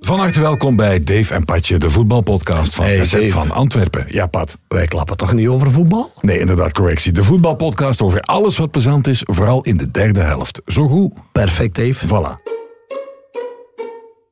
Van 0.00 0.18
harte 0.18 0.40
welkom 0.40 0.76
bij 0.76 1.00
Dave 1.04 1.34
en 1.34 1.44
Patje, 1.44 1.78
de 1.78 1.90
voetbalpodcast 1.90 2.74
van 2.74 2.84
Hey, 2.84 3.04
SZ 3.04 3.30
van 3.30 3.50
Antwerpen. 3.50 4.04
Ja, 4.08 4.26
Pat. 4.26 4.58
Wij 4.68 4.86
klappen 4.86 5.16
toch 5.16 5.32
niet 5.32 5.48
over 5.48 5.70
voetbal? 5.72 6.12
Nee, 6.20 6.38
inderdaad, 6.38 6.72
correctie. 6.72 7.12
De 7.12 7.22
voetbalpodcast 7.24 8.02
over 8.02 8.20
alles 8.20 8.56
wat 8.56 8.70
plezant 8.70 9.06
is, 9.06 9.22
vooral 9.24 9.62
in 9.62 9.76
de 9.76 9.90
derde 9.90 10.20
helft. 10.20 10.62
Zo 10.66 10.88
goed. 10.88 11.12
Perfect, 11.32 11.74
Dave. 11.74 12.06
Voilà. 12.06 12.42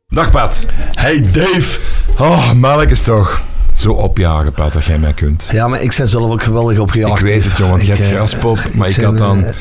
Dag 0.08 0.30
Pat. 0.30 0.66
Hey 0.94 1.30
Dave. 1.32 1.80
Oh, 2.18 2.52
mannetjes 2.52 3.02
toch. 3.02 3.42
Zo 3.74 3.92
opjagen, 3.92 4.52
Pat, 4.52 4.72
dat 4.72 4.84
jij 4.84 4.98
mij 4.98 5.12
kunt. 5.12 5.48
Ja, 5.52 5.68
maar 5.68 5.82
ik 5.82 5.94
ben 5.96 6.08
zelf 6.08 6.30
ook 6.30 6.42
geweldig 6.42 6.78
opgejaagd. 6.78 7.20
Ik 7.20 7.26
weet 7.26 7.44
het, 7.44 7.56
jongen, 7.56 7.72
want 7.72 7.86
je 7.86 7.92
hebt 7.92 8.04
eh, 8.04 8.10
graspop, 8.10 8.58
maar 8.74 8.88
ik 8.88 8.96
had 8.96 9.18
dan 9.18 9.44
eh, 9.44 9.54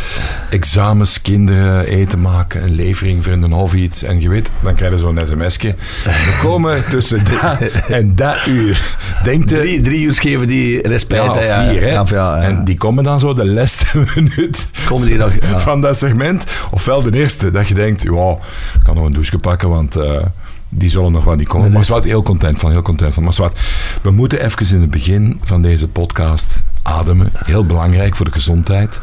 examens, 0.50 1.22
kinderen, 1.22 1.86
eten 1.86 2.22
maken, 2.22 2.64
een 2.64 2.76
levering 2.76 3.24
voor 3.24 3.34
in 3.34 3.42
een 3.42 3.54
of 3.54 3.74
iets. 3.74 4.04
En 4.04 4.22
je 4.22 4.30
weet, 4.30 4.52
dan 4.62 4.76
krijg 4.76 4.94
je 4.94 5.00
zo'n 5.00 5.20
sms'je. 5.26 5.76
We 6.04 6.40
komen 6.42 6.84
tussen 6.90 7.24
dat 7.24 7.62
en 8.00 8.16
dat 8.16 8.46
uur. 8.48 8.98
Denk 9.24 9.50
je... 9.50 9.56
Drie, 9.56 9.82
drie 9.82 10.02
uur 10.02 10.14
geven 10.14 10.48
die 10.48 10.88
respect. 10.88 11.34
Ja, 11.34 11.42
ja. 11.42 11.70
vier, 11.70 11.82
hè. 11.82 11.90
Ja, 11.90 12.06
ja. 12.10 12.42
En 12.42 12.64
die 12.66 12.78
komen 12.78 13.04
dan 13.04 13.20
zo 13.20 13.34
de 13.34 13.46
laatste 13.46 13.86
minuut 14.16 14.68
Komen 14.86 15.08
die 15.08 15.18
nog... 15.18 15.32
Van 15.56 15.82
dat 15.82 15.98
segment. 15.98 16.46
Ofwel 16.72 17.02
de 17.02 17.18
eerste, 17.18 17.52
dat 17.52 17.68
je 17.68 17.74
denkt, 17.74 18.02
ja, 18.02 18.32
ik 18.74 18.84
kan 18.84 18.96
nog 18.96 19.06
een 19.06 19.14
douche 19.14 19.38
pakken, 19.38 19.70
want 19.70 19.96
eh, 19.96 20.22
die 20.76 20.90
zullen 20.90 21.12
nog 21.12 21.24
wel 21.24 21.36
niet 21.36 21.48
komen. 21.48 21.72
Maar 21.72 21.86
Swat, 21.86 22.04
heel 22.04 22.24
content 22.24 22.60
van, 22.60 22.72
heel 22.72 22.82
content 22.82 23.14
van. 23.14 23.24
Maar 23.24 23.34
Swat, 23.34 23.60
we 24.02 24.12
moeten 24.12 24.46
even 24.46 24.76
in 24.76 24.82
het 24.82 24.92
begin 24.92 25.40
van 25.44 25.62
deze 25.62 25.88
podcast 25.88 26.64
ademen. 26.82 27.30
Heel 27.34 27.66
belangrijk 27.66 28.16
voor 28.16 28.26
de 28.26 28.32
gezondheid. 28.32 29.02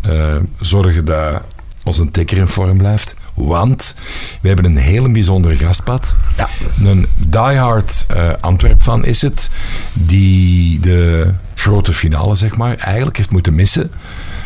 Eh, 0.00 0.36
zorgen 0.60 1.04
dat 1.04 1.42
onze 1.84 2.10
tikker 2.10 2.38
in 2.38 2.46
vorm 2.46 2.78
blijft. 2.78 3.14
Want 3.34 3.94
we 4.40 4.48
hebben 4.48 4.64
een 4.64 4.76
hele 4.76 5.08
bijzondere 5.08 5.56
gastpad. 5.56 6.14
Ja. 6.36 6.48
Een 6.84 7.06
diehard 7.16 8.06
eh 8.08 8.32
Antwerp 8.40 8.82
van 8.82 9.04
is 9.04 9.22
het, 9.22 9.50
die 9.92 10.80
de 10.80 11.32
grote 11.54 11.92
finale, 11.92 12.34
zeg 12.34 12.56
maar, 12.56 12.76
eigenlijk 12.76 13.16
heeft 13.16 13.30
moeten 13.30 13.54
missen 13.54 13.90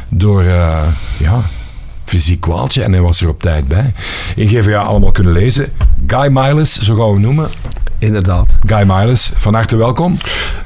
door, 0.09 0.43
eh, 0.43 0.89
ja, 1.17 1.43
fysiek 2.11 2.41
kwaaltje. 2.41 2.83
En 2.83 2.93
hij 2.93 3.01
was 3.01 3.21
er 3.21 3.29
op 3.29 3.43
tijd 3.43 3.69
bij. 3.69 3.93
In 4.37 4.49
GVA 4.49 4.79
allemaal 4.79 5.11
kunnen 5.13 5.33
lezen. 5.33 5.69
Guy 6.07 6.29
Miles, 6.31 6.79
zo 6.79 6.95
gaan 6.95 7.07
we 7.07 7.13
hem 7.13 7.21
noemen. 7.21 7.49
Inderdaad. 7.99 8.57
Guy 8.67 8.83
Miles, 8.87 9.33
van 9.37 9.55
harte 9.55 9.77
welkom. 9.77 10.15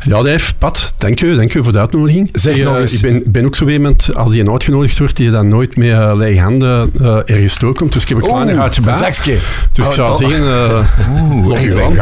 Ja, 0.00 0.22
Dave, 0.22 0.54
Pat, 0.54 0.92
dank 0.98 1.20
u, 1.20 1.36
dank 1.36 1.54
u 1.54 1.62
voor 1.62 1.72
de 1.72 1.78
uitnodiging. 1.78 2.28
Zeg 2.32 2.56
Ik, 2.56 2.64
nog 2.64 2.74
eh, 2.74 2.80
eens. 2.80 2.92
Ik 2.94 3.00
ben, 3.00 3.22
ben 3.26 3.44
ook 3.44 3.56
zo 3.56 3.66
iemand, 3.66 4.16
als 4.16 4.30
die 4.30 4.50
uitgenodigd 4.50 4.98
wordt, 4.98 5.16
die 5.16 5.30
dan 5.30 5.48
nooit 5.48 5.76
met 5.76 5.86
uh, 5.88 6.12
lege 6.14 6.40
handen 6.40 6.90
eh, 7.00 7.16
ergens 7.24 7.58
doorkomt. 7.58 7.92
Dus 7.92 8.02
ik 8.02 8.08
heb 8.08 8.18
een 8.18 8.24
klein 8.28 8.54
gaatje 8.54 8.80
bij. 8.80 8.92
een 8.92 8.98
zakje. 8.98 9.38
Dus 9.72 9.84
ik 9.84 9.90
Oh, 9.90 9.96
zou 9.96 10.08
toch? 10.08 10.18
zeggen, 10.18 10.46
eh 10.46 11.22
Oeh, 11.22 11.46
Nog 11.46 11.94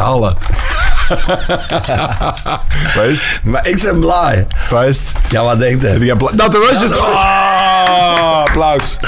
het? 2.95 3.41
Maar 3.43 3.67
ik 3.67 3.83
ben 3.83 4.01
blij. 4.01 4.47
Het? 4.69 5.15
Ja, 5.29 5.45
wat 5.45 5.59
denkt 5.59 5.83
je 6.05 6.17
Dat 6.35 6.57
was 6.57 6.81
het. 6.81 6.99
Ah, 6.99 8.39
applaus. 8.39 8.99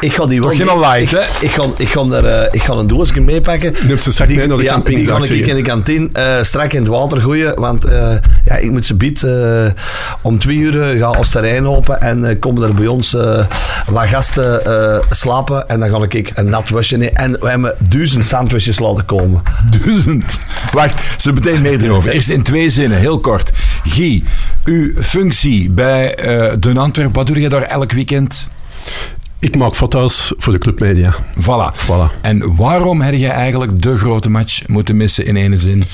Ik 0.00 0.12
ga 0.12 0.26
die 0.26 0.40
wel... 0.40 0.48
Toch 0.48 0.58
geen 0.58 0.66
mee- 0.66 0.78
light, 0.78 1.02
ik, 1.02 1.10
hè? 1.10 1.44
Ik 1.44 1.50
ga, 1.50 1.64
ik, 1.76 1.88
ga 1.88 2.00
er, 2.00 2.24
eh, 2.24 2.48
ik 2.50 2.62
ga 2.62 2.72
een 2.72 2.86
doosje 2.86 3.20
meepakken. 3.20 3.74
neemt 3.86 4.02
ze 4.02 4.10
zak 4.12 4.28
mee 4.28 4.46
naar 4.46 4.56
de 4.56 4.62
ja, 4.62 4.72
camping, 4.72 4.96
die 4.96 5.04
ga 5.06 5.22
ik 5.34 5.46
in 5.46 5.56
de 5.56 5.62
kantine 5.62 6.08
eh, 6.12 6.42
strak 6.42 6.72
in 6.72 6.78
het 6.80 6.88
water 6.88 7.20
gooien. 7.20 7.60
Want 7.60 7.84
eh, 7.84 8.14
ja, 8.44 8.56
ik 8.56 8.70
moet 8.70 8.84
ze 8.84 8.94
bied 8.94 9.26
om 10.20 10.38
twee 10.38 10.56
uur 10.56 10.82
eh, 10.82 10.98
ga 10.98 11.06
als 11.06 11.30
terrein 11.30 11.66
open. 11.68 12.00
En 12.00 12.38
komen 12.38 12.62
er 12.62 12.74
bij 12.74 12.86
ons 12.86 13.16
wat 13.90 14.06
gasten 14.06 14.60
slapen. 15.10 15.68
En 15.68 15.80
dan 15.80 15.90
ga 15.90 16.06
ik 16.08 16.30
een 16.34 16.50
nat 16.50 16.68
wasje. 16.70 17.10
En 17.10 17.32
we 17.40 17.48
hebben 17.48 17.74
duizend 17.88 18.24
sandwiches 18.24 18.78
laten 18.78 19.04
komen. 19.04 19.42
Duizend. 19.80 20.38
Wacht, 20.70 21.20
ze 21.22 21.32
meteen 21.32 21.62
meer 21.62 21.84
erover. 21.84 22.10
Eerst 22.10 22.28
in 22.28 22.42
twee 22.42 22.70
zinnen, 22.70 22.98
heel 22.98 23.18
kort. 23.20 23.52
Guy, 23.84 24.22
uw 24.64 24.92
functie 25.02 25.70
bij 25.70 26.14
eh 26.14 26.52
De 26.58 26.74
Antwerp, 26.78 27.14
wat 27.14 27.26
doe 27.26 27.40
je 27.40 27.48
daar 27.48 27.62
elk 27.62 27.92
weekend? 27.92 28.48
Ik 29.46 29.56
maak 29.56 29.74
foto's 29.74 30.34
voor 30.36 30.52
de 30.52 30.58
clubmedia. 30.58 31.14
Voilà. 31.14 31.74
Voilà. 31.84 32.20
En 32.20 32.56
waarom 32.56 33.00
heb 33.00 33.14
je 33.14 33.28
eigenlijk 33.28 33.82
de 33.82 33.96
grote 33.96 34.30
match 34.30 34.68
moeten 34.68 34.96
missen 34.96 35.26
in 35.26 35.36
ene 35.36 35.56
zin? 35.56 35.84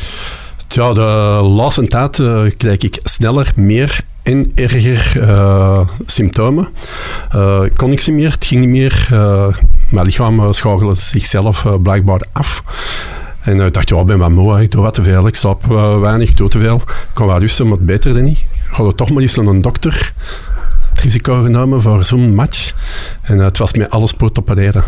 Ja, 0.69 0.93
de 0.93 1.01
laatste 1.43 1.87
tijd 1.87 2.19
eh, 2.19 2.43
krijg 2.57 2.79
ik 2.79 2.99
sneller, 3.03 3.53
meer 3.57 4.01
en 4.23 4.53
erger 4.55 5.23
eh, 5.23 5.89
symptomen. 6.07 6.69
Ik 7.65 7.77
kon 7.77 7.91
niks 7.91 8.09
meer, 8.09 8.31
het 8.31 8.45
ging 8.45 8.61
niet 8.61 8.69
meer. 8.69 9.07
Mijn 9.89 10.07
lichaam 10.07 10.53
schakelde 10.53 10.95
zichzelf 10.95 11.67
blijkbaar 11.83 12.21
af. 12.33 12.63
En 13.41 13.61
ik 13.61 13.75
dacht, 13.75 13.89
ja, 13.89 14.01
ik 14.01 14.07
ben 14.07 14.19
wat 14.19 14.31
moe, 14.31 14.63
ik 14.63 14.71
doe 14.71 14.83
wat 14.83 14.95
te 14.95 15.03
veel, 15.03 15.27
ik 15.27 15.35
slaap 15.35 15.65
weinig, 16.01 16.29
ik 16.29 16.37
doe 16.37 16.49
te 16.49 16.59
veel. 16.59 16.77
Ik 16.77 17.11
kan 17.13 17.27
wel 17.27 17.39
rusten, 17.39 17.69
maar 17.69 17.79
beter 17.79 18.15
dan 18.15 18.23
niet. 18.23 18.39
Ik 18.39 18.79
ga 18.79 18.93
toch 18.93 19.11
maar 19.11 19.23
eens 19.23 19.35
naar 19.35 19.47
een 19.47 19.61
dokter. 19.61 20.13
Risico 21.03 21.43
genomen 21.43 21.83
voor 21.83 22.05
zo'n 22.05 22.35
match. 22.35 22.73
En 23.23 23.39
eh, 23.39 23.45
het 23.45 23.59
was 23.59 23.73
met 23.73 23.91
alles 23.91 24.15
opereren. 24.39 24.85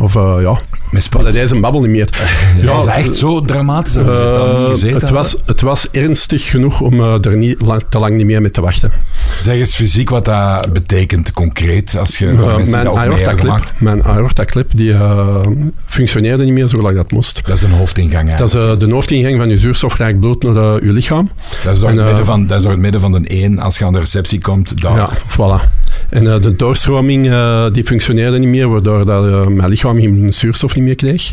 Of 0.00 0.16
eh, 0.16 0.36
ja, 0.40 0.58
Met 0.90 1.02
spot. 1.02 1.22
dat 1.22 1.34
is 1.34 1.50
een 1.50 1.60
babbel 1.60 1.80
niet 1.80 1.90
meer. 1.90 2.08
Ja, 2.60 2.66
was 2.74 2.84
dat 2.84 2.94
echt 2.94 3.16
zo 3.16 3.40
dramatisch? 3.40 3.92
Dat 3.92 4.04
niet 4.04 4.14
Eh, 4.14 4.68
gezeten 4.68 5.00
het, 5.00 5.10
was, 5.10 5.36
het 5.46 5.60
was 5.60 5.90
ernstig 5.90 6.50
genoeg 6.50 6.80
om 6.80 7.00
eh, 7.00 7.24
er 7.24 7.36
niet 7.36 7.60
lang, 7.60 7.82
te 7.88 7.98
lang 7.98 8.16
niet 8.16 8.26
meer 8.26 8.40
mee 8.40 8.50
te 8.50 8.60
wachten. 8.60 8.92
Zeg 9.36 9.54
eens 9.54 9.74
fysiek 9.74 10.08
wat 10.08 10.24
dat 10.24 10.72
betekent 10.72 11.32
concreet, 11.32 11.96
als 11.98 12.18
je 12.18 12.26
Eh, 12.26 12.32
mensen 12.32 12.70
mijn 12.70 12.84
dat 12.84 12.92
ook 12.92 12.98
mee 12.98 13.08
hebben 13.08 13.18
aorta-clip, 13.18 13.52
gemaakt. 13.52 13.80
mijn 13.80 14.04
aorta-clip 14.04 14.70
die, 14.74 14.92
eh, 14.92 15.46
functioneerde 15.86 16.44
niet 16.44 16.52
meer 16.52 16.68
zoals 16.68 16.92
dat 16.92 17.10
moest. 17.10 17.40
Dat 17.46 17.56
is 17.56 17.62
een 17.62 17.70
hoofdingang 17.70 18.34
Dat 18.34 18.46
is 18.46 18.52
de 18.78 18.86
hoofdingang 18.90 19.36
van 19.36 19.48
je 19.48 19.58
zuurstofrijk 19.58 20.20
bloed 20.20 20.42
naar 20.42 20.84
je 20.84 20.92
lichaam. 20.92 21.30
Dat 21.64 21.72
is 21.72 21.80
door, 21.80 21.88
en, 21.88 21.96
het 21.96 22.04
midden 22.06 22.24
van, 22.24 22.46
dat 22.46 22.56
is 22.56 22.62
door 22.62 22.72
het 22.72 22.80
midden 22.80 23.00
van 23.00 23.12
de 23.12 23.20
één, 23.26 23.58
als 23.58 23.78
je 23.78 23.84
aan 23.84 23.92
de 23.92 23.98
receptie 23.98 24.40
komt, 24.40 24.82
daar. 24.82 24.96
Ja, 24.96 25.08
voilà. 25.28 25.86
En 26.08 26.32
eh, 26.32 26.42
de 26.42 26.56
doorstroming 26.56 27.30
eh, 27.30 27.66
die 27.72 27.84
functioneerde 27.84 28.38
niet 28.38 28.48
meer, 28.48 28.68
waardoor 28.68 29.06
dat, 29.06 29.48
mijn 29.48 29.68
lichaam 29.68 30.00
geen 30.00 30.32
zuurstof 30.32 30.76
meer 30.82 30.94
kreeg. 30.94 31.32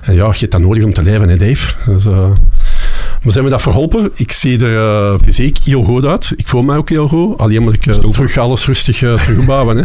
En 0.00 0.14
ja, 0.14 0.26
je 0.26 0.38
hebt 0.38 0.52
dat 0.52 0.60
nodig 0.60 0.84
om 0.84 0.92
te 0.92 1.02
leven, 1.02 1.28
hè, 1.28 1.36
Dave. 1.36 1.74
Dus, 1.86 2.06
eh, 2.06 2.12
maar 3.22 3.32
ze 3.32 3.32
hebben 3.32 3.50
dat 3.50 3.62
verholpen. 3.62 4.10
Ik 4.14 4.32
zie 4.32 4.64
er 4.64 5.12
eh, 5.12 5.18
fysiek 5.24 5.58
heel 5.64 5.82
goed 5.84 6.04
uit. 6.04 6.32
Ik 6.36 6.46
voel 6.48 6.62
mij 6.62 6.76
ook 6.76 6.88
heel 6.88 7.08
goed. 7.08 7.38
Alleen 7.38 7.62
moet 7.62 7.74
ik 7.74 7.86
eh, 7.86 7.94
terug 7.94 8.36
alles 8.36 8.66
rustig 8.66 9.00
uh, 9.02 9.14
terugbouwen. 9.24 9.76
Hè. 9.76 9.84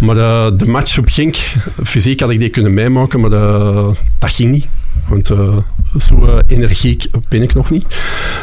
Maar 0.00 0.16
eh, 0.16 0.58
de 0.58 0.66
match 0.66 0.98
op 0.98 1.08
Genk, 1.08 1.36
fysiek 1.84 2.20
had 2.20 2.30
ik 2.30 2.38
die 2.38 2.48
kunnen 2.48 2.74
meemaken, 2.74 3.20
maar 3.20 3.32
eh, 3.32 3.88
dat 4.18 4.32
ging 4.32 4.50
niet. 4.50 4.66
Want 5.08 5.30
eh, 5.30 5.56
zo 5.98 6.26
eh, 6.26 6.38
energiek 6.46 7.06
ben 7.28 7.42
ik 7.42 7.54
nog 7.54 7.70
niet. 7.70 7.86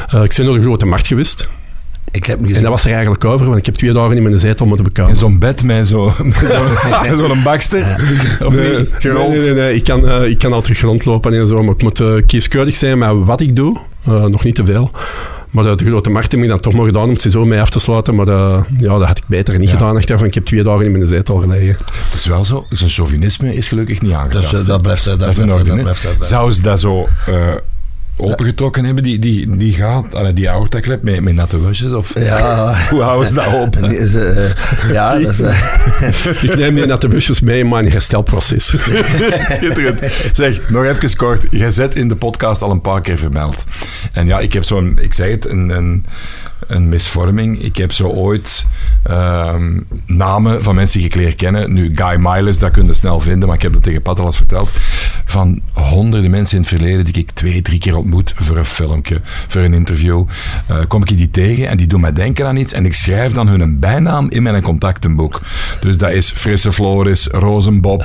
Eh, 0.09 0.24
ik 0.24 0.34
ben 0.38 0.46
naar 0.46 0.56
de 0.56 0.62
grote 0.62 0.86
markt 0.86 1.08
geweest. 1.08 1.50
Ik 2.12 2.26
heb 2.26 2.36
niet 2.38 2.46
En 2.48 2.48
gezien. 2.48 2.64
dat 2.64 2.72
was 2.72 2.86
er 2.86 2.92
eigenlijk 2.94 3.26
over, 3.26 3.46
want 3.46 3.58
ik 3.58 3.66
heb 3.66 3.76
twee 3.76 3.92
dagen 3.92 4.16
in 4.18 4.24
mijn 4.24 4.40
zetel 4.40 4.66
moeten 4.66 4.86
In 4.86 4.92
bekomen. 4.94 5.16
zo'n 5.18 5.40
bed 5.40 5.64
met 5.64 5.88
zo- 5.88 6.14
zo'n 6.18 6.28
met 7.08 7.18
zo'n 7.18 7.44
bakster. 7.44 7.96
Of 8.46 8.54
Nee, 8.56 8.78
niet? 8.78 8.90
Gerold. 9.00 9.30
nee, 9.30 9.40
nee, 9.40 9.54
nee. 9.54 9.76
Ik, 9.76 9.84
kan, 9.84 10.08
eh, 10.08 10.30
ik 10.30 10.38
kan 10.38 10.54
al 10.54 10.62
terug 10.62 10.82
rondlopen 10.82 11.34
en 11.34 11.48
zo, 11.48 11.64
maar 11.64 11.74
ik 11.74 11.82
moet 11.82 12.00
eh, 12.00 12.14
kieskeurig 12.26 12.76
zijn 12.76 12.98
met 12.98 13.10
wat 13.24 13.42
ik 13.42 13.56
doe. 13.56 13.78
Eh, 14.06 14.26
nog 14.26 14.44
niet 14.44 14.56
te 14.56 14.66
veel. 14.66 14.92
Maar 15.50 15.64
de 15.78 15.86
grote 15.86 16.10
markt 16.10 16.32
heb 16.32 16.42
ik 16.42 16.48
dan 16.48 16.60
toch 16.60 16.74
maar 16.74 16.86
gedaan 16.86 17.04
om 17.04 17.10
het 17.10 17.22
zo 17.22 17.46
mee 17.46 17.60
af 17.62 17.70
te 17.70 17.80
sluiten. 17.80 18.16
Maar 18.16 18.26
ja, 18.28 18.64
dat 18.80 19.04
had 19.04 19.18
ik 19.18 19.24
beter 19.28 19.58
niet 19.60 19.70
Ja. 19.70 19.78
gedaan 19.78 20.24
ik 20.26 20.34
heb 20.34 20.46
twee 20.46 20.64
dagen 20.64 20.86
in 20.86 20.92
mijn 20.92 21.08
zetel 21.08 21.38
gelegen. 21.38 21.76
Het 22.06 22.14
is 22.14 22.26
wel 22.26 22.44
zo, 22.46 22.66
zijn 22.70 22.90
chauvinisme 22.90 23.56
is 23.56 23.68
gelukkig 23.68 24.02
niet 24.02 24.14
aangetast. 24.14 24.50
Dus, 24.52 24.60
hè. 24.60 24.66
dat 24.66 24.82
blijft, 24.82 25.06
dat 25.06 25.20
dat 25.20 25.30
is 25.30 25.38
in 25.38 25.44
blijft, 25.46 25.62
orde. 25.64 25.74
dat 25.76 25.82
blijft, 25.84 26.04
dat. 26.20 26.28
Zou 26.28 26.52
ze 26.52 26.62
dat 26.62 26.80
zo 26.80 27.08
eh, 27.28 27.34
opengetrokken 28.22 28.84
hebben, 28.86 29.04
die, 29.04 29.20
die, 29.20 29.58
die 29.58 29.74
gaat, 29.74 30.16
allee, 30.16 30.34
die 30.34 30.50
aorta-klep 30.50 31.04
met, 31.04 31.22
met 31.22 31.34
natte 31.34 31.62
wasjes? 31.62 31.94
Of 31.94 32.20
Ja. 32.20 32.74
hoe 32.90 33.02
houden 33.02 33.28
ze 33.28 33.34
dat 33.34 33.54
open? 33.54 33.90
Die 33.90 33.98
is, 33.98 34.14
eh, 34.16 34.50
ja, 34.92 35.16
dat 35.20 35.32
is... 35.32 35.40
eh, 35.42 36.44
Ik 36.50 36.56
neem 36.56 36.76
die 36.76 36.86
naar 36.86 37.00
de 37.00 37.08
busjes 37.08 37.40
mee 37.42 37.59
in 37.59 37.70
mijn 37.70 37.92
herstelproces. 37.92 38.66
Schitterend. 39.50 40.00
Zeg, 40.34 40.70
nog 40.70 40.85
even 40.85 41.16
kort. 41.16 41.46
Jij 41.52 41.72
zet 41.72 41.96
in 41.96 42.08
de 42.08 42.16
podcast 42.16 42.62
al 42.62 42.72
een 42.72 42.82
paar 42.82 43.02
keer 43.02 43.18
vermeld. 43.18 43.66
En 44.14 44.28
ja, 44.28 44.40
ik 44.40 44.53
heb 44.53 44.64
zo'n, 44.64 45.00
ik 45.02 45.14
zei 45.14 45.32
het, 45.32 45.50
een, 45.50 45.70
een, 45.70 46.06
een 46.67 46.90
misvorming. 46.90 47.59
Ik 47.61 47.75
heb 47.75 47.91
zo 47.91 48.08
ooit 48.08 48.66
ehm, 49.03 49.79
namen 50.05 50.63
van 50.63 50.75
mensen 50.75 50.97
die 50.97 51.08
ik 51.08 51.16
leer 51.16 51.35
kennen. 51.35 51.73
Nu, 51.73 51.91
Guy 51.96 52.16
Miles, 52.19 52.59
dat 52.59 52.72
kun 52.72 52.85
je 52.85 52.93
snel 52.93 53.19
vinden, 53.19 53.47
maar 53.47 53.58
ik 53.58 53.63
heb 53.63 53.73
dat 53.73 53.84
tegen 53.84 54.02
Patalas 54.02 54.37
verteld. 54.37 54.73
Van 55.25 55.61
honderden 55.73 56.31
mensen 56.31 56.55
in 56.55 56.61
het 56.61 56.72
verleden 56.72 57.05
die 57.05 57.13
ik 57.13 57.31
twee, 57.31 57.61
drie 57.61 57.79
keer 57.79 57.97
ontmoet 57.97 58.34
voor 58.35 58.58
een 58.58 58.66
filmpje, 58.66 59.22
voor 59.47 59.61
een 59.61 59.73
interview. 59.73 60.25
eh, 60.67 60.78
kom 60.87 61.02
ik 61.02 61.17
die 61.17 61.31
tegen 61.31 61.67
en 61.67 61.78
die 61.78 61.87
doen 61.87 62.02
mij 62.02 62.13
denken 62.13 62.47
aan 62.47 62.55
iets. 62.55 62.73
En 62.73 62.85
ik 62.85 62.93
schrijf 62.93 63.31
dan 63.34 63.47
hun 63.47 63.79
bijnaam 63.79 64.29
in 64.29 64.43
mijn 64.43 64.61
contactenboek. 64.61 65.41
Dus 65.79 65.97
dat 65.97 66.11
is 66.11 66.29
Frisse 66.29 66.72
Floris, 66.72 67.28
Rozenbob. 67.28 68.02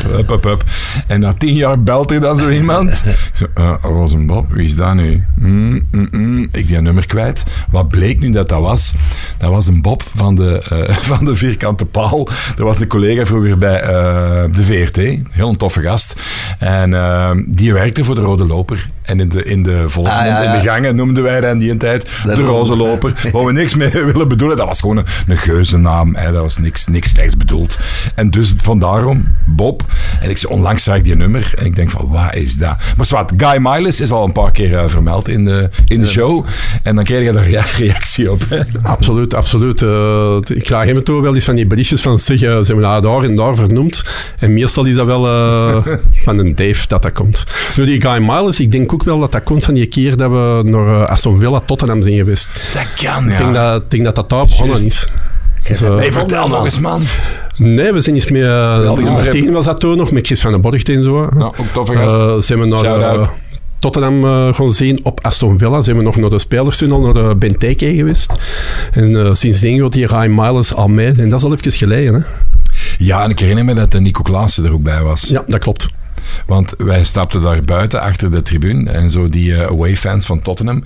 En 1.06 1.20
na 1.20 1.32
tien 1.32 1.54
jaar 1.54 1.82
belt 1.82 2.10
er 2.10 2.20
dan 2.20 2.38
zo 2.38 2.50
iemand. 2.50 3.04
Ik 3.06 3.28
zo, 3.32 3.46
eh, 3.54 3.74
Rozenbob, 3.80 4.52
wie 4.52 4.64
is 4.64 4.76
dat 4.76 4.94
nu? 4.94 5.24
Mm, 5.36 5.86
mm, 5.90 6.08
mm. 6.10 6.48
Ik 6.52 6.68
die 6.68 6.80
nummer 6.80 7.06
kwijt. 7.06 7.44
Wat 7.70 7.88
bleek 7.88 8.20
nu 8.20 8.30
dat 8.30 8.45
dat 8.48 8.58
dat 8.58 8.68
was? 8.68 8.94
Dat 9.38 9.50
was 9.50 9.66
een 9.66 9.82
Bob 9.82 10.02
van 10.14 10.34
de, 10.34 10.62
eh, 10.88 10.96
van 11.12 11.24
de 11.24 11.36
Vierkante 11.36 11.84
Paal. 11.86 12.24
Dat 12.24 12.58
was 12.66 12.80
een 12.80 12.86
collega 12.86 13.26
vroeger 13.26 13.58
bij 13.58 13.80
eh, 13.80 14.44
de 14.52 14.64
VRT. 14.64 14.96
Heel 15.30 15.48
een 15.48 15.56
toffe 15.56 15.82
gast. 15.82 16.20
En 16.58 16.94
eh, 16.94 17.30
die 17.46 17.72
werkte 17.72 18.04
voor 18.04 18.14
de 18.14 18.20
Rode 18.20 18.46
Loper. 18.46 18.88
En 19.02 19.20
in 19.20 19.28
de, 19.28 19.42
in 19.42 19.62
de 19.62 19.84
volksmond, 19.86 20.20
Ah, 20.20 20.26
ja, 20.26 20.42
ja. 20.42 20.52
in 20.54 20.60
de 20.62 20.68
gangen 20.68 20.96
noemden 20.96 21.22
wij 21.22 21.40
dat 21.40 21.52
in 21.52 21.58
die 21.58 21.76
tijd 21.76 22.08
de, 22.24 22.34
Roze 22.34 22.76
Loper. 22.76 23.14
Waar 23.32 23.44
we 23.44 23.52
niks 23.52 23.74
mee 23.74 23.90
willen 24.12 24.28
bedoelen. 24.28 24.56
Dat 24.56 24.66
was 24.66 24.80
gewoon 24.80 24.96
een, 24.96 25.04
een 25.26 25.36
geuzennaam. 25.36 26.14
Hè. 26.16 26.32
Dat 26.32 26.42
was 26.42 26.58
niks, 26.58 26.86
niks 26.86 27.10
slechts 27.10 27.36
bedoeld. 27.36 27.78
En 28.14 28.30
dus 28.30 28.54
vandaarom 28.56 29.24
Bob. 29.46 29.82
En 30.20 30.30
ik 30.30 30.38
zei, 30.38 30.52
onlangs 30.52 30.82
zag 30.82 30.96
ik 30.96 31.04
die 31.04 31.16
nummer. 31.16 31.52
En 31.58 31.64
ik 31.66 31.76
denk 31.76 31.90
van, 31.90 32.08
wat 32.08 32.34
is 32.34 32.56
dat? 32.56 32.76
Maar 32.96 33.06
zwart, 33.06 33.32
Guy 33.36 33.56
Miles 33.60 34.00
is 34.00 34.10
al 34.10 34.24
een 34.24 34.32
paar 34.32 34.50
keer 34.50 34.78
eh, 34.78 34.88
vermeld 34.88 35.28
in 35.28 35.44
de, 35.44 35.70
in 35.86 36.00
de 36.00 36.06
show. 36.06 36.46
En 36.82 36.94
dan 36.94 37.04
krijg 37.04 37.24
je 37.24 37.32
daar 37.32 37.48
rea- 37.48 37.64
reactie 37.76 38.30
op. 38.30 38.35
Hè. 38.48 38.60
Absoluut, 38.82 39.34
absoluut. 39.34 39.82
Eh, 39.82 40.36
ik 40.46 40.64
krijg 40.64 40.86
hem 40.86 41.04
toe 41.04 41.22
wel 41.22 41.34
eens 41.34 41.44
van 41.44 41.54
die 41.54 41.66
berichtjes 41.66 42.00
van 42.00 42.18
zeg, 42.18 42.42
eh, 42.42 42.50
ze 42.50 42.72
hebben 42.72 42.90
dat 42.90 43.02
daar 43.02 43.22
en 43.22 43.36
daar 43.36 43.56
vernoemd. 43.56 44.04
En 44.38 44.54
meestal 44.54 44.84
is 44.84 44.94
dat 44.94 45.06
wel 45.06 45.26
eh, 45.26 45.86
van 46.24 46.38
een 46.38 46.54
Dave 46.54 46.88
dat 46.88 47.02
dat 47.02 47.12
komt. 47.12 47.44
Nu, 47.76 47.84
die 47.84 48.00
Guy 48.00 48.22
Miles, 48.22 48.60
ik 48.60 48.72
denk 48.72 48.92
ook 48.92 49.04
wel 49.04 49.18
dat 49.18 49.32
dat 49.32 49.42
komt 49.42 49.64
van 49.64 49.74
die 49.74 49.86
keer 49.86 50.16
dat 50.16 50.30
we 50.30 50.60
naar 50.64 51.06
Aston 51.06 51.38
Villa 51.38 51.60
Tottenham 51.60 52.02
zijn 52.02 52.14
geweest. 52.14 52.48
Dat 52.74 52.86
kan, 53.02 53.22
Ik 53.22 53.38
denk 53.38 53.54
ja. 53.54 53.72
dat, 53.72 53.82
ik 53.82 53.90
denk 53.90 54.04
dat 54.04 54.14
dat 54.14 54.28
daar 54.28 54.44
begonnen 54.44 54.76
is. 54.76 55.08
Dus, 55.68 55.80
Hey, 55.80 56.12
vertel 56.12 56.48
nog 56.48 56.64
eens, 56.64 56.80
man. 56.80 57.02
nee, 57.56 57.92
we 57.92 58.00
zijn 58.00 58.14
eens 58.14 58.30
met... 58.30 58.42
Uh, 58.42 58.94
Martijn 58.94 59.52
was 59.52 59.64
dat 59.64 59.80
toen 59.80 59.96
nog, 59.96 60.10
met 60.10 60.26
Chris 60.26 60.40
van 60.40 60.52
den 60.52 60.60
Borgt 60.60 60.88
en 60.88 61.02
zo. 61.02 61.28
Nou, 61.36 61.54
ook 61.56 61.66
toffe 61.72 61.96
gast. 61.96 62.46
Zijn 62.46 62.60
we 62.60 62.66
naar 62.66 63.28
Tottenham 63.78 64.24
eh, 64.24 64.54
gaan 64.54 64.72
zien 64.72 65.00
op 65.02 65.20
Aston 65.22 65.58
Villa. 65.58 65.82
Zijn 65.82 65.96
we 65.96 66.02
nog 66.02 66.16
naar 66.16 66.30
de 66.30 66.38
spelerstunnel, 66.38 67.00
naar 67.00 67.14
de 67.28 67.34
Benteke 67.38 67.94
geweest. 67.94 68.32
En 68.92 69.26
eh, 69.26 69.34
sindsdien 69.34 69.80
gaat 69.80 69.92
die 69.92 70.06
Ryan 70.06 70.34
Miles 70.34 70.74
al 70.74 70.88
mee. 70.88 71.12
En 71.16 71.28
dat 71.28 71.38
is 71.38 71.44
al 71.44 71.52
even 71.52 71.72
geleden. 71.72 72.14
Hè? 72.14 72.20
Ja, 72.98 73.24
en 73.24 73.30
ik 73.30 73.38
herinner 73.38 73.64
me 73.64 73.74
dat 73.74 73.92
de 73.92 74.00
Nico 74.00 74.22
Klaassen 74.22 74.64
er 74.64 74.72
ook 74.72 74.82
bij 74.82 75.02
was. 75.02 75.28
Ja, 75.28 75.44
dat 75.46 75.60
klopt. 75.60 75.88
Want 76.46 76.74
wij 76.78 77.04
stapten 77.04 77.42
daar 77.42 77.60
buiten 77.62 78.00
achter 78.00 78.30
de 78.30 78.42
tribune. 78.42 78.90
En 78.90 79.10
zo 79.10 79.28
die 79.28 79.54
eh, 79.54 79.66
away-fans 79.66 80.26
van 80.26 80.40
Tottenham. 80.40 80.84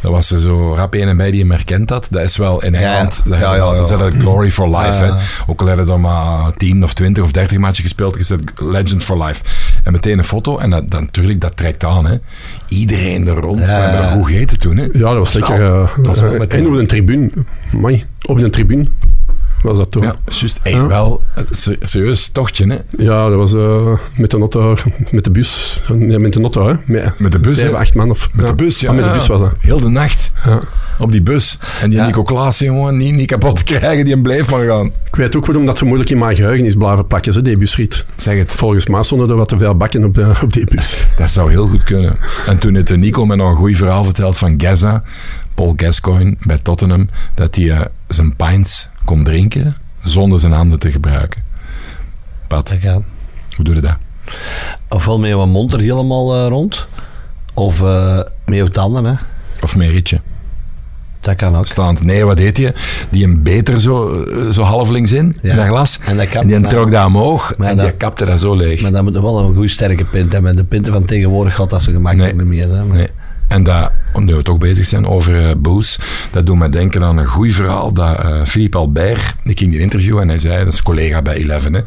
Daar 0.00 0.12
was 0.12 0.30
er 0.30 0.40
zo 0.40 0.74
rap 0.74 0.94
een 0.94 1.08
en 1.08 1.16
bij 1.16 1.30
die 1.30 1.40
hem 1.40 1.50
herkend 1.50 1.90
had. 1.90 2.06
Dat 2.10 2.22
is 2.22 2.36
wel 2.36 2.62
in 2.62 2.74
Engeland. 2.74 3.22
ja. 3.24 3.30
Dat, 3.30 3.38
Ja, 3.40 3.54
ja, 3.54 3.64
ja, 3.66 3.72
dat 3.74 3.90
is 3.90 3.96
dat 3.98 4.12
glory 4.18 4.50
for 4.50 4.68
life. 4.78 5.02
Ja. 5.04 5.16
Hè. 5.16 5.22
Ook 5.46 5.60
al 5.60 5.66
hadden 5.68 5.88
er 5.88 6.00
maar 6.00 6.52
10 6.56 6.84
of 6.84 6.94
20 6.94 7.22
of 7.24 7.32
30 7.32 7.58
matchen 7.58 7.82
gespeeld. 7.84 8.18
Is 8.18 8.26
dat 8.26 8.40
legend 8.56 9.04
for 9.04 9.22
life. 9.24 9.42
En 9.84 9.92
meteen 9.92 10.18
een 10.18 10.24
foto. 10.24 10.58
En 10.58 10.70
dat, 10.70 10.90
dat, 10.90 11.00
natuurlijk, 11.00 11.40
dat 11.40 11.56
trekt 11.56 11.84
aan. 11.84 12.06
Hè. 12.06 12.16
Iedereen 12.68 13.26
er 13.28 13.34
rond. 13.36 13.60
Ja. 13.60 13.66
We 13.90 13.96
hebben 13.96 14.10
goed 14.10 14.26
gegeten 14.26 14.58
toen. 14.58 14.76
Hè. 14.76 14.82
Ja, 14.82 14.90
dat 14.92 15.14
was 15.16 15.32
Dat 15.32 15.48
lekker. 15.48 15.70
wel- 15.72 15.82
eh, 15.84 15.98
dat 16.02 16.20
wel 16.20 16.32
eh, 16.34 16.58
en 16.58 16.66
op 16.66 16.76
de 16.76 16.86
tribune. 16.86 17.30
Amai, 17.74 18.04
op 18.26 18.38
de 18.38 18.50
tribune 18.50 18.88
was 19.62 19.76
dat 19.76 19.90
toen. 19.90 20.02
Ja, 20.02 20.08
Ja, 20.26 20.32
juist. 20.32 20.60
Hey, 20.62 20.72
Ja. 20.72 20.86
Wel, 20.86 21.22
een 21.34 21.46
ser- 21.50 21.76
serieus 21.80 22.28
tochtje. 22.28 22.66
Hè. 22.96 23.04
dat 23.28 23.34
was 23.34 23.54
eh, 23.54 23.92
met 24.16 24.30
de 24.30 24.38
auto, 24.38 24.76
met 25.10 25.24
de 25.24 25.30
bus. 25.30 25.80
Nee, 25.92 26.18
met 26.18 26.32
de 26.32 26.40
auto, 26.40 26.68
hè. 26.68 26.74
Met, 26.84 27.18
Met 27.18 27.32
de 27.32 27.38
bus, 27.38 27.58
Zeven, 27.58 27.78
acht 27.78 27.94
man. 27.94 28.10
Of, 28.10 28.28
Met 28.32 28.46
de 28.46 28.54
bus, 28.54 28.80
ja. 28.80 28.88
Ah, 28.88 28.94
met 28.94 29.04
de 29.04 29.10
bus 29.10 29.26
was 29.26 29.40
dat. 29.40 29.52
Heel 29.60 29.80
de 29.80 29.88
nacht. 29.88 30.32
Ja. 30.44 30.60
Op 30.98 31.12
die 31.12 31.22
bus. 31.22 31.58
En 31.82 31.90
die 31.90 31.98
Ja. 31.98 32.06
Nico 32.06 32.22
Klaassen, 32.22 32.66
jongen, 32.66 32.96
niet, 32.96 33.14
niet 33.14 33.26
kapot 33.26 33.62
krijgen. 33.64 34.04
Die 34.04 34.20
bleef 34.20 34.50
maar 34.50 34.66
gaan. 34.66 34.86
Ik 34.86 35.16
weet 35.16 35.36
ook 35.36 35.46
waarom 35.46 35.66
dat 35.66 35.78
zo 35.78 35.86
moeilijk 35.86 36.10
in 36.10 36.18
mijn 36.18 36.36
geheugen 36.36 36.64
is 36.64 36.74
blijven 36.74 37.06
plakken, 37.06 37.34
hè, 37.34 37.42
die 37.42 37.56
busrit. 37.56 38.04
Zeg 38.16 38.38
het. 38.38 38.52
Volgens 38.52 38.86
mij 38.86 39.02
stonden 39.02 39.28
er 39.30 39.36
wat 39.36 39.48
te 39.48 39.58
veel 39.58 39.74
bakken 39.76 40.04
op, 40.04 40.14
de, 40.14 40.32
op 40.42 40.52
die 40.52 40.64
bus. 40.74 41.06
Dat 41.16 41.30
zou 41.30 41.50
heel 41.50 41.66
goed 41.66 41.82
kunnen. 41.84 42.18
En 42.46 42.58
toen 42.58 42.74
heeft 42.74 42.86
de 42.86 42.96
Nico 42.96 43.26
me 43.26 43.36
nog 43.36 43.50
een 43.50 43.56
goed 43.56 43.76
verhaal 43.76 44.04
verteld 44.04 44.38
van 44.38 44.54
Gaza, 44.56 45.02
Paul 45.54 45.72
Gascoigne 45.76 46.36
bij 46.46 46.58
Tottenham, 46.58 47.08
dat 47.34 47.54
hij 47.56 47.70
eh, 47.70 47.80
zijn 48.08 48.36
pints 48.36 48.88
kon 49.04 49.24
drinken 49.24 49.76
zonder 50.02 50.40
zijn 50.40 50.52
handen 50.52 50.78
te 50.78 50.92
gebruiken. 50.92 51.42
Pat, 52.48 52.68
Dat 52.82 53.02
hoe 53.56 53.64
doe 53.64 53.74
je 53.74 53.80
dat? 53.80 53.96
Ofwel 54.88 55.18
met 55.18 55.28
je 55.30 55.36
mond 55.36 55.72
er 55.72 55.80
helemaal 55.80 56.34
eh, 56.36 56.48
rond. 56.48 56.86
Of 57.54 57.82
eh, 57.82 58.16
met 58.46 58.58
je 58.58 58.70
tanden, 58.70 59.04
hè. 59.04 59.14
Of 59.62 59.76
meer 59.76 59.90
ritje? 59.90 60.20
Dat 61.20 61.36
kan 61.36 61.56
ook. 61.56 61.66
Staand. 61.66 62.02
Nee, 62.02 62.24
wat 62.24 62.36
deed 62.36 62.56
je? 62.56 62.72
Die 63.10 63.22
hem 63.22 63.42
beter 63.42 63.80
zo, 63.80 64.24
zo 64.52 64.62
half 64.62 64.88
links 64.88 65.12
in, 65.12 65.36
Ja. 65.42 65.56
dat 65.56 65.66
glas. 65.66 65.98
En 66.04 66.16
dat 66.16 66.26
En 66.26 66.46
die 66.46 66.60
dan- 66.60 66.70
trok 66.70 66.90
dat 66.90 67.06
omhoog 67.06 67.52
en 67.52 67.76
dat- 67.76 67.86
die 67.86 67.96
kapte 67.96 68.24
dat 68.24 68.40
zo 68.40 68.54
leeg. 68.56 68.82
Maar 68.82 68.92
dan 68.92 69.04
moet 69.04 69.12
wel 69.12 69.38
een 69.38 69.54
goed 69.54 69.70
sterke 69.70 70.04
pint 70.04 70.32
hebben. 70.32 70.56
De 70.56 70.64
pinten 70.64 70.92
van 70.92 71.04
tegenwoordig 71.04 71.54
gaat 71.54 71.70
dat 71.70 71.82
zo 71.82 71.92
gemakkelijk 71.92 72.34
Nee. 72.36 72.44
niet 72.46 72.54
meer. 72.68 72.76
Hè. 72.76 72.84
Maar- 72.84 72.96
Nee. 72.96 73.08
En 73.50 73.62
dat, 73.62 73.92
omdat 74.12 74.36
we 74.36 74.42
toch 74.42 74.58
bezig 74.58 74.86
zijn 74.86 75.06
over 75.06 75.48
eh 75.48 75.54
booze, 75.56 75.98
dat 76.30 76.46
doet 76.46 76.58
mij 76.58 76.68
denken 76.70 77.02
aan 77.04 77.18
een 77.18 77.26
goed 77.26 77.54
verhaal 77.54 77.92
dat 77.92 78.18
eh, 78.18 78.44
Philippe 78.44 78.76
Albert, 78.78 79.34
ik 79.44 79.58
ging 79.58 79.70
die 79.70 79.80
interview 79.80 80.18
en 80.18 80.28
hij 80.28 80.38
zei, 80.38 80.58
dat 80.64 80.72
is 80.72 80.78
een 80.78 80.84
collega 80.84 81.22
bij 81.22 81.34
Eleven, 81.34 81.74
hè, 81.74 81.80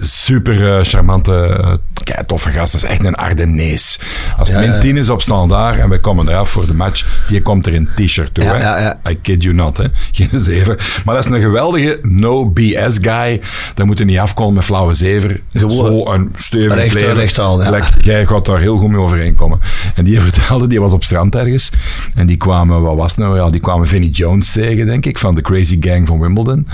super 0.00 0.76
eh, 0.78 0.84
charmante, 0.84 1.78
kei 2.04 2.26
toffe 2.26 2.50
gast, 2.50 2.72
dat 2.72 2.82
is 2.82 2.88
echt 2.88 3.04
een 3.04 3.14
Ardennees. 3.14 3.98
Als 4.38 4.50
Ja, 4.50 4.58
min 4.58 4.72
ja. 4.72 4.78
10 4.78 4.96
is 4.96 5.08
op 5.08 5.22
standaard 5.22 5.78
en 5.78 5.88
we 5.88 6.00
komen 6.00 6.28
eraf 6.28 6.50
voor 6.50 6.66
de 6.66 6.74
match, 6.74 7.24
die 7.28 7.42
komt 7.42 7.66
er 7.66 7.74
in 7.74 7.88
t-shirt 7.96 8.34
toe. 8.34 8.44
Ja, 8.44 8.54
hè. 8.58 8.58
ja. 8.82 9.00
I 9.08 9.18
kid 9.22 9.42
you 9.42 9.54
not, 9.54 9.76
hè. 9.76 9.84
geen 10.12 10.40
zeven. 10.40 10.76
Maar 11.04 11.14
dat 11.14 11.24
is 11.24 11.30
een 11.30 11.40
geweldige 11.40 11.98
no-BS 12.02 12.98
guy. 13.00 13.40
Daar 13.74 13.86
moet 13.86 13.98
je 13.98 14.04
niet 14.04 14.18
afkomen 14.18 14.54
met 14.54 14.64
flauwe 14.64 14.94
zever. 14.94 15.40
Gewoon 15.54 15.74
Zo 16.06 16.12
een 16.12 16.32
stevig 16.36 16.74
recht- 16.74 16.94
leven. 16.94 17.14
recht 17.14 17.38
aan, 17.38 17.58
ja. 17.58 17.80
Jij 18.00 18.26
gaat 18.26 18.44
daar 18.44 18.58
heel 18.60 18.76
goed 18.78 18.88
mee 18.90 19.00
overeenkomen. 19.00 19.60
En 19.94 20.04
die 20.04 20.20
vertelde, 20.30 20.66
die 20.66 20.80
was 20.80 20.92
op 20.92 20.99
strand 21.02 21.34
ergens. 21.34 21.70
En 22.14 22.26
die 22.26 22.36
kwamen, 22.36 22.82
wat 22.82 22.96
was 22.96 23.16
nou? 23.16 23.36
Ja, 23.36 23.48
die 23.48 23.60
kwamen 23.60 23.86
Vinnie 23.86 24.10
Jones 24.10 24.52
tegen, 24.52 24.86
denk 24.86 25.06
ik, 25.06 25.18
van 25.18 25.34
de 25.34 25.40
Crazy 25.40 25.76
Gang 25.80 26.06
van 26.06 26.20
Wimbledon. 26.20 26.66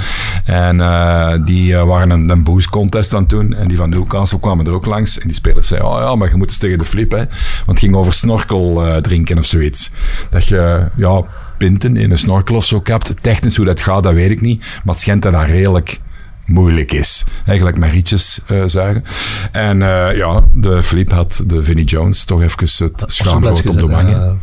En 0.44 0.80
eh, 0.80 1.34
die 1.44 1.76
eh, 1.76 1.84
waren 1.84 2.10
een, 2.10 2.28
een 2.28 2.42
booze 2.42 2.70
contest 2.70 3.14
aan 3.14 3.20
het 3.20 3.30
doen. 3.30 3.54
En 3.54 3.68
die 3.68 3.76
van 3.76 3.90
Newcastle 3.90 4.40
kwamen 4.40 4.66
er 4.66 4.72
ook 4.72 4.86
langs. 4.86 5.18
En 5.18 5.26
die 5.26 5.36
spelers 5.36 5.68
zeiden, 5.68 5.90
oh 5.90 6.00
ja, 6.00 6.14
maar 6.14 6.28
je 6.28 6.36
moet 6.36 6.48
eens 6.48 6.58
tegen 6.58 6.78
de 6.78 6.84
flip, 6.84 7.10
hè. 7.10 7.16
Want 7.16 7.30
het 7.66 7.78
ging 7.78 7.94
over 7.94 8.12
snorkel 8.12 8.86
eh, 8.86 8.96
drinken 8.96 9.38
of 9.38 9.44
zoiets. 9.44 9.90
Dat 10.30 10.46
je, 10.46 10.86
ja, 10.96 11.22
pinten 11.58 11.96
in 11.96 12.10
een 12.10 12.18
snorkel 12.18 12.56
of 12.56 12.64
zo 12.64 12.80
kapt. 12.80 13.14
Technisch 13.20 13.56
hoe 13.56 13.66
dat 13.66 13.80
gaat, 13.80 14.02
dat 14.02 14.12
weet 14.12 14.30
ik 14.30 14.40
niet. 14.40 14.80
Maar 14.84 14.94
het 14.94 15.02
schijnt 15.02 15.22
dat 15.22 15.32
dat 15.32 15.44
redelijk 15.44 16.00
moeilijk 16.46 16.92
is. 16.92 17.24
Eigenlijk 17.46 17.78
met 17.78 17.90
rietjes 17.90 18.40
eh, 18.46 18.62
zuigen. 18.66 19.04
En 19.52 19.82
eh, 19.82 20.16
ja, 20.16 20.44
de 20.54 20.82
Philippe 20.82 21.14
had 21.14 21.44
de 21.46 21.62
Vinnie 21.62 21.84
Jones 21.84 22.24
toch 22.24 22.42
even 22.42 22.84
het 22.86 23.04
schaamrood 23.06 23.68
op 23.68 23.78
de 23.78 23.86
wangen 23.86 24.40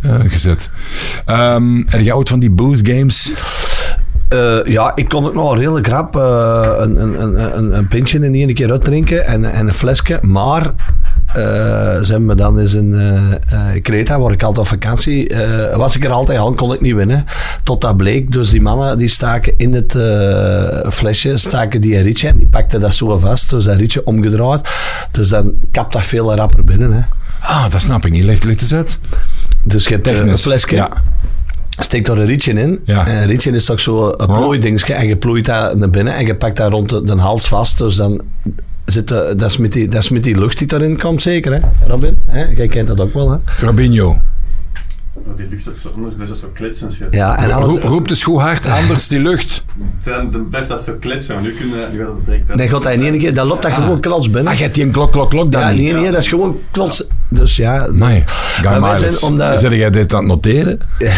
eh, 0.00 0.14
gezet. 0.20 0.70
Ehm 1.24 1.80
en 1.80 2.04
je 2.04 2.12
oud 2.12 2.28
van 2.28 2.38
die 2.38 2.50
booze 2.50 2.86
games? 2.86 3.32
Eh, 4.28 4.64
ja, 4.64 4.92
ik 4.94 5.08
kon 5.08 5.26
ook 5.26 5.34
nog 5.34 5.56
redelijk 5.56 5.86
rap 5.86 6.16
eh, 6.16 6.72
een, 6.78 7.02
een, 7.02 7.22
een, 7.22 7.58
een, 7.58 7.76
een 7.76 7.88
pintje 7.88 8.18
in 8.18 8.34
één 8.34 8.54
keer 8.54 8.70
uitdrinken 8.70 9.26
en, 9.26 9.52
en 9.52 9.66
een 9.66 9.74
flesje. 9.74 10.18
Maar 10.22 10.72
ze 11.34 12.06
hebben 12.08 12.26
me 12.26 12.34
dan 12.34 12.58
eens 12.58 12.74
in 12.74 12.94
eh 12.94 13.74
eh, 13.74 13.82
Creta, 13.82 14.20
waar 14.20 14.32
ik 14.32 14.42
altijd 14.42 14.58
op 14.58 14.66
vakantie 14.66 15.28
eh, 15.28 15.76
was, 15.76 15.96
ik 15.96 16.04
er 16.04 16.10
altijd 16.10 16.38
aan, 16.38 16.54
kon 16.54 16.72
ik 16.72 16.80
niet 16.80 16.94
winnen. 16.94 17.24
Tot 17.62 17.80
dat 17.80 17.96
bleek. 17.96 18.32
Dus 18.32 18.50
die 18.50 18.60
mannen 18.60 18.98
die 18.98 19.08
staken 19.08 19.54
in 19.56 19.74
het 19.74 19.92
flesje, 20.94 21.36
staken 21.36 21.80
die 21.80 21.96
een 21.96 22.02
rietje 22.02 22.28
en 22.28 22.36
die 22.36 22.46
pakten 22.46 22.80
dat 22.80 22.94
zo 22.94 23.18
vast. 23.18 23.50
Dus 23.50 23.64
dat 23.64 23.76
rietje 23.76 24.04
omgedraaid. 24.04 24.68
Dus 25.10 25.28
dan 25.28 25.52
kapt 25.70 25.92
dat 25.92 26.04
veel 26.04 26.34
rapper 26.34 26.64
binnen. 26.64 26.92
Hè. 26.92 27.00
Ah, 27.40 27.70
dat 27.70 27.80
snap 27.80 28.04
ik 28.04 28.12
niet. 28.12 28.24
Leg 28.24 28.44
eens 28.44 28.74
uit. 28.74 28.98
Dus 29.64 29.84
je 29.84 29.94
hebt 29.94 30.06
een 30.06 30.38
flesje. 30.38 30.74
Ja. 30.74 30.90
Steekt 31.80 32.08
er 32.08 32.18
een 32.18 32.26
rietje 32.26 32.52
in. 32.52 32.80
Ja. 32.84 33.06
En 33.06 33.16
een 33.16 33.26
rietje 33.26 33.50
is 33.50 33.64
toch 33.64 33.80
zo 33.80 34.14
een 34.16 34.26
plooidingetje. 34.26 34.94
En 34.94 35.08
je 35.08 35.16
plooit 35.16 35.44
dat 35.44 35.76
naar 35.76 35.90
binnen 35.90 36.14
en 36.14 36.26
je 36.26 36.34
pakt 36.34 36.56
dat 36.56 36.70
rond 36.70 36.88
de, 36.88 37.02
de 37.02 37.16
hals 37.16 37.48
vast. 37.48 37.78
Dus 37.78 37.96
dan 37.96 38.22
zit 38.92 39.08
dat, 39.08 39.42
is 39.42 39.56
met 39.56 39.72
die, 39.72 39.88
dat 39.88 40.02
is 40.02 40.10
met 40.10 40.22
die 40.22 40.38
lucht 40.38 40.58
die 40.58 40.72
erin 40.74 40.98
komt, 40.98 41.22
zeker, 41.22 41.52
hè, 41.52 41.60
Robin? 41.86 42.18
Hè? 42.26 42.44
Jij 42.44 42.68
kent 42.68 42.88
dat 42.88 43.00
ook 43.00 43.12
wel, 43.12 43.30
hè? 43.30 43.36
Robinho. 43.60 44.20
Die 45.36 45.46
lucht 45.50 45.64
dat 45.64 45.74
is 45.74 45.82
zo, 45.82 45.88
anders 45.94 46.14
blijft 46.14 46.32
dat 46.32 46.40
zo 46.40 46.48
klitsen. 46.54 46.92
schat. 46.92 47.08
Ja, 47.10 47.38
en 47.38 47.50
alles... 47.52 47.72
Roep, 47.74 47.82
roep 47.82 48.08
de 48.08 48.14
schoen 48.14 48.40
hard, 48.40 48.66
anders 48.66 49.08
die 49.08 49.18
lucht. 49.20 49.64
Dan, 50.04 50.30
dan 50.30 50.48
blijft 50.48 50.68
dat 50.68 50.82
zo 50.82 50.92
klitsen, 51.00 51.34
maar 51.34 51.44
nu, 51.44 51.52
kun 51.52 51.68
je, 51.68 51.86
nu 51.92 51.98
gaat 51.98 52.16
het 52.16 52.24
direct. 52.24 52.54
Nee, 52.54 52.68
gaat 52.68 52.82
dat 52.82 52.92
in 52.92 53.02
één 53.02 53.18
keer... 53.18 53.34
Dan 53.34 53.46
loopt 53.46 53.62
dat 53.62 53.72
gewoon 53.72 54.00
klots 54.00 54.30
binnen. 54.30 54.52
Ah, 54.52 54.56
je 54.58 54.62
hebt 54.64 54.74
die 54.74 54.84
een 54.84 54.92
klok, 54.92 55.12
klok, 55.12 55.30
klok 55.30 55.52
dan 55.52 55.60
ja, 55.60 55.70
niet. 55.70 55.80
nee, 55.82 55.92
nee, 55.92 56.10
dat 56.10 56.20
is 56.20 56.28
gewoon 56.28 56.58
klots. 56.70 57.04
Dus 57.28 57.56
ja... 57.56 57.86
Nee, 57.90 58.24
Maar 58.64 58.80
wij 58.80 58.92
Miles. 58.94 59.18
zijn 59.20 59.32
omdat- 59.32 59.60
Zeg 59.60 59.74
jij 59.74 59.90
dit 59.90 60.14
aan 60.14 60.18
het 60.18 60.28
noteren? 60.28 60.78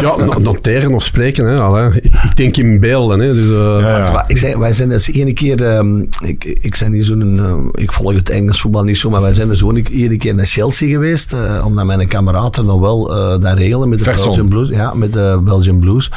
ja, 0.00 0.16
no- 0.16 0.38
noteren 0.38 0.94
of 0.94 1.02
spreken. 1.02 1.46
Hè, 1.46 1.58
al, 1.60 1.74
hè. 1.74 1.94
Ik, 1.96 2.04
ik 2.04 2.36
denk 2.36 2.56
in 2.56 2.80
beelden. 2.80 3.20
Hè, 3.20 3.32
dus, 3.34 3.46
eh, 3.46 3.76
Ja, 3.80 4.12
wa- 4.12 4.24
Ik 4.26 4.38
zei, 4.38 4.56
wij 4.56 4.72
zijn 4.72 4.88
dus 4.88 5.10
ene 5.12 5.32
keer, 5.32 5.62
ehm, 5.64 6.00
ik, 6.24 6.44
ik 6.60 6.74
zijn 6.74 6.92
niet 6.92 7.04
zo'n, 7.06 7.38
eh, 7.74 7.82
ik 7.82 7.92
volg 7.92 8.14
het 8.14 8.30
Engels 8.30 8.60
voetbal 8.60 8.84
niet 8.84 8.98
zo, 8.98 9.10
maar 9.10 9.20
wij 9.20 9.32
zijn 9.32 9.48
dus 9.48 9.62
ook 9.62 9.76
iedere 9.88 10.16
keer 10.16 10.34
naar 10.34 10.46
Chelsea 10.46 10.88
geweest, 10.88 11.32
eh, 11.32 11.62
omdat 11.66 11.84
mijn 11.84 12.01
kameraden 12.08 12.64
nog 12.66 12.80
wel 12.80 13.16
eh 13.16 13.40
daar 13.40 13.56
regelen 13.58 13.88
met 13.88 13.98
de 13.98 14.04
Verson. 14.04 14.24
Belgian 14.26 14.48
Blues. 14.48 14.68
Ja, 14.68 14.94
met 14.94 15.12
de 15.12 15.40
Belgian 15.44 15.78
Blues. 15.78 16.10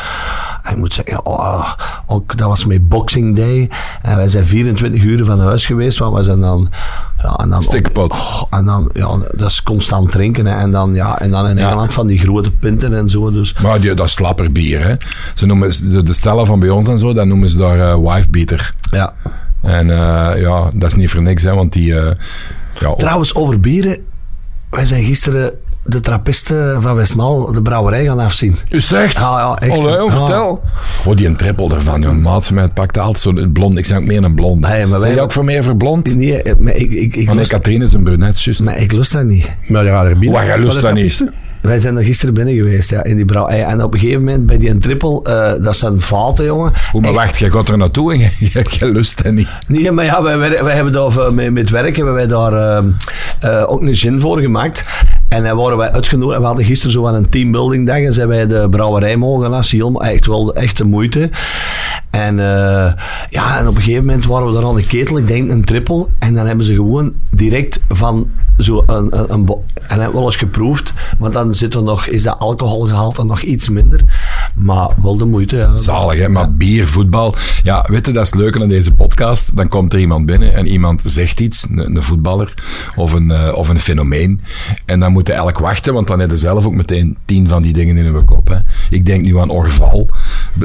En 0.64 0.72
ik 0.72 0.78
moet 0.78 0.94
zeggen, 0.94 1.26
oh, 1.26 1.72
ook, 2.08 2.38
dat 2.38 2.48
was 2.48 2.66
met 2.66 2.90
Boxing 2.90 3.36
Day. 3.36 3.70
En 4.02 4.16
wij 4.16 4.28
zijn 4.28 4.46
24 4.46 5.04
uur 5.04 5.26
van 5.26 5.40
huis 5.40 5.66
geweest, 5.66 5.98
want 6.00 6.14
wij 6.14 6.24
zijn 6.24 6.42
dan 6.42 6.70
Ja, 7.22 7.34
en 7.36 7.50
dan, 7.50 7.64
Stikpot. 7.64 8.12
Oh, 8.12 8.42
en 8.50 8.66
dan, 8.66 8.90
ja, 8.94 9.18
dat 9.36 9.50
is 9.50 9.64
constant 9.64 10.12
drinken. 10.12 10.46
Hè. 10.46 10.58
En 10.58 10.72
dan, 10.72 10.94
ja, 10.96 11.20
en 11.20 11.32
dan 11.32 11.48
in 11.48 11.58
Ja. 11.58 11.68
Engeland 11.68 11.94
van 11.94 12.08
die 12.08 12.18
grote 12.18 12.52
punten 12.52 12.94
en 12.98 13.10
zo. 13.10 13.32
Dus. 13.32 13.54
Maar 13.62 13.80
die, 13.82 13.94
dat 13.94 14.06
is 14.06 14.12
slapperbier, 14.14 14.84
hè. 14.88 14.96
Ze 15.34 15.46
noemen, 15.46 15.70
de, 15.92 16.04
de 16.04 16.14
stellen 16.14 16.46
van 16.46 16.60
bij 16.60 16.70
ons 16.70 16.88
en 16.88 16.98
zo, 17.00 17.14
dat 17.14 17.26
noemen 17.26 17.50
ze 17.50 17.58
daar 17.58 17.80
eh, 17.92 18.14
wifebeater. 18.14 18.74
Ja. 18.92 19.14
En 19.62 19.90
eh, 19.90 20.42
ja, 20.42 20.70
dat 20.76 20.90
is 20.90 20.96
niet 20.96 21.10
voor 21.10 21.22
niks, 21.22 21.44
hè, 21.44 21.54
want 21.56 21.74
die... 21.74 22.00
eh, 22.00 22.12
ja, 22.80 22.94
Trouwens, 22.94 23.36
over 23.36 23.60
bieren. 23.60 23.98
Wij 24.70 24.86
zijn 24.86 25.04
gisteren 25.04 25.52
de 25.88 26.00
trappisten 26.00 26.82
van 26.82 26.96
Westmaal 26.96 27.52
de 27.52 27.62
brouwerij 27.62 28.06
gaan 28.06 28.20
afzien. 28.20 28.58
U 28.72 28.82
zegt? 28.82 29.14
Ja, 29.14 29.20
ja, 29.40 29.68
echt. 29.68 29.78
Allee, 29.80 30.04
Ja. 30.04 30.10
vertel. 30.10 30.64
Oh, 31.06 31.16
die 31.16 31.28
een 31.28 31.36
trippel 31.36 31.68
daarvan, 31.68 32.02
joh. 32.02 32.14
Maat 32.18 32.46
van 32.46 32.56
mij 32.56 32.64
het 32.64 32.74
pakte 32.74 33.00
altijd 33.00 33.20
zo'n 33.24 33.50
blond. 33.54 33.78
Ik 33.78 33.86
zeg 33.86 33.98
ook 33.98 34.06
meer 34.06 34.24
een 34.24 34.36
blond. 34.36 34.60
Nee, 34.62 34.70
maar 34.72 34.88
Zijn 34.88 35.02
wij- 35.02 35.14
jij 35.14 35.22
ook 35.22 35.32
voor 35.32 35.46
meer 35.46 35.64
voor 35.64 35.76
blond? 35.78 36.16
Nee, 36.16 36.42
eh, 36.42 36.54
maar 36.60 36.76
ik, 36.76 36.92
ik, 36.94 37.16
ik, 37.16 37.26
nee, 37.28 37.36
lust, 37.36 37.52
Katrien 37.52 37.82
is 37.82 37.94
een 37.94 38.04
brunet, 38.04 38.42
juist. 38.44 38.64
maar 38.64 38.78
ik 38.78 38.92
lust 38.92 39.12
dat 39.12 39.24
niet. 39.24 39.58
Maar 39.68 39.86
ja, 39.86 40.04
er. 40.04 40.16
Wat, 40.32 40.46
jij 40.46 40.60
lust 40.60 40.82
dat 40.82 40.94
niet? 40.94 41.24
Wij 41.62 41.80
zijn 41.80 41.98
er 41.98 42.04
gisteren 42.04 42.34
binnen 42.34 42.56
geweest, 42.56 42.90
ja, 42.90 43.04
in 43.04 43.16
die 43.16 43.26
brouwerij. 43.26 43.64
En 43.64 43.84
op 43.84 43.94
een 43.94 44.00
gegeven 44.00 44.24
moment 44.24 44.46
bij 44.46 44.58
die 44.58 44.78
trippel, 44.78 45.24
eh, 45.24 45.52
dat 45.64 45.78
zijn 45.78 46.02
vaten, 46.02 46.46
jongen. 46.46 46.72
Hoe, 46.92 47.02
maar 47.02 47.10
Echt- 47.10 47.20
wacht, 47.20 47.38
jij 47.38 47.50
gaat 47.50 47.70
er 47.70 47.78
naartoe 47.78 48.14
en 48.14 48.20
jij, 48.54 48.90
lust 48.92 49.24
dat 49.24 49.34
niet. 49.34 49.48
Nee, 49.68 49.92
maar 49.92 50.06
ja, 50.06 50.24
wij, 50.24 50.38
wij, 50.38 50.64
wij 50.64 50.76
hebben 50.76 50.94
daar 50.94 51.18
eh, 51.18 51.30
met, 51.30 51.52
met 51.52 51.70
werk 51.70 51.96
hebben 51.96 52.14
wij 52.14 52.28
daar 52.28 52.54
eh, 52.54 52.84
eh, 53.40 53.72
ook 53.72 53.82
een 53.82 53.96
gin 53.96 54.20
voor 54.20 54.40
gemaakt. 54.42 54.84
En 55.36 55.44
dan 55.44 55.58
waren 55.58 55.78
wij 55.78 55.92
uitgenodigd. 55.92 56.36
En 56.36 56.42
we 56.42 56.48
hadden 56.48 56.66
gisteren 56.66 56.92
zo 56.92 57.08
aan 57.08 57.14
een 57.14 57.30
teambuilding 57.30 57.88
dag. 57.88 57.98
En 57.98 58.14
zijn 58.14 58.28
wij 58.28 58.48
de 58.48 58.68
brouwerij 58.70 59.18
mogen. 59.18 59.64
Heel, 59.64 60.04
echt 60.04 60.26
wel 60.26 60.56
echt 60.56 60.78
de 60.78 60.84
moeite. 60.84 61.30
En 62.10 62.40
eh, 62.40 62.94
ja, 63.30 63.60
en 63.60 63.68
op 63.68 63.76
een 63.76 63.82
gegeven 63.82 64.06
moment 64.06 64.26
waren 64.26 64.48
we 64.48 64.54
daar 64.54 64.66
aan 64.66 64.76
de 64.76 64.88
ketel. 64.88 65.18
Ik 65.18 65.28
denk 65.28 65.50
een 65.50 65.64
trippel. 65.64 66.10
En 66.20 66.34
dan 66.34 66.46
hebben 66.48 66.66
ze 66.66 66.74
gewoon 66.74 67.14
direct 67.30 67.80
van 67.90 68.30
zo 68.58 68.84
een, 68.88 69.20
een, 69.20 69.34
een 69.34 69.48
en 69.88 69.88
hebben 69.88 70.08
we 70.08 70.14
wel 70.14 70.24
eens 70.24 70.36
geproefd. 70.36 70.94
Want 71.20 71.34
dan 71.34 71.54
zit 71.54 71.74
er 71.74 71.84
nog, 71.84 72.08
is 72.08 72.24
dat 72.24 72.40
alcoholgehalte 72.40 73.24
nog 73.24 73.42
iets 73.42 73.70
minder. 73.70 74.02
Maar 74.56 74.90
wel 75.02 75.18
de 75.18 75.26
moeite. 75.26 75.58
Ja. 75.58 75.76
Zalig, 75.76 76.20
hè? 76.20 76.30
Maar 76.30 76.54
bier, 76.54 76.88
voetbal. 76.88 77.36
Ja, 77.64 77.86
weet 77.92 78.06
je, 78.06 78.12
dat 78.12 78.24
is 78.24 78.32
het 78.32 78.40
leuke 78.40 78.62
aan 78.62 78.70
deze 78.70 78.92
podcast. 78.92 79.56
Dan 79.56 79.68
komt 79.68 79.94
er 79.94 80.00
iemand 80.00 80.26
binnen 80.26 80.54
en 80.54 80.68
iemand 80.68 81.02
zegt 81.06 81.40
iets, 81.40 81.66
een, 81.70 82.04
voetballer 82.04 82.54
of 82.96 83.14
een, 83.14 83.32
eh, 83.32 83.56
of 83.56 83.70
een 83.70 83.80
fenomeen. 83.80 84.42
En 84.86 85.00
dan 85.00 85.12
moeten 85.12 85.36
elk 85.36 85.60
wachten, 85.60 85.94
want 85.94 86.08
dan 86.08 86.20
hebben 86.20 86.38
ze 86.38 86.46
zelf 86.46 86.66
ook 86.66 86.74
meteen 86.74 87.18
tien 87.26 87.48
van 87.48 87.62
die 87.62 87.74
dingen 87.74 87.98
in 87.98 88.06
hun 88.06 88.26
kop. 88.26 88.48
Hè. 88.48 88.58
Ik 88.90 89.06
denk 89.06 89.22
nu 89.22 89.40
aan 89.40 89.50
Orval. 89.50 90.10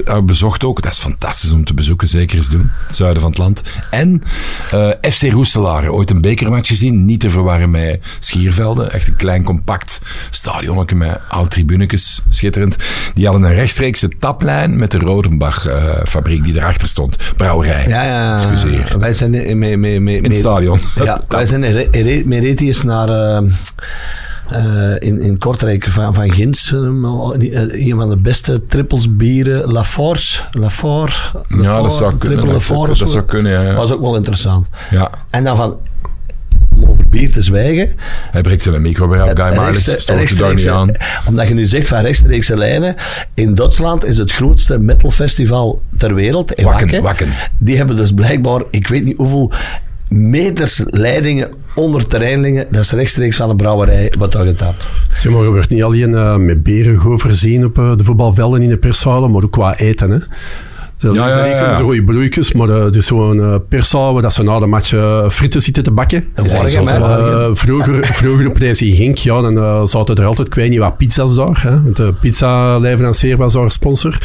Eh, 0.05 0.23
bezocht 0.23 0.65
ook. 0.65 0.83
Dat 0.83 0.93
is 0.93 0.99
fantastisch 0.99 1.53
om 1.53 1.65
te 1.65 1.75
bezoeken, 1.75 2.09
zeker 2.09 2.37
eens 2.37 2.51
doen. 2.51 2.71
Het 2.87 2.97
zuiden 2.97 3.21
van 3.23 3.31
het 3.31 3.39
land. 3.39 3.63
En 3.91 4.23
eh, 4.71 4.91
FC 5.11 5.23
Roestelaren. 5.23 5.93
Ooit 5.93 6.11
een 6.11 6.21
bekermatch 6.21 6.69
gezien. 6.69 7.05
Niet 7.05 7.21
te 7.21 7.31
verwarren 7.31 7.71
met 7.71 8.05
Schiervelde. 8.19 8.85
Echt 8.85 9.09
een 9.09 9.17
klein, 9.17 9.43
compact 9.43 10.01
stadionnetje 10.31 10.97
met 10.97 11.21
oud 11.29 11.51
tribunekes. 11.51 12.23
Schitterend. 12.29 12.77
Die 13.15 13.27
hadden 13.27 13.43
een 13.43 13.57
rechtstreekse 13.81 14.19
taplijn 14.19 14.79
met 14.79 14.91
de 14.91 14.99
Rodenbach-fabriek 14.99 16.45
die 16.45 16.57
erachter 16.57 16.89
stond. 16.89 17.17
Brouwerij. 17.37 17.89
Ja, 17.89 18.03
ja. 18.03 18.35
Excuseer. 18.35 18.99
Wij 18.99 19.13
zijn 19.13 19.35
In 19.35 20.25
het 20.25 20.35
stadion. 20.35 20.81
Ja, 21.05 21.25
wij 21.29 21.47
zijn 21.47 21.65
Retius 22.41 22.83
naar... 22.83 23.09
eh, 23.09 23.43
eh, 24.51 24.97
in, 24.99 25.23
in 25.23 25.39
Kortrijk 25.39 25.85
van, 25.85 26.15
van 26.15 26.33
Gins, 26.33 26.73
eh, 26.73 26.81
een 26.81 27.97
van 27.97 28.09
de 28.09 28.17
beste 28.17 28.67
trippels 28.67 29.17
bieren, 29.17 29.73
La 29.73 29.85
Force, 29.85 30.43
La 30.53 30.71
Fort, 30.71 31.33
La 31.49 31.63
Ja, 31.63 31.83
dat 31.83 31.95
zou 31.95 32.15
kunnen. 32.17 32.47
Dat 32.47 32.69
La 32.69 32.87
dat 32.87 33.11
zou 33.11 33.25
kunnen, 33.25 33.53
ja. 33.53 33.61
ja. 33.61 33.75
was 33.75 33.93
ook 33.93 34.01
wel 34.01 34.17
interessant. 34.17 34.67
Ja. 34.91 35.11
En 35.31 35.45
dan 35.45 35.57
van, 35.57 35.77
bier 37.21 37.33
te 37.33 37.43
zwijgen, 37.43 37.89
Hij 38.31 38.41
breekt 38.41 38.63
zijn 38.63 38.83
micro 38.83 39.09
bij 39.09 39.23
op, 39.23 39.39
Guy 39.39 39.59
Miles. 39.59 40.03
Stoort 40.03 40.39
daar 40.39 40.55
niet 40.55 40.69
aan. 40.69 40.91
Omdat 41.29 41.49
je 41.49 41.55
nu 41.55 41.67
zegt 41.67 41.89
van 41.89 42.01
rechtstreekse 42.01 42.57
lijnen. 42.57 42.95
In 43.35 43.55
Duitsland 43.55 44.05
is 44.05 44.19
het 44.19 44.33
grootste 44.33 44.79
metalfestival 44.79 45.81
ter 45.99 46.15
wereld. 46.15 46.53
In 46.53 46.65
Wakken, 46.65 47.03
Wakken. 47.03 47.03
Wakken. 47.03 47.51
Die 47.59 47.77
hebben 47.77 47.97
dus 47.97 48.13
blijkbaar, 48.13 48.63
ik 48.71 48.89
weet 48.89 49.05
niet 49.05 49.17
hoeveel 49.17 49.53
meters 50.09 50.83
leidingen 50.87 51.49
onder 51.75 52.07
terreinlingen. 52.07 52.67
Dat 52.71 52.81
is 52.81 52.93
rechtstreeks 52.93 53.37
van 53.37 53.49
de 53.49 53.57
brouwerij 53.57 54.13
wat 54.19 54.33
daar 54.33 54.47
getapt. 54.47 54.89
Zeg 55.17 55.33
maar, 55.33 55.43
je 55.43 55.49
wordt 55.49 55.69
niet 55.69 55.83
alleen 55.83 56.15
eh, 56.15 56.37
met 56.37 56.63
beren 56.63 56.97
goed 56.97 57.21
voorzien 57.21 57.65
op 57.65 57.79
eh, 57.79 57.97
de 57.97 58.05
voetbalvelden 58.05 58.63
in 58.63 58.69
de 58.69 58.77
perszalen, 58.77 59.31
maar 59.31 59.43
ook 59.43 59.53
qua 59.53 59.77
eten. 59.77 60.11
Hè. 60.11 60.19
Dat 61.01 61.15
Ja, 61.15 61.27
is 61.29 61.35
ja, 61.35 61.45
ja, 61.45 61.71
ja. 61.71 61.77
de 61.77 61.83
rode 61.83 62.03
broeikjes, 62.05 62.53
maar 62.53 62.69
eh, 62.69 62.85
het 62.85 62.97
is 62.97 63.07
zo'n 63.07 63.41
eh 63.41 63.55
perszaal 63.69 64.13
waar 64.13 64.23
dat 64.23 64.33
ze 64.33 64.43
na 64.43 64.59
de 64.59 64.67
match 64.67 64.93
eh, 64.93 65.29
frieten 65.29 65.63
zitten 65.63 65.83
te 65.83 65.91
bakken. 65.91 66.25
Dat. 66.35 66.53
Eh, 66.53 67.49
vroeger, 67.53 68.05
vroeger 68.23 68.49
op 68.49 68.59
deze 68.59 68.87
in 68.87 68.95
Genk, 68.97 69.17
ja, 69.17 69.41
dan 69.41 69.59
eh, 69.59 69.81
zaten 69.85 70.15
er 70.17 70.25
altijd, 70.25 70.47
ik 70.47 70.55
weet 70.55 70.71
niet 70.71 70.79
wat, 70.79 70.97
pizza's 70.97 71.35
daar. 71.35 71.61
Hè, 71.63 71.83
want 71.83 71.97
de 71.97 72.15
pizza-leverancier 72.21 73.37
was 73.37 73.53
daar 73.53 73.71
sponsor. 73.71 74.19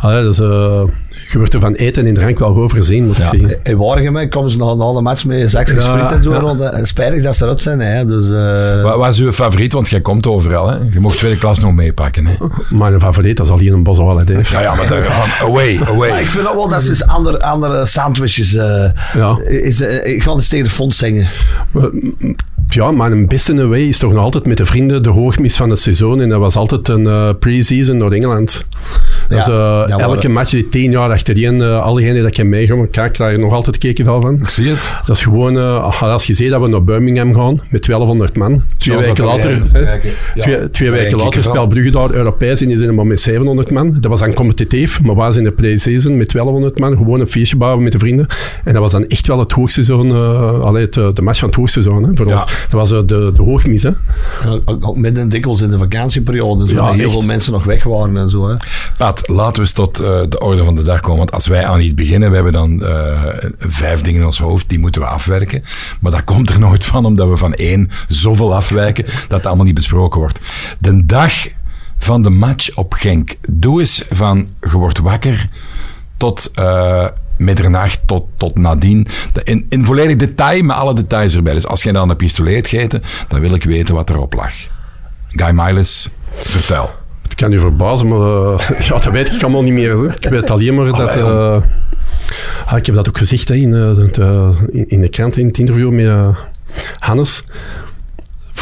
Allee, 0.00 0.22
dus 0.22 0.38
eh, 0.40 0.82
je 1.28 1.38
wordt 1.38 1.54
er 1.54 1.60
van 1.60 1.74
eten 1.74 2.06
en 2.06 2.14
drank 2.14 2.38
wel 2.38 2.52
goed 2.54 2.70
voorzien, 2.70 3.06
moet 3.06 3.18
ik 3.18 3.22
Ja. 3.24 3.30
zeggen. 3.30 3.58
In 3.62 3.76
Waregem 3.76 4.28
komen 4.28 4.50
ze 4.50 4.56
na, 4.56 4.74
na 4.74 4.92
de 4.92 5.00
match 5.00 5.24
met 5.24 5.50
zakjes 5.50 5.84
Ja, 5.84 6.12
en 6.12 6.22
zo 6.22 6.56
ja. 6.58 6.70
En 6.70 6.86
spijtig 6.86 7.22
dat 7.22 7.36
ze 7.36 7.42
eruit 7.42 7.62
zijn. 7.62 7.80
Hè. 7.80 8.04
Dus, 8.04 8.30
eh, 8.30 8.82
Wat, 8.82 8.96
wat 8.96 9.08
is 9.08 9.18
uw 9.18 9.32
favoriet? 9.32 9.72
Want 9.72 9.88
jij 9.88 10.00
komt 10.00 10.26
overal. 10.26 10.68
Hè? 10.68 10.76
Je 10.92 11.00
mocht 11.00 11.18
tweede 11.18 11.38
klas 11.38 11.60
nog 11.60 11.72
meepakken. 11.72 12.26
Hè? 12.26 12.34
Mijn 12.70 13.00
favoriet, 13.00 13.36
dat 13.36 13.46
is 13.46 13.52
al 13.52 13.58
hier 13.58 13.72
een 13.72 13.82
bos 13.82 13.98
al. 13.98 14.20
Ja, 14.20 14.60
ja, 14.60 14.74
maar 14.74 14.88
daar, 14.88 15.02
van 15.38 15.48
away, 15.48 15.80
away. 15.84 16.10
maar 16.10 16.20
ik 16.20 16.30
vind 16.30 16.48
ook 16.48 16.54
wel 16.54 16.68
dat 16.68 16.82
ze 16.82 17.06
andere, 17.06 17.42
andere 17.42 17.84
sandwiches... 17.86 18.54
eh 18.54 18.84
Ja. 19.14 19.38
is, 19.44 19.80
eh, 19.80 20.14
ik 20.14 20.22
ga 20.22 20.30
eens 20.30 20.48
tegen 20.48 20.64
de 20.64 20.70
fonds 20.70 20.98
zingen. 20.98 21.26
Ja, 22.68 22.90
maar 22.90 23.12
een 23.12 23.26
beste 23.26 23.52
away 23.52 23.80
is 23.80 23.98
toch 23.98 24.12
nog 24.12 24.22
altijd 24.22 24.46
met 24.46 24.56
de 24.56 24.66
vrienden 24.66 25.02
de 25.02 25.08
hoogmis 25.08 25.56
van 25.56 25.70
het 25.70 25.80
seizoen. 25.80 26.20
En 26.20 26.28
dat 26.28 26.40
was 26.40 26.56
altijd 26.56 26.88
een 26.88 27.06
eh, 27.06 27.30
pre-season 27.38 27.98
door 27.98 28.12
Engeland. 28.12 28.66
Ja, 29.28 29.36
dus, 29.36 29.48
eh, 29.48 29.98
elke 30.00 30.28
match 30.28 30.50
die 30.50 30.68
tien 30.68 30.90
jaar 30.90 31.10
achtereen, 31.10 31.60
eh 31.62 31.82
al 31.82 31.94
diegenen 31.94 32.22
dat 32.22 32.30
ik 32.30 32.36
heb 32.36 32.46
meegemaakt, 32.46 32.90
kijk, 32.90 33.16
daar 33.16 33.38
nog 33.38 33.52
altijd 33.52 33.78
kekenvel 33.78 34.20
van. 34.20 34.34
Ik 34.42 34.48
zie 34.48 34.68
het. 34.68 34.92
Dat 35.06 35.16
is 35.16 35.22
gewoon, 35.22 35.58
eh, 35.58 36.02
als 36.02 36.26
je 36.26 36.32
ziet 36.34 36.50
dat 36.50 36.60
we 36.60 36.68
naar 36.68 36.84
Birmingham 36.84 37.34
gaan 37.34 37.58
met 37.68 37.82
1200 37.82 38.36
man. 38.36 38.62
Twee 38.78 38.96
weken 38.98 39.24
later, 39.24 39.62
hè. 39.72 39.80
Ja, 40.34 40.68
twee, 40.70 40.90
weken 40.90 41.18
later 41.18 41.42
speelt 41.42 41.68
Brugge 41.68 41.90
daar 41.90 42.10
Europees 42.10 42.60
en 42.60 42.68
die 42.68 42.78
zijn 42.78 42.94
maar 42.94 43.06
met 43.06 43.20
700 43.20 43.70
man. 43.70 43.96
Dat 44.00 44.10
was 44.10 44.20
dan 44.20 44.32
competitief, 44.32 45.02
maar 45.02 45.14
was 45.14 45.36
in 45.36 45.44
de 45.44 45.50
pre-season 45.52 46.16
met 46.16 46.28
1200 46.30 46.78
man. 46.78 46.96
Gewoon 46.96 47.20
een 47.20 47.26
feestje 47.26 47.56
bouwen 47.56 47.82
met 47.82 47.92
de 47.92 47.98
vrienden. 47.98 48.26
En 48.64 48.72
dat 48.72 48.82
was 48.82 48.92
dan 48.92 49.08
echt 49.08 49.26
wel 49.26 49.38
het 49.38 49.52
hoogseizoen, 49.52 50.10
eh 50.10 50.60
allee, 50.60 50.84
het, 50.84 50.96
eh, 50.96 51.08
de 51.14 51.22
match 51.22 51.38
van 51.38 51.48
het 51.48 51.56
hoogseizoen 51.56 52.02
hè, 52.02 52.10
voor 52.14 52.26
Ja. 52.26 52.32
ons. 52.32 52.44
Dat 52.70 52.80
was 52.80 52.92
eh, 52.92 52.98
de, 53.06 53.32
de 53.34 53.42
hoogmis. 53.42 53.82
Hè. 53.82 53.90
Ook, 54.64 54.96
midden 54.96 55.28
dikwijls 55.28 55.60
in 55.60 55.70
de 55.70 55.78
vakantieperiode. 55.78 56.68
Zo, 56.68 56.74
Ja, 56.74 56.80
waar 56.80 56.94
heel 56.94 57.10
veel 57.10 57.26
mensen 57.26 57.52
nog 57.52 57.64
weg 57.64 57.84
waren 57.84 58.16
en 58.16 58.30
zo. 58.30 58.48
Hè. 58.48 58.56
Pat, 58.98 59.28
laten 59.28 59.54
we 59.54 59.60
eens 59.60 59.72
tot 59.72 59.98
eh, 59.98 60.22
de 60.28 60.38
orde 60.38 60.64
van 60.64 60.76
de 60.76 60.82
dag 60.82 61.00
komen. 61.00 61.18
Want 61.18 61.32
als 61.32 61.46
wij 61.46 61.66
aan 61.66 61.80
iets 61.80 61.94
beginnen, 61.94 62.28
we 62.28 62.34
hebben 62.34 62.52
dan 62.52 62.82
eh, 62.82 63.22
vijf 63.58 64.00
dingen 64.00 64.20
in 64.20 64.26
ons 64.26 64.38
hoofd, 64.38 64.68
die 64.68 64.78
moeten 64.78 65.00
we 65.00 65.06
afwerken. 65.06 65.62
Maar 66.00 66.12
dat 66.12 66.24
komt 66.24 66.50
er 66.50 66.58
nooit 66.58 66.84
van, 66.84 67.04
omdat 67.04 67.28
we 67.28 67.36
van 67.36 67.54
één 67.54 67.90
zoveel 68.08 68.54
afwijken, 68.54 69.04
dat 69.04 69.36
het 69.36 69.46
allemaal 69.46 69.64
niet 69.64 69.74
besproken 69.74 70.20
wordt. 70.20 70.40
De 70.78 71.06
dag 71.06 71.32
van 71.98 72.22
de 72.22 72.30
match 72.30 72.76
op 72.76 72.92
Genk. 72.92 73.34
Doe 73.48 73.80
eens 73.80 74.04
van, 74.10 74.48
je 74.60 74.70
wordt 74.70 74.98
wakker, 74.98 75.48
tot 76.16 76.50
eh, 76.54 77.06
middernacht, 77.36 78.00
tot, 78.06 78.24
tot 78.36 78.58
nadien. 78.58 79.06
In, 79.44 79.66
in 79.68 79.84
volledig 79.84 80.16
detail, 80.16 80.62
met 80.62 80.76
alle 80.76 80.94
details 80.94 81.36
erbij. 81.36 81.54
Dus 81.54 81.66
als 81.66 81.82
jij 81.82 81.92
dan 81.92 82.10
een 82.10 82.16
pistolet 82.16 82.66
gegeten, 82.66 83.02
dan 83.28 83.40
wil 83.40 83.54
ik 83.54 83.64
weten 83.64 83.94
wat 83.94 84.10
erop 84.10 84.34
lag. 84.34 84.52
Guy 85.28 85.50
Miles, 85.50 86.10
vertel. 86.38 86.90
Het 87.22 87.34
kan 87.34 87.50
je 87.50 87.58
verbazen, 87.58 88.08
maar 88.08 88.20
eh, 88.20 88.80
ja, 88.88 88.98
dat 88.98 89.12
weet 89.12 89.34
ik 89.34 89.42
allemaal 89.42 89.62
niet 89.62 89.72
meer. 89.72 89.96
Hè. 89.96 90.06
Ik 90.06 90.28
weet 90.28 90.50
alleen 90.50 90.74
maar 90.74 90.92
dat... 90.92 91.16
Eh, 91.16 91.62
ah, 92.66 92.78
ik 92.78 92.86
heb 92.86 92.94
dat 92.94 93.08
ook 93.08 93.18
gezegd 93.18 93.48
hè, 93.48 93.54
in, 93.54 93.74
eh, 93.74 94.48
in, 94.70 94.88
in 94.88 95.00
de 95.00 95.08
krant, 95.08 95.36
in 95.36 95.46
het 95.46 95.58
interview 95.58 95.92
met 95.92 96.36
Hannes. 96.98 97.44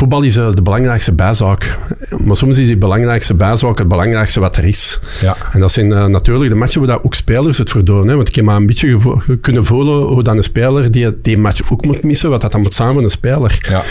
Voetbal 0.04 0.22
is 0.22 0.36
eh, 0.36 0.50
de 0.52 0.62
belangrijkste 0.62 1.14
bijzaak. 1.14 1.78
Maar 2.24 2.36
soms 2.36 2.58
is 2.58 2.66
die 2.66 2.76
belangrijkste 2.76 3.34
bijzaak 3.34 3.78
het 3.78 3.88
belangrijkste 3.88 4.40
wat 4.40 4.56
er 4.56 4.64
is. 4.64 5.00
Ja. 5.20 5.36
En 5.52 5.60
dat 5.60 5.72
zijn 5.72 5.92
eh, 5.92 6.04
natuurlijk 6.06 6.50
de 6.50 6.56
matchen 6.56 6.80
waar 6.80 6.90
dat 6.90 7.04
ook 7.04 7.14
spelers 7.14 7.58
het 7.58 7.70
voor 7.70 7.84
doen. 7.84 8.08
Hè? 8.08 8.14
Want 8.14 8.28
ik 8.28 8.34
heb 8.34 8.44
maar 8.44 8.56
een 8.56 8.66
beetje 8.66 8.88
gevo- 8.90 9.22
kunnen 9.40 9.64
voelen 9.64 10.02
hoe 10.02 10.22
dan 10.22 10.36
een 10.36 10.42
speler 10.42 10.90
die, 10.90 11.20
die 11.22 11.38
match 11.38 11.70
ook 11.72 11.84
moet 11.84 12.02
missen, 12.02 12.30
wat 12.30 12.40
dat 12.40 12.52
dan 12.52 12.60
moet 12.60 12.74
samen 12.74 13.02
een 13.02 13.10
speler. 13.10 13.58
Ja. 13.68 13.82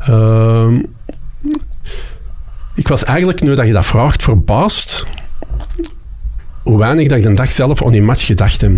Ehm, 0.00 0.74
ik 2.74 2.88
was 2.88 3.04
eigenlijk, 3.04 3.42
nu 3.42 3.54
dat 3.54 3.66
je 3.66 3.72
dat 3.72 3.86
vraagt, 3.86 4.22
verbaasd 4.22 5.06
hoe 6.64 6.78
weinig 6.78 7.08
dat 7.08 7.18
ik 7.18 7.24
de 7.24 7.32
dag 7.32 7.52
zelf 7.52 7.84
aan 7.84 7.92
die 7.92 8.02
match 8.02 8.26
gedacht 8.26 8.60
heb. 8.60 8.72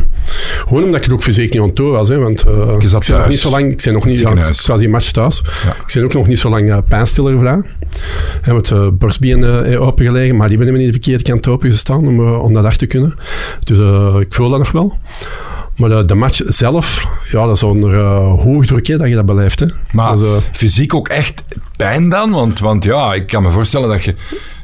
Gewoon 0.69 0.85
omdat 0.85 1.01
ik 1.01 1.07
er 1.07 1.13
ook 1.13 1.23
fysiek 1.23 1.53
niet 1.53 1.63
aan 1.63 1.73
toe 1.73 1.91
was. 1.91 2.09
Hè, 2.09 2.19
want 2.19 2.45
eh, 2.45 2.81
zat 2.85 3.03
ik 3.03 3.09
ben 3.09 3.19
nog 3.19 3.29
niet 3.29 3.39
zo 3.39 3.51
lang... 3.51 3.73
Ik 3.73 3.83
ben 3.85 3.93
nog 3.93 4.05
niet... 4.05 4.19
Ja, 4.19 4.31
ik 4.31 4.67
was 4.67 4.79
die 4.79 4.89
match 4.89 5.11
thuis. 5.11 5.43
Ja. 5.65 5.71
Ik 5.87 5.95
ben 5.95 6.05
ook 6.05 6.13
nog 6.13 6.27
niet 6.27 6.39
zo 6.39 6.51
lang 6.51 6.69
uh, 6.69 6.79
pijnstiller 6.89 7.39
vrij. 7.39 7.61
Hè, 8.43 8.53
want 8.53 8.71
uh, 8.71 8.89
borstbeen 8.93 9.41
uh, 9.41 9.83
opengelegen, 9.83 10.37
maar 10.37 10.49
die 10.49 10.59
ben 10.59 10.69
ik 10.69 10.75
niet 10.75 10.87
de 10.87 10.93
verkeerde 10.93 11.25
kant 11.25 11.49
opengestaan 11.49 12.07
om, 12.07 12.21
uh, 12.21 12.43
om 12.43 12.55
dat 12.55 12.65
af 12.65 12.77
te 12.77 12.87
kunnen. 12.87 13.15
Dus 13.65 13.79
uh, 13.79 14.17
ik 14.21 14.35
voel 14.35 14.49
dat 14.49 14.59
nog 14.59 14.71
wel. 14.71 14.99
Maar 15.77 15.89
de, 15.89 16.05
de 16.05 16.15
match 16.15 16.41
zelf, 16.47 17.07
ja, 17.31 17.47
dat 17.47 17.57
is 17.57 17.63
onder 17.63 17.95
uh, 17.95 18.43
hoogdruk 18.43 18.87
hè, 18.87 18.97
dat 18.97 19.09
je 19.09 19.15
dat 19.15 19.27
beleeft. 19.27 19.61
Hè. 19.61 19.67
Maar 19.93 20.17
Dus, 20.17 20.27
eh, 20.27 20.37
fysiek 20.53 20.95
ook 20.95 21.09
echt 21.09 21.45
pijn 21.77 22.09
dan? 22.09 22.31
Want, 22.31 22.59
want 22.59 22.85
ja, 22.85 23.15
ik 23.15 23.27
kan 23.27 23.43
me 23.43 23.51
voorstellen 23.51 23.89
dat 23.89 24.05
je... 24.05 24.15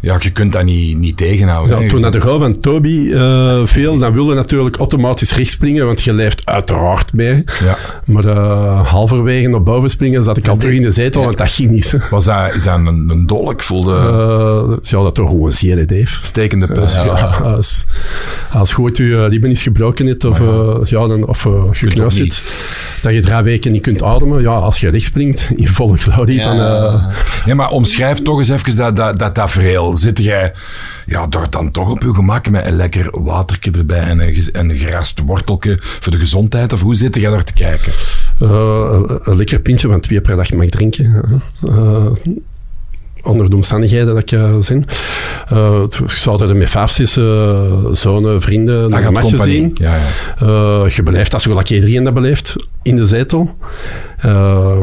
Ja, 0.02 0.16
je 0.20 0.30
kunt 0.30 0.52
dat 0.52 0.64
niet, 0.64 0.98
niet 0.98 1.16
tegenhouden. 1.16 1.76
Ja, 1.76 1.82
hè. 1.82 1.88
toen 1.88 2.00
naar 2.00 2.10
de 2.10 2.20
goal 2.20 2.38
van 2.38 2.60
Toby 2.60 3.12
eh 3.12 3.60
viel, 3.64 3.98
dan 3.98 4.12
wilde 4.12 4.34
natuurlijk 4.34 4.76
automatisch 4.76 5.34
rechts 5.36 5.52
springen, 5.52 5.86
want 5.86 6.02
je 6.02 6.12
leeft 6.12 6.46
uiteraard 6.46 7.12
bij. 7.12 7.44
Ja. 7.64 7.76
Maar 8.04 8.24
eh, 8.24 8.86
halverwege 8.86 9.48
naar 9.48 9.62
boven 9.62 9.90
springen 9.90 10.22
zat 10.22 10.36
ik 10.36 10.48
al 10.48 10.56
terug 10.56 10.74
in 10.74 10.82
de 10.82 10.90
zetel, 10.90 11.24
want 11.24 11.38
dat 11.38 11.50
ging 11.50 11.70
niet. 11.70 11.96
Was 12.10 12.24
dat, 12.24 12.54
is 12.54 12.62
dat 12.62 12.74
een, 12.74 12.86
een 12.86 13.26
dolk? 13.26 13.62
Voelde 13.62 13.92
Eh, 13.94 14.76
ja, 14.82 15.02
dat 15.02 15.14
toch 15.14 15.28
gewoon 15.28 15.52
je, 15.58 15.84
Dave. 15.84 16.18
stekende? 16.22 16.68
Ja, 17.04 17.26
als, 17.42 17.84
als 18.50 18.72
goed 18.72 18.96
je 18.96 19.26
ribben 19.26 19.50
is 19.50 19.62
gebroken 19.62 20.06
hebt 20.06 20.24
of, 20.24 20.40
eh, 20.40 20.76
ja, 20.84 21.06
dan, 21.06 21.26
of 21.26 21.44
uh, 21.44 21.62
gekneusd 21.70 22.16
zit, 22.16 22.42
dat 23.02 23.14
je 23.14 23.20
drie 23.20 23.42
weken 23.42 23.72
niet 23.72 23.82
kunt 23.82 24.02
ademen, 24.02 24.42
ja, 24.42 24.54
als 24.54 24.80
je 24.80 24.88
rechts 24.88 25.06
springt 25.06 25.50
in 25.56 25.68
volle 25.68 25.96
glorie, 25.96 26.38
dan... 26.38 26.56
Nee, 27.44 27.54
maar 27.54 27.70
omschrijf 27.70 28.22
toch 28.22 28.38
eens 28.38 28.48
even 28.48 28.76
dat, 28.76 28.96
dat, 28.96 29.18
dat 29.18 29.34
tafereel. 29.34 29.91
Zit 29.96 30.18
jij 30.18 30.52
ja, 31.06 31.26
door 31.26 31.50
dan 31.50 31.70
toch 31.70 31.90
op 31.90 32.02
je 32.02 32.14
gemak 32.14 32.50
met 32.50 32.66
een 32.66 32.76
lekker 32.76 33.22
watertje 33.22 33.70
erbij 33.70 34.00
en 34.00 34.20
een, 34.20 34.48
en 34.52 34.70
een 34.70 35.04
worteltje 35.26 35.78
voor 35.80 36.12
de 36.12 36.18
gezondheid? 36.18 36.72
Of 36.72 36.80
hoe 36.80 36.94
zit 36.94 37.14
jij 37.14 37.30
daar 37.30 37.44
te 37.44 37.52
kijken? 37.52 37.92
Eh, 38.38 38.48
een, 38.92 39.20
een 39.22 39.36
lekker 39.36 39.60
pintje 39.60 39.88
van 39.88 40.00
twee 40.00 40.20
per 40.20 40.36
dag 40.36 40.52
mag 40.52 40.68
drinken. 40.68 41.42
Eh, 41.68 42.06
onder 43.22 43.50
de 43.50 43.56
omstandigheden 43.56 44.06
dat 44.06 44.22
ik 44.22 44.30
uh, 44.30 44.56
zin. 44.58 44.86
Uh, 45.52 45.82
ik 45.82 46.10
zou 46.10 46.38
altijd 46.38 46.56
met 46.56 46.70
vijf, 46.70 47.16
uh, 47.16 47.86
zonen, 47.92 48.40
vrienden 48.40 48.90
naar 48.90 49.02
gaat 49.02 49.32
een 49.32 49.42
zien. 49.42 49.70
Ja, 49.74 49.96
ja. 49.96 50.02
Uh, 50.46 50.88
je 50.88 51.02
beleeft 51.02 51.30
dat 51.30 51.42
zoals 51.42 51.70
iedereen 51.70 52.04
dat 52.04 52.14
beleeft 52.14 52.56
in 52.82 52.96
de 52.96 53.06
zetel. 53.06 53.56
Uh, 54.26 54.78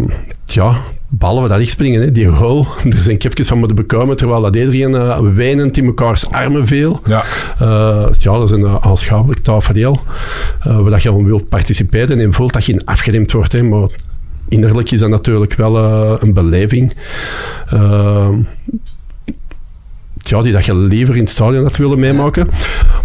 ja, 1.09 1.17
behalve 1.17 1.47
dat 1.47 1.57
lichtspringen, 1.57 2.01
hè, 2.01 2.11
die 2.11 2.27
goal, 2.27 2.67
er 2.89 2.99
zijn 2.99 3.17
kipjes 3.17 3.47
van 3.47 3.57
moeten 3.57 3.75
bekomen, 3.75 4.15
terwijl 4.15 4.41
dat 4.41 4.55
iedereen 4.55 4.91
uh, 4.91 5.19
wijnend 5.19 5.77
in 5.77 5.85
mekaars 5.85 6.29
armen 6.31 6.67
viel. 6.67 7.01
Ja. 7.05 7.23
Uh, 7.61 8.07
ja, 8.19 8.31
dat 8.31 8.43
is 8.43 8.51
een 8.51 8.61
uh, 8.61 8.75
aanschouwelijk 8.79 9.39
tafereel, 9.39 9.99
waar 10.63 10.89
dat 10.89 11.03
je 11.03 11.09
gewoon 11.09 11.25
wilt 11.25 11.49
participeren 11.49 12.19
en 12.19 12.33
voelt 12.33 12.53
dat 12.53 12.65
je 12.65 12.81
afgeremd 12.85 13.31
wordt. 13.31 13.51
Hè, 13.51 13.63
maar 13.63 13.89
innerlijk 14.47 14.91
is 14.91 14.99
dat 14.99 15.09
natuurlijk 15.09 15.53
wel 15.53 15.77
een 16.21 16.33
beleving. 16.33 16.93
Uh, 17.73 18.29
ja, 20.17 20.41
die 20.41 20.51
dat 20.51 20.65
je 20.65 20.75
liever 20.75 21.15
in 21.15 21.21
het 21.21 21.29
stadion 21.29 21.63
had 21.63 21.77
willen 21.77 21.99
meemaken. 21.99 22.49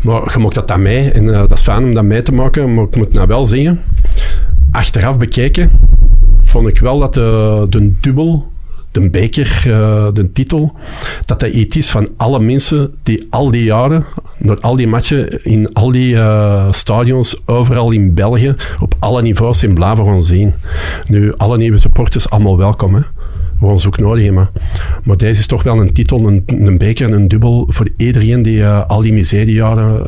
Maar 0.00 0.32
je 0.32 0.38
mocht 0.38 0.54
dat 0.54 0.68
dan 0.68 0.82
mee 0.82 1.10
en 1.10 1.26
dat 1.26 1.52
is 1.52 1.62
fijn 1.62 1.84
om 1.84 1.94
dat 1.94 2.04
mee 2.04 2.22
te 2.22 2.32
maken. 2.32 2.74
Maar 2.74 2.84
ik 2.84 2.96
moet 2.96 3.12
nou 3.12 3.26
wel 3.26 3.46
zeggen, 3.46 3.80
achteraf 4.70 5.18
bekeken, 5.18 5.70
vond 6.54 6.68
ik 6.68 6.78
wel 6.78 6.98
dat 6.98 7.14
de, 7.14 7.66
de 7.68 7.92
dubbel 8.00 8.52
de 8.90 9.10
beker, 9.10 9.64
uh, 9.66 10.08
de 10.12 10.32
titel, 10.32 10.76
dat 11.26 11.40
dat 11.40 11.50
iets 11.50 11.76
is 11.76 11.90
van 11.90 12.08
alle 12.16 12.40
mensen 12.40 12.94
die 13.02 13.26
al 13.30 13.50
die 13.50 13.64
jaren, 13.64 14.04
door 14.38 14.60
al 14.60 14.76
die 14.76 14.86
matchen, 14.86 15.44
in 15.44 15.72
al 15.72 15.90
die 15.90 16.14
uh, 16.14 16.72
stadions, 16.72 17.42
overal 17.46 17.90
in 17.90 18.14
België, 18.14 18.54
op 18.80 18.94
alle 18.98 19.22
niveaus 19.22 19.62
in 19.62 19.74
blijven 19.74 20.04
gaan 20.04 20.22
zien. 20.22 20.54
Nu, 21.06 21.32
alle 21.36 21.56
nieuwe 21.56 21.78
supporters, 21.78 22.30
allemaal 22.30 22.56
welkom, 22.56 22.94
hè. 22.94 23.00
We 23.60 23.80
ze 23.80 23.86
ook 23.86 23.98
nodig 23.98 24.24
hebben. 24.24 24.50
Maar 25.04 25.16
deze 25.16 25.40
is 25.40 25.46
toch 25.46 25.62
wel 25.62 25.80
een 25.80 25.92
titel, 25.92 26.26
een, 26.26 26.42
een 26.46 26.78
beker 26.78 27.06
en 27.06 27.12
een 27.12 27.28
dubbel 27.28 27.66
voor 27.68 27.88
iedereen 27.96 28.42
die 28.42 28.56
uh, 28.56 28.86
al 28.86 29.00
die 29.00 29.12
miseriejaren 29.12 30.02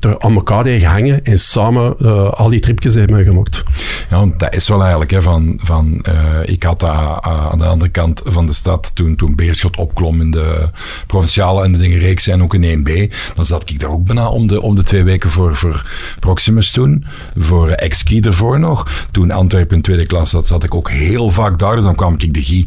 er 0.00 0.18
aan 0.18 0.34
elkaar 0.34 0.64
heeft 0.64 0.84
gehangen 0.84 1.24
en 1.24 1.38
samen 1.38 1.98
al 2.36 2.48
die 2.48 2.60
tripjes 2.60 2.94
hebben 2.94 3.24
gemaakt. 3.24 3.62
Ja, 4.10 4.18
want 4.18 4.38
dat 4.38 4.54
is 4.54 4.68
wel 4.68 4.80
eigenlijk 4.80 5.10
hè, 5.10 5.22
van... 5.22 5.60
van 5.62 6.04
ik 6.44 6.62
had 6.62 6.80
dat 6.80 6.90
aan 7.20 7.58
de 7.58 7.64
andere 7.64 7.90
kant 7.90 8.20
van 8.24 8.46
de 8.46 8.52
stad, 8.52 8.94
toen, 8.94 9.16
toen 9.16 9.34
Beerschot 9.34 9.76
opklom 9.76 10.20
in 10.20 10.30
de 10.30 10.70
provinciale 11.06 11.64
en 11.64 11.72
de 11.72 11.78
dingen 11.78 11.98
reeks 11.98 12.24
zijn 12.24 12.42
ook 12.42 12.54
in 12.54 12.86
1B, 12.86 13.14
dan 13.34 13.46
zat 13.46 13.70
ik 13.70 13.80
daar 13.80 13.90
ook 13.90 14.04
bijna 14.04 14.28
om 14.28 14.46
de, 14.46 14.62
om 14.62 14.74
de 14.74 14.82
twee 14.82 15.04
weken 15.04 15.30
voor, 15.30 15.56
voor 15.56 15.90
Proximus 16.20 16.70
toen, 16.70 17.04
voor 17.36 17.68
Ex-Ski 17.68 18.20
ervoor 18.20 18.58
nog. 18.58 19.06
Toen 19.10 19.30
Antwerpen 19.30 19.76
in 19.76 19.82
tweede 19.82 20.06
klas 20.06 20.30
zat, 20.30 20.46
zat 20.46 20.64
ik 20.64 20.74
ook 20.74 20.90
heel 20.90 21.30
vaak 21.30 21.58
daar, 21.58 21.74
dus 21.74 21.84
dan 21.84 21.94
kwam 21.94 22.14
ik 22.18 22.34
de 22.34 22.42
Guy 22.42 22.66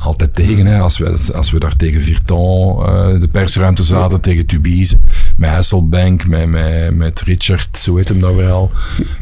altijd 0.00 0.34
tegen. 0.34 0.66
Hè, 0.66 0.78
als, 0.78 0.98
we, 0.98 1.32
als 1.34 1.50
we 1.50 1.58
daar 1.58 1.76
tegen 1.76 2.00
Virton 2.00 2.78
uh, 2.78 3.20
de 3.20 3.28
persruimte 3.28 3.84
zaten, 3.84 4.20
tegen 4.20 4.46
Tubize, 4.46 4.96
met 5.36 5.50
Hasselbank, 5.50 6.26
met, 6.26 6.48
met, 6.48 6.94
met 6.94 7.20
Richard, 7.20 7.78
zo 7.78 7.96
heet 7.96 8.08
hem 8.08 8.18
nou 8.18 8.36
weer 8.36 8.50
al. 8.50 8.70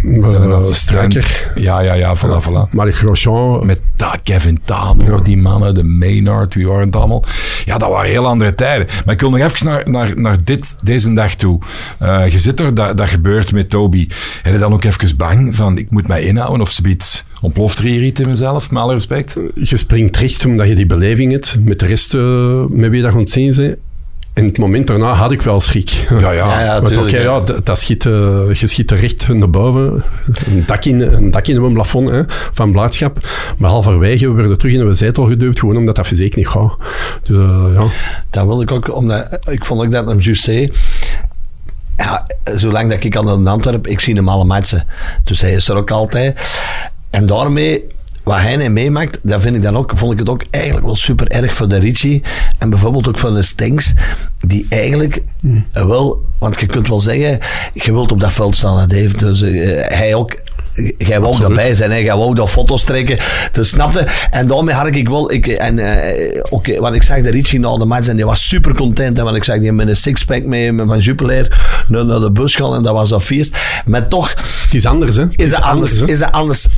Uh, 0.02 0.62
Strijker. 0.62 1.52
Ja, 1.54 1.80
ja, 1.80 1.94
ja, 1.94 2.16
voilà, 2.16 2.42
voilà. 2.48 2.70
Marie 2.70 2.92
Grosjean. 2.92 3.66
Met 3.66 3.80
da, 3.96 4.18
Kevin 4.22 4.60
Tano, 4.64 5.16
ja. 5.16 5.20
die 5.22 5.36
mannen, 5.36 5.74
de 5.74 5.84
Maynard, 5.84 6.54
wie 6.54 6.66
waren 6.66 6.86
het 6.86 6.96
allemaal? 6.96 7.24
Ja, 7.64 7.78
dat 7.78 7.90
waren 7.90 8.10
heel 8.10 8.26
andere 8.26 8.54
tijden. 8.54 8.86
Maar 9.04 9.14
ik 9.14 9.20
wil 9.20 9.30
nog 9.30 9.40
even 9.40 9.66
naar, 9.66 9.90
naar, 9.90 10.12
naar 10.20 10.44
dit, 10.44 10.78
deze 10.82 11.12
dag 11.12 11.34
toe. 11.34 11.60
Uh, 12.02 12.28
je 12.28 12.38
zit 12.38 12.60
er, 12.60 12.74
dat, 12.74 12.96
dat 12.96 13.08
gebeurt 13.08 13.52
met 13.52 13.70
Toby. 13.70 14.08
Heb 14.42 14.52
je 14.52 14.58
dan 14.58 14.72
ook 14.72 14.84
even 14.84 15.16
bang 15.16 15.56
van, 15.56 15.78
ik 15.78 15.90
moet 15.90 16.08
mij 16.08 16.22
inhouden 16.22 16.60
of 16.60 16.70
zoiets? 16.70 17.26
Ontploft 17.40 17.78
er 17.78 17.84
hier 17.84 18.02
iets 18.02 18.20
in 18.20 18.28
mezelf, 18.28 18.70
met 18.70 18.82
alle 18.82 18.92
respect? 18.92 19.36
Je 19.54 19.76
springt 19.76 20.16
recht 20.16 20.44
omdat 20.44 20.66
je 20.68 20.74
die 20.74 20.86
beleving 20.86 21.32
hebt 21.32 21.56
met 21.60 21.78
de 21.78 21.86
rest 21.86 22.14
uh, 22.14 22.64
met 22.68 22.90
wie 22.90 23.02
dat 23.02 23.12
gaan 23.12 23.28
zien 23.28 23.52
zijn. 23.52 23.76
En 24.38 24.44
het 24.44 24.58
moment 24.58 24.86
daarna 24.86 25.12
had 25.12 25.32
ik 25.32 25.42
wel 25.42 25.60
schrik. 25.60 25.90
Ja, 25.90 26.18
ja. 26.18 26.30
ja, 26.32 26.60
ja, 26.60 26.80
tuurlijk, 26.80 27.08
okay, 27.08 27.22
ja 27.22 27.40
dat, 27.40 27.66
dat 27.66 27.78
schiet, 27.78 28.04
uh, 28.04 28.12
je 28.52 28.66
schiet 28.66 28.90
er 28.90 28.98
recht 28.98 29.28
naar 29.28 29.50
boven. 29.50 30.04
Een 30.46 30.62
dak 30.66 30.84
in, 30.84 31.00
een, 31.00 31.30
dak 31.30 31.46
in 31.46 31.56
een 31.56 31.72
plafond 31.72 32.08
hè, 32.08 32.22
van 32.52 32.72
blijdschap. 32.72 33.28
Maar 33.58 33.70
halverwege 33.70 34.32
werden 34.32 34.50
we 34.52 34.56
terug 34.56 34.74
in 34.74 34.80
een 34.80 34.94
zetel 34.94 35.24
geduwd, 35.24 35.58
gewoon 35.58 35.76
omdat 35.76 35.96
dat 35.96 36.06
fysiek 36.06 36.36
niet 36.36 36.48
gaat. 36.48 36.76
Dus, 37.22 37.36
uh, 37.36 37.66
ja. 37.74 37.86
Dat 38.30 38.46
wil 38.46 38.60
ik 38.60 38.70
ook, 38.70 38.94
omdat 38.94 39.38
ik 39.50 39.64
vond 39.64 39.80
ook 39.80 39.90
dat 39.90 40.08
hem 40.08 40.20
juist 40.20 40.42
zei. 40.42 40.72
Ja, 41.96 42.26
zolang 42.54 42.90
dat 42.90 43.04
ik 43.04 43.16
aan 43.16 43.44
de 43.44 43.50
Antwerp, 43.50 43.86
ik 43.86 44.00
zie 44.00 44.14
hem 44.14 44.28
alle 44.28 44.44
matchen. 44.44 44.86
Dus 45.24 45.40
hij 45.40 45.52
is 45.52 45.68
er 45.68 45.76
ook 45.76 45.90
altijd. 45.90 46.40
En 47.10 47.26
daarmee 47.26 47.84
wat 48.28 48.40
hij 48.40 48.56
niet 48.56 48.70
meemaakt, 48.70 49.18
dat 49.22 49.40
vind 49.40 49.56
ik 49.56 49.62
dan 49.62 49.76
ook, 49.76 49.92
vond 49.94 50.12
ik 50.12 50.18
het 50.18 50.28
ook 50.28 50.44
eigenlijk 50.50 50.86
wel 50.86 50.96
super 50.96 51.28
erg 51.28 51.54
voor 51.54 51.68
de 51.68 51.78
Richie. 51.78 52.22
En 52.58 52.70
bijvoorbeeld 52.70 53.08
ook 53.08 53.18
voor 53.18 53.34
de 53.34 53.42
Stengs, 53.42 53.94
die 54.40 54.66
eigenlijk 54.68 55.22
mm. 55.40 55.66
wel, 55.72 56.24
want 56.38 56.60
je 56.60 56.66
kunt 56.66 56.88
wel 56.88 57.00
zeggen, 57.00 57.38
je 57.74 57.92
wilt 57.92 58.12
op 58.12 58.20
dat 58.20 58.32
veld 58.32 58.56
staan, 58.56 58.78
hè, 58.78 58.86
Dave. 58.86 59.16
Dus 59.16 59.42
uh, 59.42 59.86
hij 59.86 60.14
ook. 60.14 60.34
Jij 60.98 61.20
wou 61.20 61.42
erbij 61.42 61.74
zijn, 61.74 61.90
hè? 61.90 61.96
jij 61.96 62.16
wou 62.16 62.34
daar 62.34 62.46
foto's 62.46 62.84
trekken. 62.84 63.18
Dus 63.52 63.68
snapte? 63.68 64.06
En 64.30 64.46
daarmee 64.46 64.74
had 64.74 64.94
ik 64.94 65.08
wel. 65.08 65.32
Ik, 65.32 65.46
en, 65.46 65.78
uh, 65.78 66.42
okay, 66.50 66.78
want 66.78 66.94
ik 66.94 67.02
zag 67.02 67.22
de 67.22 67.30
Richie 67.30 67.60
na 67.60 67.76
de 67.76 67.84
match 67.84 68.08
en 68.08 68.16
die 68.16 68.24
was 68.24 68.48
super 68.48 68.74
content. 68.74 69.16
Hè, 69.16 69.22
want 69.22 69.36
ik 69.36 69.44
zag 69.44 69.58
die 69.58 69.72
met 69.72 69.88
een 69.88 69.96
sixpack 69.96 70.42
mee, 70.44 70.72
met 70.72 70.86
van 70.86 70.98
Jupiler 70.98 71.84
naar, 71.88 72.04
naar 72.04 72.20
de 72.20 72.30
bus 72.30 72.54
gaan 72.54 72.74
en 72.74 72.82
dat 72.82 72.94
was 72.94 73.10
een 73.10 73.20
feest. 73.20 73.56
Maar 73.84 74.08
toch. 74.08 74.34
Het 74.64 74.74
is 74.74 74.86
anders, 74.86 75.16
hè? 75.16 75.24
Is 75.30 75.50
dat 75.50 75.62
anders? 75.62 76.00
Is 76.00 76.18
dat 76.18 76.32
anders? 76.32 76.68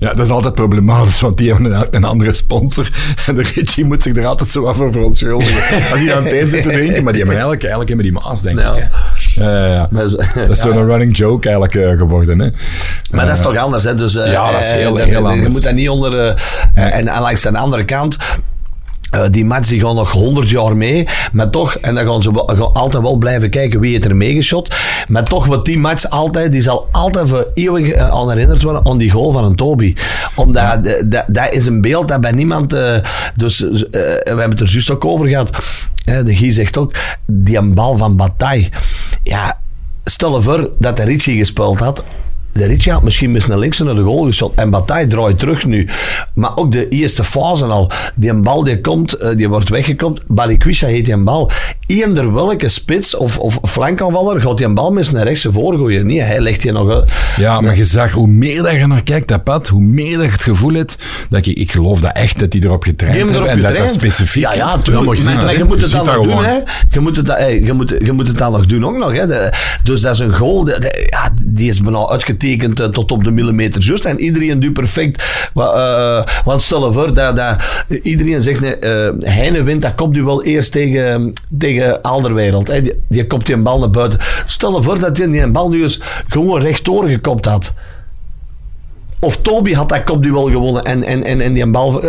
Ja, 0.00 0.14
dat 0.14 0.24
is 0.24 0.30
altijd 0.30 0.54
problematisch, 0.54 1.20
want 1.20 1.36
die 1.36 1.52
hebben 1.52 1.72
een, 1.72 1.86
een 1.90 2.04
andere 2.04 2.34
sponsor. 2.34 2.88
En 3.26 3.34
de 3.34 3.42
Richie 3.42 3.84
moet 3.84 4.02
zich 4.02 4.16
er 4.16 4.26
altijd 4.26 4.50
zo 4.50 4.66
af 4.66 4.76
voor 4.76 4.92
verontschuldigen. 4.92 5.90
Als 5.90 6.00
hij 6.00 6.16
aan 6.16 6.24
thee 6.24 6.46
zit 6.46 6.62
te 6.62 6.68
drinken. 6.68 7.04
Maar 7.04 7.12
die 7.12 7.24
hebben 7.24 7.40
eigenlijk, 7.40 7.62
eigenlijk 7.62 7.88
hebben 7.88 8.06
die 8.06 8.12
maas, 8.12 8.42
denk 8.42 8.58
ja. 8.60 8.74
ik. 8.74 8.86
Hè. 9.34 9.42
Uh, 9.42 9.74
ja. 9.74 9.88
Maar, 9.90 10.02
dat 10.34 10.50
is 10.50 10.60
zo'n 10.60 10.76
ja. 10.76 10.82
running 10.82 11.16
joke 11.16 11.48
eigenlijk 11.48 11.74
uh, 11.74 11.98
geworden. 11.98 12.38
Hè. 12.38 12.50
Maar 13.10 13.20
uh, 13.20 13.26
dat 13.26 13.36
is 13.36 13.42
toch 13.42 13.56
anders, 13.56 13.84
hè? 13.84 13.94
Dus, 13.94 14.12
ja, 14.12 14.52
dat 14.52 14.60
is 14.60 14.70
heel, 14.70 14.96
heel 14.96 15.16
anders. 15.16 15.42
Je 15.42 15.48
moet 15.48 15.62
dat 15.62 15.74
niet 15.74 15.88
onder... 15.88 16.42
En 16.74 17.04
langs 17.04 17.42
de 17.42 17.58
andere 17.58 17.84
kant... 17.84 18.16
Uh, 19.14 19.22
die 19.30 19.60
die 19.60 19.80
gaan 19.80 19.94
nog 19.94 20.10
100 20.12 20.48
jaar 20.48 20.76
mee. 20.76 21.06
Maar 21.32 21.50
toch, 21.50 21.74
en 21.74 21.94
dan 21.94 22.06
gaan 22.06 22.22
ze 22.22 22.30
altijd 22.72 23.02
wel 23.02 23.16
blijven 23.16 23.50
kijken 23.50 23.80
wie 23.80 23.94
het 23.94 24.04
er 24.04 24.16
meegeschot. 24.16 24.76
Maar 25.08 25.24
toch 25.24 25.46
wordt 25.46 25.64
die 25.64 25.78
match 25.78 26.08
altijd, 26.08 26.52
die 26.52 26.60
zal 26.60 26.88
altijd 26.90 27.28
voor 27.28 27.46
eeuwig 27.54 27.94
uh, 27.94 28.10
aan 28.10 28.30
herinnerd 28.30 28.62
worden 28.62 28.86
aan 28.86 28.98
die 28.98 29.10
goal 29.10 29.32
van 29.32 29.44
een 29.44 29.56
Toby. 29.56 29.94
Omdat 30.34 30.62
ja. 30.62 31.02
dat, 31.04 31.24
dat 31.26 31.52
is 31.52 31.66
een 31.66 31.80
beeld 31.80 32.08
dat 32.08 32.20
bij 32.20 32.32
niemand. 32.32 32.70
Dus 33.34 33.58
we 33.58 34.20
hebben 34.24 34.50
het 34.50 34.60
er 34.60 34.70
juist 34.70 34.90
ook 34.90 35.04
over 35.04 35.28
gehad. 35.28 35.50
de 36.04 36.36
Guy 36.36 36.50
zegt 36.52 36.78
ook, 36.78 36.94
die 37.26 37.56
een 37.56 37.74
bal 37.74 37.96
van 37.96 38.16
Bataille. 38.16 38.68
Ja, 39.22 39.58
stel 40.04 40.42
voor 40.42 40.70
dat 40.78 40.96
de 40.96 41.02
Richie 41.02 41.36
gespeeld 41.36 41.78
had 41.78 42.04
de 42.52 42.66
Ritchie 42.66 42.92
had 42.92 43.02
misschien 43.02 43.32
mis 43.32 43.46
naar 43.46 43.58
links 43.58 43.78
naar 43.78 43.94
de 43.94 44.02
goal 44.02 44.24
geschot. 44.24 44.54
En 44.54 44.70
Bataille 44.70 45.06
draait 45.06 45.38
terug 45.38 45.66
nu. 45.66 45.88
Maar 46.34 46.56
ook 46.56 46.72
de 46.72 46.88
eerste 46.88 47.24
fase 47.24 47.64
al. 47.64 47.90
Die 48.14 48.30
een 48.30 48.42
bal 48.42 48.64
die 48.64 48.80
komt, 48.80 49.36
die 49.36 49.48
wordt 49.48 49.68
weggekomen. 49.68 50.18
Balikwisha 50.26 50.86
heet 50.86 51.04
die 51.04 51.14
een 51.14 51.24
bal. 51.24 51.50
Eender 51.86 52.34
welke 52.34 52.68
spits 52.68 53.16
of, 53.16 53.38
of 53.38 53.58
flankaanvaller 53.62 54.40
gaat 54.40 54.56
die 54.56 54.66
een 54.66 54.74
bal 54.74 54.92
mis 54.92 55.10
naar 55.10 55.24
rechts 55.24 55.46
voorgooien. 55.48 56.06
Nee, 56.06 56.20
hij 56.20 56.40
legt 56.40 56.62
die 56.62 56.72
nog. 56.72 57.04
Ja, 57.36 57.60
maar 57.60 57.76
je 57.76 57.84
zag, 57.84 58.12
hoe 58.12 58.26
meer 58.26 58.62
dat 58.62 58.72
je 58.72 58.86
naar 58.86 59.02
kijkt, 59.02 59.28
dat 59.28 59.44
pad, 59.44 59.68
hoe 59.68 59.82
meer 59.82 60.16
dat 60.16 60.26
je 60.26 60.32
het 60.32 60.42
gevoel 60.42 60.72
hebt, 60.72 60.98
dat 61.28 61.46
ik, 61.46 61.56
ik 61.56 61.72
geloof 61.72 62.00
dat 62.00 62.12
echt 62.12 62.38
dat 62.38 62.52
hij 62.52 62.62
erop 62.62 62.82
getraind 62.82 63.16
heeft. 63.16 63.28
En 63.28 63.34
getraind. 63.34 63.62
dat 63.62 63.76
dat 63.76 63.90
specifiek... 63.90 64.42
Ja, 64.42 64.54
ja, 64.54 64.76
tuurlijk. 64.76 65.16
Ja, 65.16 65.24
maar, 65.24 65.44
maar, 65.44 65.52
je, 65.52 65.58
je 65.58 65.64
moet 65.64 65.82
het 65.82 65.90
dan 65.90 66.04
nog 66.04 66.26
doen, 66.26 66.44
hè. 66.44 66.58
Je 66.90 67.00
moet 67.00 67.16
het, 67.16 67.26
je, 67.64 67.72
moet, 67.72 67.94
je 68.04 68.12
moet 68.12 68.28
het 68.28 68.38
dan 68.38 68.52
nog 68.52 68.66
doen 68.66 68.84
ook 68.84 68.96
nog, 68.96 69.12
hè. 69.12 69.26
Dus 69.82 70.00
dat 70.00 70.14
is 70.14 70.18
een 70.18 70.34
goal, 70.34 70.68
ja, 71.06 71.30
die 71.44 71.68
is 71.68 71.80
bijna 71.80 72.08
uitgetraind 72.08 72.39
uitgetekend 72.40 72.80
eh, 72.80 72.86
tot 72.86 73.12
op 73.12 73.24
de 73.24 73.30
millimeter 73.30 73.82
juist. 73.82 74.04
En 74.04 74.20
iedereen 74.20 74.60
doet 74.60 74.72
perfect. 74.72 75.48
Eh, 75.54 76.22
want 76.44 76.62
stel 76.62 76.86
je 76.86 76.92
voor 76.92 77.14
dat, 77.14 77.36
dat 77.36 77.84
iedereen 78.02 78.42
zegt, 78.42 78.60
nee, 78.60 78.76
eh, 78.76 79.12
Heine 79.18 79.62
wint, 79.62 79.82
dat 79.82 79.94
komt 79.94 80.16
u 80.16 80.22
wel 80.22 80.42
eerst 80.42 80.72
tegen, 80.72 81.32
tegen 81.58 82.02
Alderwereld. 82.02 82.68
Hè. 82.68 82.80
Die, 82.80 82.92
die 83.08 83.26
kopt 83.26 83.46
die 83.46 83.54
een 83.54 83.62
bal 83.62 83.78
naar 83.78 83.90
buiten. 83.90 84.18
Stel 84.46 84.76
je 84.76 84.82
voor 84.82 84.98
dat 84.98 85.16
hij 85.16 85.26
die 85.26 85.40
een 85.40 85.52
bal 85.52 85.68
nu 85.68 85.82
eens 85.82 86.00
gewoon 86.28 86.60
rechtdoor 86.60 87.08
gekopt 87.08 87.44
had. 87.44 87.72
Of 89.18 89.36
Toby 89.36 89.72
had 89.72 89.88
dat 89.88 90.04
kopduel 90.04 90.50
gewonnen 90.50 90.82
en, 90.82 91.02
en, 91.02 91.22
en, 91.22 91.40
en 91.40 91.52
die 91.52 91.66
bal... 91.66 92.02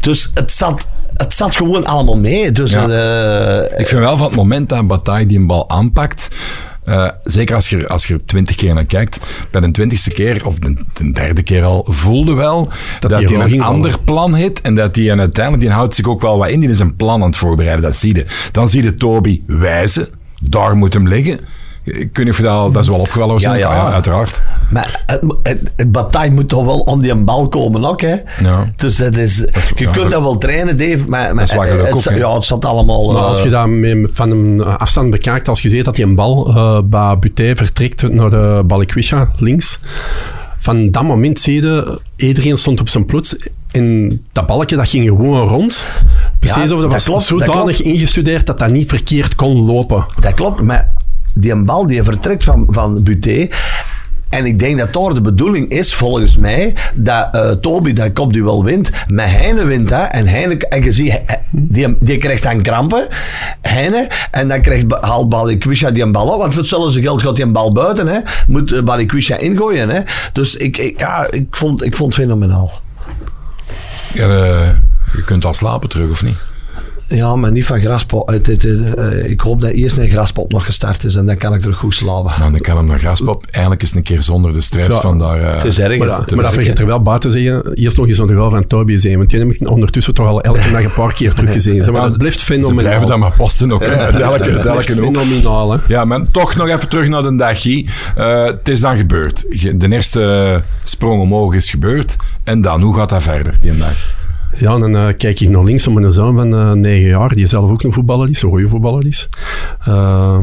Dus 0.00 0.30
het 0.34 0.52
zat, 0.52 0.86
het 1.14 1.34
zat 1.34 1.56
gewoon 1.56 1.84
allemaal 1.86 2.18
mee. 2.18 2.52
Dus 2.52 2.72
Ja. 2.72 3.68
Ik 3.76 3.86
vind 3.86 4.00
wel 4.00 4.16
van 4.16 4.26
het 4.26 4.36
moment 4.36 4.68
dat 4.68 4.86
Bataille 4.86 5.26
die 5.26 5.38
een 5.38 5.46
bal 5.46 5.70
aanpakt, 5.70 6.28
eh, 6.88 7.08
zeker 7.24 7.54
als 7.54 7.68
je, 7.68 7.88
als 7.88 8.06
je 8.06 8.14
er 8.14 8.24
twintig 8.24 8.56
keer 8.56 8.74
naar 8.74 8.84
kijkt, 8.84 9.18
bij 9.50 9.60
de 9.60 9.70
twintigste 9.70 10.10
keer, 10.10 10.46
of 10.46 10.58
de, 10.58 10.84
de 10.94 11.12
derde 11.12 11.42
keer 11.42 11.64
al, 11.64 11.86
voelde 11.88 12.34
wel 12.34 12.72
dat, 13.00 13.10
hij 13.10 13.22
een 13.22 13.48
ging 13.48 13.62
ander 13.62 13.90
vallen. 13.90 14.04
plan 14.04 14.34
heeft 14.34 14.60
en 14.60 14.74
dat 14.74 14.96
hij 14.96 15.18
uiteindelijk, 15.18 15.64
die 15.64 15.72
houdt 15.72 15.94
zich 15.94 16.06
ook 16.06 16.22
wel 16.22 16.38
wat 16.38 16.48
in, 16.48 16.60
die 16.60 16.68
is 16.68 16.78
een 16.78 16.96
plan 16.96 17.22
aan 17.22 17.28
het 17.28 17.36
voorbereiden, 17.36 17.84
dat 17.84 17.96
zie 17.96 18.14
je. 18.14 18.24
Dan 18.52 18.68
zie 18.68 18.82
je 18.82 18.94
Toby 18.94 19.42
wijzen, 19.46 20.08
daar 20.40 20.76
moet 20.76 20.92
hem 20.92 21.08
liggen. 21.08 21.40
Ik 21.92 22.16
weet 22.16 22.18
niet 22.18 22.28
of 22.28 22.36
je 22.36 22.42
dat, 22.42 22.74
dat 22.74 22.82
is 22.82 22.88
wel 22.88 22.98
opgevallen 22.98 23.32
was. 23.34 23.42
Ja, 23.42 23.54
ja. 23.54 23.92
uiteraard. 23.92 24.42
Maar 24.70 25.02
het, 25.06 25.20
het, 25.42 25.72
het 25.76 25.92
bataille 25.92 26.32
moet 26.34 26.48
toch 26.48 26.64
wel 26.64 26.78
om 26.80 27.00
die 27.00 27.24
bal 27.24 27.48
komen 27.48 27.84
ook, 27.84 28.00
hè? 28.00 28.16
Ja. 28.42 28.64
Dus 28.76 28.96
dat 28.96 29.16
is, 29.16 29.44
is- 29.44 29.72
je 29.76 29.84
ja, 29.84 29.90
kunt 29.90 30.10
dat 30.10 30.22
wel 30.22 30.38
trainen, 30.38 30.76
Dave, 30.76 31.04
maar, 31.06 31.34
het, 31.36 31.92
ook, 31.92 32.02
ja, 32.02 32.34
het 32.34 32.44
zat 32.44 32.64
allemaal... 32.64 33.12
Maar 33.12 33.22
eh, 33.22 33.28
als 33.28 33.42
je 33.42 33.50
dat 33.50 33.66
met, 33.66 34.10
van 34.12 34.30
een 34.30 34.60
eh, 34.64 34.76
afstand 34.76 35.10
bekijkt, 35.10 35.48
als 35.48 35.62
je 35.62 35.68
ziet 35.68 35.84
dat 35.84 35.96
die 35.96 36.04
een 36.04 36.14
bal 36.14 36.48
eh 36.48 36.78
bij 36.84 37.18
Buté 37.18 37.56
vertrekt 37.56 38.12
naar 38.12 38.30
de 38.30 38.62
Balikwisha 38.66 39.28
links, 39.36 39.78
van 40.58 40.90
dat 40.90 41.02
moment 41.02 41.40
zie 41.40 41.62
je, 41.62 42.00
iedereen 42.16 42.56
stond 42.56 42.80
op 42.80 42.88
zijn 42.88 43.04
plots 43.06 43.36
en 43.70 44.08
dat 44.32 44.46
balkje 44.46 44.76
dat 44.76 44.88
ging 44.88 45.08
gewoon 45.08 45.48
rond. 45.48 45.86
Precies 46.38 46.56
Ja, 46.56 46.62
of 46.62 46.68
dat, 46.68 46.90
dat 46.90 47.06
was 47.06 47.26
klopt, 47.26 47.28
dat 47.46 47.48
zodanig 47.54 47.82
ingestudeerd 47.82 48.46
dat 48.46 48.58
dat 48.58 48.70
niet 48.70 48.88
verkeerd 48.88 49.34
kon 49.34 49.66
lopen. 49.66 50.06
Dat 50.20 50.34
klopt, 50.34 50.60
maar 50.62 50.92
die 51.34 51.52
een 51.52 51.64
bal 51.64 51.86
die 51.86 52.02
vertrekt 52.02 52.44
van, 52.44 52.66
van 52.70 53.02
Buté. 53.02 53.48
En 54.28 54.44
ik 54.46 54.58
denk 54.58 54.78
dat 54.78 54.92
daar 54.92 55.14
de 55.14 55.20
bedoeling 55.20 55.70
is, 55.70 55.94
volgens 55.94 56.36
mij, 56.36 56.74
dat 56.94 57.28
eh 57.34 57.50
Toby 57.50 57.92
dat 57.92 58.12
kopduel 58.12 58.64
wint. 58.64 58.90
Maar 59.06 59.30
Heine 59.30 59.64
wint 59.64 59.88
dat. 59.88 60.10
En 60.10 60.26
Heine, 60.26 60.56
en 60.68 60.82
je 60.82 60.92
ziet, 60.92 61.12
he- 61.26 61.36
die, 61.50 61.96
die 62.00 62.18
krijgt 62.18 62.42
dan 62.42 62.62
krampen. 62.62 63.06
Heine. 63.60 64.10
En 64.30 64.48
dan 64.48 64.60
krijgt, 64.60 64.84
haalt 65.00 65.28
Balikwisha 65.28 65.90
die 65.90 66.02
een 66.02 66.12
bal 66.12 66.28
op. 66.28 66.38
Want 66.38 66.52
voor 66.52 66.62
hetzelfde 66.62 67.00
geld 67.02 67.22
gaat 67.22 67.36
die 67.36 67.44
een 67.44 67.52
bal 67.52 67.72
buiten. 67.72 68.06
Hè. 68.06 68.18
Moet 68.46 68.72
eh, 68.72 68.82
Balikwisha 68.82 69.36
ingooien. 69.36 69.88
Hè. 69.88 70.00
Dus 70.32 70.56
ik, 70.56 70.76
ik, 70.78 70.98
ja, 70.98 71.26
ik, 71.30 71.46
vond, 71.50 71.84
ik 71.84 71.96
vond 71.96 72.14
het 72.14 72.24
fenomenaal. 72.24 72.70
Ja, 74.14 74.28
eh, 74.28 74.68
je 75.16 75.22
kunt 75.24 75.44
al 75.44 75.54
slapen 75.54 75.88
terug, 75.88 76.10
of 76.10 76.22
niet? 76.22 76.36
Ja, 77.08 77.36
maar 77.36 77.52
niet 77.52 77.66
van 77.66 77.80
Graspot. 77.80 78.30
Het- 78.30 78.46
het- 78.46 78.62
het, 78.62 78.94
eh, 78.94 79.30
ik 79.30 79.40
hoop 79.40 79.60
dat 79.60 79.70
eerst 79.70 79.96
een 79.96 80.08
Graspot 80.08 80.52
nog 80.52 80.64
gestart 80.64 81.04
is. 81.04 81.14
En 81.16 81.26
dan 81.26 81.36
kan 81.36 81.54
ik 81.54 81.64
er 81.64 81.74
goed 81.74 81.94
slapen. 81.94 82.32
Nou, 82.38 82.50
dan 82.52 82.60
kan 82.60 82.76
hem 82.76 82.86
naar 82.86 82.98
Graspop. 82.98 83.44
Eigenlijk 83.50 83.82
is 83.82 83.88
het 83.88 83.96
een 83.98 84.04
keer 84.04 84.22
zonder 84.22 84.52
de 84.52 84.60
stress 84.60 84.88
Ja, 84.88 85.00
van 85.00 85.18
daar... 85.18 85.40
eh, 85.40 85.54
Het 85.54 85.64
is 85.64 85.78
erg. 85.78 85.98
Maar, 85.98 86.06
dat- 86.08 86.30
maar 86.34 86.44
dat 86.44 86.54
vergeet 86.54 86.78
er 86.78 86.86
wel 86.86 87.02
buiten 87.02 87.32
zeggen. 87.32 87.72
Eerst 87.74 87.96
nog 87.96 88.06
eens 88.06 88.20
aan 88.20 88.26
de 88.26 88.34
goal 88.34 88.50
van 88.50 88.66
Toby 88.66 88.96
zijn. 88.96 89.16
Want 89.16 89.30
die 89.30 89.38
heb 89.38 89.50
ik 89.52 89.70
ondertussen 89.70 90.14
toch 90.14 90.26
al 90.26 90.40
elke 90.40 90.70
dag 90.70 90.82
een 90.84 90.92
paar 90.92 91.14
keer 91.14 91.34
teruggezien. 91.34 91.82
Zeg 91.82 91.92
Maar 91.92 92.08
dat 92.08 92.18
blijft 92.18 92.38
Ze 92.38 92.44
fenomenaal. 92.44 92.84
blijven 92.84 93.06
dan 93.06 93.18
maar 93.18 93.32
posten 93.36 93.72
ook. 93.72 93.80
hè. 93.86 93.92
Elke, 93.94 94.44
elke 94.58 94.82
fenomenaal, 94.82 95.72
hè. 95.72 95.78
Ja, 95.88 96.04
maar 96.04 96.30
toch 96.30 96.56
nog 96.56 96.68
even 96.68 96.88
terug 96.88 97.08
naar 97.08 97.22
de 97.22 97.36
dag, 97.36 97.62
Guy. 97.62 97.86
Eh, 98.14 98.44
het 98.44 98.68
is 98.68 98.80
dan 98.80 98.96
gebeurd. 98.96 99.44
Je- 99.50 99.76
De 99.76 99.88
eerste 99.90 100.62
sprong 100.82 101.20
omhoog 101.20 101.54
is 101.54 101.70
gebeurd. 101.70 102.16
En 102.44 102.60
dan, 102.60 102.82
hoe 102.82 102.94
gaat 102.94 103.08
dat 103.08 103.22
verder, 103.22 103.54
die 103.60 103.76
dag? 103.76 104.16
Ja, 104.58 104.78
dan 104.78 104.96
eh, 104.96 105.08
kijk 105.16 105.40
ik 105.40 105.48
naar 105.48 105.64
links 105.64 105.86
om 105.86 105.94
mijn 105.94 106.12
zoon 106.12 106.34
van 106.34 106.54
eh 106.54 106.72
9 106.72 107.08
jaar, 107.08 107.34
die 107.34 107.46
zelf 107.46 107.70
ook 107.70 107.82
een 107.82 107.92
voetballer 107.92 108.28
is, 108.28 108.42
een 108.42 108.48
goede 108.48 108.68
voetballer 108.68 109.06
is. 109.06 109.28
Eh, 109.84 110.42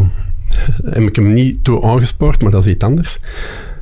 heb 0.86 1.04
ik 1.04 1.16
hem 1.16 1.32
niet 1.32 1.64
toe 1.64 1.84
aangespoord, 1.84 2.42
maar 2.42 2.52
dat 2.52 2.66
is 2.66 2.72
iets 2.72 2.84
anders. 2.84 3.20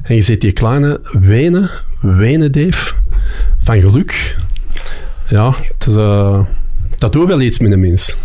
En 0.02 0.15
je 0.15 0.22
ziet 0.22 0.41
die 0.41 0.52
kleine 0.52 1.02
wenen, 1.12 1.69
wenen 2.00 2.52
Dave, 2.52 2.93
van 3.63 3.82
geluk. 3.82 4.38
Ja, 5.30 5.56
eh, 5.88 6.46
dat 6.96 7.13
doet 7.13 7.28
wel 7.28 7.41
iets 7.41 7.60
met 7.60 7.72
een 7.72 7.80
mens. 7.80 8.17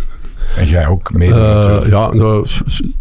En 0.57 0.65
jij 0.65 0.87
ook, 0.87 1.13
mede 1.13 1.33
Eh, 1.33 1.89
ja, 1.89 2.13
nou, 2.13 2.47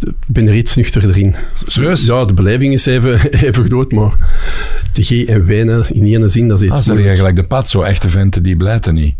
ik 0.01 0.15
ben 0.27 0.49
er 0.49 0.55
iets 0.55 0.75
nuchterder 0.77 1.17
in. 1.19 1.35
Serieus? 1.67 2.07
Ja, 2.07 2.25
de 2.25 2.35
beleving 2.35 2.73
is 2.75 2.87
even, 2.87 3.31
even 3.47 3.65
groot, 3.67 3.93
maar 3.93 4.13
de 4.93 5.03
G 5.03 5.11
en 5.25 5.45
wenen 5.45 5.87
in 5.95 6.05
één 6.05 6.31
zin, 6.31 6.49
dat 6.49 6.59
is 6.59 6.65
iets 6.67 6.75
Ah, 6.75 6.81
zijn 6.83 6.97
moeilijks. 6.97 7.21
jij 7.21 7.29
gelijk 7.29 7.37
de 7.49 7.55
pad, 7.57 7.69
zo 7.69 7.83
echte 7.83 8.09
venten 8.09 8.43
die 8.43 8.57
blijten 8.57 8.95
niet. 8.95 9.15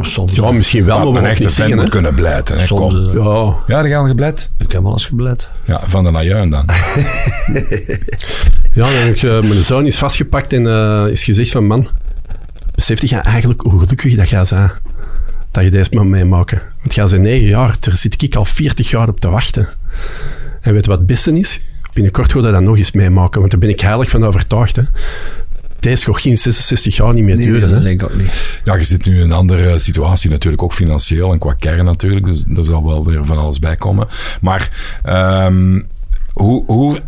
Soms. 0.00 0.34
Ja, 0.34 0.50
misschien 0.52 0.84
wel, 0.84 0.98
Maar 0.98 1.12
maar, 1.12 1.22
een 1.22 1.28
echte 1.28 1.48
zeggen. 1.48 1.76
moet 1.76 1.88
kunnen 1.88 2.14
blijten. 2.14 2.58
Hè. 2.58 2.66
Soms, 2.66 3.10
Kom. 3.10 3.22
Ja, 3.24 3.54
Ja, 3.66 3.82
die 3.82 3.92
gaan 3.92 4.08
gebleid. 4.08 4.50
Ik 4.58 4.72
heb 4.72 4.82
wel 4.82 4.92
eens 4.92 5.04
gebleid. 5.06 5.48
Ja, 5.64 5.80
van 5.86 6.04
de 6.04 6.10
najuin 6.10 6.50
dan. 6.50 6.64
Ja, 8.74 8.82
dan 8.82 8.92
heb 8.92 9.14
ik, 9.16 9.22
eh, 9.22 9.40
mijn 9.40 9.64
zoon 9.64 9.86
is 9.86 9.98
vastgepakt 9.98 10.52
en 10.52 10.66
eh, 10.66 11.04
is 11.10 11.24
gezegd 11.24 11.50
van 11.50 11.66
man, 11.66 11.88
besef 12.74 13.00
je 13.08 13.16
eigenlijk 13.16 13.60
hoe 13.60 13.78
gelukkig 13.80 14.14
dat 14.16 14.28
jij 14.28 14.44
bent 14.50 14.72
dat 15.50 15.64
je 15.64 15.70
deze 15.70 15.90
moet 15.92 16.04
meemaken. 16.04 16.62
Want 16.80 16.94
jij 16.94 17.04
bent 17.04 17.22
negen 17.22 17.46
jaar, 17.46 17.76
daar 17.80 17.96
zit 17.96 18.22
ik 18.22 18.34
al 18.34 18.44
40 18.44 18.90
jaar 18.90 19.08
op 19.08 19.20
te 19.20 19.30
wachten. 19.30 19.68
En 20.60 20.72
weet 20.72 20.84
je 20.84 20.90
wat 20.90 20.98
het 20.98 21.06
beste 21.06 21.38
is? 21.38 21.60
Binnenkort 21.92 22.32
ga 22.32 22.40
je 22.40 22.50
dat 22.50 22.62
nog 22.62 22.76
eens 22.76 22.92
meemaken, 22.92 23.38
want 23.38 23.50
daar 23.50 23.60
ben 23.60 23.68
ik 23.68 23.80
heilig 23.80 24.10
van 24.10 24.24
overtuigd. 24.24 24.76
Hè. 24.76 24.82
Deze 25.80 26.04
gaat 26.04 26.20
geen 26.20 26.36
66 26.36 26.96
jaar 26.96 27.14
niet 27.14 27.24
meer 27.24 27.36
duren. 27.36 27.60
dat 27.60 27.70
Hè. 27.70 27.80
denk 27.80 28.02
ik 28.02 28.10
ook 28.10 28.16
niet. 28.16 28.60
Ja, 28.64 28.74
je 28.74 28.84
zit 28.84 29.06
nu 29.06 29.14
in 29.14 29.20
een 29.20 29.32
andere 29.32 29.78
situatie 29.78 30.30
natuurlijk, 30.30 30.62
ook 30.62 30.72
financieel 30.72 31.32
en 31.32 31.38
qua 31.38 31.52
kern 31.52 31.84
natuurlijk. 31.84 32.26
Dus 32.26 32.44
er 32.56 32.64
zal 32.64 32.86
wel 32.86 33.04
weer 33.04 33.24
van 33.24 33.38
alles 33.38 33.58
bij 33.58 33.76
komen. 33.76 34.08
Maar 34.40 34.98
ehm, 35.02 35.80
hoe, 36.32 36.64
hoe 36.66 37.02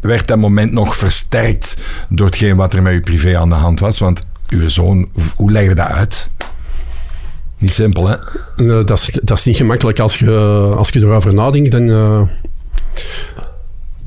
werd 0.00 0.26
dat 0.26 0.38
moment 0.38 0.72
nog 0.72 0.96
versterkt 0.96 1.78
door 2.08 2.26
hetgeen 2.26 2.56
wat 2.56 2.74
er 2.74 2.82
met 2.82 2.92
je 2.92 3.00
privé 3.00 3.38
aan 3.38 3.48
de 3.48 3.54
hand 3.54 3.80
was? 3.80 3.98
Want 3.98 4.26
uw 4.48 4.68
zoon, 4.68 5.08
hoe 5.36 5.50
legde 5.50 5.74
dat 5.74 5.88
uit? 5.88 6.30
Niet 7.58 7.72
simpel, 7.72 8.08
hè? 8.08 8.16
En, 8.56 8.70
eh, 8.70 8.84
dat, 8.84 8.98
is, 8.98 9.18
dat 9.22 9.38
is 9.38 9.44
niet 9.44 9.56
gemakkelijk 9.56 9.98
als 10.00 10.18
je, 10.18 10.30
als 10.76 10.88
je 10.88 11.00
erover 11.00 11.34
nadenkt. 11.34 11.70
Dan, 11.70 11.90
eh, 11.90 12.22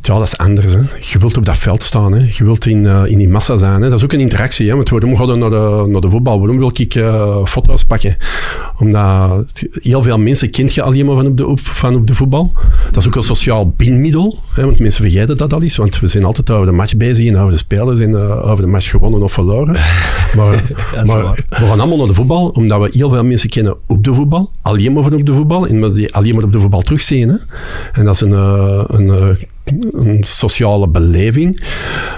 ja, 0.10 0.16
dat 0.18 0.28
is 0.28 0.38
anders. 0.38 0.74
Hè. 0.74 0.80
Je 1.00 1.20
wilt 1.20 1.38
op 1.38 1.46
dat 1.46 1.58
veld 1.58 1.84
staan. 1.84 2.12
Hè. 2.12 2.28
Je 2.32 2.44
wilt 2.44 2.66
in, 2.66 2.86
eh, 2.86 3.04
in 3.06 3.18
die 3.18 3.30
massa 3.30 3.58
zijn. 3.58 3.82
Hè. 3.82 3.90
Dat 3.90 3.98
is 3.98 4.04
ook 4.04 4.14
een 4.14 4.20
interactie. 4.20 4.70
Hè. 4.70 4.76
Want 4.76 4.90
waarom 4.90 5.16
gaan 5.16 5.28
we 5.28 5.36
naar 5.36 5.50
de, 5.50 5.86
naar 5.88 6.02
de 6.02 6.10
voetbal? 6.10 6.40
Waarom 6.40 6.58
wil 6.58 6.72
ik 6.74 6.96
eh, 6.96 7.46
foto's 7.46 7.84
pakken? 7.84 8.18
Omdat 8.78 9.64
heel 9.72 10.04
veel 10.04 10.18
mensen 10.18 10.50
kent 10.50 10.74
je 10.74 10.82
alleen 10.82 11.06
maar 11.06 11.16
van 11.16 11.28
op 11.28 11.38
de, 11.38 11.48
op, 11.48 11.60
van 11.60 11.96
op 11.96 12.08
de 12.08 12.16
voetbal. 12.16 12.52
Dat 12.92 12.98
is 12.98 13.08
ook 13.08 13.16
een 13.16 13.24
sociaal 13.24 13.74
binmiddel. 13.78 14.40
Hè. 14.54 14.66
Want 14.66 14.80
mensen 14.80 15.04
vergeten 15.04 15.38
dat 15.38 15.54
al 15.54 15.62
eens. 15.62 15.76
Want 15.76 16.00
we 16.00 16.08
zijn 16.08 16.24
altijd 16.24 16.50
over 16.50 16.66
de 16.66 16.72
match 16.72 16.98
bezig 16.98 17.28
en 17.28 17.38
over 17.38 17.52
de 17.52 17.58
spelers 17.58 18.00
en 18.00 18.16
eh, 18.16 18.50
over 18.50 18.64
de 18.64 18.70
match 18.70 18.90
gewonnen 18.90 19.22
of 19.22 19.34
verloren. 19.34 19.76
Maar, 20.36 20.72
maar 21.06 21.46
we 21.50 21.56
gaan 21.56 21.80
allemaal 21.80 21.98
naar 21.98 22.08
de 22.08 22.14
voetbal, 22.14 22.48
omdat 22.48 22.82
we 22.82 22.90
heel 22.98 23.10
veel 23.10 23.24
mensen 23.24 23.50
kennen 23.50 23.76
op 23.88 24.04
de 24.04 24.14
voetbal. 24.14 24.52
Alleen 24.62 24.94
maar 24.94 25.04
van 25.04 25.14
op 25.14 25.26
de 25.26 25.34
voetbal. 25.34 25.68
En 25.68 25.94
die 25.94 26.14
alleen 26.14 26.36
maar 26.36 26.44
op 26.44 26.52
de 26.52 26.60
voetbal 26.60 26.82
terugzien. 26.82 27.30
Hè. 27.30 27.36
En 27.94 28.06
dat 28.06 28.14
is 28.14 28.22
een, 28.22 28.32
een, 28.32 29.38
een 29.92 30.24
sociale 30.24 30.88
beleving. 30.88 31.64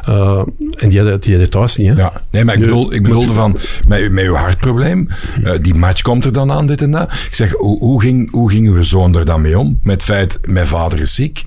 Eh, 0.02 0.42
en 0.78 0.90
die 0.90 1.18
die 1.20 1.32
hadden 1.32 1.50
thuis 1.50 1.78
niet. 1.78 1.88
Hè. 1.88 1.94
Ja, 1.94 2.22
nee, 2.32 2.46
maar 2.46 2.56
ik, 2.56 2.60
bedoel, 2.62 2.94
ik 2.94 3.04
bedoelde 3.04 3.34
van, 3.34 3.58
met, 3.88 4.00
uw- 4.00 4.12
met 4.12 4.26
uw 4.26 4.34
hartprobleem, 4.34 5.10
eh, 5.44 5.54
die 5.62 5.74
match 5.74 6.02
komt 6.02 6.26
er 6.26 6.34
dan 6.34 6.52
aan, 6.52 6.66
dit 6.66 6.82
en 6.82 6.92
dat. 6.92 7.12
Ik 7.12 7.36
zeg, 7.36 7.52
hoe, 7.52 7.80
hoe, 7.80 8.02
ging, 8.02 8.32
hoe 8.32 8.50
ging 8.52 8.68
uw 8.68 8.84
zoon 8.84 9.16
er 9.16 9.26
dan 9.26 9.42
mee 9.42 9.60
om? 9.60 9.80
Met 9.84 9.94
het 9.96 10.04
feit, 10.04 10.40
mijn 10.48 10.68
vader 10.68 11.00
is 11.00 11.16
ziek. 11.16 11.44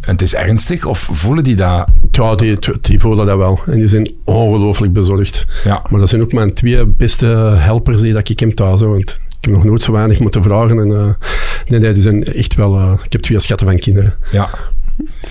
En 0.00 0.12
het 0.12 0.22
is 0.22 0.34
ernstig? 0.34 0.84
Of 0.84 1.08
voelen 1.12 1.44
die 1.44 1.56
dat? 1.56 1.88
Ja, 2.10 2.34
die, 2.34 2.58
die 2.80 2.98
voelen 3.00 3.26
dat 3.26 3.36
wel. 3.36 3.60
En 3.66 3.78
die 3.78 3.88
zijn 3.88 4.10
ongelooflijk 4.24 4.92
bezorgd. 4.92 5.46
Ja. 5.64 5.82
Maar 5.90 6.00
dat 6.00 6.08
zijn 6.08 6.22
ook 6.22 6.32
mijn 6.32 6.52
twee 6.54 6.86
beste 6.86 7.26
helpers 7.58 8.00
die 8.00 8.12
dat 8.12 8.28
ik 8.28 8.40
heb 8.40 8.50
thuis. 8.50 8.80
Want 8.80 9.20
ik 9.28 9.38
heb 9.40 9.50
nog 9.54 9.64
nooit 9.64 9.82
zo 9.82 9.92
weinig 9.92 10.18
moeten 10.18 10.42
vragen. 10.42 10.78
En, 10.78 10.90
eh, 10.96 11.28
nee, 11.66 11.80
nee, 11.80 11.92
die 11.92 12.02
zijn 12.02 12.24
echt 12.24 12.54
wel... 12.54 12.92
ik 13.04 13.12
heb 13.12 13.22
twee 13.22 13.38
schatten 13.40 13.66
van 13.66 13.78
kinderen. 13.78 14.14
Ja, 14.32 14.50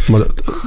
Maar 0.08 0.22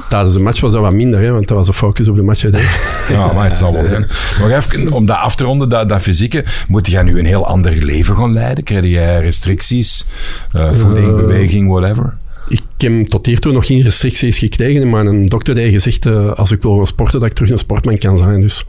tijdens 0.09 0.33
de 0.33 0.39
match 0.39 0.61
was 0.61 0.71
dat 0.71 0.81
wat 0.81 0.93
minder, 0.93 1.19
hè, 1.19 1.31
want 1.31 1.47
dat 1.47 1.57
was 1.57 1.67
de 1.67 1.73
focus 1.73 2.07
op 2.07 2.15
de 2.15 2.23
match. 2.23 2.41
Hè, 2.41 2.49
ja 3.13 3.33
maar 3.33 3.47
het 3.47 3.57
zal 3.57 3.73
wel 3.73 3.83
zijn. 3.83 4.07
Nog 4.39 4.49
even, 4.49 4.91
om 4.91 5.05
dat 5.05 5.17
af 5.17 5.35
te 5.35 5.43
ronden, 5.43 5.69
dat, 5.69 5.89
dat 5.89 6.01
fysieke, 6.01 6.45
moet 6.67 6.87
jij 6.87 7.03
nu 7.03 7.19
een 7.19 7.25
heel 7.25 7.47
ander 7.47 7.71
leven 7.71 8.15
gaan 8.15 8.33
leiden? 8.33 8.63
Krijg 8.63 8.85
jij 8.85 9.19
restricties? 9.19 10.05
Eh, 10.51 10.71
voeding, 10.71 11.15
beweging, 11.15 11.69
whatever? 11.69 12.17
Ik 12.47 12.61
heb 12.77 13.07
tot 13.07 13.25
hiertoe 13.25 13.51
nog 13.53 13.65
geen 13.65 13.81
restricties 13.81 14.37
gekregen, 14.37 14.89
maar 14.89 15.05
een 15.05 15.23
dokter 15.23 15.57
heeft 15.57 15.73
gezegd, 15.73 16.05
eh, 16.05 16.31
als 16.33 16.51
ik 16.51 16.61
wil 16.61 16.75
gaan 16.77 16.87
sporten, 16.87 17.19
dat 17.19 17.29
ik 17.29 17.35
terug 17.35 17.49
een 17.49 17.57
sportman 17.57 17.97
kan 17.97 18.17
zijn. 18.17 18.41
Dus 18.41 18.65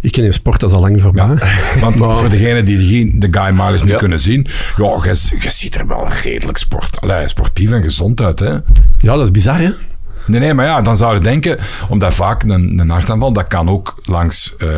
ik 0.00 0.12
ken 0.12 0.24
in 0.24 0.32
sport, 0.32 0.60
dat 0.60 0.70
is 0.70 0.76
al 0.76 0.82
lang 0.82 1.02
voorbij. 1.02 1.26
Want 1.80 1.96
Maar- 1.96 2.16
voor 2.16 2.28
degenen 2.28 2.64
die 2.64 3.18
de 3.18 3.28
Guy 3.30 3.50
Miles 3.54 3.84
niet 3.84 3.96
kunnen 3.96 4.20
zien, 4.20 4.46
ja, 4.76 5.00
je, 5.04 5.36
je 5.40 5.50
ziet 5.50 5.74
er 5.74 5.86
wel 5.86 6.08
redelijk 6.22 6.58
sport, 6.58 7.00
allee, 7.00 7.28
sportief 7.28 7.70
en 7.72 7.82
gezond 7.82 8.20
uit, 8.20 8.38
hè? 8.38 8.50
Ja, 8.50 8.62
dat 8.98 9.20
is 9.20 9.30
bizar, 9.30 9.58
hè? 9.58 9.70
Nee, 10.26 10.40
nee, 10.40 10.54
maar 10.54 10.66
ja, 10.66 10.82
dan 10.82 10.96
zou 10.96 11.14
je 11.14 11.20
denken, 11.20 11.58
omdat 11.88 12.14
vaak 12.14 12.42
een, 12.42 12.78
een 12.78 12.90
hartaanval, 12.90 13.32
dat 13.32 13.48
kan 13.48 13.68
ook 13.70 13.94
langs, 14.04 14.56
eh, 14.56 14.68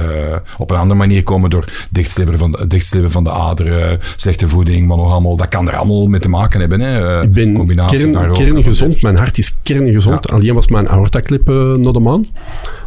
op 0.59 0.71
een 0.71 0.77
andere 0.77 0.99
manier 0.99 1.23
komen 1.23 1.51
door 1.51 1.65
dichtslippen 1.91 2.39
van, 2.39 2.53
de- 2.53 2.67
dichtslippen 2.67 3.11
van 3.11 3.25
de 3.25 3.31
aderen, 3.33 4.01
slechte 4.17 4.49
voeding, 4.49 4.87
maar 4.89 4.97
nog 4.97 5.11
allemaal, 5.13 5.37
dat 5.37 5.49
kan 5.49 5.69
er 5.69 5.77
allemaal 5.77 6.07
mee 6.07 6.21
te 6.21 6.29
maken 6.29 6.61
hebben. 6.61 6.81
Hè. 6.81 7.17
eh, 7.19 7.23
Ik 7.23 7.33
ben 7.33 7.55
combinatie 7.55 7.99
kern, 7.99 8.13
daarover. 8.13 8.45
kerngezond, 8.45 9.03
mijn 9.03 9.17
hart 9.17 9.39
is 9.39 9.57
kerngezond. 9.63 10.29
Ja. 10.29 10.35
Alleen 10.37 10.55
was 10.55 10.69
mijn 10.69 10.89
aortaklip 10.89 11.49
eh 11.49 11.55
naar 11.75 11.93
de 11.93 12.01
maan 12.01 12.25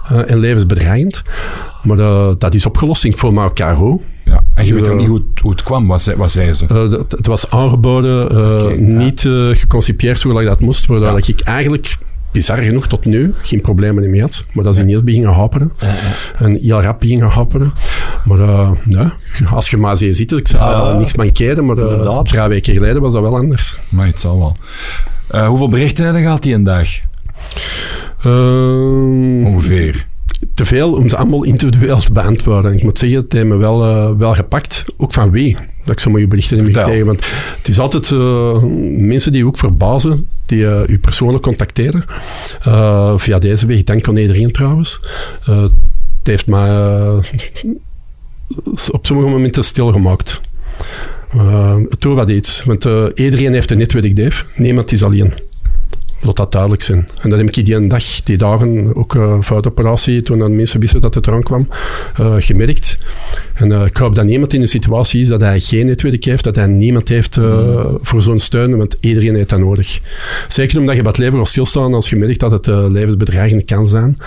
eh, 0.10 0.32
en 0.32 0.39
levensbedreigend. 0.39 1.22
Maar 1.84 2.00
eh, 2.00 2.30
dat 2.38 2.54
is 2.54 2.65
opgelost. 2.65 3.04
Ik 3.04 3.17
voel 3.17 3.32
me 3.32 3.43
ook 3.43 3.56
KRO. 3.56 4.02
Ja. 4.26 4.43
En 4.54 4.65
je 4.65 4.74
weet 4.74 4.86
Ja. 4.86 4.91
ook 4.91 4.98
niet 4.98 5.08
hoe, 5.08 5.17
het- 5.17 5.39
hoe 5.41 5.52
het 5.52 5.63
kwam, 5.63 5.88
wat, 5.88 6.02
zei- 6.02 6.17
wat 6.17 6.32
zei 6.32 6.54
ze? 6.54 6.65
Het 7.10 7.28
was 7.28 7.50
aangeboden, 7.52 8.30
eh, 8.30 8.78
niet 8.78 9.26
eh, 9.26 9.50
geconcipieerd 9.52 10.19
zoals 10.19 10.45
dat 10.45 10.60
moest, 10.60 10.86
waardoor 10.86 11.08
Ja. 11.10 11.28
ik 11.28 11.39
eigenlijk, 11.41 11.98
bizar 12.32 12.58
genoeg 12.58 12.88
tot 12.88 13.06
nu, 13.06 13.34
geen 13.42 13.62
problemen 13.62 14.10
meer 14.10 14.22
had. 14.22 14.44
Maar 14.52 14.63
dat 14.63 14.76
is 14.76 14.82
ineens 14.82 15.04
beginnen 15.04 15.34
haperen. 15.34 15.72
En 16.38 16.56
heel 16.62 16.82
rap 16.82 17.00
beginnen 17.00 17.28
haperen. 17.30 17.74
Maar 18.26 18.39
ja, 18.89 19.13
als 19.52 19.70
je 19.70 19.78
maar 19.78 19.98
ziet 19.98 20.32
ik 20.32 20.48
zou 20.48 20.63
Ja, 20.72 20.92
ja. 20.92 20.98
niks 20.98 21.15
mankeren, 21.15 21.65
maar 21.65 21.78
Inderdaad. 21.78 22.28
drie 22.28 22.42
weken 22.48 22.74
geleden 22.74 23.02
was 23.02 23.13
dat 23.13 23.22
wel 23.22 23.36
anders. 23.38 23.78
Maar 23.89 24.06
het 24.06 24.20
zal 24.20 24.38
wel. 24.39 24.56
Eh, 25.28 25.48
hoeveel 25.48 25.70
berichten 25.70 26.06
heb 26.06 26.15
je 26.15 26.22
gehad 26.22 26.44
die 26.44 26.54
een 26.54 26.63
dag? 26.63 26.88
Ehm, 28.24 29.46
Ongeveer. 29.46 30.06
te 30.54 30.65
veel 30.65 30.92
om 30.94 31.10
ze 31.10 31.18
allemaal 31.18 31.44
individueel 31.44 31.98
te 32.00 32.13
beantwoorden. 32.13 32.74
Ik 32.74 32.84
moet 32.84 33.00
zeggen, 33.00 33.20
het 33.20 33.34
heeft 33.34 33.46
me 33.46 33.56
wel, 33.56 33.84
eh, 33.84 34.10
wel 34.18 34.34
gepakt. 34.36 34.86
Ook 34.98 35.13
van 35.13 35.32
wie 35.32 35.56
dat 35.84 35.94
ik 35.94 36.00
sommige 36.00 36.28
berichten 36.28 36.58
heb 36.58 36.65
gekregen. 36.76 37.06
Want 37.06 37.26
het 37.58 37.68
is 37.68 37.80
altijd 37.80 38.12
mensen 38.98 39.32
die 39.32 39.46
ook 39.46 39.58
verbazen, 39.58 40.28
die 40.50 40.68
eh, 40.68 40.88
u 40.88 41.00
persoonlijk 41.00 41.44
contacteren. 41.44 42.04
Eh, 42.64 43.14
via 43.18 43.40
deze 43.40 43.66
weg, 43.66 43.84
dank 43.84 44.08
aan 44.08 44.18
iedereen 44.18 44.52
trouwens. 44.52 45.00
Eh, 45.46 45.62
het 45.62 46.28
heeft 46.28 46.48
mij 46.48 46.70
op 48.92 49.06
sommige 49.06 49.30
momenten 49.30 49.64
stilgemaakt. 49.64 50.42
Uh, 51.36 51.76
het 51.90 52.02
doet 52.02 52.16
wat 52.16 52.30
iets. 52.30 52.64
Want 52.64 52.86
iedereen 53.16 53.54
heeft 53.54 53.72
een 53.72 53.78
netwerk, 53.78 54.16
Dave. 54.16 54.44
Niemand 54.56 54.92
is 54.92 55.04
alleen. 55.04 55.34
Laat 56.22 56.36
dat 56.36 56.52
duidelijk 56.52 56.82
zijn. 56.82 57.08
En 57.22 57.30
dat 57.30 57.40
heb 57.40 57.48
ik 57.48 57.66
die 57.66 57.88
dag, 57.88 58.24
die 58.24 58.38
dagen, 58.38 58.96
ook 58.96 59.16
uh, 59.16 59.38
voor 59.40 59.62
de 59.62 59.70
operatie, 59.70 60.22
toen 60.22 60.40
de 60.40 60.50
mensen 60.50 60.80
wisten 60.80 61.02
dat 61.02 61.14
het 61.14 61.28
eraan 61.28 61.44
kwam, 61.44 61.68
uh, 62.20 62.36
gemerkt. 62.38 62.98
En 63.60 63.72
uh, 63.72 63.86
ik 63.86 63.98
hoop 63.98 64.15
dat 64.15 64.26
niemand 64.26 64.54
in 64.54 64.60
de 64.60 64.67
situatie 64.67 65.22
is 65.22 65.28
dat 65.28 65.41
hij 65.41 65.60
geen 65.60 65.86
netwerk 65.86 66.24
heeft, 66.24 66.43
dat 66.43 66.56
hij 66.56 66.67
niemand 66.67 67.08
heeft 67.08 67.38
uh, 67.38 67.86
voor 68.02 68.22
zo'n 68.22 68.39
steun, 68.39 68.78
want 68.78 68.98
iedereen 69.00 69.36
heeft 69.36 69.50
dat 69.50 69.60
nodig. 69.60 70.00
Zeker 70.48 70.80
omdat 70.80 70.95
je 70.95 71.02
bij 71.02 71.12
het 71.12 71.19
leven 71.19 71.36
wil 71.36 71.45
stilstaan 71.45 71.93
als 71.93 72.10
je 72.10 72.15
merkt 72.15 72.39
dat 72.39 72.52
het 72.52 72.67
uh, 72.67 72.86
levensbedreigend 72.88 73.65
kan 73.65 73.86
zijn. 73.86 74.17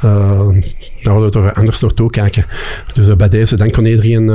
Dan 0.00 0.64
hadden 1.02 1.32
we 1.32 1.48
er 1.48 1.52
anders 1.52 1.80
naartoe 1.80 2.10
kijken. 2.10 2.46
Dus 2.94 3.16
bij 3.16 3.28
deze 3.28 3.56
dank 3.56 3.78
aan 3.78 3.86
iedereen 3.86 4.30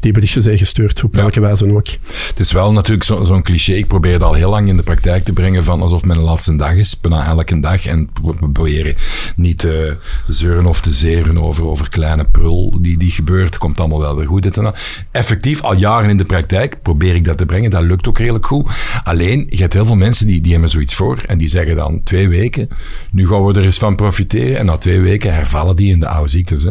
die 0.00 0.12
berichtjes 0.12 0.44
zijn 0.44 0.58
gestuurd, 0.58 1.04
op 1.04 1.14
welke 1.14 1.40
ja. 1.40 1.46
wijze 1.46 1.74
ook. 1.74 1.86
Het 2.26 2.40
is 2.40 2.52
wel 2.52 2.72
natuurlijk 2.72 3.04
zo'n 3.04 3.26
zo 3.26 3.40
cliché. 3.40 3.72
Ik 3.72 3.86
probeer 3.86 4.12
het 4.12 4.22
al 4.22 4.34
heel 4.34 4.50
lang 4.50 4.68
in 4.68 4.76
de 4.76 4.82
praktijk 4.82 5.24
te 5.24 5.32
brengen 5.32 5.64
van 5.64 5.82
alsof 5.82 6.04
mijn 6.04 6.18
laatste 6.18 6.56
dag 6.56 6.74
is, 6.74 7.00
bijna 7.00 7.26
elke 7.26 7.60
dag. 7.60 7.86
En 7.86 8.08
we 8.22 8.48
proberen 8.52 8.94
niet 9.36 9.58
te 9.58 9.96
zeuren 10.26 10.66
of 10.66 10.80
te 10.80 10.92
zeren 10.92 11.38
over, 11.38 11.64
over 11.64 11.88
kleine 11.88 12.24
prul 12.24 12.78
die, 12.80 12.98
die 12.98 13.10
gebeurt. 13.10 13.58
Komt 13.58 13.69
allemaal 13.78 14.00
wel 14.00 14.16
weer 14.16 14.26
goed. 14.26 14.56
En 14.56 14.74
Effectief, 15.10 15.62
al 15.62 15.74
jaren 15.74 16.10
in 16.10 16.16
de 16.16 16.24
praktijk 16.24 16.82
probeer 16.82 17.14
ik 17.14 17.24
dat 17.24 17.38
te 17.38 17.46
brengen. 17.46 17.70
Dat 17.70 17.82
lukt 17.82 18.08
ook 18.08 18.18
redelijk 18.18 18.46
goed. 18.46 18.70
Alleen, 19.04 19.46
je 19.50 19.60
hebt 19.60 19.72
heel 19.72 19.84
veel 19.84 19.96
mensen 19.96 20.26
die, 20.26 20.40
die 20.40 20.52
hebben 20.52 20.70
zoiets 20.70 20.94
voor 20.94 21.22
en 21.26 21.38
die 21.38 21.48
zeggen 21.48 21.76
dan 21.76 22.02
twee 22.02 22.28
weken, 22.28 22.68
nu 23.10 23.26
gaan 23.26 23.44
we 23.44 23.54
er 23.54 23.64
eens 23.64 23.78
van 23.78 23.96
profiteren. 23.96 24.58
En 24.58 24.66
na 24.66 24.76
twee 24.76 25.00
weken 25.00 25.34
hervallen 25.34 25.76
die 25.76 25.92
in 25.92 26.00
de 26.00 26.08
oude 26.08 26.30
ziektes 26.30 26.66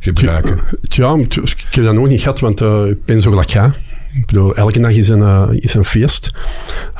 gebruiken. 0.00 0.58
Ja, 0.80 1.14
ik 1.14 1.66
heb 1.70 1.84
dat 1.84 1.94
nog 1.94 2.08
niet 2.08 2.20
gehad, 2.20 2.40
want 2.40 2.60
uh, 2.60 2.86
ik 2.86 3.04
ben 3.04 3.22
zo 3.22 3.30
gelijk. 3.30 3.89
Ik 4.12 4.26
bedoel, 4.26 4.54
elke 4.54 4.80
dag 4.80 4.90
is 4.90 5.08
een, 5.08 5.20
uh, 5.20 5.48
is 5.50 5.74
een 5.74 5.84
feest. 5.84 6.30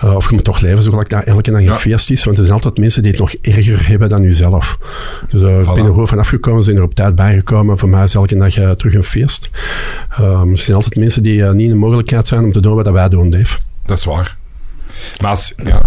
Uh, 0.04 0.14
of 0.14 0.28
je 0.28 0.34
moet 0.34 0.44
toch 0.44 0.60
leven 0.60 0.82
zo 0.82 0.90
gelijk 0.90 1.08
dat 1.08 1.24
elke 1.24 1.50
dag 1.50 1.60
een 1.60 1.66
ja. 1.66 1.78
feest 1.78 2.10
is. 2.10 2.24
Want 2.24 2.36
er 2.36 2.42
zijn 2.42 2.56
altijd 2.56 2.78
mensen 2.78 3.02
die 3.02 3.12
het 3.12 3.20
nog 3.20 3.32
erger 3.32 3.88
hebben 3.88 4.08
dan 4.08 4.22
jezelf. 4.22 4.78
Dus 5.28 5.42
uh, 5.42 5.48
voilà. 5.48 5.68
ik 5.68 5.74
ben 5.74 5.84
er 5.84 5.92
gewoon 5.92 6.08
van 6.08 6.18
afgekomen, 6.18 6.62
zijn 6.62 6.76
er 6.76 6.82
op 6.82 6.94
tijd 6.94 7.14
bijgekomen. 7.14 7.78
Voor 7.78 7.88
mij 7.88 8.04
is 8.04 8.14
elke 8.14 8.36
dag 8.36 8.52
terug 8.76 8.94
een 8.94 9.04
feest. 9.04 9.50
er 10.16 10.46
zijn 10.54 10.76
altijd 10.76 10.96
mensen 10.96 11.22
die 11.22 11.42
niet 11.42 11.66
in 11.66 11.72
de 11.72 11.78
mogelijkheid 11.78 12.28
zijn 12.28 12.44
om 12.44 12.52
te 12.52 12.60
doen 12.60 12.74
wat 12.74 12.88
wij 12.90 13.08
doen, 13.08 13.30
Dave. 13.30 13.58
Dat 13.86 13.98
is 13.98 14.04
waar. 14.04 14.36
Maar 15.20 15.30
als... 15.30 15.54
Ja. 15.64 15.82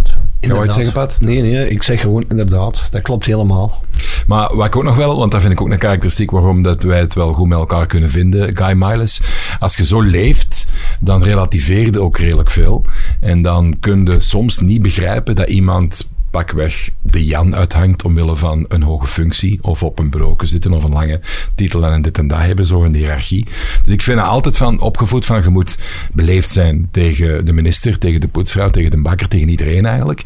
Ga 0.47 0.63
je 0.63 0.71
zeggen, 0.71 0.93
Pat? 0.93 1.17
Nee, 1.21 1.41
nee, 1.41 1.69
ik 1.69 1.83
zeg 1.83 2.01
gewoon 2.01 2.25
inderdaad. 2.29 2.81
Dat 2.91 3.01
klopt 3.01 3.25
helemaal. 3.25 3.81
Maar 4.27 4.55
wat 4.55 4.65
ik 4.65 4.75
ook 4.75 4.83
nog 4.83 4.95
wel, 4.95 5.17
want 5.17 5.31
dat 5.31 5.41
vind 5.41 5.53
ik 5.53 5.61
ook 5.61 5.69
een 5.69 5.77
karakteristiek 5.77 6.31
waarom 6.31 6.61
dat 6.61 6.83
wij 6.83 6.99
het 6.99 7.13
wel 7.13 7.33
goed 7.33 7.47
met 7.47 7.57
elkaar 7.57 7.85
kunnen 7.85 8.09
vinden, 8.09 8.57
Guy 8.57 8.73
Miles. 8.75 9.21
Als 9.59 9.75
je 9.75 9.85
zo 9.85 10.01
leeft, 10.01 10.67
dan 10.99 11.23
relativeer 11.23 11.91
je 11.91 12.01
ook 12.01 12.17
redelijk 12.17 12.49
veel. 12.49 12.85
En 13.19 13.41
dan 13.41 13.75
kun 13.79 14.05
je 14.05 14.19
soms 14.19 14.59
niet 14.59 14.81
begrijpen 14.81 15.35
dat 15.35 15.49
iemand 15.49 16.11
pakweg 16.33 16.89
de 17.01 17.25
Jan 17.25 17.55
uithangt 17.55 18.03
omwille 18.03 18.35
van 18.35 18.65
een 18.67 18.83
hoge 18.83 19.07
functie 19.07 19.59
of 19.61 19.83
op 19.83 19.99
een 19.99 20.09
bureau 20.09 20.35
zitten 20.45 20.73
of 20.73 20.83
een 20.83 20.91
lange 20.91 21.19
titel 21.55 21.85
en 21.85 22.01
dit 22.01 22.17
en 22.17 22.27
dat 22.27 22.39
hebben, 22.39 22.65
zo 22.65 22.83
een 22.83 22.95
hiërarchie. 22.95 23.45
Dus 23.83 23.93
ik 23.93 24.01
vind 24.01 24.19
er 24.19 24.25
altijd 24.25 24.57
van 24.57 24.81
opgevoed 24.81 25.25
van 25.25 25.43
je 25.43 25.49
moet 25.49 25.77
beleefd 26.13 26.49
zijn 26.49 26.87
tegen 26.91 27.45
de 27.45 27.53
minister, 27.53 27.97
tegen 27.97 28.21
de 28.21 28.27
poetsvrouw, 28.27 28.69
tegen 28.69 28.91
de 28.91 29.01
bakker, 29.01 29.27
tegen 29.27 29.49
iedereen 29.49 29.85
eigenlijk. 29.85 30.21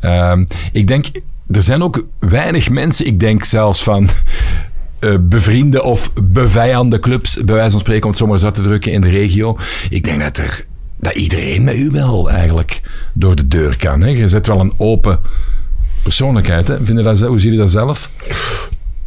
Um, 0.00 0.46
ik 0.72 0.86
denk, 0.86 1.06
er 1.50 1.62
zijn 1.62 1.82
ook 1.82 2.06
weinig 2.18 2.70
mensen, 2.70 3.06
ik 3.06 3.20
denk 3.20 3.44
zelfs 3.44 3.82
van 3.82 4.08
uh, 5.00 5.16
bevriende 5.20 5.82
of 5.82 6.12
bevijande 6.22 6.98
clubs, 6.98 7.44
bij 7.44 7.54
wijze 7.54 7.70
van 7.70 7.80
spreken, 7.80 8.04
om 8.04 8.10
het 8.10 8.18
zomaar 8.18 8.38
zo 8.38 8.50
te 8.50 8.62
drukken 8.62 8.92
in 8.92 9.00
de 9.00 9.10
regio. 9.10 9.58
Ik 9.90 10.04
denk 10.04 10.20
dat 10.20 10.38
er 10.38 10.64
dat 11.02 11.14
iedereen 11.14 11.64
met 11.64 11.76
u 11.76 11.90
wel 11.90 12.30
eigenlijk 12.30 12.80
door 13.12 13.36
de 13.36 13.48
deur 13.48 13.76
kan. 13.76 14.00
Hè? 14.00 14.08
Je 14.08 14.28
zet 14.28 14.46
wel 14.46 14.60
een 14.60 14.72
open 14.76 15.18
persoonlijkheid. 16.02 16.68
Hè? 16.68 16.76
Vind 16.82 16.98
je 16.98 17.04
dat, 17.04 17.20
hoe 17.20 17.40
zie 17.40 17.52
je 17.52 17.58
dat 17.58 17.70
zelf? 17.70 18.10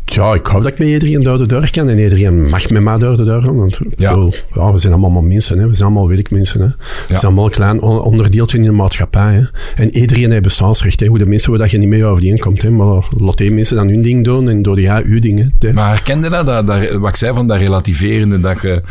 Ja, 0.06 0.34
ik 0.34 0.46
hoop 0.46 0.64
dat 0.64 0.72
ik 0.72 0.80
met 0.80 0.88
iedereen 0.88 1.24
door 1.24 1.38
de 1.38 1.48
deur 1.48 1.72
kan 1.72 1.90
en 1.90 2.00
iedereen 2.00 2.50
mag 2.50 2.70
met 2.70 2.84
mij 2.84 2.98
door 2.98 3.16
de 3.16 3.24
deur 3.24 3.42
gaan. 3.42 3.56
Want 3.56 3.80
ja. 3.96 4.10
Bedoel, 4.10 4.34
ja, 4.54 4.72
we 4.72 4.78
zijn 4.78 4.94
allemaal 4.94 5.22
mensen, 5.22 5.60
hè. 5.60 5.68
we 5.68 5.74
zijn 5.74 5.86
allemaal 5.86 6.10
werkmensen. 6.10 6.62
Hè. 6.62 6.68
We 6.68 6.74
ja. 6.78 7.06
zijn 7.08 7.22
allemaal 7.22 7.46
een 7.46 7.52
klein 7.52 7.82
onderdeeltje 7.82 8.58
in 8.58 8.64
de 8.64 8.72
maatschappij. 8.72 9.34
Hè. 9.34 9.44
En 9.84 9.98
iedereen 9.98 10.32
heeft 10.32 10.44
bestaansrecht. 10.44 11.00
Hè. 11.00 11.08
Hoe 11.08 11.18
de 11.18 11.26
mensen 11.26 11.50
waar 11.50 11.60
dat 11.60 11.72
je 11.72 11.78
niet 11.78 11.88
mee 11.88 12.06
overeenkomt. 12.06 12.62
Hè. 12.62 12.70
Maar 12.70 13.04
laat 13.18 13.38
die 13.38 13.52
mensen 13.52 13.76
dan 13.76 13.88
hun 13.88 14.02
ding 14.02 14.24
doen 14.24 14.50
en 14.50 14.62
door 14.62 14.80
jij 14.80 15.04
uw 15.06 15.20
ding. 15.20 15.52
Hè. 15.60 15.74
Maar 15.74 15.90
herkende 15.90 16.30
dat, 16.30 16.46
dat, 16.46 16.68
dat, 16.68 16.92
wat 16.92 17.10
ik 17.10 17.16
zei 17.16 17.34
van 17.34 17.48
dat 17.48 17.58
relativerende, 17.58 18.40
dat 18.40 18.62
je... 18.62 18.82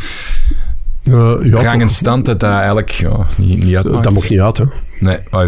Uh, 1.05 1.35
ja, 1.41 1.61
gang 1.61 1.81
en 1.81 1.89
stand 1.89 2.25
dat 2.25 2.39
dat 2.39 2.51
eigenlijk 2.51 2.91
ja, 2.91 3.25
niet, 3.37 3.63
niet 3.63 3.75
uitmaakt. 3.75 4.03
Dat 4.03 4.13
mocht 4.13 4.29
niet 4.29 4.39
uit, 4.39 4.57
hè. 4.57 4.65
Nee, 4.99 5.17
oh, 5.31 5.41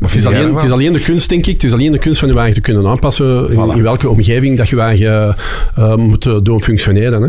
het 0.00 0.14
is, 0.14 0.26
alleen, 0.26 0.54
het 0.54 0.64
is 0.64 0.70
alleen 0.70 0.92
de 0.92 1.00
kunst, 1.00 1.28
denk 1.28 1.46
ik. 1.46 1.54
Het 1.54 1.64
is 1.64 1.72
alleen 1.72 1.92
de 1.92 1.98
kunst 1.98 2.18
van 2.18 2.28
je 2.28 2.34
wagen 2.34 2.54
te 2.54 2.60
kunnen 2.60 2.86
aanpassen 2.86 3.50
voilà. 3.50 3.54
in, 3.54 3.76
in, 3.76 3.82
welke 3.82 4.08
omgeving 4.08 4.56
dat 4.56 4.68
je 4.68 4.76
wagen 4.76 5.36
uh, 5.78 5.94
moet 5.94 6.44
doen 6.44 6.62
functioneren. 6.62 7.22
Hè. 7.22 7.28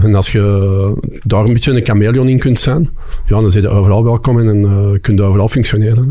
En 0.00 0.14
als 0.14 0.32
je 0.32 1.18
daar 1.22 1.44
een 1.44 1.52
beetje 1.52 1.72
een 1.72 1.84
chameleon 1.84 2.28
in 2.28 2.38
kunt 2.38 2.60
zijn, 2.60 2.88
ja, 3.26 3.40
dan 3.40 3.50
zit 3.50 3.62
je 3.62 3.68
overal 3.68 4.04
welkom 4.04 4.38
en 4.38 4.56
uh, 4.56 5.00
kun 5.00 5.16
je 5.16 5.22
overal 5.22 5.48
functioneren. 5.48 6.04
Hè. 6.04 6.10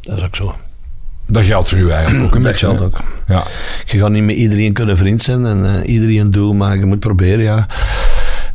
Dat 0.00 0.16
is 0.16 0.24
ook 0.24 0.36
zo. 0.36 0.54
Dat 1.26 1.42
geldt 1.42 1.68
voor 1.68 1.78
u 1.78 1.90
eigenlijk 1.90 2.24
ook 2.24 2.34
een 2.34 2.42
dat 2.42 2.50
beetje. 2.50 2.66
geldt 2.66 2.82
ook. 2.82 3.00
Ja. 3.28 3.46
Je 3.86 3.98
gaat 3.98 4.10
niet 4.10 4.24
met 4.24 4.36
iedereen 4.36 4.72
kunnen 4.72 4.96
vriend 4.96 5.22
zijn 5.22 5.46
en 5.46 5.64
uh, 5.64 5.94
iedereen 5.94 6.30
doen, 6.30 6.56
maar 6.56 6.78
je 6.78 6.86
moet 6.86 7.00
proberen, 7.00 7.44
ja. 7.44 7.66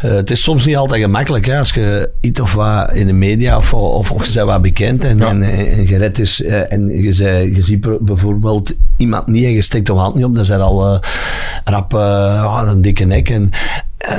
Uh, 0.05 0.11
het 0.11 0.31
is 0.31 0.43
soms 0.43 0.65
niet 0.65 0.77
altijd 0.77 1.01
gemakkelijk 1.01 1.45
hè, 1.45 1.57
als 1.57 1.71
je 1.71 2.11
iets 2.19 2.39
of 2.39 2.53
wat 2.53 2.93
in 2.93 3.07
de 3.07 3.13
media 3.13 3.57
of, 3.57 3.73
of, 3.73 4.11
of 4.11 4.25
je 4.25 4.33
bent 4.33 4.45
wat 4.45 4.61
bekend 4.61 5.03
en, 5.03 5.17
ja. 5.17 5.29
en, 5.29 5.43
en, 5.43 5.87
je 5.87 6.11
is 6.11 6.41
uh, 6.41 6.73
en 6.73 6.87
je, 6.87 7.13
zei, 7.13 7.55
je 7.55 7.61
ziet 7.61 7.87
bijvoorbeeld 7.99 8.73
iemand 8.97 9.27
niet 9.27 9.43
en 9.43 9.51
je 9.51 9.61
steekt 9.61 9.85
de 9.85 9.93
hand 9.93 10.15
niet 10.15 10.23
op, 10.23 10.35
dat 10.35 10.43
is 10.43 10.49
er 10.49 10.59
al 10.59 10.93
uh, 10.93 10.99
rap 11.63 11.93
oh, 11.93 12.61
een 12.65 12.81
dikke 12.81 13.03
nek. 13.03 13.29
En, 13.29 13.49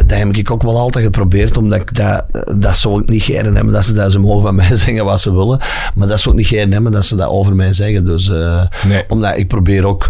dat 0.06 0.18
heb 0.18 0.36
ik 0.36 0.50
ook 0.50 0.62
wel 0.62 0.78
altijd 0.78 1.04
geprobeerd, 1.04 1.56
omdat 1.56 1.80
ik 1.80 1.94
dat, 1.94 2.24
dat 2.56 2.76
zou 2.76 3.02
ik 3.02 3.08
niet 3.08 3.22
geren 3.22 3.54
hebben, 3.54 3.72
dat 3.72 3.84
ze, 3.84 3.92
dat 3.92 4.12
ze 4.12 4.18
mogen 4.18 4.42
van 4.42 4.54
mij 4.66 4.76
zeggen 4.76 5.04
wat 5.04 5.20
ze 5.20 5.32
willen, 5.32 5.60
maar 5.94 6.08
dat 6.08 6.20
zou 6.20 6.34
ik 6.34 6.40
niet 6.40 6.50
geren 6.50 6.72
hebben 6.72 6.92
dat 6.92 7.04
ze 7.04 7.16
dat 7.16 7.28
over 7.28 7.54
mij 7.54 7.72
zeggen. 7.72 8.04
Dus, 8.04 8.28
nee. 8.28 9.04
omdat 9.08 9.36
ik 9.36 9.48
probeer 9.48 9.86
ook 9.86 10.08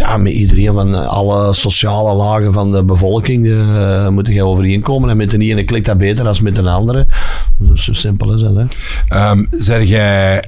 ja, 0.00 0.16
met 0.16 0.32
iedereen 0.32 0.74
van 0.74 1.08
alle 1.08 1.54
sociale 1.54 2.14
lagen 2.14 2.52
van 2.52 2.72
de 2.72 2.84
bevolking 2.84 3.46
uh, 3.46 4.08
moeten 4.08 4.34
gaan 4.34 4.46
overeenkomen 4.46 5.10
en 5.10 5.16
met 5.16 5.30
de 5.30 5.38
ene 5.38 5.64
klikt 5.64 5.86
dat 5.86 5.98
beter 5.98 6.24
dan 6.24 6.36
met 6.42 6.58
een 6.58 6.66
andere. 6.66 7.06
Dus 7.56 7.84
zo 7.84 7.92
simpel 7.92 8.32
is 8.32 8.40
dat. 8.40 8.54
Hè. 8.54 9.30
Um, 9.30 9.48
zeg 9.50 9.88
jij 9.88 10.44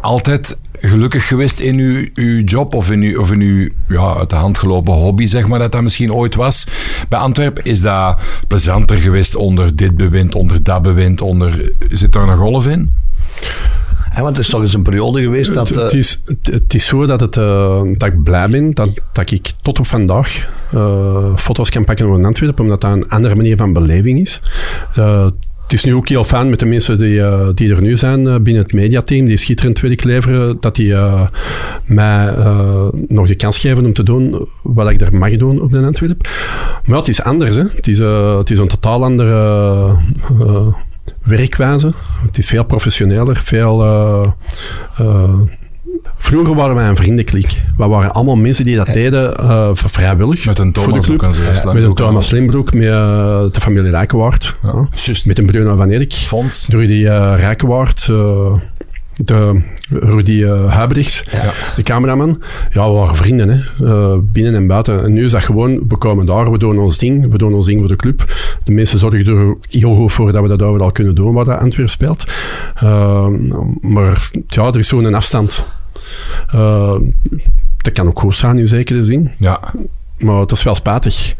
altijd 0.00 0.58
gelukkig 0.80 1.26
geweest 1.28 1.60
in 1.60 1.78
uw, 1.78 2.08
uw 2.14 2.44
job 2.44 2.74
of 2.74 2.90
in 2.90 3.00
uw, 3.00 3.20
of 3.20 3.32
in 3.32 3.40
uw 3.40 3.68
ja, 3.88 4.14
uit 4.14 4.30
de 4.30 4.36
hand 4.36 4.58
gelopen 4.58 4.94
hobby, 4.94 5.26
zeg 5.26 5.48
maar, 5.48 5.58
dat 5.58 5.72
dat 5.72 5.82
misschien 5.82 6.12
ooit 6.12 6.34
was 6.34 6.66
bij 7.08 7.18
Antwerpen? 7.18 7.64
Is 7.64 7.80
dat 7.80 8.20
plezanter 8.48 8.98
geweest 8.98 9.36
onder 9.36 9.76
dit 9.76 9.96
bewind, 9.96 10.34
onder 10.34 10.62
dat 10.62 10.82
bewind, 10.82 11.20
onder... 11.20 11.72
Zit 11.90 12.12
daar 12.12 12.28
een 12.28 12.36
golf 12.36 12.66
in? 12.66 12.94
Hè, 14.16 14.22
want 14.22 14.36
het 14.36 14.44
is 14.44 14.50
toch 14.50 14.60
eens 14.60 14.74
een 14.74 14.82
periode 14.82 15.22
geweest 15.22 15.54
dat... 15.54 15.68
Het, 15.68 15.76
eh, 15.76 15.82
het 15.82 15.92
is, 15.92 16.22
het, 16.42 16.74
is 16.74 16.86
zo 16.86 17.06
dat, 17.06 17.20
het, 17.20 17.36
eh, 17.36 17.82
dat 17.96 18.08
ik 18.08 18.22
blij 18.22 18.48
ben 18.48 18.74
dat, 18.74 18.88
dat 19.12 19.30
ik 19.30 19.52
tot 19.62 19.78
op 19.78 19.86
vandaag 19.86 20.48
eh, 20.72 21.36
foto's 21.36 21.70
kan 21.70 21.84
pakken 21.84 22.06
over 22.06 22.24
Antwerpen, 22.24 22.64
omdat 22.64 22.80
dat 22.80 22.92
een 22.92 23.08
andere 23.08 23.34
manier 23.34 23.56
van 23.56 23.72
beleving 23.72 24.20
is. 24.20 24.40
Het 25.62 25.72
is 25.72 25.84
nu 25.84 25.94
ook 25.94 26.08
heel 26.08 26.24
fijn 26.24 26.50
met 26.50 26.58
de 26.58 26.66
mensen 26.66 26.98
die, 26.98 27.22
die 27.54 27.74
er 27.74 27.82
nu 27.82 27.96
zijn 27.96 28.42
binnen 28.42 28.62
het 28.62 28.72
mediateam, 28.72 29.26
die 29.26 29.36
schitterend 29.36 29.80
werk 29.80 30.04
leveren, 30.04 30.56
dat 30.60 30.76
die 30.76 30.94
mij 31.84 32.34
nog 33.08 33.26
de 33.26 33.34
kans 33.34 33.58
geven 33.58 33.84
om 33.84 33.92
te 33.92 34.02
doen 34.02 34.48
wat 34.62 34.90
ik 34.90 35.00
er 35.00 35.16
mag 35.16 35.36
doen 35.36 35.60
op 35.60 35.70
de 35.70 35.78
Antwerp. 35.78 36.22
Maar 36.22 36.94
ja, 36.94 36.96
het 36.96 37.08
is 37.08 37.22
anders. 37.22 37.56
Hè? 37.56 37.62
Het, 37.62 37.88
is, 37.88 37.98
het 38.38 38.50
is 38.50 38.58
een 38.58 38.68
totaal 38.68 39.04
andere 39.04 39.96
werkwijze. 41.26 41.92
Het 42.26 42.38
is 42.38 42.46
veel 42.46 42.64
professioneler, 42.64 43.36
veel... 43.36 43.84
eh, 43.84 44.30
eh, 45.06 45.32
Vroeger 46.18 46.54
waren 46.54 46.74
wij 46.74 46.88
een 46.88 46.96
vriendenklik. 46.96 47.62
We 47.76 47.86
waren 47.86 48.12
allemaal 48.12 48.36
mensen 48.36 48.64
die 48.64 48.76
dat 48.76 48.86
deden 48.86 49.36
eh, 49.36 49.70
vrijwillig. 49.74 50.46
Met 50.46 50.58
een 50.58 50.74
voor 50.74 50.84
de 50.84 50.88
Thomas 50.88 51.04
club. 51.04 51.16
ook 51.16 51.24
aan 51.24 51.34
zijn 51.34 51.74
Met 51.74 51.84
een 51.84 51.94
Thomas 51.94 52.30
Limbroek, 52.30 52.74
met 52.74 52.84
de 53.54 53.60
familie 53.60 53.90
Rijkenwaard. 53.90 54.56
Ja. 54.62 54.88
Juist. 54.94 55.26
Met 55.26 55.38
een 55.38 55.46
Bruno 55.46 55.76
van 55.76 55.88
Erik. 55.90 56.12
Fons. 56.12 56.66
Rudy 56.70 56.92
uh, 56.92 57.34
Rijkenwaard. 57.36 58.08
De 59.16 59.60
Rudy 59.88 60.32
uh, 60.32 60.72
Huibrechts, 60.72 61.24
Ja. 61.32 61.52
de 61.76 61.82
cameraman. 61.82 62.42
Ja, 62.70 62.86
we 62.88 62.92
waren 62.92 63.16
vrienden, 63.16 63.48
hè. 63.48 63.84
Eh, 63.86 64.18
binnen 64.22 64.54
en 64.54 64.66
buiten. 64.66 65.04
En 65.04 65.12
nu 65.12 65.24
is 65.24 65.30
dat 65.30 65.44
gewoon, 65.44 65.88
we 65.88 65.96
komen 65.96 66.26
daar, 66.26 66.50
we 66.50 66.58
doen 66.58 66.78
ons 66.78 66.98
ding, 66.98 67.30
we 67.30 67.38
doen 67.38 67.54
ons 67.54 67.66
ding 67.66 67.78
voor 67.78 67.88
de 67.88 67.96
club. 67.96 68.34
De 68.64 68.72
mensen 68.72 68.98
zorgen 68.98 69.26
er 69.26 69.56
heel 69.68 69.94
goed 69.94 70.12
voor 70.12 70.32
dat 70.32 70.42
we 70.42 70.48
dat 70.48 70.62
overal 70.62 70.92
kunnen 70.92 71.14
doen 71.14 71.34
waar 71.34 71.44
dat 71.44 71.58
Antwerp 71.60 71.88
speelt. 71.88 72.24
Eh, 72.74 73.26
maar 73.80 74.30
ja, 74.46 74.66
er 74.66 74.78
is 74.78 74.88
zo'n 74.88 75.14
afstand. 75.14 75.66
Dat 77.76 77.92
kan 77.92 78.06
ook 78.06 78.18
goed 78.18 78.36
zijn 78.36 78.58
in 78.58 78.68
zekere 78.68 79.04
zin. 79.04 79.30
Ja. 79.38 79.72
Maar 80.18 80.40
het 80.40 80.50
is 80.50 80.62
wel 80.62 80.74
spijtig. 80.74 81.34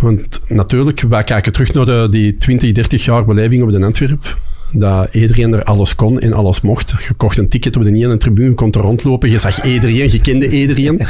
Want 0.00 0.40
natuurlijk, 0.48 1.00
wij 1.00 1.24
kijken 1.24 1.52
terug 1.52 1.72
naar 1.72 1.84
de, 1.84 2.06
die 2.10 2.36
20, 2.36 2.72
30 2.72 3.04
jaar 3.04 3.24
beleving 3.24 3.62
op 3.62 3.70
de 3.70 3.84
Antwerp. 3.84 4.36
Dat 4.72 5.14
iedereen 5.14 5.54
er 5.54 5.64
alles 5.64 5.94
kon 5.94 6.20
en 6.20 6.32
alles 6.32 6.60
mocht. 6.60 6.94
Je 7.08 7.14
kocht 7.14 7.38
een 7.38 7.48
ticket 7.48 7.76
op 7.76 7.82
de 7.84 7.92
ene 7.92 8.16
tribune, 8.16 8.48
je 8.48 8.54
kon 8.54 8.72
er 8.72 8.80
rondlopen, 8.80 9.30
je 9.30 9.38
zag 9.38 9.64
iedereen, 9.64 10.10
je 10.10 10.20
kende 10.20 10.48
iedereen. 10.48 11.00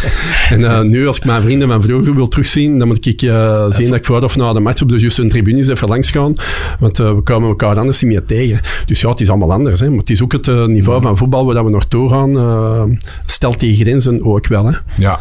En 0.50 0.60
uh, 0.60 0.80
nu, 0.80 1.06
als 1.06 1.16
ik 1.16 1.24
mijn 1.24 1.42
vrienden 1.42 1.68
van 1.68 1.82
vroeger 1.82 2.14
wil 2.14 2.28
terugzien, 2.28 2.78
dan 2.78 2.88
moet 2.88 3.06
ik 3.06 3.22
uh, 3.22 3.66
zien 3.68 3.88
dat 3.88 3.98
ik 3.98 4.04
voor 4.04 4.22
of 4.22 4.36
na 4.36 4.52
de 4.52 4.60
match 4.60 4.82
op 4.82 4.88
de 4.88 4.98
juiste 4.98 5.26
tribune 5.26 5.70
even 5.70 5.88
langs 5.88 6.10
gaan. 6.10 6.34
Want 6.80 7.00
uh, 7.00 7.14
we 7.14 7.20
komen 7.20 7.48
elkaar 7.48 7.78
anders 7.78 8.02
niet 8.02 8.10
meer 8.10 8.24
tegen. 8.24 8.60
Dus 8.86 9.00
ja, 9.00 9.08
het 9.08 9.20
is 9.20 9.28
allemaal 9.28 9.52
anders. 9.52 9.80
Hè. 9.80 9.88
Maar 9.88 9.98
het 9.98 10.10
is 10.10 10.22
ook 10.22 10.32
het 10.32 10.46
niveau 10.66 11.02
van 11.02 11.16
voetbal 11.16 11.44
waar 11.44 11.64
we 11.64 11.70
nog 11.70 11.88
doorgaan. 11.88 12.36
Uh, 12.36 12.82
stelt 13.26 13.60
die 13.60 13.76
grenzen 13.76 14.24
ook 14.24 14.46
wel. 14.46 14.66
Hè. 14.66 14.76
Ja. 14.96 15.18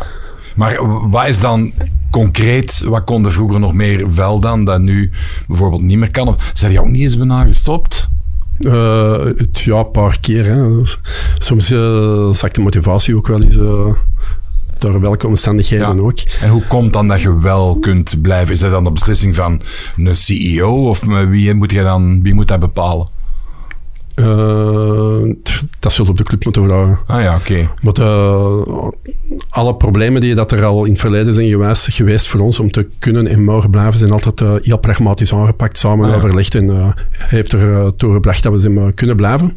Maar 0.56 1.10
wat 1.10 1.28
is 1.28 1.40
dan 1.40 1.72
concreet, 2.10 2.84
wat 2.86 3.04
konden 3.04 3.32
vroeger 3.32 3.60
nog 3.60 3.74
meer 3.74 4.16
wel 4.16 4.40
dan, 4.40 4.66
dat 4.66 4.82
nu 4.82 5.12
bijvoorbeeld 5.48 5.82
niet 5.82 5.98
meer 5.98 6.12
kan? 6.12 6.28
Of 6.28 6.52
zijn 6.54 6.72
die 6.72 6.80
ook 6.80 6.88
niet 6.88 7.02
eens 7.02 7.18
bijna 7.18 7.44
gestopt? 7.44 8.10
Uh, 8.66 9.26
het, 9.38 9.60
ja, 9.60 9.78
een 9.78 9.92
paar 9.92 10.20
keer. 10.20 10.46
Hè. 10.46 10.82
Soms 11.38 11.72
uh, 11.72 12.30
zakt 12.30 12.56
de 12.56 12.62
motivatie 12.62 13.16
ook 13.16 13.28
wel 13.28 13.42
eens 13.42 13.56
uh, 13.56 13.86
door 14.78 15.00
welke 15.00 15.28
omstandigheden 15.28 15.96
ja. 15.96 16.02
ook. 16.02 16.20
En 16.42 16.50
hoe 16.50 16.68
komt 16.68 16.94
dan 16.94 17.08
dat 17.08 17.22
je 17.22 17.40
wel 17.40 17.80
kunt 17.80 18.22
blijven? 18.22 18.54
Is 18.54 18.60
dat 18.60 18.72
dan 18.72 18.84
de 18.84 18.92
beslissing 18.92 19.36
van 19.36 19.62
een 19.98 20.16
CEO 20.16 20.88
of 20.88 21.06
wie 21.30 21.54
moet, 21.54 21.72
je 21.72 21.84
dan, 21.84 22.24
wie 22.24 22.34
moet 22.34 22.48
dat 22.48 22.60
bepalen? 22.60 23.08
Uh, 24.16 25.34
dat 25.80 25.94
zult 25.94 26.10
op 26.10 26.18
de 26.18 26.24
club 26.24 26.44
moeten 26.44 26.64
vragen. 26.64 26.98
Ah 27.08 27.22
ja, 27.22 27.36
oké. 27.36 27.70
Okay. 27.84 28.08
uh, 28.08 28.88
alle 29.50 29.76
problemen 29.76 30.22
die 30.22 30.36
dat 30.36 30.52
er 30.52 30.66
al 30.66 30.86
in 30.86 30.92
het 30.92 31.02
verleden 31.02 31.34
zijn 31.34 31.50
geweest, 31.50 31.94
geweest 31.94 32.28
voor 32.28 32.40
ons 32.40 32.60
om 32.60 32.72
te 32.72 32.88
kunnen 33.00 33.28
en 33.28 33.44
mogen 33.44 33.70
blijven, 33.70 34.00
zijn 34.00 34.12
altijd 34.12 34.42
uh, 34.42 34.54
heel 34.62 34.78
pragmatisch 34.78 35.34
aangepakt, 35.34 35.78
samen 35.78 36.06
ah, 36.06 36.12
ja. 36.12 36.18
overlegd 36.18 36.56
en 36.56 36.96
heeft 37.12 37.52
er 37.52 37.96
toegebracht 37.96 38.44
dat 38.44 38.52
we 38.52 38.60
ze 38.60 38.92
kunnen 38.96 39.16
blijven. 39.16 39.54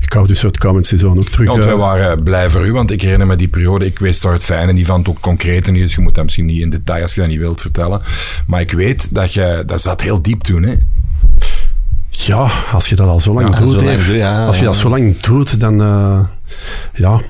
Ik 0.00 0.12
hou 0.12 0.26
dus 0.26 0.42
het 0.42 0.58
komend 0.58 0.86
seizoen 0.86 1.18
ook 1.18 1.28
terug. 1.28 1.46
Ja, 1.46 1.52
want 1.52 1.64
wij 1.64 1.76
waren 1.76 2.22
blij 2.22 2.50
voor 2.50 2.66
u, 2.66 2.72
want 2.72 2.90
ik 2.90 3.02
herinner 3.02 3.26
me 3.26 3.36
die 3.36 3.48
periode, 3.48 3.86
ik 3.86 3.98
wist 3.98 4.22
daar 4.22 4.32
het 4.32 4.44
fijne 4.44 4.72
niet 4.72 4.86
van, 4.86 4.98
het 4.98 5.08
ook 5.08 5.20
concreet 5.20 5.70
niet 5.70 5.82
is. 5.82 5.94
Je 5.94 6.00
moet 6.00 6.14
dat 6.14 6.24
misschien 6.24 6.46
niet 6.46 6.60
in 6.60 6.70
detail 6.70 7.02
als 7.02 7.14
je 7.14 7.20
dat 7.20 7.30
niet 7.30 7.38
wilt 7.38 7.60
vertellen. 7.60 8.00
Maar 8.46 8.60
ik 8.60 8.72
weet 8.72 9.14
dat 9.14 9.32
je, 9.32 9.62
dat 9.66 9.80
zat 9.80 10.00
heel 10.00 10.22
diep 10.22 10.42
toen, 10.42 10.62
hè? 10.62 10.74
Ja, 12.16 12.50
als 12.72 12.88
je 12.88 12.96
dat 12.96 13.08
al 13.08 13.20
zo 13.20 13.34
lang 13.34 13.54
ja, 13.54 13.60
doet, 13.60 13.80
zo 13.80 13.84
lang, 13.84 14.06
ja, 14.06 14.46
als 14.46 14.58
je 14.58 14.64
dat 14.64 14.76
zo 14.76 14.88
lang 14.88 15.16
doet, 15.16 15.60
dan 15.60 15.82
uh, 15.82 16.20
ja. 16.94 17.20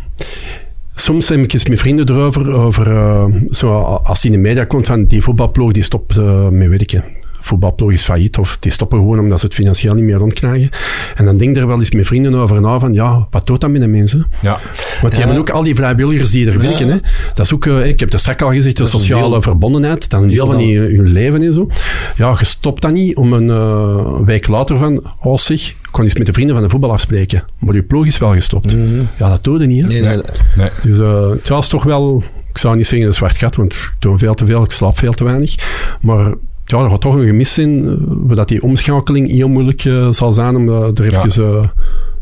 Soms 0.95 1.29
heb 1.29 1.39
ik 1.39 1.53
eens 1.53 1.69
met 1.69 1.81
vrienden 1.81 2.11
erover, 2.11 2.53
over, 2.53 2.93
uh, 2.93 3.25
zo, 3.51 3.73
als 3.83 4.21
die 4.21 4.31
in 4.31 4.37
de 4.37 4.49
media 4.49 4.65
komt 4.65 4.87
van 4.87 5.05
die 5.05 5.23
voetbalploeg 5.23 5.73
die 5.73 5.83
stopt 5.83 6.17
uh, 6.17 6.49
met 6.49 6.69
werken. 6.69 7.05
Voetbalploeg 7.45 7.93
is 7.93 8.03
failliet 8.03 8.39
of 8.39 8.57
die 8.61 8.73
stoppen 8.73 8.99
gewoon 8.99 9.19
omdat 9.19 9.41
ze 9.41 9.47
het 9.47 9.55
financieel 9.55 9.95
niet 9.95 10.05
meer 10.05 10.17
rondkrijgen. 10.17 10.69
En 11.17 11.25
dan 11.25 11.37
denk 11.37 11.57
er 11.57 11.67
wel 11.67 11.79
eens 11.79 11.91
met 11.91 12.07
vrienden 12.07 12.35
over 12.35 12.61
na 12.61 12.79
van 12.79 12.93
ja, 12.93 13.27
wat 13.31 13.47
doet 13.47 13.61
dat 13.61 13.71
met 13.71 13.81
de 13.81 13.87
mensen? 13.87 14.27
Ja. 14.41 14.61
Want 15.01 15.13
die 15.13 15.21
ja. 15.21 15.27
hebben 15.27 15.37
ook 15.37 15.51
al 15.51 15.63
die 15.63 15.75
vrijwilligers 15.75 16.31
die 16.31 16.51
er 16.51 16.59
werken. 16.59 16.89
Hè. 16.89 16.97
Dat 17.35 17.47
is 17.47 17.55
ook, 17.55 17.65
uh, 17.65 17.87
ik 17.87 18.01
heb 18.01 18.11
het 18.11 18.21
straks 18.21 18.43
al 18.43 18.53
gezegd, 18.53 18.77
de 18.77 18.87
sociale 18.87 19.31
deel, 19.31 19.43
verbondenheid. 19.43 20.11
Dat 20.11 20.21
is 20.21 20.27
een 20.27 20.33
deel 20.33 20.47
van 20.47 20.67
je, 20.67 20.93
je 20.93 21.03
leven 21.03 21.43
en 21.43 21.55
zo. 21.55 21.69
Ja, 22.17 22.37
je 22.39 22.45
stopt 22.45 22.83
dat 22.83 22.93
niet 22.93 23.17
om 23.17 23.33
een 23.33 23.49
uh, 23.49 24.21
week 24.25 24.49
later 24.49 24.79
van, 24.79 25.03
oh 25.21 25.39
zeg, 25.39 25.69
ik 25.69 25.77
kon 25.91 26.05
eens 26.05 26.15
met 26.15 26.27
de 26.27 26.33
vrienden 26.33 26.55
van 26.55 26.65
de 26.65 26.71
voetbal 26.71 26.93
afspreken. 26.93 27.45
Maar 27.59 27.75
je 27.75 27.83
ploeg 27.83 28.07
is 28.07 28.19
wel 28.19 28.33
gestopt. 28.33 28.77
Mm 28.77 28.83
-hmm. 28.83 29.09
Ja, 29.19 29.29
dat 29.29 29.45
doe 29.45 29.61
je 29.61 29.67
niet. 29.67 29.83
Hè. 29.83 29.89
Nee, 29.89 30.01
nee. 30.01 30.21
nee. 30.57 30.71
Dus 30.83 30.99
uh, 30.99 31.31
het 31.31 31.49
was 31.49 31.69
toch 31.69 31.85
wel, 31.85 32.23
ik 32.49 32.59
zou 32.59 32.77
niet 32.77 32.87
zeggen 32.87 33.09
een 33.09 33.15
zwart 33.15 33.39
gat, 33.39 33.57
want 33.57 33.73
ik 33.73 33.93
doe 33.99 34.19
veel 34.19 34.35
te 34.35 34.47
veel, 34.47 34.63
ik 34.63 34.71
slaap 34.71 34.99
veel 34.99 35.13
te 35.13 35.25
weinig. 35.25 35.55
Maar 36.01 36.35
ja, 36.65 36.79
er 36.79 36.91
gaat 36.91 37.01
toch 37.01 37.15
een 37.15 37.27
gemis 37.27 37.59
in, 37.59 37.99
dat 38.27 38.49
die 38.49 38.63
omschakeling 38.63 39.31
heel 39.31 39.49
moeilijk 39.49 39.85
uh, 39.85 40.09
zal 40.11 40.33
zijn 40.33 40.57
om 40.57 40.69
uh, 40.69 40.75
er 40.83 41.05
even 41.05 41.43
ja. 41.45 41.59
Uh, 41.59 41.69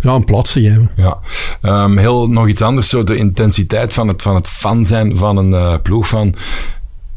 ja, 0.00 0.14
een 0.14 0.24
plaats 0.24 0.52
te 0.52 0.60
geven. 0.60 0.90
Ja, 0.94 1.18
um, 1.84 1.98
heel 1.98 2.28
nog 2.28 2.48
iets 2.48 2.62
anders, 2.62 2.88
zo 2.88 3.04
de 3.04 3.16
intensiteit 3.16 3.94
van 3.94 4.08
het, 4.08 4.22
van 4.22 4.34
het 4.34 4.48
fan 4.48 4.84
zijn 4.84 5.16
van 5.16 5.36
een 5.36 5.50
uh, 5.50 5.74
ploeg 5.82 6.08
van... 6.08 6.34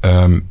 Um, 0.02 0.48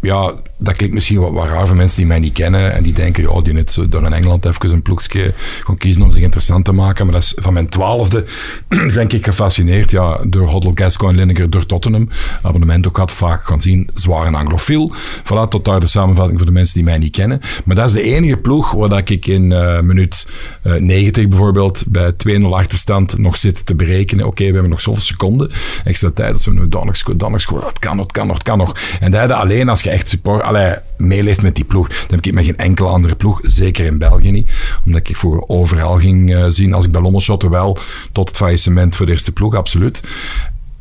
ja, 0.00 0.34
dat 0.62 0.76
klinkt 0.76 0.94
misschien 0.94 1.20
wat, 1.20 1.46
raar 1.46 1.66
voor 1.66 1.76
mensen 1.76 1.96
die 1.96 2.06
mij 2.06 2.18
niet 2.18 2.32
kennen 2.32 2.72
en 2.72 2.82
die 2.82 2.92
denken, 2.92 3.22
ja, 3.22 3.40
die 3.40 3.52
net 3.52 3.70
zo 3.70 3.88
door 3.88 4.04
in 4.04 4.12
Engeland 4.12 4.46
even 4.46 4.72
een 4.72 4.82
ploegje 4.82 5.34
gewoon 5.60 5.76
kiezen 5.76 6.02
om 6.02 6.12
zich 6.12 6.22
interessant 6.22 6.64
te 6.64 6.72
maken. 6.72 7.04
Maar 7.04 7.14
dat 7.14 7.22
is 7.22 7.32
van 7.36 7.52
mijn 7.52 7.68
twaalfde 7.68 8.24
denk 8.94 9.12
ik 9.12 9.24
gefascineerd, 9.24 9.90
ja, 9.90 10.20
door 10.28 10.48
Hoddle, 10.48 10.70
Gascoigne, 10.74 11.20
Lineker, 11.20 11.50
door 11.50 11.66
Tottenham. 11.66 12.08
Abonnement 12.42 12.86
ook 12.86 12.96
had 12.96 13.10
vaak 13.10 13.44
gaan 13.44 13.60
zien, 13.60 13.90
zwaar 13.94 14.26
een 14.26 14.34
anglofiel. 14.34 14.92
Voilà, 15.22 15.48
tot 15.48 15.64
daar 15.64 15.80
de 15.80 15.86
samenvatting 15.86 16.38
voor 16.38 16.46
de 16.46 16.52
mensen 16.52 16.74
die 16.74 16.84
mij 16.84 16.98
niet 16.98 17.16
kennen. 17.16 17.40
Maar 17.64 17.76
dat 17.76 17.86
is 17.86 17.92
de 17.92 18.02
enige 18.02 18.36
ploeg 18.36 18.70
waar 18.70 18.88
dat 18.88 19.08
ik 19.08 19.26
in 19.26 19.50
uh, 19.50 19.80
minuut 19.80 20.28
uh, 20.64 20.74
90 20.74 21.28
bijvoorbeeld 21.28 21.84
bij 21.88 22.12
2-0 22.40 22.42
achterstand 22.42 23.18
nog 23.18 23.36
zit 23.36 23.66
te 23.66 23.74
berekenen. 23.74 24.26
Oké, 24.26 24.44
we 24.44 24.52
hebben 24.52 24.70
nog 24.70 24.80
zoveel 24.80 25.02
seconden. 25.02 25.50
Extra 25.84 26.10
tijd, 26.10 26.32
dat 26.32 26.42
zo, 26.42 26.52
nou, 26.52 26.68
dan 26.68 26.86
nog 26.86 27.02
dat 27.02 27.78
kan 27.78 27.96
nog, 27.96 28.06
dat 28.06 28.12
kan 28.12 28.26
nog, 28.26 28.36
dat 28.36 28.42
kan 28.42 28.58
nog. 28.58 28.76
En 29.00 29.10
dat 29.10 29.30
alleen 29.30 29.68
als 29.68 29.82
je 29.82 29.90
echt 29.90 30.08
support, 30.08 30.42
allee, 30.54 30.74
meeleeft 30.96 31.42
met 31.42 31.54
die 31.54 31.64
ploeg. 31.64 31.88
Dan 31.88 31.96
heb 32.08 32.26
ik 32.26 32.32
met 32.32 32.44
geen 32.44 32.56
enkele 32.56 32.88
andere 32.88 33.14
ploeg, 33.14 33.38
zeker 33.42 33.84
in 33.84 33.98
België 33.98 34.30
niet. 34.30 34.50
Omdat 34.84 35.08
ik 35.08 35.16
voor 35.16 35.44
overal 35.46 35.98
ging 35.98 36.30
uh, 36.30 36.44
zien, 36.48 36.74
als 36.74 36.84
ik 36.84 36.92
bij 36.92 37.00
Lommelschotten 37.00 37.50
wel, 37.50 37.78
tot 38.12 38.28
het 38.28 38.36
faillissement 38.36 38.94
voor 38.94 39.06
de 39.06 39.12
eerste 39.12 39.32
ploeg, 39.32 39.54
absoluut. 39.54 40.02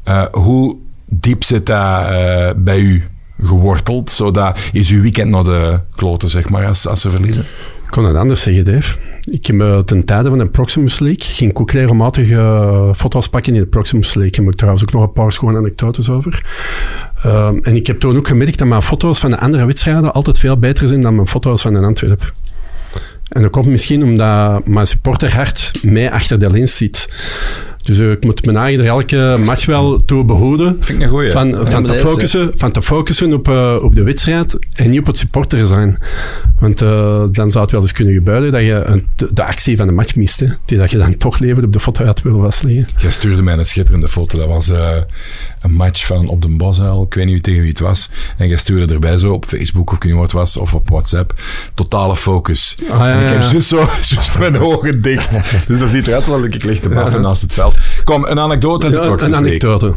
Uh, 0.07 0.25
hoe 0.31 0.77
diep 1.05 1.43
zit 1.43 1.65
dat 1.65 2.01
uh, 2.01 2.49
bij 2.55 2.79
u 2.79 3.03
geworteld? 3.43 4.11
Zodat 4.11 4.59
is 4.71 4.89
uw 4.89 5.01
weekend 5.01 5.29
naar 5.29 5.43
de 5.43 5.79
kloten, 5.95 6.29
zeg 6.29 6.49
maar, 6.49 6.65
als, 6.65 6.87
als 6.87 7.01
ze 7.01 7.09
verliezen? 7.09 7.45
Ik 7.83 7.97
kon 7.97 8.05
het 8.05 8.15
anders 8.17 8.41
zeggen, 8.41 8.65
Dave. 8.65 8.95
Ik 9.21 9.45
heb 9.45 9.55
uh, 9.55 9.79
ten 9.79 10.05
tijde 10.05 10.29
van 10.29 10.37
de 10.37 10.47
Proximus 10.47 10.99
League 10.99 11.23
ging 11.23 11.59
ik 11.59 11.71
regelmatig 11.71 12.27
foto's 12.95 13.29
pakken 13.29 13.53
in 13.53 13.59
de 13.59 13.65
Proximus 13.65 14.13
League. 14.13 14.31
Daar 14.31 14.43
heb 14.43 14.53
ik 14.53 14.57
trouwens 14.57 14.83
ook 14.83 14.91
nog 14.93 15.03
een 15.03 15.11
paar 15.11 15.31
schone 15.31 15.57
anekdotes 15.57 16.09
over. 16.09 16.45
Uh, 17.25 17.47
en 17.61 17.75
ik 17.75 17.87
heb 17.87 17.99
toen 17.99 18.17
ook 18.17 18.27
gemerkt 18.27 18.57
dat 18.57 18.67
mijn 18.67 18.81
foto's 18.81 19.19
van 19.19 19.29
de 19.29 19.39
andere 19.39 19.65
wedstrijden 19.65 20.13
altijd 20.13 20.39
veel 20.39 20.57
beter 20.57 20.87
zijn 20.87 21.01
dan 21.01 21.15
mijn 21.15 21.27
foto's 21.27 21.61
van 21.61 21.75
een 21.75 21.85
Antwerp. 21.85 22.33
En 23.29 23.41
dat 23.41 23.51
komt 23.51 23.65
misschien 23.65 24.03
omdat 24.03 24.67
mijn 24.67 24.87
supporterhart 24.87 25.71
mij 25.81 26.11
achter 26.11 26.39
de 26.39 26.49
lens 26.49 26.77
zit. 26.77 27.09
Dus 27.83 27.99
uh, 27.99 28.11
ik 28.11 28.23
moet 28.23 28.45
mijn 28.45 28.57
eigen 28.57 28.85
elke 28.85 29.37
match 29.43 29.65
wel 29.65 29.97
toe 29.97 30.25
behoeden. 30.25 30.77
Vind 30.79 30.97
ik 30.97 31.03
een 31.03 31.11
goeie. 31.11 31.31
Van, 31.31 31.67
van, 31.69 31.85
te 31.85 31.95
focussen, 31.95 32.51
van 32.55 32.71
te 32.71 32.81
focussen 32.81 33.33
op, 33.33 33.49
uh, 33.49 33.75
op 33.81 33.95
de 33.95 34.03
wedstrijd 34.03 34.67
en 34.75 34.89
niet 34.89 34.99
op 34.99 35.05
het 35.05 35.17
supporter 35.17 35.65
zijn. 35.65 35.97
Want 36.59 36.81
uh, 36.81 37.23
dan 37.31 37.51
zou 37.51 37.63
het 37.63 37.71
wel 37.71 37.81
eens 37.81 37.91
kunnen 37.91 38.13
gebeuren 38.13 38.51
dat 38.51 38.61
je 38.61 38.83
een, 38.85 39.07
de, 39.31 39.43
actie 39.43 39.77
van 39.77 39.87
de 39.87 39.93
match 39.93 40.15
mist. 40.15 40.39
Hè, 40.39 40.47
die 40.65 40.77
dat 40.77 40.91
je 40.91 40.97
dan 40.97 41.17
toch 41.17 41.39
levend 41.39 41.65
op 41.65 41.73
de 41.73 41.79
foto 41.79 42.05
had 42.05 42.21
willen 42.21 42.41
vastleggen. 42.41 42.87
Jij 42.97 43.11
stuurde 43.11 43.41
mij 43.41 43.57
een 43.57 43.65
schitterende 43.65 44.07
foto. 44.07 44.37
Dat 44.37 44.47
was 44.47 44.69
uh, 44.69 44.97
een 45.61 45.73
match 45.73 46.05
van 46.05 46.27
op 46.27 46.41
de 46.41 46.47
Bosuil. 46.47 47.03
Ik 47.03 47.13
weet 47.13 47.25
niet 47.25 47.43
tegen 47.43 47.59
wie 47.59 47.69
het 47.69 47.79
was. 47.79 48.09
En 48.37 48.47
jij 48.47 48.57
stuurde 48.57 48.93
erbij 48.93 49.17
zo 49.17 49.33
op 49.33 49.45
Facebook 49.45 49.89
of 49.89 49.95
ik 49.95 50.03
weet 50.03 50.11
niet 50.11 50.21
wat 50.21 50.31
het 50.31 50.39
was. 50.39 50.57
Of 50.57 50.73
op 50.73 50.89
WhatsApp. 50.89 51.33
Totale 51.73 52.15
focus. 52.15 52.75
Ah, 52.89 52.99
ja, 52.99 53.11
en 53.11 53.19
ik 53.19 53.27
heb 53.27 53.51
juist 53.51 53.67
zo 53.67 53.77
juist 54.15 54.39
mijn 54.39 54.57
ogen 54.57 55.01
dicht. 55.01 55.39
dus 55.67 55.79
dat 55.79 55.89
ziet 55.89 56.07
eruit 56.07 56.29
alsof 56.29 56.45
ik 56.45 56.63
lig 56.63 56.79
te 56.79 56.89
baffen 56.89 57.21
naast 57.21 57.41
het 57.41 57.53
veld. 57.53 57.70
Kom, 58.03 58.25
een 58.25 58.39
anekdote 58.39 58.85
uit 58.85 58.95
de 58.95 59.01
ja, 59.01 59.27
Een 59.27 59.35
anekdote. 59.35 59.93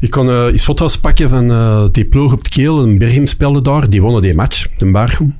Ik 0.00 0.10
kon 0.10 0.28
uh, 0.28 0.44
eens 0.44 0.64
foto's 0.64 0.98
pakken 0.98 1.30
van 1.30 1.50
uh, 1.50 1.84
die 1.92 2.04
ploeg 2.04 2.32
op 2.32 2.38
het 2.38 2.48
keel. 2.48 2.78
Een 2.78 2.98
Berghem 2.98 3.26
speelde 3.26 3.60
daar. 3.60 3.90
Die 3.90 4.02
wonnen 4.02 4.22
die 4.22 4.34
match. 4.34 4.66
De 4.78 4.90
Bargum. 4.90 5.36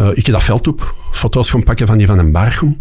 Uh, 0.00 0.08
ik 0.14 0.26
heb 0.26 0.34
dat 0.34 0.44
veld 0.44 0.66
op. 0.66 0.94
Foto's 1.12 1.50
gaan 1.50 1.62
pakken 1.62 1.86
van 1.86 1.98
die 1.98 2.06
van 2.06 2.18
een 2.18 2.32
Bargum. 2.32 2.80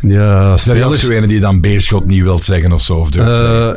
Die. 0.00 0.18
Zijn 0.56 1.28
die 1.28 1.40
dan 1.40 1.60
Beerschot 1.60 2.06
niet 2.06 2.22
wilt 2.22 2.42
zeggen 2.42 2.72
of 2.72 2.82
zo? 2.82 2.94
Of 2.94 3.10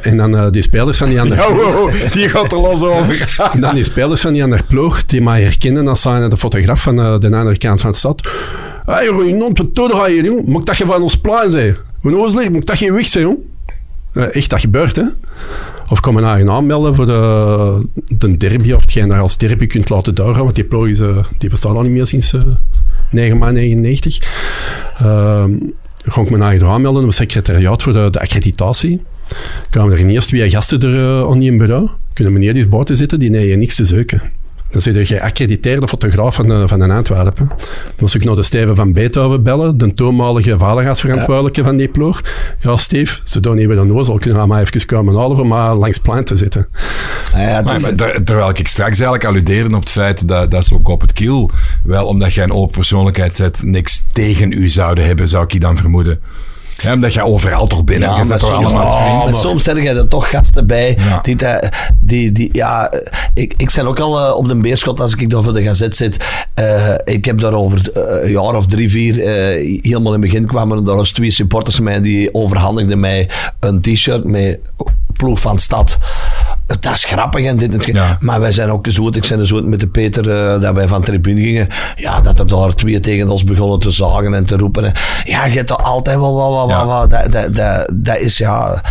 en 0.01 0.17
dan 0.17 0.51
die 0.51 0.61
spelers 0.61 0.97
van 0.97 1.07
die 1.07 1.21
andere... 1.21 1.41
ja, 1.41 1.53
wow, 1.53 1.91
die 2.11 2.29
gaat 2.29 2.51
er 2.51 2.59
los 2.59 2.81
over. 2.81 3.35
en 3.53 3.61
dan 3.61 3.75
die 3.75 3.83
spelers 3.83 4.21
van 4.21 4.33
die 4.33 4.43
andere 4.43 4.63
ploeg, 4.67 5.05
die 5.05 5.21
mij 5.21 5.41
herkennen 5.41 5.87
als 5.87 6.01
zijn 6.01 6.29
de 6.29 6.37
fotograaf 6.37 6.81
van 6.81 6.95
de 6.95 7.29
andere 7.31 7.57
kant 7.57 7.81
van 7.81 7.91
de 7.91 7.97
stad. 7.97 8.21
Hé, 8.85 8.93
hey, 8.93 9.03
je 9.03 9.33
noemt 9.33 9.57
het 9.57 9.75
je, 9.75 10.21
joh. 10.23 10.47
Moet 10.47 10.65
dat 10.65 10.77
je 10.77 10.85
van 10.85 11.01
ons 11.01 11.17
plein 11.17 11.49
zijn? 11.49 11.75
Hoe 12.01 12.49
moet 12.51 12.67
dat 12.67 12.79
je 12.79 12.93
weg 12.93 13.07
zijn, 13.07 13.23
joh? 13.23 13.39
Echt, 14.13 14.49
dat 14.49 14.59
gebeurt? 14.59 15.01
Of 15.89 15.99
kom 15.99 16.15
je 16.15 16.21
naar 16.21 16.49
aanmelden 16.49 16.95
voor 16.95 17.05
de, 17.05 17.87
de 18.17 18.37
derby, 18.37 18.71
of 18.71 18.81
hetgeen 18.81 19.07
dat 19.07 19.15
je 19.15 19.21
als 19.21 19.37
derby 19.37 19.67
kunt 19.67 19.89
laten 19.89 20.15
doorgaan, 20.15 20.43
want 20.43 20.55
die 20.55 20.63
ploeg 20.63 20.87
is, 20.87 20.99
uh, 20.99 21.25
die 21.37 21.49
bestaat 21.49 21.75
al 21.75 21.81
niet 21.81 21.91
meer 21.91 22.07
sinds 22.07 22.33
uh, 22.33 22.41
9 23.11 23.37
maart 23.37 23.53
99. 23.53 24.19
Uh, 25.01 25.45
ga 26.05 26.21
ik 26.21 26.29
me 26.29 26.37
naar 26.37 26.65
aanmelden 26.65 27.01
op 27.01 27.07
het 27.07 27.17
secretariaat 27.17 27.83
voor 27.83 27.93
de, 27.93 28.09
de 28.09 28.19
accreditatie. 28.19 29.01
Kwamen 29.69 29.97
er 29.97 30.05
eerst 30.05 30.27
twee 30.27 30.49
gasten 30.49 30.81
er 30.81 30.95
uh, 30.95 31.31
aan 31.31 31.41
in 31.41 31.57
bureau. 31.57 31.89
Kunnen 32.13 32.33
meneer 32.33 32.53
die 32.53 32.67
buiten 32.67 32.97
zitten, 32.97 33.19
die 33.19 33.29
nee, 33.29 33.55
niks 33.55 33.75
te 33.75 33.85
zoeken. 33.85 34.21
Dan 34.71 34.81
zit 34.81 34.95
je 34.95 35.05
geaccrediteerde 35.05 35.87
fotograaf 35.87 36.35
van, 36.35 36.47
de, 36.47 36.67
van 36.67 36.79
de 36.79 36.93
Antwerpen. 36.93 37.47
Dan 37.47 37.57
moest 37.99 38.15
ik 38.15 38.23
naar 38.23 38.35
de 38.35 38.43
Steven 38.43 38.75
van 38.75 38.93
Beethoven 38.93 39.43
bellen, 39.43 39.77
de 39.77 39.93
toenmalige 39.93 40.57
vadergasverantwoordelijke 40.57 41.63
van 41.63 41.77
die 41.77 41.87
ploeg. 41.87 42.21
Ja, 42.59 42.77
Steve, 42.77 43.19
ze 43.23 43.39
doen 43.39 43.55
niet 43.55 43.69
de 43.69 43.75
nozel, 43.75 44.17
kunnen 44.17 44.41
we 44.41 44.47
maar 44.47 44.61
even 44.61 44.85
komen 44.85 45.15
halen 45.15 45.39
om 45.39 45.47
maar 45.47 45.75
langs 45.75 45.97
plein 45.97 46.23
te 46.23 46.35
zitten. 46.35 46.67
Ja, 47.35 47.61
maar, 47.61 47.81
maar, 47.81 47.95
terwijl 48.23 48.49
ik 48.49 48.67
straks 48.67 48.99
eigenlijk 48.99 49.25
alludeerde 49.25 49.75
op 49.75 49.81
het 49.81 49.89
feit 49.89 50.27
dat, 50.27 50.51
dat 50.51 50.65
ze 50.65 50.73
ook 50.73 50.87
op 50.87 51.01
het 51.01 51.13
kiel, 51.13 51.49
wel 51.83 52.05
omdat 52.05 52.33
jij 52.33 52.43
een 52.43 52.51
open 52.51 52.71
persoonlijkheid 52.71 53.35
zet, 53.35 53.63
niks 53.63 54.05
tegen 54.13 54.51
u 54.51 54.69
zouden 54.69 55.05
hebben, 55.05 55.27
zou 55.27 55.43
ik 55.43 55.51
je 55.51 55.59
dan 55.59 55.77
vermoeden. 55.77 56.19
Ja, 56.81 56.93
omdat 56.93 57.13
je 57.13 57.23
overal 57.23 57.67
toch 57.67 57.83
binnen 57.83 58.09
ja, 58.09 58.17
je 58.17 58.25
zit 58.25 58.39
toch 58.39 58.53
allemaal 58.53 58.85
oh, 58.85 59.23
maar 59.23 59.33
soms 59.33 59.63
zijn 59.63 59.87
er 59.87 60.07
toch 60.07 60.29
gasten 60.29 60.67
bij 60.67 60.97
die, 61.21 61.35
die, 61.99 62.31
die, 62.31 62.49
ja, 62.51 62.91
ik, 63.33 63.53
ik 63.57 63.71
ben 63.75 63.87
ook 63.87 63.99
al 63.99 64.29
uh, 64.29 64.35
op 64.35 64.47
de 64.47 64.55
beerschot 64.55 64.99
als 64.99 65.15
ik 65.15 65.29
daar 65.29 65.43
voor 65.43 65.53
de 65.53 65.63
gazet 65.63 65.95
zit. 65.95 66.17
Uh, 66.59 66.93
ik 67.03 67.25
heb 67.25 67.39
daar 67.39 67.53
over 67.53 67.91
uh, 67.97 68.23
een 68.23 68.31
jaar 68.31 68.55
of 68.55 68.65
drie, 68.65 68.89
vier, 68.89 69.15
helemaal 69.15 70.13
in 70.13 70.21
het 70.21 70.31
begin 70.31 70.45
kwamen 70.45 70.87
er 70.87 70.95
was 70.95 71.11
twee 71.11 71.31
supporters 71.31 71.79
mij 71.79 72.01
die 72.01 72.33
overhandigden 72.33 72.99
mij 72.99 73.29
een 73.59 73.81
t-shirt 73.81 74.23
met 74.23 74.59
ploeg 75.13 75.39
van 75.39 75.59
stad 75.59 75.97
dat 76.79 76.93
is 76.93 77.03
grappig 77.03 77.45
en 77.45 77.57
dit 77.57 77.87
en 77.87 78.17
Maar 78.19 78.39
wij 78.39 78.51
zijn 78.51 78.71
ook 78.71 78.87
zo, 78.89 79.07
ik 79.07 79.25
zijn 79.25 79.45
zo 79.45 79.61
met 79.61 79.79
de 79.79 79.87
Peter, 79.87 80.27
uh, 80.27 80.61
dat 80.61 80.75
wij 80.75 80.87
van 80.87 81.01
tribune 81.01 81.41
gingen. 81.41 81.67
Ja, 81.95 82.21
dat 82.21 82.39
er 82.39 82.47
daar 82.47 82.75
twee 82.75 82.99
tegen 82.99 83.29
ons 83.29 83.43
begonnen 83.43 83.79
te 83.79 83.89
zagen 83.89 84.33
en 84.33 84.45
te 84.45 84.57
roepen. 84.57 84.91
Ja, 85.23 85.45
je 85.45 85.57
hebt 85.57 85.69
er 85.69 85.75
altijd 85.75 86.19
wel 86.19 86.35
wat, 86.35 86.49
wat, 86.49 86.85
wat, 86.85 86.85
wat. 86.85 87.09
Dat, 87.09 87.31
dat, 87.31 87.55
dat, 87.55 87.89
dat 87.93 88.17
is 88.17 88.37
ja... 88.37 88.83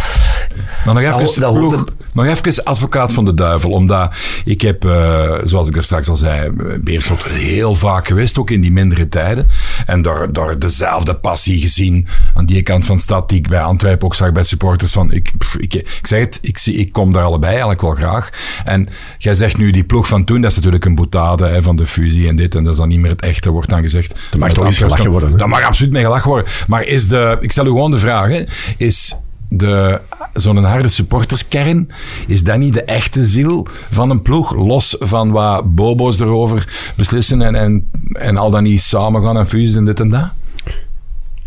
Maar 0.85 0.95
nog 0.95 1.03
even, 1.03 1.41
dat, 1.41 1.53
ploeg, 1.53 1.85
nog 2.13 2.27
even 2.27 2.65
advocaat 2.65 3.13
van 3.13 3.25
de 3.25 3.35
duivel, 3.35 3.71
omdat 3.71 4.15
ik 4.45 4.61
heb, 4.61 4.85
uh, 4.85 5.35
zoals 5.45 5.69
ik 5.69 5.77
er 5.77 5.85
straks 5.85 6.09
al 6.09 6.17
zei, 6.17 6.51
Beerschot 6.81 7.23
heel 7.25 7.75
vaak 7.75 8.07
geweest, 8.07 8.39
ook 8.39 8.51
in 8.51 8.61
die 8.61 8.73
mindere 8.73 9.09
tijden. 9.09 9.49
En 9.87 10.03
door, 10.03 10.33
door 10.33 10.59
dezelfde 10.59 11.15
passie 11.15 11.61
gezien 11.61 12.07
aan 12.35 12.47
die 12.47 12.63
kant 12.63 12.87
van 12.87 12.97
de 12.97 13.03
stad 13.03 13.29
die 13.29 13.39
ik 13.39 13.49
bij 13.49 13.63
Antwerpen 13.63 14.07
ook 14.07 14.15
zag 14.15 14.33
bij 14.33 14.43
supporters. 14.43 14.93
Van, 14.93 15.13
ik, 15.13 15.33
ik, 15.59 15.75
ik 15.75 16.07
zeg 16.07 16.21
het, 16.21 16.39
ik, 16.43 16.59
zie, 16.59 16.75
ik 16.75 16.93
kom 16.93 17.13
daar 17.13 17.25
allebei 17.25 17.51
eigenlijk 17.51 17.81
wel 17.81 17.95
graag. 17.95 18.31
En 18.65 18.89
jij 19.19 19.35
zegt 19.35 19.57
nu 19.57 19.71
die 19.71 19.85
ploeg 19.85 20.07
van 20.07 20.25
toen, 20.25 20.41
dat 20.41 20.51
is 20.51 20.57
natuurlijk 20.57 20.85
een 20.85 20.95
boetade 20.95 21.47
hè, 21.47 21.63
van 21.63 21.77
de 21.77 21.87
fusie 21.87 22.29
en 22.29 22.37
dit. 22.37 22.55
En 22.55 22.65
dat 22.65 22.73
is 22.73 22.79
dan 22.79 22.89
niet 22.89 23.01
meer 23.01 23.11
het 23.11 23.23
echte, 23.23 23.51
wordt 23.51 23.69
dan 23.69 23.83
gezegd. 23.83 24.21
Dat 24.31 24.41
mag 24.41 24.53
toch 24.53 24.65
niet 24.65 24.77
gelachen 24.77 25.11
worden? 25.11 25.37
Dat 25.37 25.49
mag 25.49 25.63
absoluut 25.63 25.93
mee 25.93 26.03
gelachen 26.03 26.29
worden. 26.29 26.53
Maar 26.67 26.83
is 26.83 27.09
de, 27.09 27.37
ik 27.41 27.53
stel 27.53 27.65
u 27.65 27.69
gewoon 27.69 27.91
de 27.91 27.99
vraag, 27.99 28.29
hè, 28.29 28.43
is 28.77 29.17
de, 29.49 30.01
zo'n 30.33 30.65
harde 30.65 30.89
supporterskern, 30.89 31.89
is 32.27 32.45
dat 32.45 32.59
niet 32.59 32.75
de 32.75 32.83
echte 32.83 33.25
ziel 33.25 33.67
van 33.91 34.11
een 34.11 34.23
ploeg? 34.23 34.55
Los 34.55 34.97
van 34.99 35.31
wat 35.31 35.75
bobo's 35.75 36.21
erover 36.21 36.93
beslissen 36.97 37.43
en, 37.43 37.55
en, 37.55 37.91
en 38.13 38.37
al 38.37 38.51
dan 38.51 38.63
niet 38.63 38.81
samen 38.81 39.23
gaan 39.23 39.37
en 39.37 39.49
fusie 39.49 39.77
en 39.77 39.85
dit 39.85 40.01
en 40.01 40.09
dat? 40.09 40.29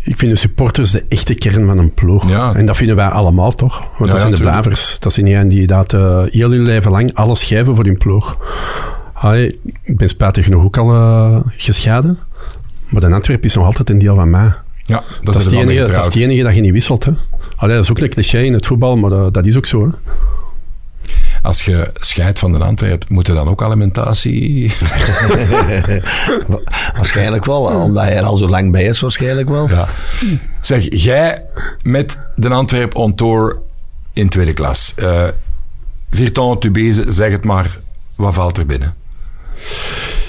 Ik 0.00 0.18
vind 0.18 0.32
de 0.32 0.38
supporters 0.38 0.90
de 0.90 1.04
echte 1.08 1.34
kern 1.34 1.66
van 1.66 1.78
een 1.78 1.94
ploeg. 1.94 2.28
Ja. 2.28 2.54
En 2.54 2.66
dat 2.66 2.76
vinden 2.76 2.96
wij 2.96 3.08
allemaal 3.08 3.54
toch? 3.54 3.98
Want 3.98 4.10
dat 4.10 4.20
zijn 4.20 4.32
de 4.34 4.40
blavers. 4.40 4.98
Dat 4.98 5.12
zijn 5.12 5.26
die 5.26 5.46
die 5.46 5.66
dat 5.66 5.92
uh, 5.92 6.22
heel 6.24 6.50
hun 6.50 6.62
leven 6.62 6.90
lang 6.90 7.14
alles 7.14 7.42
geven 7.42 7.74
voor 7.74 7.84
hun 7.84 7.98
ploeg. 7.98 8.38
Allee, 9.12 9.60
ik 9.82 9.96
ben 9.96 10.08
spijtig 10.08 10.44
genoeg 10.44 10.64
ook 10.64 10.76
al 10.76 10.94
uh, 10.94 11.40
gescheiden. 11.56 12.18
Maar 12.88 13.00
de 13.00 13.10
Antwerp 13.10 13.44
is 13.44 13.54
nog 13.54 13.64
altijd 13.64 13.90
een 13.90 13.98
deel 13.98 14.14
van 14.14 14.30
mij. 14.30 14.52
Ja, 14.86 15.02
dat, 15.22 15.36
is, 15.36 15.44
het 15.44 15.54
enige, 15.54 15.92
dat 15.92 16.00
is 16.00 16.14
het 16.14 16.16
enige 16.16 16.42
dat 16.42 16.54
je 16.54 16.60
niet 16.60 16.72
wisselt. 16.72 17.04
Hè. 17.04 17.12
Allee, 17.56 17.74
dat 17.74 17.84
is 17.84 17.90
ook 17.90 17.98
een 17.98 18.08
cliché 18.08 18.38
in 18.38 18.52
het 18.52 18.66
voetbal, 18.66 18.96
maar 18.96 19.10
dat, 19.10 19.34
dat 19.34 19.46
is 19.46 19.56
ook 19.56 19.66
zo. 19.66 19.86
Hè. 19.86 19.92
Als 21.42 21.64
je 21.64 21.90
scheidt 21.94 22.38
van 22.38 22.52
de 22.52 22.64
Antwerp, 22.64 23.04
moet 23.08 23.28
er 23.28 23.34
dan 23.34 23.48
ook 23.48 23.62
alimentatie? 23.62 24.72
waarschijnlijk 26.96 27.44
wel, 27.44 27.62
omdat 27.62 28.04
hij 28.04 28.16
er 28.16 28.22
al 28.22 28.36
zo 28.36 28.48
lang 28.48 28.72
bij 28.72 28.84
is, 28.84 29.00
waarschijnlijk 29.00 29.48
wel. 29.48 29.68
Ja. 29.68 29.88
Zeg, 30.60 30.86
jij 30.88 31.44
met 31.82 32.18
de 32.36 32.48
Antwerp 32.48 32.94
on 32.94 33.14
tour 33.14 33.58
in 34.12 34.28
tweede 34.28 34.52
klas. 34.52 34.94
Uh, 34.96 35.28
Virton, 36.10 36.60
Tubeze, 36.60 37.12
zeg 37.12 37.30
het 37.30 37.44
maar, 37.44 37.78
wat 38.14 38.34
valt 38.34 38.58
er 38.58 38.66
binnen? 38.66 38.94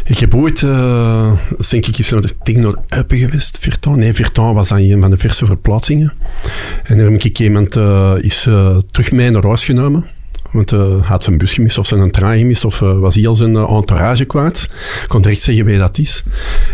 Ik 0.07 0.19
heb 0.19 0.35
ooit, 0.35 0.61
uh, 0.61 1.31
denk 1.69 1.85
ik, 1.85 1.97
eens 1.97 2.11
naar 2.53 2.75
Eupen 2.89 3.17
geweest, 3.17 3.57
Virton. 3.59 3.99
Nee, 3.99 4.13
Virton 4.13 4.53
was 4.53 4.71
aan 4.71 4.79
een 4.79 5.01
van 5.01 5.09
de 5.09 5.17
verse 5.17 5.45
verplaatsingen. 5.45 6.13
En 6.83 6.97
daar 6.97 7.11
heb 7.11 7.23
ik 7.23 7.39
iemand 7.39 7.75
uh, 7.75 8.13
is, 8.19 8.45
uh, 8.47 8.77
terug 8.91 9.11
mee 9.11 9.29
naar 9.29 9.43
huis 9.43 9.65
genomen. 9.65 10.05
Want 10.51 10.71
uh, 10.71 11.07
had 11.07 11.23
zijn 11.23 11.37
bus 11.37 11.53
gemist 11.53 11.77
of 11.77 11.87
zijn 11.87 12.11
trein 12.11 12.39
gemist 12.39 12.65
of 12.65 12.79
was 12.79 13.15
hij 13.15 13.27
al 13.27 13.33
zijn 13.33 13.55
entourage 13.55 14.25
kwijt. 14.25 14.69
Ik 15.03 15.07
kon 15.07 15.21
direct 15.21 15.41
zeggen 15.41 15.65
wie 15.65 15.77
dat 15.77 15.97
is. 15.97 16.23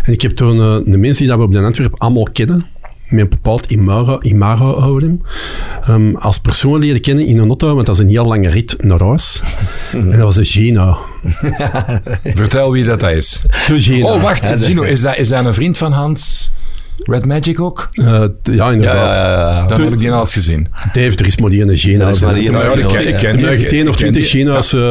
En 0.03 0.13
ik 0.13 0.21
heb 0.21 0.32
toen 0.32 0.57
de 0.91 0.97
mensen 0.97 1.17
die 1.17 1.27
dat 1.27 1.38
we 1.38 1.43
op 1.43 1.51
de 1.51 1.59
Antwerp 1.59 1.95
allemaal 1.97 2.27
kennen, 2.32 2.65
met 3.12 3.22
een 3.22 3.30
bepaald 3.30 3.66
imago, 3.66 4.18
imago 4.22 4.80
houden. 4.80 5.22
Um, 5.89 6.16
als 6.16 6.39
persoon 6.39 6.80
leren 6.80 7.01
kennen 7.01 7.26
in 7.26 7.38
een 7.38 7.47
auto, 7.47 7.74
want 7.74 7.86
dat 7.86 7.95
is 7.95 8.01
een 8.01 8.09
heel 8.09 8.26
lange 8.26 8.49
rit 8.49 8.76
naar 8.84 8.99
huis. 8.99 9.41
en 9.91 10.09
dat 10.09 10.20
was 10.20 10.36
een 10.36 10.45
Gino. 10.45 10.97
Vertel 12.24 12.72
wie 12.72 12.84
dat 12.84 13.03
is. 13.03 13.41
De 13.68 13.82
Gino. 13.82 14.07
Oh, 14.07 14.22
wacht. 14.22 14.45
Gino, 14.45 14.82
is 14.82 15.01
dat, 15.01 15.18
is 15.18 15.28
dat 15.28 15.45
een 15.45 15.53
vriend 15.53 15.78
van 15.78 15.91
Hans? 15.91 16.51
Red 17.03 17.25
Magic 17.25 17.59
ook? 17.59 17.89
Uh, 17.93 18.23
ja, 18.43 18.71
inderdaad. 18.71 19.15
Ja, 19.15 19.31
ja, 19.31 19.51
ja. 19.51 19.67
Dan 19.67 19.81
heb 19.81 19.93
ik 19.93 19.99
die 19.99 20.11
al 20.11 20.19
eens 20.19 20.33
gezien. 20.33 20.67
Dave, 20.93 21.17
er 21.17 21.25
is 21.25 21.37
maar 21.37 21.49
die 21.49 21.61
ene 21.61 21.77
Gina. 21.77 22.07
is 22.07 22.21
maar 22.21 22.33
die 22.33 22.51
ja, 22.51 22.71
ik 22.71 22.87
ken, 22.87 23.07
ik 23.07 23.17
ken 23.17 23.37
die. 23.37 23.67
10 23.67 23.89
of 23.89 23.95
20 23.95 24.29
Gina's 24.29 24.73
uh, 24.73 24.81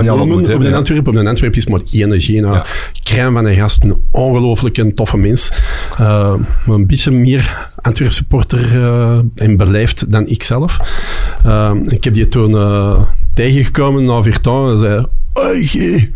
noemen 0.00 0.54
op 0.54 0.62
de 0.62 0.74
Antwerp. 0.74 1.08
Op 1.08 1.14
de 1.14 1.28
Antwerp 1.28 1.56
is 1.56 1.66
maar 1.66 1.80
één 1.90 2.20
Gina. 2.20 2.52
Ja. 2.52 2.66
Crème 3.02 3.32
van 3.32 3.46
een 3.46 3.54
gast, 3.54 3.82
een 3.82 3.96
ongelooflijk 4.10 4.76
een 4.76 4.94
toffe 4.94 5.16
mens. 5.16 5.52
Uh, 5.92 6.34
maar 6.66 6.76
een 6.76 6.86
beetje 6.86 7.10
meer 7.10 7.70
Antwerp 7.76 8.12
supporter 8.12 8.76
uh, 8.76 9.18
en 9.34 9.56
beleefd 9.56 10.12
dan 10.12 10.26
ik 10.26 10.42
zelf. 10.42 10.78
Ik 11.88 12.04
heb 12.04 12.14
die 12.14 12.28
toen 12.28 12.56
tegengekomen 13.34 14.04
naar 14.04 14.22
Virton 14.22 14.70
en 14.70 14.78
zei... 14.78 15.06
Oei, 15.38 16.12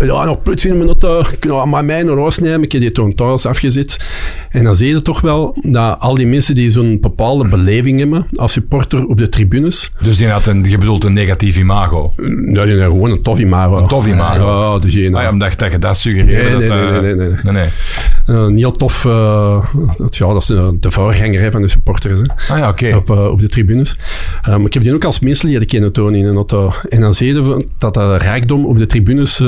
ja, 0.00 0.24
nog 0.24 0.42
plotseling 0.42 0.80
in 0.80 0.86
mijn 0.86 0.98
auto, 1.00 1.30
kunnen 1.38 1.68
maar 1.68 1.84
mij 1.84 2.02
naar 2.02 2.16
huis 2.16 2.38
nemen. 2.38 2.62
Ik 2.62 2.72
heb 2.72 2.94
die 2.94 3.14
thuis 3.14 3.46
afgezet. 3.46 4.06
En 4.50 4.64
dan 4.64 4.76
zie 4.76 4.88
je 4.88 5.02
toch 5.02 5.20
wel 5.20 5.56
dat 5.62 6.00
al 6.00 6.14
die 6.14 6.26
mensen 6.26 6.54
die 6.54 6.70
zo'n 6.70 6.98
bepaalde 7.00 7.48
beleving 7.48 7.98
hebben 7.98 8.26
als 8.34 8.52
supporter 8.52 9.06
op 9.06 9.18
de 9.18 9.28
tribunes. 9.28 9.90
Dus 10.00 10.16
die 10.16 10.28
had 10.28 10.46
een, 10.46 10.64
je 10.64 10.78
bedoelt 10.78 11.04
een 11.04 11.12
negatief 11.12 11.56
imago? 11.56 12.12
Ja, 12.52 12.64
die 12.64 12.80
had 12.80 12.90
gewoon 12.90 13.10
een 13.10 13.22
tof 13.22 13.38
imago. 13.38 13.78
Een 13.78 13.86
tof 13.86 14.06
imago? 14.06 14.46
Ja, 14.46 14.78
dus 14.78 14.94
geen, 14.94 15.14
ah, 15.14 15.22
ja, 15.22 15.30
omdat 15.30 15.58
dat 15.58 15.72
je 15.72 15.78
dat 15.78 15.96
suggereerde. 15.96 16.58
Nee, 16.58 16.68
nee, 16.68 16.68
dat, 16.68 17.02
nee, 17.02 17.14
nee, 17.14 17.28
nee, 17.42 17.52
nee. 17.52 17.68
Uh, 18.26 18.42
een 18.42 18.56
heel 18.56 18.72
tof, 18.72 19.02
dat, 19.96 20.16
ja, 20.16 20.32
dat 20.32 20.42
is 20.42 20.46
de 20.46 20.90
voorganger 20.90 21.50
van 21.50 21.60
de 21.60 21.68
supporters. 21.68 22.18
Hè, 22.18 22.54
ah 22.54 22.58
ja, 22.58 22.68
oké. 22.68 22.96
Op, 22.96 23.10
op 23.10 23.40
de 23.40 23.48
tribunes. 23.48 23.96
maar 24.46 24.60
ik 24.60 24.74
heb 24.74 24.82
die 24.82 24.94
ook 24.94 25.04
als 25.04 25.20
mensen 25.20 25.48
leren 25.48 25.66
kennen 25.66 25.98
een 25.98 26.34
auto. 26.34 26.72
En 26.88 27.00
dan 27.00 27.14
zie 27.14 27.34
je 27.34 27.66
dat 27.78 27.94
dat 27.94 28.22
rijkdom 28.22 28.66
op 28.66 28.78
de 28.78 28.86
tribunes 28.86 29.42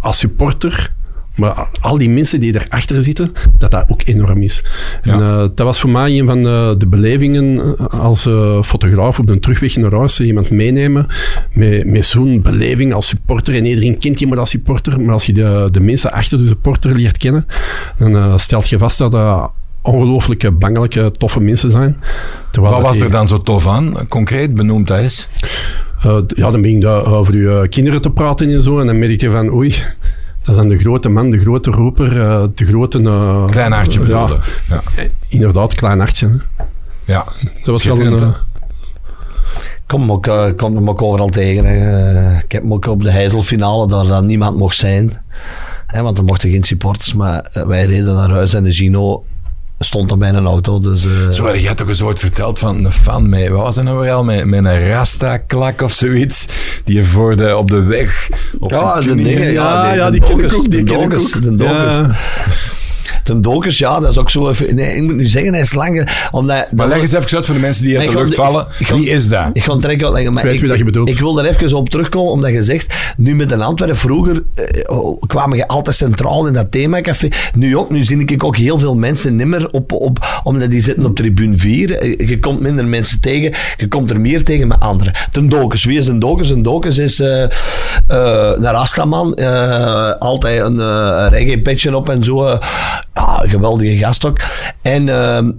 als 0.00 0.18
supporter 0.18 0.92
Maar 1.34 1.68
al 1.80 1.98
die 1.98 2.10
mensen 2.10 2.40
die 2.40 2.54
erachter 2.54 3.02
zitten, 3.02 3.32
dat 3.58 3.70
dat 3.70 3.84
ook 3.88 4.00
enorm 4.04 4.42
is. 4.42 4.64
En 5.02 5.20
eh, 5.20 5.38
dat 5.38 5.58
was 5.58 5.80
voor 5.80 5.90
mij 5.90 6.18
een 6.18 6.26
van 6.26 6.42
de, 6.42 6.74
de 6.78 6.86
belevingen 6.86 7.76
eh, 7.78 7.86
als 8.00 8.26
eh, 8.26 8.62
fotograaf 8.62 9.18
op 9.18 9.26
de 9.26 9.38
terugweg 9.38 9.76
naar 9.76 9.94
huis. 9.94 10.20
Iemand 10.20 10.50
meenemen 10.50 11.06
met, 11.52 11.86
met 11.86 12.04
zo'n 12.04 12.42
beleving 12.42 12.94
als 12.94 13.08
supporter. 13.08 13.54
En 13.54 13.64
iedereen 13.64 13.98
kent 13.98 14.18
je 14.18 14.26
maar 14.26 14.38
als 14.38 14.50
supporter. 14.50 15.00
Maar 15.00 15.12
als 15.12 15.26
je 15.26 15.32
de, 15.32 15.68
de 15.70 15.80
mensen 15.80 16.12
achter 16.12 16.38
de 16.38 16.46
supporter 16.46 16.94
leert 16.94 17.18
kennen, 17.18 17.46
dan 17.98 18.16
eh, 18.16 18.36
stelt 18.36 18.68
je 18.68 18.78
vast 18.78 18.98
dat 18.98 19.12
dat 19.12 19.50
ongelooflijke, 19.82 20.50
bangelijke, 20.52 21.12
toffe 21.18 21.40
mensen 21.40 21.70
zijn. 21.70 21.96
Terwijl 22.50 22.74
Wat 22.74 22.82
was 22.82 22.92
die- 22.92 23.04
er 23.04 23.10
dan 23.10 23.28
zo 23.28 23.38
tof 23.38 23.66
aan? 23.68 24.08
Concreet, 24.08 24.54
benoemd 24.54 24.86
dat 24.86 24.98
eens. 24.98 25.28
eh, 26.02 26.16
ja, 26.26 26.50
dan 26.50 26.60
begin 26.60 26.76
je 26.76 26.84
daar 26.84 27.06
over 27.12 27.36
je 27.36 27.58
eh, 27.62 27.68
kinderen 27.68 28.00
te 28.00 28.10
praten 28.10 28.48
en 28.50 28.62
zo. 28.62 28.80
En 28.80 28.86
dan 28.86 28.98
merk 28.98 29.20
je 29.20 29.30
van, 29.30 29.54
oei, 29.54 29.68
dat 30.42 30.48
is 30.48 30.56
dan 30.56 30.68
de 30.68 30.78
grote 30.78 31.08
man, 31.08 31.30
de 31.30 31.38
grote 31.38 31.70
roeper, 31.70 32.20
eh, 32.20 32.44
de 32.54 32.64
grote... 32.64 33.02
eh, 33.02 33.46
Klein 33.46 33.72
hartje 33.72 34.00
ja, 34.00 34.06
bedoelde. 34.06 34.38
Ja. 34.68 34.82
inderdaad, 35.28 35.74
klein 35.74 35.98
hartje. 35.98 36.26
hè. 36.28 36.64
ja. 37.12 37.24
Dat 37.64 37.66
was 37.66 37.84
wel 37.84 38.00
een... 38.00 38.18
Eh, 38.18 38.28
Kom 39.86 40.00
hem 40.00 40.12
ook, 40.12 40.56
kom 40.56 40.74
hem 40.76 40.88
ook 40.88 41.02
overal 41.02 41.28
tegen. 41.28 41.64
hè. 41.64 42.36
Ik 42.38 42.52
heb 42.52 42.62
hem 42.62 42.72
ook 42.72 42.86
op 42.86 43.02
de 43.02 43.10
Heizelfinale, 43.10 43.88
daar 43.88 44.04
dan 44.06 44.26
niemand 44.26 44.56
mocht 44.58 44.76
zijn. 44.76 45.12
Hè, 45.86 46.02
want 46.02 46.18
er 46.18 46.24
mochten 46.24 46.50
geen 46.50 46.62
supporters, 46.62 47.14
maar 47.14 47.50
wij 47.66 47.84
reden 47.84 48.14
naar 48.14 48.30
huis 48.30 48.54
en 48.54 48.64
de 48.64 48.70
Gino 48.72 49.24
stond 49.84 50.10
er 50.10 50.18
bij 50.18 50.28
een 50.28 50.46
auto. 50.46 50.80
Dus, 50.80 51.04
eh, 51.04 51.10
Zo 51.30 51.44
had 51.44 51.62
je 51.62 51.74
toch 51.74 51.88
eens 51.88 52.02
ooit 52.02 52.20
verteld 52.20 52.58
van 52.58 52.84
een 52.84 52.92
fan 52.92 53.28
met, 53.28 53.48
wat 53.48 53.62
was 53.62 53.74
dat 53.74 53.84
nou 53.84 53.98
weer 53.98 54.12
al, 54.12 54.24
met, 54.24 54.44
met 54.44 54.64
een 54.64 54.88
rasta-klak 54.88 55.80
of 55.82 55.92
zoiets, 55.92 56.46
die 56.84 56.96
je 56.96 57.04
voor 57.04 57.36
de, 57.36 57.56
op 57.56 57.70
de 57.70 57.82
weg 57.82 58.28
op 58.58 58.70
Ja, 58.70 59.00
de 59.00 59.14
dingen, 59.14 59.52
ja, 59.52 59.84
Ja, 59.84 59.90
die, 59.90 60.00
ja, 60.00 60.10
die 60.10 60.20
ken 60.20 60.30
ik 60.30 60.36
dokers, 60.36 60.56
ook, 60.56 60.70
die 60.70 60.84
ken 60.84 61.00
ik 61.00 61.12
ook. 61.12 61.20
De 63.26 63.40
dokers. 63.40 63.78
Ja. 63.78 64.00
Dat 64.00 64.10
is 64.10 64.18
ook 64.18 64.30
zo 64.30 64.48
even... 64.48 64.74
Nee, 64.74 64.96
ik 64.96 65.02
moet 65.02 65.14
nu 65.14 65.26
zeggen, 65.26 65.52
hij 65.52 65.62
is 65.62 65.74
langer... 65.74 66.28
Omdat, 66.30 66.72
Maar 66.72 66.88
leg 66.88 67.00
eens 67.00 67.12
even 67.12 67.36
uit 67.36 67.44
voor 67.46 67.54
de 67.54 67.60
mensen 67.60 67.84
die 67.84 67.98
uit 67.98 68.08
de 68.08 68.14
lucht 68.14 68.34
vallen. 68.34 68.66
Wie 68.88 69.08
is 69.08 69.28
dat? 69.28 69.50
Ik 69.52 69.62
ga 69.62 69.72
het 69.72 69.82
direct 69.82 70.02
uitleggen. 70.04 70.32
Maar 70.32 70.46
Ik 70.46 70.60
wie 70.60 70.68
dat 70.68 70.78
je 70.78 70.84
bedoelt. 70.84 71.08
Ik 71.08 71.18
wil 71.18 71.38
er 71.38 71.46
even 71.46 71.76
op 71.76 71.88
terugkomen, 71.88 72.32
omdat 72.32 72.50
je 72.50 72.62
zegt, 72.62 73.14
nu 73.16 73.34
met 73.34 73.50
een 73.50 73.62
Antwerpen, 73.62 73.96
vroeger 73.96 74.42
eh, 74.54 74.96
oh, 74.96 75.22
kwamen 75.26 75.56
je 75.56 75.68
altijd 75.68 75.96
centraal 75.96 76.46
in 76.46 76.52
dat 76.52 76.70
themacafé. 76.70 77.28
Nu 77.54 77.76
ook, 77.76 77.90
nu 77.90 78.04
zie 78.04 78.24
ik 78.24 78.44
ook 78.44 78.56
heel 78.56 78.78
veel 78.78 78.94
mensen 78.94 79.36
nimmer 79.36 79.70
op, 79.70 79.92
op 79.92 80.40
omdat 80.44 80.70
die 80.70 80.80
zitten 80.80 81.04
op 81.04 81.16
tribune 81.16 81.56
4. 81.58 81.98
Eh, 81.98 82.28
Je 82.28 82.38
komt 82.38 82.60
minder 82.60 82.84
mensen 82.84 83.20
tegen, 83.20 83.52
je 83.76 83.88
komt 83.88 84.10
er 84.10 84.20
meer 84.20 84.44
tegen 84.44 84.68
met 84.68 84.80
anderen. 84.80 85.12
Ten 85.32 85.48
Dokers, 85.48 85.84
wie 85.84 85.98
is 85.98 86.06
een 86.06 86.18
Dokers? 86.18 86.50
Een 86.50 86.62
Dokers 86.62 86.98
is 86.98 87.18
een 87.18 87.50
Rastaman, 88.62 89.34
eh, 89.34 90.10
altijd 90.18 90.60
een 90.60 90.78
reggae-petje 91.28 91.96
op 91.96 92.08
en 92.08 92.24
zo. 92.24 92.58
Ja, 93.14 93.42
geweldige 93.46 93.96
gast 93.96 94.24
ook. 94.24 94.38
En... 94.82 95.08
ehm, 95.08 95.50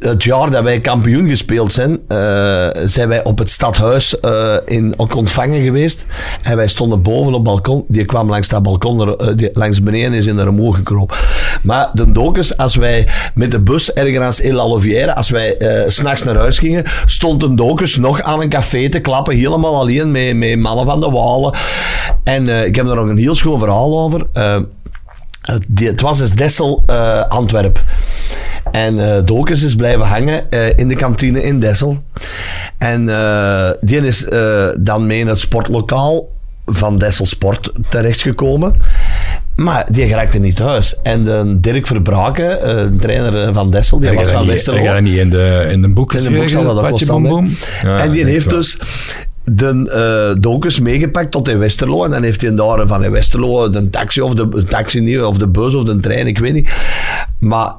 het 0.00 0.24
jaar 0.24 0.50
dat 0.50 0.62
wij 0.62 0.80
kampioen 0.80 1.28
gespeeld 1.28 1.72
zijn, 1.72 1.98
eh, 2.08 2.68
zijn 2.84 3.08
wij 3.08 3.24
op 3.24 3.38
het 3.38 3.50
stadhuis 3.50 4.20
eh, 4.20 4.56
in, 4.64 4.94
ontvangen 4.96 5.62
geweest. 5.62 6.06
En 6.42 6.56
wij 6.56 6.66
stonden 6.66 7.02
boven 7.02 7.34
op 7.34 7.34
het 7.34 7.42
balkon. 7.42 7.84
Die 7.88 8.04
kwam 8.04 8.28
langs 8.28 8.48
dat 8.48 8.62
balkon, 8.62 9.18
eh, 9.18 9.48
langs 9.52 9.82
beneden 9.82 10.12
is 10.12 10.26
in 10.26 10.38
er 10.38 10.48
omhoog 10.48 10.76
gekropen. 10.76 11.16
Maar 11.62 11.90
de 11.92 12.12
dokers, 12.12 12.56
als 12.56 12.74
wij 12.74 13.08
met 13.34 13.50
de 13.50 13.60
bus 13.60 13.92
ergens 13.92 14.40
in 14.40 14.54
La 14.54 14.68
Louvière, 14.68 15.14
als 15.14 15.30
wij 15.30 15.56
s 15.88 15.94
s'nachts 15.94 16.22
naar 16.22 16.36
huis 16.36 16.58
gingen, 16.58 16.84
stond 17.06 17.42
een 17.42 17.56
dokers 17.56 17.96
nog 17.96 18.22
aan 18.22 18.40
een 18.40 18.48
café 18.48 18.88
te 18.88 18.98
klappen, 18.98 19.36
helemaal 19.36 19.76
alleen 19.76 20.10
met, 20.10 20.36
met 20.36 20.58
mannen 20.58 20.86
van 20.86 21.00
de 21.00 21.10
Walen. 21.10 21.54
En 22.24 22.48
ik 22.48 22.76
heb 22.76 22.86
daar 22.86 22.96
nog 22.96 23.08
een 23.08 23.18
heel 23.18 23.34
schoon 23.34 23.58
verhaal 23.58 24.00
over. 24.00 24.26
Eh, 25.40 25.54
het, 25.54 25.64
die- 25.68 25.92
was 25.96 26.18
dus 26.18 26.30
Dessel 26.30 26.84
uh, 26.90 27.22
Antwerp. 27.28 27.82
En 28.72 28.94
uh, 28.94 29.16
Dokers 29.24 29.62
is 29.62 29.74
blijven 29.74 30.06
hangen 30.06 30.46
uh, 30.50 30.78
in 30.78 30.88
de 30.88 30.94
kantine 30.94 31.42
in 31.42 31.60
Dessel. 31.60 32.02
En 32.78 33.04
die 33.80 34.06
is 34.06 34.26
dan 34.78 35.06
mee 35.06 35.18
in 35.18 35.28
het 35.28 35.38
sportlokaal 35.38 36.28
van 36.66 36.98
Dessel 36.98 37.26
Sport 37.26 37.72
terechtgekomen. 37.88 38.76
Maar 39.56 39.86
die 39.90 40.08
geraakte 40.08 40.38
niet 40.38 40.56
thuis. 40.56 40.96
En 41.02 41.24
de 41.24 41.56
Dirk 41.60 41.86
Verbraken, 41.86 42.48
de 42.92 42.98
trainer 42.98 43.52
van 43.52 43.70
Dessel, 43.70 43.98
die 43.98 44.12
was 44.12 44.28
van 44.28 44.46
Westerlo. 44.46 44.84
dat 44.84 45.00
niet 45.00 45.16
in 45.16 45.30
de, 45.30 45.68
in 45.72 45.82
de 45.82 45.88
boek 45.88 46.14
In 46.14 46.22
de 46.22 46.30
boek 46.30 46.48
zal 46.48 46.64
dat 46.64 46.90
ook 46.90 46.98
staan, 46.98 47.56
en 47.82 48.10
die 48.10 48.24
heeft 48.24 48.50
dus 48.50 48.78
de 49.44 50.32
uh, 50.34 50.42
dokers 50.42 50.80
meegepakt 50.80 51.30
tot 51.30 51.48
in 51.48 51.58
Westerlo. 51.58 52.04
En 52.04 52.10
dan 52.10 52.22
heeft 52.22 52.40
hij 52.40 52.54
daar 52.54 52.86
van 52.86 53.04
in 53.04 53.10
Westerlo 53.10 53.68
de 53.68 53.90
taxi 53.90 54.20
of 54.20 54.34
de, 54.34 54.64
taxi 54.64 55.20
of 55.20 55.38
de 55.38 55.48
bus 55.48 55.74
of 55.74 55.84
de 55.84 55.98
trein, 55.98 56.26
ik 56.26 56.38
weet 56.38 56.52
niet. 56.52 56.70
Maar 57.38 57.72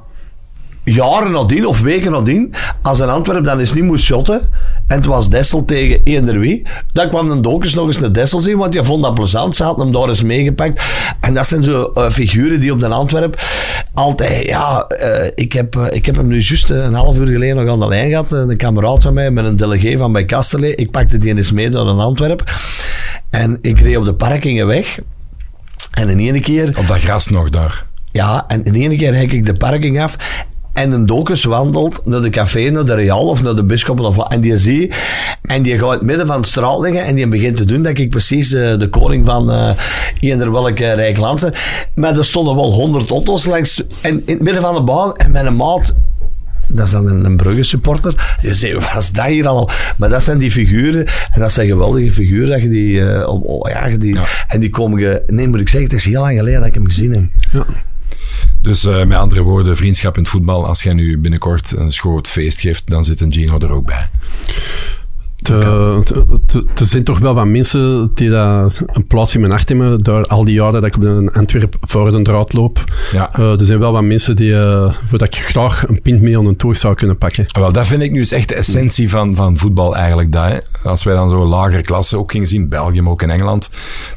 jaren 0.83 1.31
nadien 1.31 1.65
of 1.65 1.81
weken 1.81 2.11
nadien, 2.11 2.53
als 2.81 2.99
een 2.99 3.09
Antwerp 3.09 3.43
dan 3.43 3.59
eens 3.59 3.73
niet 3.73 3.83
moest 3.83 4.03
shotten, 4.03 4.41
en 4.87 4.97
het 4.97 5.05
was 5.05 5.29
Dessel 5.29 5.65
tegen 5.65 6.01
eender 6.03 6.39
wie, 6.39 6.67
dan 6.93 7.09
kwam 7.09 7.31
een 7.31 7.41
dokers 7.41 7.73
nog 7.73 7.85
eens 7.85 7.99
naar 7.99 8.11
Dessel 8.11 8.39
zien, 8.39 8.57
want 8.57 8.71
die 8.71 8.83
vond 8.83 9.03
dat 9.03 9.13
plezant. 9.13 9.55
Ze 9.55 9.63
had 9.63 9.77
hem 9.77 9.91
daar 9.91 10.07
eens 10.07 10.23
meegepakt. 10.23 10.81
En 11.19 11.33
dat 11.33 11.47
zijn 11.47 11.63
zo 11.63 11.91
uh, 11.95 12.09
figuren 12.09 12.59
die 12.59 12.71
op 12.71 12.79
de 12.79 12.87
Antwerp 12.87 13.41
altijd, 13.93 14.45
ja, 14.45 14.87
uh, 15.01 15.25
ik, 15.35 15.53
heb, 15.53 15.75
uh, 15.75 15.85
ik 15.89 16.05
heb 16.05 16.15
hem 16.15 16.27
nu 16.27 16.41
juist 16.41 16.69
een 16.69 16.93
half 16.93 17.17
uur 17.17 17.27
geleden 17.27 17.55
nog 17.55 17.67
aan 17.67 17.79
de 17.79 17.87
lijn 17.87 18.09
gehad, 18.09 18.31
een 18.31 18.57
kameraad 18.57 19.01
van 19.01 19.13
mij 19.13 19.31
met 19.31 19.45
een 19.45 19.57
delegé 19.57 19.97
van 19.97 20.11
bij 20.11 20.25
Kasterlee. 20.25 20.75
Ik 20.75 20.91
pakte 20.91 21.17
die 21.17 21.35
eens 21.35 21.51
mee 21.51 21.69
naar 21.69 21.85
een 21.85 21.99
Antwerp. 21.99 22.51
En 23.29 23.57
ik 23.61 23.79
reed 23.79 23.97
op 23.97 24.03
de 24.03 24.13
parkingen 24.13 24.67
weg. 24.67 24.99
En 25.91 26.09
in 26.09 26.19
ene 26.19 26.39
keer... 26.39 26.77
Op 26.77 26.87
dat 26.87 26.99
gras 26.99 27.27
nog 27.27 27.49
daar. 27.49 27.85
Ja, 28.11 28.45
en 28.47 28.63
in 28.63 28.73
ene 28.73 28.95
keer 28.95 29.11
rijd 29.11 29.33
ik 29.33 29.45
de 29.45 29.53
parking 29.53 30.01
af. 30.01 30.15
En 30.73 30.91
een 30.91 31.05
dokers 31.05 31.43
wandelt 31.43 32.05
naar 32.05 32.21
de 32.21 32.29
café, 32.29 32.69
naar 32.69 32.85
de 32.85 32.93
Real 32.93 33.27
of 33.27 33.43
naar 33.43 33.55
de 33.55 33.63
Bisschoppen 33.63 34.05
of 34.05 34.15
wat. 34.15 34.31
En 34.31 34.41
die 34.41 34.57
zie 34.57 34.91
en 35.41 35.61
die 35.61 35.77
gaat 35.77 35.87
in 35.87 35.91
het 35.91 36.01
midden 36.01 36.27
van 36.27 36.35
het 36.35 36.47
straat 36.47 36.79
liggen 36.79 37.05
en 37.05 37.15
die 37.15 37.27
begint 37.27 37.57
te 37.57 37.63
doen 37.63 37.81
dat 37.81 37.97
ik 37.97 38.09
precies 38.09 38.53
uh, 38.53 38.77
de 38.77 38.89
koning 38.89 39.25
van 39.25 39.51
uh, 39.51 39.69
eender 40.19 40.51
welk 40.51 40.79
uh, 40.79 40.93
rijk 40.93 41.17
land. 41.17 41.49
Maar 41.93 42.17
er 42.17 42.25
stonden 42.25 42.55
wel 42.55 42.73
honderd 42.73 43.09
auto's 43.09 43.45
langs 43.45 43.83
en 44.01 44.21
in 44.25 44.33
het 44.33 44.41
midden 44.41 44.61
van 44.61 44.75
de 44.75 44.81
baan 44.81 45.13
en 45.13 45.31
met 45.31 45.45
een 45.45 45.55
maat 45.55 45.95
dat 46.73 46.85
is 46.85 46.91
dan 46.91 47.07
een, 47.07 47.25
een 47.25 47.37
Brugge 47.37 47.63
supporter. 47.63 48.37
Je 48.41 48.53
zegt, 48.53 48.73
wat 48.73 49.01
is 49.01 49.11
dat 49.11 49.25
hier 49.25 49.47
allemaal? 49.47 49.69
Maar 49.97 50.09
dat 50.09 50.23
zijn 50.23 50.37
die 50.37 50.51
figuren. 50.51 51.05
En 51.31 51.39
dat 51.39 51.51
zijn 51.51 51.67
geweldige 51.67 52.11
figuren. 52.11 52.49
Dat 52.49 52.61
je 52.61 52.69
die, 52.69 52.99
uh, 52.99 53.27
oh, 53.27 53.69
ja, 53.69 53.97
die, 53.97 54.13
ja. 54.13 54.23
En 54.47 54.59
die 54.59 54.69
komen... 54.69 55.21
Nee, 55.27 55.47
moet 55.47 55.59
ik 55.59 55.69
zeggen, 55.69 55.89
het 55.89 55.99
is 55.99 56.05
heel 56.05 56.21
lang 56.21 56.37
geleden 56.37 56.59
dat 56.59 56.67
ik 56.67 56.73
hem 56.73 56.85
gezien 56.85 57.13
heb. 57.13 57.23
Ja. 57.51 57.65
Dus 58.61 58.85
uh, 58.85 59.03
met 59.03 59.17
andere 59.17 59.41
woorden, 59.41 59.77
vriendschap 59.77 60.15
in 60.15 60.21
het 60.21 60.31
voetbal. 60.31 60.65
Als 60.65 60.83
jij 60.83 60.93
nu 60.93 61.17
binnenkort 61.17 61.71
een 61.71 61.91
groot 61.91 62.27
feest 62.27 62.59
geeft, 62.59 62.89
dan 62.89 63.03
zit 63.03 63.19
een 63.19 63.31
Gino 63.31 63.59
er 63.59 63.71
ook 63.71 63.85
bij. 63.85 64.09
Er 65.49 66.85
zijn 66.85 67.03
toch 67.03 67.19
wel 67.19 67.33
wat 67.33 67.45
mensen 67.45 68.11
die 68.13 68.29
dat 68.29 68.83
een 68.85 69.07
plaats 69.07 69.33
in 69.33 69.39
mijn 69.39 69.51
hart 69.51 69.69
hebben 69.69 69.99
door 69.99 70.25
al 70.25 70.43
die 70.43 70.53
jaren 70.53 70.73
dat 70.73 70.85
ik 70.85 70.95
op 70.95 71.01
de 71.01 71.29
Antwerp 71.33 71.75
voor 71.81 72.11
de 72.11 72.21
draad 72.21 72.53
loop. 72.53 72.83
Ja. 73.11 73.39
Uh, 73.39 73.59
er 73.59 73.65
zijn 73.65 73.79
wel 73.79 73.91
wat 73.91 74.03
mensen 74.03 74.35
die, 74.35 74.51
uh, 74.51 74.93
waar 75.09 75.23
ik 75.23 75.35
graag 75.35 75.87
een 75.87 76.01
pint 76.01 76.21
mee 76.21 76.37
aan 76.37 76.45
een 76.45 76.55
toog 76.55 76.77
zou 76.77 76.95
kunnen 76.95 77.17
pakken. 77.17 77.45
Wel, 77.51 77.71
dat 77.71 77.87
vind 77.87 78.01
ik 78.01 78.11
nu 78.11 78.19
eens 78.19 78.31
echt 78.31 78.47
de 78.47 78.55
essentie 78.55 79.09
van, 79.09 79.35
van 79.35 79.57
voetbal 79.57 79.95
eigenlijk. 79.95 80.31
Dat, 80.31 80.43
hè. 80.43 80.57
Als 80.83 81.03
wij 81.03 81.15
dan 81.15 81.29
zo 81.29 81.45
lagere 81.45 81.81
klassen 81.81 82.17
ook 82.17 82.31
gingen 82.31 82.47
zien, 82.47 82.69
België, 82.69 83.01
maar 83.01 83.11
ook 83.11 83.21
in 83.21 83.29
Engeland. 83.29 83.69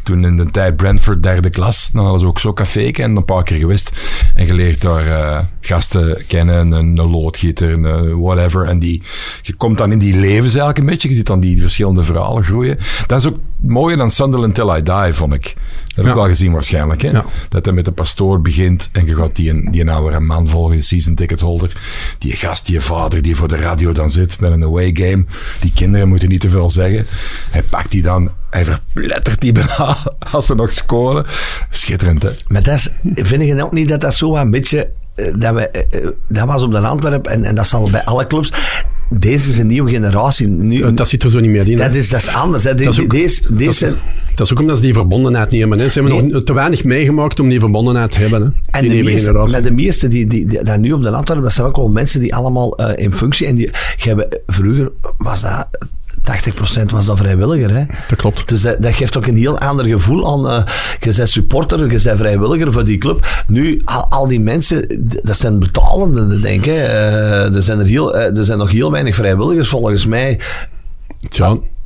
Toen 0.02 0.24
in 0.24 0.36
de 0.36 0.50
tijd 0.50 0.76
Brentford 0.76 1.22
derde 1.22 1.50
klas, 1.50 1.90
dan 1.92 2.02
hadden 2.02 2.20
ze 2.20 2.26
ook 2.26 2.38
zo'n 2.38 2.54
café 2.54 2.90
en 2.90 3.16
een 3.16 3.24
paar 3.24 3.42
keer 3.42 3.58
geweest. 3.58 3.92
En 4.34 4.46
geleerd 4.46 4.80
daar 4.80 5.06
uh, 5.06 5.38
gasten 5.60 6.22
kennen, 6.26 6.72
een, 6.72 6.98
een 6.98 7.10
loodgieter, 7.10 7.72
een 7.72 8.20
whatever. 8.20 8.64
En 8.64 8.78
die, 8.78 9.02
je 9.42 9.54
komt 9.54 9.78
dan 9.78 9.92
in 9.92 9.98
die 9.98 10.16
levens 10.16 10.54
eigenlijk 10.54 10.78
een 10.78 10.86
beetje. 10.86 11.12
Je 11.14 11.20
ziet 11.20 11.28
dan 11.28 11.40
die 11.40 11.60
verschillende 11.62 12.02
verhalen 12.04 12.42
groeien. 12.44 12.78
Dat 13.06 13.20
is 13.20 13.26
ook 13.26 13.38
mooier 13.60 13.96
dan 13.96 14.10
Sunderland 14.10 14.54
Till 14.54 14.76
I 14.76 14.82
Die, 14.82 15.12
vond 15.12 15.32
ik. 15.34 15.42
Dat 15.42 15.54
heb 15.94 16.04
ik 16.04 16.10
Ja. 16.10 16.14
wel 16.14 16.24
gezien 16.28 16.52
waarschijnlijk. 16.52 17.02
Hè? 17.02 17.10
Ja. 17.10 17.24
Dat 17.48 17.64
hij 17.64 17.74
met 17.74 17.84
de 17.84 17.92
pastoor 17.92 18.40
begint 18.40 18.88
en 18.92 19.06
je 19.06 19.14
gaat 19.16 19.36
die, 19.36 19.50
een- 19.50 19.68
die 19.70 19.90
oude 19.90 20.20
man 20.20 20.48
volgen, 20.48 20.82
season 20.84 21.14
ticket 21.14 21.40
holder. 21.40 21.72
Die 22.18 22.32
gast, 22.36 22.66
die 22.66 22.80
vader 22.80 23.22
die 23.22 23.36
voor 23.36 23.48
de 23.48 23.56
radio 23.56 23.92
dan 23.92 24.10
zit 24.10 24.40
met 24.40 24.52
een 24.52 24.62
away 24.64 24.90
game. 24.94 25.24
Die 25.60 25.72
kinderen 25.74 26.08
moeten 26.08 26.28
niet 26.28 26.40
te 26.40 26.48
veel 26.48 26.70
zeggen. 26.70 27.06
Hij 27.50 27.62
pakt 27.62 27.90
die 27.90 28.02
dan, 28.02 28.30
hij 28.50 28.64
verplettert 28.64 29.40
die 29.40 29.52
bijna 29.58 29.96
als 30.32 30.46
ze 30.46 30.54
nog 30.54 30.72
scoren. 30.72 31.26
Schitterend, 31.70 32.22
hè? 32.22 32.30
Maar 32.46 32.62
dat 32.62 32.74
is, 32.74 32.90
vind 33.14 33.42
je 33.44 33.62
ook 33.64 33.72
niet 33.72 33.88
dat 33.88 34.00
dat 34.00 34.14
zo 34.14 34.36
een 34.36 34.50
beetje... 34.50 34.90
eh, 35.14 35.26
Dat, 35.36 35.54
we, 35.54 35.68
eh, 35.68 36.00
eh, 36.04 36.08
dat 36.28 36.46
was 36.46 36.62
op 36.62 36.70
de 36.70 36.78
Antwerp 36.78 37.26
en, 37.26 37.44
en 37.44 37.54
dat 37.54 37.66
zal 37.66 37.90
bij 37.90 38.04
alle 38.04 38.26
clubs. 38.26 38.52
Deze 39.18 39.50
is 39.50 39.58
een 39.58 39.66
nieuwe 39.66 39.90
generatie. 39.90 40.46
Nu, 40.48 40.76
Uh, 40.78 40.88
dat 40.94 41.08
zit 41.08 41.22
er 41.22 41.30
zo 41.30 41.40
niet 41.40 41.50
meer 41.50 41.68
in. 41.68 41.76
dat, 41.76 41.94
is, 41.94 42.08
dat 42.08 42.20
is 42.20 42.28
anders. 42.28 42.64
Hè. 42.64 42.74
De- 42.74 42.84
Dat 42.84 42.92
is 42.92 43.00
ook- 43.00 43.10
deze, 43.10 43.40
deze 43.42 43.52
dat, 43.64 43.68
is, 43.72 43.78
zijn- 43.78 43.94
dat 44.34 44.46
is 44.46 44.52
ook 44.52 44.60
omdat 44.60 44.76
ze 44.76 44.82
die 44.82 44.92
verbondenheid 44.92 45.50
niet 45.50 45.60
hebben. 45.60 45.78
Hè. 45.78 45.88
Ze 45.88 46.00
hebben 46.00 46.18
Nee. 46.22 46.30
nog 46.32 46.42
te 46.42 46.52
weinig 46.52 46.84
meegemaakt 46.84 47.40
om 47.40 47.48
die 47.48 47.60
verbondenheid 47.60 48.10
te 48.10 48.18
hebben. 48.18 48.40
Hè. 48.42 48.46
En 48.46 48.54
die 48.80 48.88
de 48.88 48.94
nieuwe 48.94 49.10
meeste, 49.10 49.26
generatie. 49.26 49.54
met 49.54 49.64
de 49.64 49.70
meeste 49.72 50.08
die, 50.08 50.26
die, 50.26 50.46
die, 50.46 50.78
nu 50.78 50.92
op 50.92 51.02
de 51.02 51.10
Antwerpen, 51.10 51.44
dat 51.44 51.52
zijn 51.52 51.66
ook 51.66 51.76
wel 51.76 51.88
mensen 51.88 52.20
die 52.20 52.34
allemaal 52.34 52.76
eh, 52.78 53.04
in 53.04 53.12
functie. 53.12 53.46
En 53.46 53.54
die, 53.54 53.70
hebt- 53.96 54.38
vroeger 54.46 54.90
was 55.18 55.42
dat 55.42 55.68
80% 56.80 56.84
was 56.92 57.06
dat 57.06 57.18
vrijwilliger. 57.18 57.76
Hè? 57.76 57.84
Dat 58.08 58.18
klopt. 58.18 58.48
Dus 58.48 58.60
dat, 58.62 58.82
dat 58.82 58.94
geeft 58.94 59.16
ook 59.16 59.26
een 59.26 59.36
heel 59.36 59.58
ander 59.58 59.86
gevoel 59.86 60.32
aan. 60.32 60.48
eh, 60.48 60.74
je 61.00 61.14
bent 61.16 61.28
supporter, 61.28 61.78
je 61.78 62.02
bent 62.02 62.18
vrijwilliger 62.18 62.72
voor 62.72 62.84
die 62.84 62.98
club. 62.98 63.44
Nu, 63.46 63.82
al, 63.84 64.10
al 64.10 64.28
die 64.28 64.40
mensen, 64.40 65.08
dat 65.22 65.36
zijn 65.36 65.58
betalenden, 65.58 66.42
denk 66.42 66.66
ik. 66.66 66.72
Eh, 66.72 67.54
er, 67.54 67.62
zijn 67.62 67.78
er, 67.78 67.86
heel, 67.86 68.14
eh, 68.16 68.38
er 68.38 68.44
zijn 68.44 68.58
nog 68.58 68.70
heel 68.70 68.90
weinig 68.90 69.14
vrijwilligers, 69.14 69.68
volgens 69.68 70.06
mij. 70.06 70.40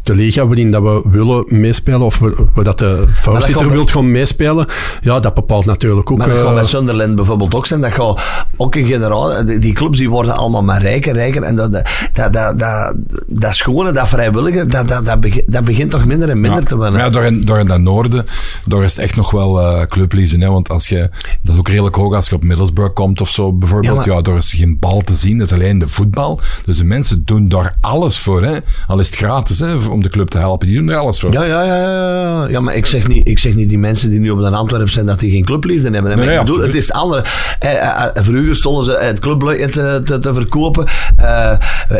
De 0.09 0.15
liga 0.15 0.47
waarin 0.47 0.71
dat 0.71 0.83
we 0.83 1.03
willen 1.05 1.45
meespelen, 1.49 2.01
of 2.01 2.19
we, 2.19 2.35
we 2.55 2.63
dat 2.63 2.79
de 2.79 3.05
voorzitter 3.23 3.71
wil 3.71 3.87
gaan 3.87 4.11
meespelen, 4.11 4.67
ja, 5.01 5.21
dat 5.21 5.35
bepaalt 5.35 5.65
natuurlijk 5.65 6.11
ook... 6.11 6.19
Maar 6.19 6.29
dat 6.29 6.37
eh, 6.37 6.43
gaat 6.45 6.55
bij 6.55 6.65
Sunderland 6.65 7.15
bijvoorbeeld 7.15 7.55
ook 7.55 7.67
zijn. 7.67 7.81
Dat 7.81 7.93
gaat 7.93 8.23
ook 8.57 8.75
een 8.75 8.87
generaal. 8.87 9.47
Die, 9.47 9.59
die 9.59 9.73
clubs 9.73 9.99
die 9.99 10.11
worden 10.11 10.33
allemaal 10.35 10.63
maar 10.63 10.83
rijker, 10.83 11.13
rijker. 11.15 11.43
En 11.43 11.57
dat, 11.57 11.73
dat, 11.73 11.89
dat, 12.13 12.33
dat, 12.33 12.59
dat, 12.59 12.95
dat 13.27 13.55
schone, 13.55 13.93
dat 13.93 14.09
vrijwillige, 14.09 14.67
dat, 14.67 14.89
dat, 14.89 15.07
dat, 15.07 15.21
begint, 15.21 15.53
dat 15.53 15.65
begint 15.65 15.91
toch 15.91 16.05
minder 16.07 16.29
en 16.31 16.41
minder 16.41 16.61
Ja. 16.61 16.67
te 16.67 16.77
worden. 16.77 16.99
ja, 17.01 17.11
door 17.11 17.23
in, 17.25 17.45
door 17.45 17.59
in 17.59 17.67
dat 17.67 17.81
noorden, 17.81 18.25
daar 18.65 18.85
is 18.85 18.97
het 18.97 19.05
echt 19.05 19.17
nog 19.17 19.31
wel 19.31 19.61
eh 19.61 19.87
clubliefde. 19.87 20.39
Hè? 20.39 20.51
Want 20.51 20.69
als 20.69 20.89
je, 20.89 21.09
dat 21.43 21.53
is 21.55 21.59
ook 21.59 21.69
redelijk 21.69 21.95
hoog 21.97 22.15
als 22.15 22.29
je 22.29 22.35
op 22.35 22.43
Middlesbrough 22.45 22.95
komt 22.95 23.21
of 23.21 23.29
zo 23.29 23.53
bijvoorbeeld. 23.53 23.97
Ja, 23.97 24.03
Ja, 24.05 24.15
maar- 24.15 24.23
daar 24.23 24.37
is 24.37 24.53
geen 24.53 24.77
bal 24.81 25.01
te 25.01 25.15
zien, 25.15 25.39
dat 25.39 25.47
is 25.51 25.53
alleen 25.57 25.79
de 25.79 25.89
voetbal. 25.89 26.41
Dus 26.65 26.77
de 26.79 26.85
mensen 26.85 27.23
doen 27.25 27.49
daar 27.49 27.75
alles 27.81 28.19
voor. 28.19 28.43
Hè? 28.43 28.57
Al 28.87 28.99
is 29.01 29.07
het 29.07 29.17
gratis 29.17 29.59
hè, 29.61 29.81
om 29.99 30.05
de 30.05 30.11
club 30.11 30.29
te 30.29 30.39
helpen, 30.39 30.69
die 30.69 30.77
doen 30.77 30.89
er 30.89 30.97
alles 30.97 31.21
voor. 31.21 31.33
Ja, 31.33 31.45
ja, 31.45 31.65
ja, 31.65 31.77
ja, 31.77 32.21
ja. 32.21 32.49
Ja, 32.49 32.61
maar 32.61 32.77
ik 32.77 32.87
zeg, 32.87 33.09
niet, 33.09 33.29
ik 33.29 33.39
zeg 33.39 33.55
niet 33.55 33.69
die 33.69 33.79
mensen 33.79 34.11
die 34.11 34.19
nu 34.19 34.31
op 34.31 34.41
de 34.41 34.51
Antwerpen 34.51 34.91
zijn 34.91 35.07
dat 35.07 35.19
die 35.19 35.31
geen 35.31 35.45
clubliefde 35.45 35.91
hebben. 35.91 36.17
Nee, 36.17 36.21
ik 36.21 36.25
bedoel, 36.25 36.41
absoluut. 36.41 36.67
het 36.67 36.75
is 36.75 36.93
andere. 36.93 37.25
Eh, 37.59 37.73
eh, 37.73 38.05
eh, 38.15 38.25
vroeger 38.25 38.57
stonden 38.57 38.85
ze 38.85 38.99
het 39.01 39.19
clublicht 39.19 39.73
te, 39.73 40.01
te, 40.05 40.19
te 40.19 40.35
verkopen. 40.35 40.87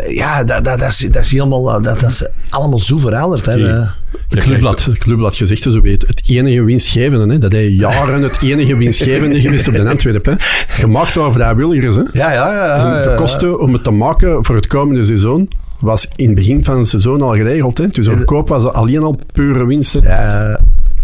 Ja, 0.07 0.43
dat, 0.43 0.63
dat, 0.63 0.79
dat, 0.79 0.89
is, 0.89 0.97
dat 0.97 1.23
is 1.23 1.31
helemaal, 1.31 1.63
dat, 1.63 1.83
dat 1.83 2.09
is 2.09 2.27
allemaal 2.49 2.79
zo 2.79 2.97
veranderd. 2.97 3.45
Hè. 3.45 3.67
Eh, 3.67 3.89
Het 4.29 4.39
clubblad, 4.39 4.85
het 4.85 4.97
clubblad 4.97 5.35
gezegd, 5.35 5.63
zo 5.63 5.81
weet 5.81 6.07
het 6.07 6.21
enige 6.27 6.63
winstgevende. 6.63 7.33
Hè, 7.33 7.39
dat 7.39 7.51
hij 7.51 7.67
jaren 7.67 8.21
het 8.21 8.41
enige 8.41 8.77
winstgevende 8.77 9.41
geweest 9.41 9.67
op 9.67 9.75
de 9.75 9.89
Antwerpen. 9.89 10.37
Hè. 10.37 10.37
Gemaakt 10.67 11.13
door 11.13 11.31
vrijwilligers. 11.31 11.95
Hè. 11.95 12.01
Ja, 12.01 12.33
ja, 12.33 12.53
ja. 12.53 12.75
ja, 12.75 13.01
de 13.01 13.09
ja. 13.09 13.15
kosten 13.15 13.59
om 13.59 13.73
het 13.73 13.83
te 13.83 13.91
maken 13.91 14.45
voor 14.45 14.55
het 14.55 14.67
komende 14.67 15.03
seizoen 15.03 15.49
was 15.79 16.07
in 16.15 16.25
het 16.25 16.35
begin 16.35 16.63
van 16.63 16.77
het 16.77 16.87
seizoen 16.87 17.21
al 17.21 17.33
geregeld. 17.35 17.77
Hè. 17.77 17.87
Dus 17.87 18.05
de 18.05 18.15
verkoop 18.15 18.47
was 18.47 18.65
alleen 18.65 19.03
al 19.03 19.19
pure 19.33 19.65
winsten. 19.65 20.01
Ja, 20.03 20.59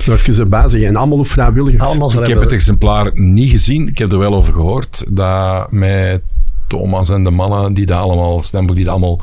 Nog 0.05 0.19
even 0.19 0.39
erbij 0.43 0.67
zeggen. 0.67 0.89
En 0.89 0.95
allemaal 0.95 1.17
op 1.17 1.27
vrijwilligers. 1.27 1.83
allemaal 1.83 2.21
Ik 2.21 2.27
heb 2.27 2.39
het 2.39 2.51
exemplaar 2.51 3.11
niet 3.13 3.49
gezien. 3.51 3.87
Ik 3.87 3.97
heb 3.97 4.11
er 4.11 4.19
wel 4.19 4.33
over 4.35 4.53
gehoord. 4.53 5.05
Dat 5.09 5.71
met 5.71 6.21
Thomas 6.67 7.09
en 7.09 7.23
de 7.23 7.31
mannen 7.31 7.73
die 7.73 7.85
dat 7.85 7.99
allemaal, 7.99 8.41
Stemboek, 8.43 8.75
die 8.75 8.85
dat 8.85 8.93
allemaal 8.93 9.21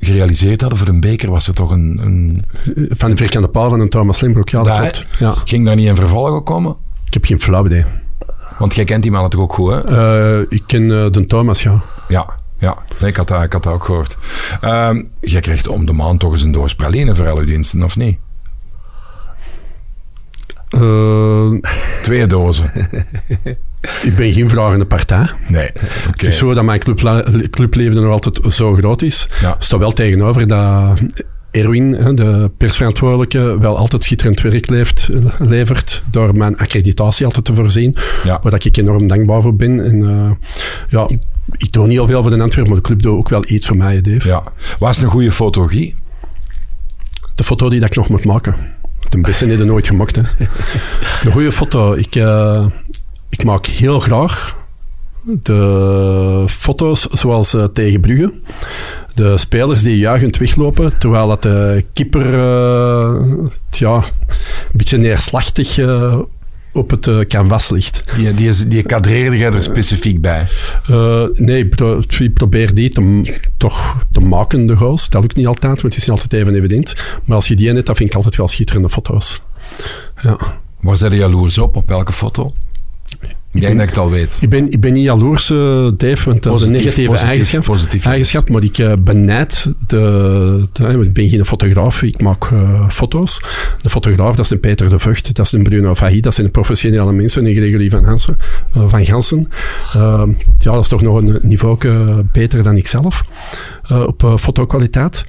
gerealiseerd 0.00 0.60
hadden 0.60 0.78
voor 0.78 0.88
een 0.88 1.00
beker, 1.00 1.30
was 1.30 1.48
er 1.48 1.54
toch 1.54 1.70
een... 1.70 2.00
een 2.02 2.44
Van 2.90 3.10
de 3.10 3.16
vierkante 3.16 3.48
paal 3.48 3.70
van 3.70 3.80
een 3.80 3.88
Thomas 3.88 4.20
Limbroek. 4.20 4.48
Ja, 4.48 4.58
dat 4.58 4.66
Daar- 4.66 4.80
klopt. 4.80 5.06
Ja. 5.18 5.34
ging 5.44 5.64
daar 5.66 5.76
niet 5.76 5.88
een 5.88 5.96
vervolg 5.96 6.30
op 6.36 6.44
komen? 6.44 6.76
Ik 7.06 7.14
heb 7.14 7.24
geen 7.24 7.40
flauw 7.40 7.66
idee. 7.66 7.84
Want 8.58 8.74
jij 8.74 8.84
kent 8.84 9.02
die 9.02 9.10
man 9.12 9.22
natuurlijk 9.22 9.50
ook 9.50 9.56
goed, 9.58 9.72
hè? 9.72 10.38
Eh, 10.40 10.46
ik 10.48 10.62
ken 10.66 10.82
eh, 10.82 11.10
de 11.10 11.26
Thomas, 11.26 11.62
ja. 11.62 11.80
Ja, 12.08 12.26
ja. 12.58 12.76
Nee, 13.00 13.10
ik, 13.10 13.16
had 13.16 13.28
dat, 13.28 13.42
ik 13.42 13.52
had 13.52 13.62
dat 13.62 13.72
ook 13.72 13.84
gehoord. 13.84 14.18
Ehm, 14.60 15.02
jij 15.20 15.40
krijgt 15.40 15.68
om 15.68 15.86
de 15.86 15.92
maand 15.92 16.20
toch 16.20 16.32
eens 16.32 16.42
een 16.42 16.52
doos 16.52 16.74
praline 16.74 17.14
voor 17.14 17.30
al 17.30 17.38
uw 17.38 17.44
diensten, 17.44 17.82
of 17.82 17.96
niet? 17.96 18.18
Eh, 20.68 21.50
Twee 22.02 22.26
dozen. 22.26 22.70
ik 24.02 24.16
ben 24.16 24.32
geen 24.32 24.48
vragende 24.48 24.84
partij. 24.84 25.26
Nee. 25.48 25.70
Het 26.10 26.22
is 26.22 26.38
zo 26.38 26.54
dat 26.54 26.64
mijn 26.64 26.78
clubleven 27.50 27.94
nog 28.02 28.10
altijd 28.10 28.54
zo 28.54 28.74
groot 28.74 29.02
is. 29.02 29.28
Ja. 29.40 29.56
Staat 29.58 29.78
wel 29.78 29.92
tegenover 29.92 30.48
dat 30.48 31.00
Erwin, 31.50 32.14
de 32.14 32.50
persverantwoordelijke, 32.56 33.58
wel 33.58 33.76
altijd 33.76 34.04
schitterend 34.04 34.40
werk 34.40 34.68
leeft, 34.68 35.08
levert 35.38 36.02
door 36.10 36.36
mijn 36.36 36.56
accreditatie 36.58 37.24
altijd 37.24 37.44
te 37.44 37.54
voorzien. 37.54 37.96
Ja. 38.24 38.40
Waar 38.42 38.64
ik 38.64 38.76
enorm 38.76 39.06
dankbaar 39.06 39.42
voor 39.42 39.56
ben. 39.56 39.84
En 39.84 40.00
uh, 40.00 40.30
ja, 40.88 41.08
ik 41.56 41.72
doe 41.72 41.86
niet 41.86 41.96
heel 41.96 42.06
veel 42.06 42.22
voor 42.22 42.30
de 42.30 42.42
Antwerpen, 42.42 42.72
maar 42.72 42.82
de 42.82 42.86
club 42.86 43.02
doet 43.02 43.18
ook 43.18 43.28
wel 43.28 43.44
iets 43.46 43.66
voor 43.66 43.76
mij, 43.76 44.00
Dave. 44.00 44.28
Ja. 44.28 44.42
Was 44.78 44.98
een 44.98 45.08
goede 45.08 45.32
foto, 45.32 45.66
Guy? 45.66 45.94
De 47.34 47.44
foto 47.44 47.68
die 47.68 47.80
dat 47.80 47.90
ik 47.90 47.96
nog 47.96 48.08
moet 48.08 48.24
maken. 48.24 48.54
Ten 49.08 49.22
beste 49.22 49.46
niet 49.46 49.64
nooit 49.64 49.86
gemaakt. 49.86 50.16
Hè. 50.16 50.22
De 51.24 51.30
goede 51.30 51.52
foto. 51.52 51.92
Ik, 51.92 52.14
uh, 52.14 52.66
ik 53.28 53.44
maak 53.44 53.66
heel 53.66 54.00
graag 54.00 54.56
de 55.42 56.44
foto's 56.48 57.00
zoals 57.00 57.54
uh, 57.54 57.64
tegen 57.64 58.00
Brugge. 58.00 58.32
De 59.14 59.38
spelers 59.38 59.82
die 59.82 59.98
juichend 59.98 60.36
weglopen, 60.36 60.98
terwijl 60.98 61.28
dat 61.28 61.42
de 61.42 61.84
keeper 61.92 62.26
uh, 62.26 63.46
ja, 63.70 63.94
een 63.94 64.02
beetje 64.72 64.96
neerslachtig 64.96 65.78
uh, 65.78 66.18
op 66.72 66.90
het 66.90 67.26
canvas 67.26 67.70
ligt. 67.70 68.04
Die, 68.16 68.34
die, 68.34 68.66
die 68.66 68.82
kadreerde 68.82 69.36
jij 69.36 69.52
er 69.52 69.62
specifiek 69.62 70.20
bij? 70.20 70.46
Nee, 71.34 71.64
ik, 71.64 71.76
pro 71.76 72.02
ik 72.18 72.34
probeer 72.34 72.74
die 72.74 72.88
te, 72.88 73.34
toch 73.56 73.96
te 74.12 74.20
maken, 74.20 74.66
de 74.66 74.76
goals. 74.76 75.08
Dat 75.08 75.22
lukt 75.22 75.36
niet 75.36 75.46
altijd, 75.46 75.80
want 75.82 75.94
het 75.94 76.02
is 76.02 76.08
niet 76.08 76.20
altijd 76.20 76.42
even 76.42 76.54
evident. 76.54 76.94
Maar 77.24 77.36
als 77.36 77.48
je 77.48 77.56
die 77.56 77.72
hebt, 77.72 77.86
dan 77.86 77.96
vind 77.96 78.10
ik 78.10 78.16
altijd 78.16 78.36
wel 78.36 78.48
schitterende 78.48 78.90
foto's. 78.90 79.42
Ja. 80.22 80.38
Waar 80.80 80.96
zijn 80.96 81.12
je 81.12 81.18
jaloers 81.18 81.58
op? 81.58 81.76
Op 81.76 81.88
welke 81.88 82.12
foto? 82.12 82.52
Ik 83.52 83.60
denk 83.60 83.74
dat 83.74 83.82
ik 83.82 83.88
het 83.88 83.98
al 83.98 84.10
weet. 84.10 84.38
Ik 84.40 84.48
ben, 84.48 84.70
ik 84.70 84.80
ben 84.80 84.92
niet 84.92 85.04
jaloers, 85.04 85.50
uh, 85.50 85.90
Dave, 85.96 86.24
want 86.24 86.42
dat 86.42 86.52
positief, 86.52 86.54
is 86.54 86.62
een 86.64 86.70
negatieve 86.70 87.08
positief, 87.08 87.28
eigenschap. 87.28 87.64
Positief, 87.64 88.06
eigenschap 88.06 88.48
maar 88.48 88.62
ik 88.62 88.78
uh, 88.78 88.92
benijd 89.00 89.72
de, 89.86 90.68
de, 90.72 90.84
Ik 91.02 91.12
ben 91.12 91.28
geen 91.28 91.44
fotograaf, 91.44 92.02
ik 92.02 92.20
maak 92.20 92.50
uh, 92.50 92.88
foto's. 92.88 93.40
De 93.76 93.90
fotograaf, 93.90 94.36
dat 94.36 94.44
is 94.44 94.50
een 94.50 94.60
Peter 94.60 94.88
de 94.88 94.98
Vught, 94.98 95.34
dat 95.34 95.46
is 95.46 95.52
een 95.52 95.62
Bruno 95.62 95.94
Fahy, 95.94 96.20
dat 96.20 96.34
zijn 96.34 96.50
professionele 96.50 97.12
mensen, 97.12 97.46
een 97.46 97.54
Gregory 97.54 97.90
van, 97.90 98.04
Hansen, 98.04 98.36
van 98.72 99.04
Gansen. 99.04 99.48
ja, 100.58 100.72
dat 100.72 100.82
is 100.82 100.88
toch 100.88 101.02
nog 101.02 101.16
een 101.16 101.38
niveau 101.42 101.78
beter 102.32 102.62
dan 102.62 102.76
ikzelf 102.76 103.22
op 104.06 104.34
fotokwaliteit 104.38 105.24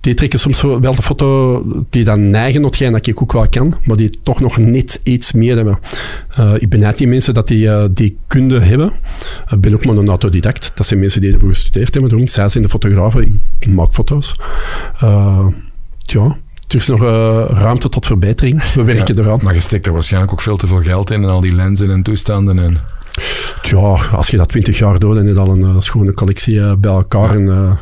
die 0.00 0.14
trekken 0.14 0.38
soms 0.38 0.62
wel 0.62 0.94
de 0.94 1.02
foto 1.02 1.62
die 1.90 2.04
dan 2.04 2.30
neigen 2.30 2.62
hetgeen 2.62 2.92
dat 2.92 3.06
ik 3.06 3.22
ook 3.22 3.32
wel 3.32 3.48
kan, 3.48 3.74
maar 3.84 3.96
die 3.96 4.10
toch 4.22 4.40
nog 4.40 4.58
net 4.58 5.00
iets 5.02 5.32
meer 5.32 5.56
hebben. 5.56 5.78
Uh, 6.38 6.54
ik 6.58 6.68
benijd 6.68 6.98
die 6.98 7.08
mensen 7.08 7.34
dat 7.34 7.46
die 7.46 7.66
uh, 7.66 7.84
die 7.90 8.16
kunde 8.26 8.60
hebben. 8.60 8.92
Ik 9.48 9.60
ben 9.60 9.74
ook 9.74 9.84
maar 9.84 9.96
een 9.96 10.08
autodidact. 10.08 10.72
Dat 10.74 10.86
zijn 10.86 11.00
mensen 11.00 11.20
die 11.20 11.32
ervoor 11.32 11.48
gestudeerd 11.48 11.92
hebben. 11.92 12.10
Daarom, 12.10 12.28
zij 12.28 12.48
zijn 12.48 12.62
de 12.62 12.70
fotografen. 12.70 13.40
Ik 13.58 13.68
maak 13.68 13.92
foto's. 13.92 14.34
Uh, 15.04 15.46
ja, 15.98 16.36
er 16.68 16.76
is 16.76 16.86
nog 16.86 17.00
ruimte 17.50 17.88
tot 17.88 18.06
verbetering. 18.06 18.62
We 18.74 18.82
werken 18.82 19.16
ja, 19.16 19.22
eraan. 19.22 19.40
Maar 19.42 19.54
je 19.54 19.60
steekt 19.60 19.86
er 19.86 19.92
waarschijnlijk 19.92 20.32
ook 20.32 20.40
veel 20.40 20.56
te 20.56 20.66
veel 20.66 20.82
geld 20.82 21.10
in 21.10 21.22
en 21.22 21.28
al 21.28 21.40
die 21.40 21.54
lenzen 21.54 21.90
en 21.90 22.02
toestanden. 22.02 22.58
En... 22.58 22.78
Ja, 23.62 23.98
als 24.12 24.28
je 24.28 24.36
dat 24.36 24.48
twintig 24.48 24.78
jaar 24.78 24.98
doet 24.98 25.16
en 25.16 25.26
je 25.26 25.32
dan 25.32 25.62
een 25.62 25.82
schone 25.82 26.12
collectie 26.12 26.76
bij 26.76 26.90
elkaar 26.90 27.34
en 27.34 27.78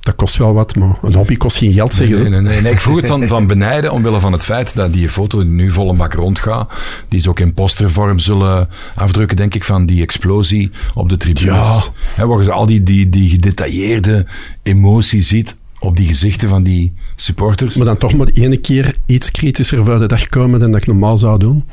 dat 0.00 0.16
kost 0.16 0.36
wel 0.36 0.52
wat, 0.52 0.76
maar 0.76 0.98
een 1.02 1.14
hobby 1.14 1.36
kost 1.36 1.56
geen 1.56 1.72
geld, 1.72 1.94
zeggen 1.94 2.16
nee, 2.20 2.28
nee, 2.28 2.40
nee, 2.40 2.60
nee, 2.60 2.72
Ik 2.72 2.80
vroeg 2.80 2.96
het 2.96 3.08
van, 3.14 3.28
van 3.28 3.46
benijden 3.46 3.92
omwille 3.92 4.20
van 4.20 4.32
het 4.32 4.42
feit 4.42 4.76
dat 4.76 4.92
die 4.92 5.08
foto 5.08 5.38
die 5.38 5.48
nu 5.48 5.70
vol 5.70 5.90
een 5.90 5.96
bak 5.96 6.12
rondgaat, 6.12 6.72
die 7.08 7.20
ze 7.20 7.28
ook 7.28 7.40
in 7.40 7.54
postervorm 7.54 8.18
zullen 8.18 8.68
afdrukken, 8.94 9.36
denk 9.36 9.54
ik, 9.54 9.64
van 9.64 9.86
die 9.86 10.02
explosie 10.02 10.70
op 10.94 11.08
de 11.08 11.16
tribunes. 11.16 11.90
Ja. 12.16 12.26
Waar 12.26 12.42
je 12.42 12.52
al 12.52 12.66
die, 12.66 12.82
die, 12.82 13.08
die 13.08 13.30
gedetailleerde 13.30 14.26
emotie 14.62 15.22
ziet 15.22 15.56
op 15.78 15.96
die 15.96 16.06
gezichten 16.06 16.48
van 16.48 16.62
die 16.62 16.92
supporters. 17.16 17.76
Maar 17.76 17.86
dan 17.86 17.96
toch 17.96 18.14
maar 18.14 18.26
de 18.26 18.40
ene 18.42 18.56
keer 18.56 18.96
iets 19.06 19.30
kritischer 19.30 19.84
voor 19.84 19.98
de 19.98 20.06
dag 20.06 20.28
komen 20.28 20.60
dan 20.60 20.70
dat 20.70 20.80
ik 20.80 20.86
normaal 20.86 21.16
zou 21.16 21.38
doen. 21.38 21.64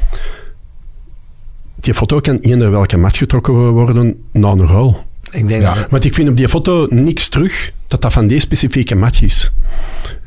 Die 1.75 1.93
foto 1.93 2.19
kan 2.19 2.37
eender 2.37 2.71
welke 2.71 2.97
match 2.97 3.17
getrokken 3.17 3.69
worden 3.69 4.23
na 4.31 4.49
een 4.49 4.67
goal. 4.67 5.05
Ik 5.31 5.47
denk 5.47 5.61
ja. 5.61 5.73
dat... 5.73 5.89
Want 5.89 6.03
ik 6.03 6.13
vind 6.13 6.29
op 6.29 6.37
die 6.37 6.49
foto 6.49 6.87
niks 6.89 7.29
terug 7.29 7.71
dat 7.87 8.01
dat 8.01 8.13
van 8.13 8.27
die 8.27 8.39
specifieke 8.39 8.95
match 8.95 9.21
is. 9.21 9.51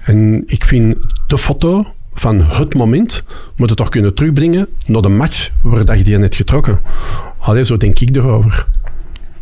En 0.04 0.42
ik 0.46 0.64
vind 0.64 0.96
de 1.26 1.38
foto 1.38 1.86
van 2.14 2.40
het 2.40 2.74
moment 2.74 3.22
moet 3.56 3.68
het 3.68 3.78
toch 3.78 3.88
kunnen 3.88 4.14
terugbrengen 4.14 4.68
naar 4.86 5.02
de 5.02 5.08
match 5.08 5.50
waar 5.62 5.84
dat 5.84 5.98
je 5.98 6.04
die 6.04 6.18
net 6.18 6.34
getrokken. 6.34 6.80
Allee, 7.38 7.64
zo 7.64 7.76
denk 7.76 8.00
ik 8.00 8.16
erover. 8.16 8.66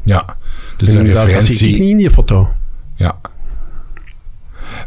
Ja, 0.03 0.37
dus 0.77 0.89
en 0.89 0.97
een 0.97 1.07
referentie... 1.07 1.49
dat 1.49 1.57
zie 1.57 1.75
ik 1.75 1.81
niet 1.81 1.91
in 1.91 1.97
die 1.97 2.11
foto. 2.11 2.53
Ja. 2.95 3.21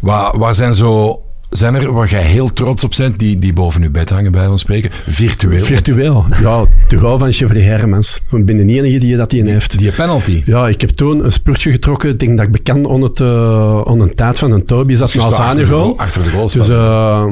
Waar, 0.02 0.38
waar 0.38 0.56
zijn 0.56 0.74
zo... 0.74 1.22
Zijn 1.52 1.76
er 1.76 1.94
waar 1.94 2.10
jij 2.10 2.24
heel 2.24 2.54
trots 2.54 2.84
op 2.84 2.94
bent, 2.98 3.20
die, 3.20 3.40
die 3.40 3.54
boven 3.54 3.82
uw 3.82 3.92
bed 3.92 4.10
hangen, 4.10 4.32
bij 4.32 4.46
van 4.46 4.60
spreken? 4.60 4.92
Virtueel? 5.08 5.66
Virtueel, 5.66 6.26
ja. 6.42 6.66
De 6.88 6.98
goal 6.98 7.20
van 7.20 7.32
Chevrolet 7.32 7.64
Hermans. 7.64 8.22
Ik 8.32 8.46
ben 8.46 8.58
de 8.58 8.74
enige 8.74 8.98
die 8.98 9.16
dat 9.16 9.34
in 9.34 9.48
heeft. 9.48 9.78
Die 9.78 9.92
penalty? 9.92 10.42
Ja, 10.46 10.68
ik 10.68 10.82
heb 10.82 10.90
toen 10.90 11.26
een 11.26 11.32
spurtje 11.32 11.72
getrokken. 11.72 12.10
Ik 12.10 12.20
denk 12.20 12.38
dat 12.38 12.46
ik 12.46 12.52
bekend 12.52 12.86
on, 12.86 13.02
het, 13.02 13.20
uh, 13.20 13.82
een 13.86 14.16
tijd 14.16 14.40
van 14.40 14.52
een 14.52 14.66
Toby 14.66 14.96
zat 14.96 15.14
na 15.14 15.32
zijn 15.32 15.68
goal. 15.68 15.98
Achter 15.98 16.24
de 16.24 16.30
goal 16.30 16.48
Dus 16.48 16.70
uh, 16.70 17.26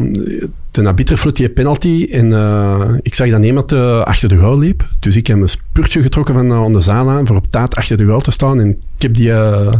de 0.71 0.87
arbiter 0.87 1.17
floot 1.17 1.35
die 1.35 1.49
penalty 1.49 2.07
en 2.11 2.33
eh, 2.33 2.89
ik 3.01 3.13
zag 3.13 3.29
dat 3.29 3.45
iemand 3.45 3.71
uh, 3.71 3.99
achter 3.99 4.29
de 4.29 4.37
goal 4.37 4.57
liep. 4.57 4.87
Dus 4.99 5.15
ik 5.15 5.27
heb 5.27 5.37
een 5.37 5.49
spurtje 5.49 6.01
getrokken 6.01 6.33
van 6.33 6.51
uh, 6.51 6.73
de 6.73 6.79
zaal 6.79 7.09
aan 7.09 7.27
voor 7.27 7.35
op 7.35 7.51
tijd 7.51 7.75
achter 7.75 7.97
de 7.97 8.05
goal 8.05 8.19
te 8.19 8.31
staan. 8.31 8.59
En 8.59 8.69
ik 8.69 9.01
heb, 9.01 9.13
die, 9.13 9.31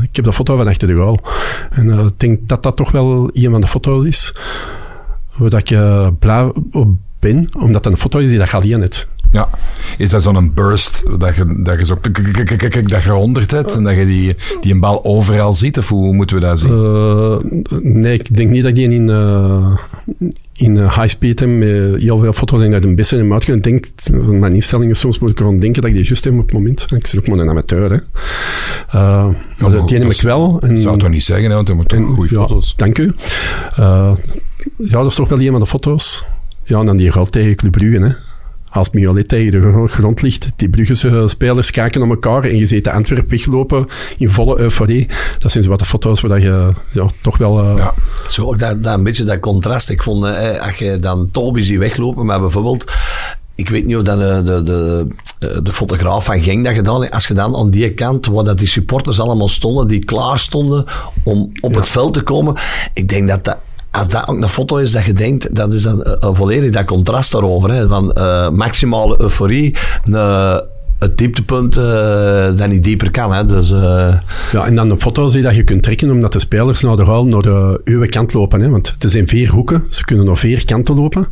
ik 0.01 0.15
heb 0.15 0.25
de 0.25 0.33
foto 0.33 0.57
van 0.57 0.67
achter 0.67 0.87
de 0.87 0.93
goal. 0.93 1.19
En 1.71 1.99
ik 1.99 2.19
denk 2.19 2.47
dat 2.47 2.63
dat 2.63 2.75
toch 2.75 2.91
wel 2.91 3.29
een 3.33 3.51
van 3.51 3.61
de 3.61 3.67
foto's 3.67 4.05
is 4.05 4.33
waar 5.35 5.53
ik 5.55 5.79
blij 6.19 6.51
ben, 7.20 7.47
omdat 7.59 7.84
dat 7.84 7.91
een 7.91 7.99
foto 7.99 8.20
is 8.20 8.30
die 8.30 8.38
dat 8.38 8.49
Galia 8.49 8.78
net. 8.78 9.07
Ja. 9.32 9.49
Is 9.97 10.09
dat 10.09 10.22
zo'n 10.22 10.53
burst 10.53 11.03
dat 11.20 11.36
je, 11.36 11.61
dat 11.63 11.80
je 11.80 11.86
zo 11.86 11.97
dat 12.84 13.03
je 13.03 13.11
honderd 13.11 13.51
hebt 13.51 13.76
en 13.76 13.84
dat 13.84 13.95
je 13.95 14.05
die, 14.05 14.36
die 14.61 14.74
een 14.74 14.80
bal 14.80 15.03
overal 15.05 15.53
ziet? 15.53 15.78
Of 15.78 15.89
hoe 15.89 16.13
moeten 16.13 16.36
we 16.36 16.41
dat 16.41 16.59
zien? 16.59 16.72
Uh, 16.72 17.38
nee, 17.82 18.13
ik 18.13 18.36
denk 18.36 18.49
niet 18.49 18.63
dat 18.63 18.78
je 18.78 18.84
in, 18.84 19.09
uh, 19.09 19.78
in 20.53 20.78
high 20.78 21.07
speed 21.07 21.39
heb 21.39 21.49
met 21.49 22.01
heel 22.01 22.20
veel 22.20 22.34
foto's 22.34 22.61
en 22.61 22.72
dat 22.72 22.86
een 22.86 22.95
beste 22.95 23.17
in 23.17 23.34
uit 23.34 23.45
kunt. 23.45 23.65
Ik 23.65 23.84
denk, 24.03 24.24
van 24.24 24.39
mijn 24.39 24.53
instellingen 24.53 24.95
soms 24.95 25.20
moet 25.20 25.30
ik 25.30 25.39
erom 25.39 25.59
denken 25.59 25.82
dat 25.82 25.89
ik 25.89 25.95
die 25.95 26.05
juist 26.05 26.24
heb 26.24 26.34
op 26.34 26.39
het 26.39 26.53
moment. 26.53 26.88
Ik 26.95 27.07
zit 27.07 27.20
ook 27.20 27.28
maar 27.28 27.39
een 27.39 27.49
amateur. 27.49 27.91
Hè. 27.91 27.97
Uh, 28.95 29.36
maar 29.57 29.72
dat 29.72 29.89
neem 29.89 30.09
ik 30.09 30.22
wel. 30.22 30.59
En, 30.61 30.78
zou 30.78 30.91
het 30.91 30.99
toch 30.99 31.09
niet 31.09 31.24
zeggen, 31.24 31.49
hè, 31.49 31.55
want 31.55 31.70
er 31.70 31.76
moeten 31.76 32.05
goede 32.05 32.36
ja, 32.36 32.41
foto's. 32.41 32.74
Dank 32.76 32.97
u. 32.97 33.13
ja, 33.76 34.15
dat 34.78 35.05
is 35.05 35.15
toch 35.15 35.30
wel 35.30 35.39
een 35.39 35.51
van 35.51 35.59
de 35.59 35.67
foto's. 35.67 36.26
Ja, 36.70 36.80
en 36.80 36.86
dan 36.86 36.97
die 36.97 37.11
rol 37.11 37.26
tegen 37.26 37.55
Club 37.55 37.72
Brugge, 37.72 37.99
hè 38.03 38.11
als 38.72 38.89
Miolet 38.89 39.28
tegen 39.28 39.51
de 39.51 39.88
grond 39.88 40.22
ligt, 40.22 40.51
die 40.55 40.70
Bruggese 40.70 41.24
spelers 41.26 41.72
kijken 41.72 41.99
naar 41.99 42.09
elkaar 42.09 42.43
en 42.43 42.57
je 42.57 42.65
ziet 42.65 42.84
de 42.84 42.91
Antwerp 42.91 43.30
weglopen 43.30 43.88
in 44.17 44.30
volle 44.30 44.59
euforie. 44.59 45.07
Dat 45.38 45.51
zijn 45.51 45.63
zo 45.63 45.70
wat 45.70 45.80
de 45.80 45.86
foto's 45.86 46.22
waar 46.22 46.41
je 46.41 46.74
ja, 46.91 47.05
toch 47.22 47.38
wel... 47.38 47.63
Uh... 47.63 47.78
Ja. 47.78 47.93
Zo 48.28 48.45
ook 48.45 48.59
dat, 48.59 48.84
dat, 48.84 48.93
een 48.97 49.03
beetje 49.03 49.24
dat 49.24 49.39
contrast. 49.39 49.89
Ik 49.89 50.03
vond, 50.03 50.26
eh, 50.26 50.61
als 50.61 50.76
je 50.76 50.99
dan 50.99 51.30
Toby 51.32 51.61
ziet 51.61 51.78
weglopen, 51.78 52.26
maar 52.26 52.39
bijvoorbeeld... 52.39 52.91
Ik 53.55 53.70
weet 53.70 53.86
niet 53.86 53.95
of 53.95 54.03
dan 54.03 54.20
de, 54.20 54.41
de, 54.45 54.63
de, 55.39 55.61
de 55.61 55.74
fotograaf 55.74 56.26
van 56.26 56.41
Genk 56.41 56.65
dat 56.65 56.74
gedaan 56.74 57.01
heeft. 57.01 57.13
Als 57.13 57.28
je 57.28 57.34
dan 57.34 57.55
aan 57.55 57.70
die 57.70 57.93
kant, 57.93 58.26
waar 58.26 58.43
dat 58.43 58.57
die 58.57 58.67
supporters 58.67 59.20
allemaal 59.20 59.47
stonden, 59.47 59.88
die 59.88 60.05
klaar 60.05 60.39
stonden 60.39 60.86
om 61.24 61.51
op 61.59 61.76
het 61.76 61.89
veld 61.89 62.13
te 62.13 62.22
komen. 62.22 62.55
Ik 62.93 63.09
denk 63.09 63.28
dat 63.28 63.45
dat 63.45 63.57
als 63.91 64.07
dat 64.07 64.27
ook 64.27 64.41
een 64.41 64.49
foto 64.49 64.77
is 64.77 64.91
dat 64.91 65.05
je 65.05 65.13
denkt, 65.13 65.55
dat 65.55 65.73
is 65.73 65.85
uh, 65.85 65.93
volledig 66.21 66.71
dat 66.71 66.85
contrast 66.85 67.31
daarover. 67.31 67.71
Hè, 67.71 67.87
van 67.87 68.15
uh, 68.17 68.49
maximale 68.49 69.21
euforie, 69.21 69.75
het 70.99 71.17
dieptepunt 71.17 71.77
uh, 71.77 71.83
dat 72.57 72.67
niet 72.67 72.83
dieper 72.83 73.11
kan. 73.11 73.33
Hè, 73.33 73.45
dus, 73.45 73.69
Ja, 74.51 74.65
en 74.65 74.75
dan 74.75 74.89
een 74.89 74.99
foto 74.99 75.27
zie 75.27 75.41
dat 75.41 75.55
je 75.55 75.63
kunt 75.63 75.83
trekken 75.83 76.11
omdat 76.11 76.33
de 76.33 76.39
spelers 76.39 76.81
naar 76.81 76.95
de 76.95 77.03
ruil 77.03 77.25
naar 77.25 77.41
de 77.41 77.81
uwe 77.83 78.07
kant 78.07 78.33
lopen. 78.33 78.61
Hè, 78.61 78.69
want 78.69 78.95
het 78.99 79.11
zijn 79.11 79.27
vier 79.27 79.49
hoeken, 79.49 79.83
ze 79.89 80.05
kunnen 80.05 80.25
naar 80.25 80.37
vier 80.37 80.65
kanten 80.65 80.95
lopen. 80.95 81.27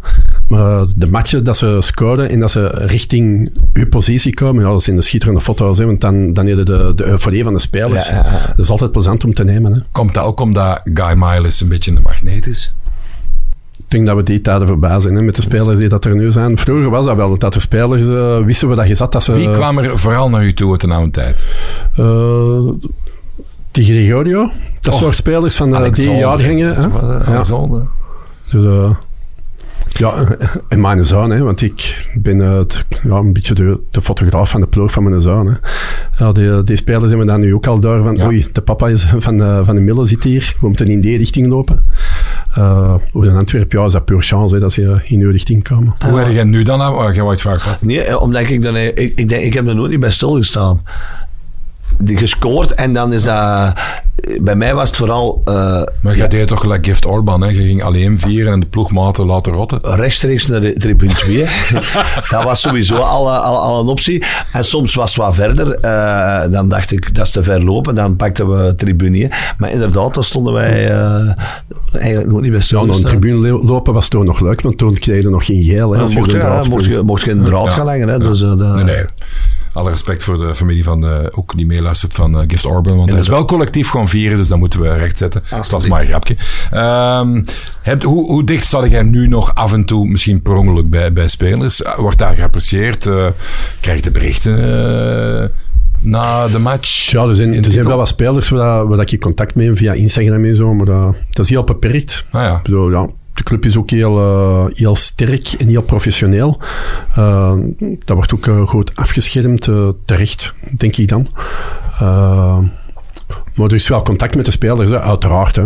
Maar 0.48 0.86
de 0.96 1.08
matchen 1.08 1.44
dat 1.44 1.58
ze 1.58 1.78
scoren 1.80 2.30
en 2.30 2.40
dat 2.40 2.52
ze 2.52 2.68
richting 2.68 3.52
uw 3.74 3.88
positie 3.88 4.34
komen, 4.34 4.64
ja, 4.64 4.70
dat 4.70 4.84
zijn 4.84 4.96
de 4.96 5.02
schitterende 5.02 5.42
foto's. 5.42 5.78
Hè, 5.78 5.86
want 5.86 6.02
dan, 6.02 6.34
dan 6.34 6.46
heb 6.48 6.58
je 6.58 6.64
de, 6.64 6.92
de 6.96 7.06
euforie 7.06 7.44
van 7.44 7.54
de 7.54 7.60
spelers. 7.60 8.10
Dat 8.10 8.60
is 8.60 8.70
altijd 8.70 8.92
plezant 8.92 9.24
om 9.24 9.34
te 9.34 9.44
nemen. 9.44 9.74
Hè. 9.74 9.80
Komt 9.92 10.14
dat 10.14 10.24
ook 10.24 10.40
omdat 10.40 10.82
Guy 10.84 11.14
Miles 11.18 11.62
een 11.62 11.70
beetje 11.70 11.92
een 11.92 12.02
magneet 12.04 12.48
is? 12.48 12.74
Ik 13.88 13.94
denk 13.94 14.06
dat 14.06 14.16
we 14.16 14.24
die 14.24 14.42
tijden 14.42 14.68
voorbij 14.68 15.00
zijn 15.00 15.16
hè, 15.16 15.22
met 15.22 15.36
de 15.36 15.42
spelers 15.42 15.78
die 15.78 15.90
dat 15.90 16.06
er 16.06 16.16
nu 16.16 16.32
zijn. 16.32 16.58
Vroeger 16.58 16.90
was 16.90 17.06
dat 17.06 17.16
wel, 17.16 17.38
dat 17.38 17.56
er 17.56 17.62
spelers 17.62 18.08
uh, 18.08 18.46
wisten 18.46 18.70
we 18.70 18.76
dat 18.76 18.88
je 18.88 18.96
zat. 18.96 19.12
Dat 19.12 19.24
ze, 19.24 19.34
Wie 19.34 19.50
kwam 19.50 19.78
er 19.78 19.98
vooral 19.98 20.30
naar 20.30 20.46
u 20.46 20.54
toe 20.54 20.72
uit 20.72 20.84
een 20.84 20.92
oude 20.92 21.12
tijd? 21.12 21.46
Uh, 22.00 22.72
die 23.72 23.86
Gregorio, 23.86 24.50
dat 24.82 24.94
soort 24.96 25.16
spelers 25.16 25.56
van 25.56 25.92
die 25.92 26.12
jaargangen. 26.12 26.76
Alexander. 27.26 27.82
Ja. 28.46 28.88
Dus, 28.88 28.96
ja, 29.88 30.26
en 30.68 30.82
mijn 30.82 31.06
zoon, 31.06 31.30
hè, 31.30 31.44
want 31.44 31.62
ik 31.62 32.08
ben 32.20 32.38
uh, 32.38 32.60
ja, 33.04 33.16
een 33.16 33.34
beetje 33.34 33.54
de, 33.54 33.80
de, 33.92 34.02
fotograaf 34.02 34.50
van 34.50 34.62
de 34.62 34.68
ploeg 34.68 34.92
van 34.92 35.04
mijn 35.04 35.22
zoon. 35.22 35.48
Hè. 35.48 35.54
Ja, 36.26 36.32
die, 36.32 36.64
die 36.64 36.76
spelers 36.76 37.10
hebben 37.10 37.28
dan 37.28 37.40
nu 37.40 37.54
ook 37.54 37.68
al 37.68 37.80
door 37.80 38.04
van, 38.04 38.16
ja. 38.16 38.26
oei, 38.26 38.46
de 38.52 38.62
papa 38.62 38.88
is 38.88 39.08
van, 39.18 39.38
de, 39.38 39.62
van 39.64 39.76
de 39.76 39.82
Mille 39.82 40.06
zit 40.06 40.24
hier, 40.24 40.56
we 40.60 40.68
moeten 40.68 40.88
in 40.88 41.02
die 41.02 41.18
richting 41.18 41.48
lopen. 41.48 41.86
Uh, 42.58 42.96
in 43.14 43.36
Antwerpen, 43.36 43.80
ja, 43.80 43.86
is 43.86 43.92
dat 43.92 44.06
puur 44.06 44.22
chance 44.22 44.54
hè, 44.56 44.62
dat 44.62 44.74
ze 44.74 45.02
in 45.04 45.22
uw 45.22 45.32
richting 45.32 45.64
komen. 45.64 45.96
Hoe 46.10 46.20
heb 46.20 46.32
jij 46.32 46.44
nu 46.44 46.64
dan 46.64 46.82
aan? 46.82 46.94
Oh, 46.94 47.14
jij 47.14 47.24
wat 47.24 47.42
vraag 47.42 47.64
gehad? 47.64 47.82
Nee, 47.82 48.20
omdat 48.20 48.50
ik 48.50 48.62
dan, 48.62 48.76
ik, 48.76 49.12
ik, 49.16 49.30
denk, 49.30 49.44
ik 49.44 49.54
heb 49.54 49.68
er 49.68 49.76
nooit 49.76 49.92
niet 49.92 50.00
bij 50.00 50.12
stilgestaan 50.12 50.82
gescoord 52.06 52.74
en 52.74 52.94
dan 52.94 53.14
is 53.14 53.24
dat... 53.24 53.74
Bij 54.42 54.56
mij 54.56 54.76
was 54.76 54.88
het 54.88 54.98
vooral... 54.98 55.42
Uh, 55.46 55.54
maar 56.02 56.16
jij 56.16 56.16
ja, 56.16 56.28
deed 56.28 56.48
toch 56.48 56.60
gelijk 56.60 56.86
Gift 56.86 57.06
Orban, 57.06 57.42
hè? 57.42 57.48
Je 57.48 57.66
ging 57.66 57.84
alleen 57.84 58.20
vieren 58.20 58.54
en 58.54 58.60
de 58.60 58.66
ploegmaten 58.66 59.26
laten 59.26 59.54
rotten? 59.54 59.80
Rechtstreeks 59.82 60.48
naar 60.48 60.62
de 60.62 60.74
tribune 60.74 61.14
2. 61.14 61.38
dat 62.30 62.44
was 62.44 62.62
sowieso 62.62 62.96
al, 62.96 63.32
al, 63.32 63.58
al, 63.58 63.80
een 63.80 63.88
optie. 63.88 64.24
En 64.54 64.64
soms 64.64 64.96
was 64.96 65.16
het 65.16 65.24
wat 65.24 65.36
verder. 65.36 65.78
Uh, 65.82 66.52
dan 66.52 66.70
dacht 66.70 66.92
ik, 66.92 67.16
dat 67.16 67.26
is 67.26 67.32
te 67.32 67.44
ver 67.44 67.64
lopen. 67.64 67.96
Dan 67.96 68.16
pakten 68.16 68.50
we 68.50 68.76
tribune 68.76 69.30
Maar 69.58 69.72
inderdaad, 69.72 70.14
dan 70.14 70.24
stonden 70.24 70.54
wij 70.54 70.92
uh, 70.92 71.34
eigenlijk 71.92 72.32
nog 72.32 72.42
niet 72.42 72.52
best 72.52 72.70
Ja, 72.70 72.80
een 72.80 73.04
tribune 73.04 73.64
lopen 73.64 73.94
was 73.94 74.08
toen 74.08 74.26
nog 74.26 74.40
leuk, 74.40 74.62
want 74.62 74.78
toen 74.78 74.94
kreeg 74.94 75.24
je 75.24 75.30
nog 75.30 75.46
geen 75.46 75.64
geel. 75.64 75.92
Hè, 75.92 76.02
ja, 76.02 76.14
mocht, 76.14 76.32
je, 76.32 76.38
ja, 76.38 76.62
mocht, 76.70 76.86
je, 76.86 77.02
mocht 77.02 77.24
je 77.24 77.32
een 77.32 77.44
draad 77.44 77.66
ja. 77.66 77.72
gaan 77.72 77.86
leggen. 77.86 78.08
Hè, 78.08 78.20
dus, 78.20 78.42
nee, 78.42 78.84
nee 78.84 79.06
alle 79.78 79.90
respect 79.90 80.24
voor 80.24 80.38
de 80.38 80.56
familie 80.56 80.84
van, 80.84 81.06
uh, 81.06 81.26
ook 81.32 81.56
die 81.56 81.66
meeluistert 81.66 82.14
van 82.14 82.36
uh, 82.36 82.44
Gift 82.48 82.66
Orban. 82.66 82.98
Want 82.98 83.10
hij 83.10 83.20
is 83.20 83.28
wel 83.28 83.46
collectief 83.46 83.90
gewoon 83.90 84.08
vieren, 84.08 84.38
dus 84.38 84.48
dat 84.48 84.58
moeten 84.58 84.82
we 84.82 84.94
rechtzetten. 84.94 85.44
Dat 85.50 85.70
was 85.70 85.88
maar 85.88 86.02
een 86.02 86.08
grapje. 86.08 86.36
Um, 86.74 87.46
heb, 87.82 88.04
hoe, 88.04 88.32
hoe 88.32 88.44
dicht 88.44 88.66
sta 88.66 88.88
jij 88.88 89.04
nu 89.04 89.28
nog 89.28 89.56
af 89.56 89.74
en 89.74 89.86
toe, 89.86 90.08
misschien 90.08 90.42
per 90.42 90.56
ongeluk 90.56 90.90
bij, 90.90 91.14
bij 91.14 91.28
spelers? 91.28 91.82
Wordt 91.96 92.18
daar 92.18 92.36
geapprecieerd? 92.36 93.06
Uh, 93.06 93.28
krijg 93.80 94.04
je 94.04 94.12
berichten? 94.12 94.56
na 96.00 96.48
de 96.48 96.60
match? 96.60 97.12
Ja, 97.12 97.24
er 97.24 97.36
zijn, 97.36 97.54
er 97.54 97.72
zijn 97.72 97.86
wel 97.86 97.98
wat 97.98 98.08
spelers 98.08 98.50
waar, 98.50 98.88
waar 98.88 99.12
ik 99.12 99.20
contact 99.20 99.56
mee 99.56 99.68
heb 99.68 99.78
via 99.78 99.94
Instagram 99.94 100.46
en 100.46 100.56
zo, 100.56 100.74
maar 100.74 100.86
dat, 100.86 101.16
dat 101.30 101.46
is 101.46 101.52
heel 101.52 101.64
beperkt. 101.64 102.26
Ah, 102.32 102.42
ja. 102.42 102.56
Ik 102.56 102.64
bedoel, 102.64 102.92
ja, 102.92 103.08
de 103.38 103.44
club 103.44 103.66
is 103.66 103.78
ook 103.78 103.90
heel, 103.90 104.20
uh, 104.20 104.66
heel 104.74 104.96
sterk 104.96 105.54
en 105.54 105.68
heel 105.68 105.82
professioneel. 105.82 106.62
Uh, 107.18 107.54
dat 107.80 108.16
wordt 108.16 108.34
ook 108.34 108.46
uh, 108.46 108.68
goed 108.68 108.96
afgeschermd, 108.96 109.70
terecht, 110.06 110.54
denk 110.72 110.98
ik 110.98 111.08
dan. 111.08 111.28
maar 113.56 113.68
er 113.68 113.74
is 113.74 113.88
wel 113.88 114.02
contact 114.02 114.36
met 114.36 114.46
de 114.46 114.52
spelers, 114.52 114.92
uiteraard. 114.92 115.56
Hè. 115.56 115.64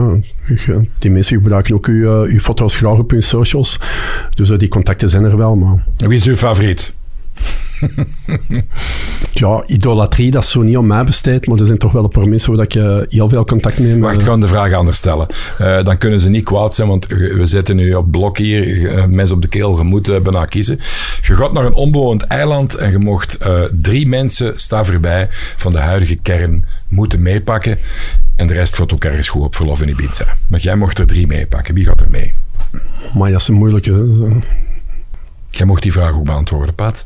Die 0.99 1.11
mensen 1.11 1.38
gebruiken 1.38 1.76
ook 1.76 1.86
uw, 1.86 2.24
uw 2.24 2.39
foto's 2.39 2.76
graag 2.76 2.97
op 2.97 3.09
hun 3.09 3.24
socials. 3.24 3.80
Dus 4.36 4.49
die 4.49 4.67
contacten 4.67 5.09
zijn 5.09 5.24
er 5.24 5.38
wel. 5.38 5.55
Maar... 5.55 5.84
Wie 5.97 6.17
is 6.17 6.26
uw 6.26 6.36
favoriet? 6.36 6.93
ja, 9.32 9.63
idolatrie, 9.65 10.32
dat 10.32 10.43
is 10.43 10.51
zo 10.51 10.61
niet 10.61 10.77
om 10.77 10.88
mij 10.88 11.03
besteed, 11.03 11.47
maar 11.47 11.59
er 11.59 11.65
zijn 11.65 11.77
toch 11.77 11.91
wel 11.91 12.03
een 12.03 12.09
paar 12.09 12.29
mensen 12.29 12.55
waar 12.55 12.65
ik 12.65 12.75
uh, 12.75 13.01
heel 13.07 13.29
veel 13.29 13.45
contact 13.45 13.79
mee 13.79 13.89
heb. 13.89 13.99
Wacht, 13.99 14.21
ik 14.21 14.27
ga 14.27 14.38
de 14.38 14.47
vraag 14.47 14.73
anders 14.73 14.97
stellen. 14.97 15.27
Uh, 15.61 15.84
dan 15.84 15.97
kunnen 15.97 16.19
ze 16.19 16.29
niet 16.29 16.43
kwaad 16.43 16.75
zijn, 16.75 16.88
want 16.88 17.07
we 17.07 17.45
zitten 17.45 17.75
nu 17.75 17.93
op 17.93 18.11
blok 18.11 18.38
hier, 18.38 18.67
uh, 18.67 19.05
mes 19.05 19.32
op 19.32 19.41
de 19.41 19.47
keel, 19.47 19.77
je 19.77 19.84
moet 19.84 20.23
bijna 20.23 20.45
kiezen. 20.45 20.79
Je 21.21 21.36
gaat 21.36 21.53
naar 21.53 21.65
een 21.65 21.73
onbewoond 21.73 22.23
eiland 22.23 22.75
en 22.75 22.91
je 22.91 22.99
mocht 22.99 23.38
drie 23.82 24.07
mensen, 24.07 24.59
sta 24.59 24.84
voorbij, 24.84 25.27
van 25.55 25.71
de 25.71 25.79
huidige 25.79 26.15
kern 26.15 26.65
moeten 26.88 27.21
meepakken. 27.21 27.77
En 28.36 28.47
de 28.47 28.53
rest 28.53 28.75
gaat 28.75 28.93
ook 28.93 29.03
ergens 29.03 29.29
goed 29.29 29.43
op 29.43 29.55
verlof 29.55 29.82
in 29.82 29.89
Ibiza. 29.89 30.25
Maar 30.47 30.59
jij 30.59 30.75
mocht 30.75 30.99
er 30.99 31.07
drie 31.07 31.27
meepakken. 31.27 31.73
Wie 31.73 31.86
gaat 31.86 32.01
er 32.01 32.09
mee? 32.09 32.34
Maar 33.13 33.32
dat 33.32 33.41
is 33.41 33.47
een 33.47 33.55
moeilijke. 33.55 34.41
Jij 35.49 35.65
mocht 35.65 35.82
die 35.82 35.91
vraag 35.91 36.13
ook 36.13 36.25
beantwoorden, 36.25 36.75
Pat. 36.75 37.05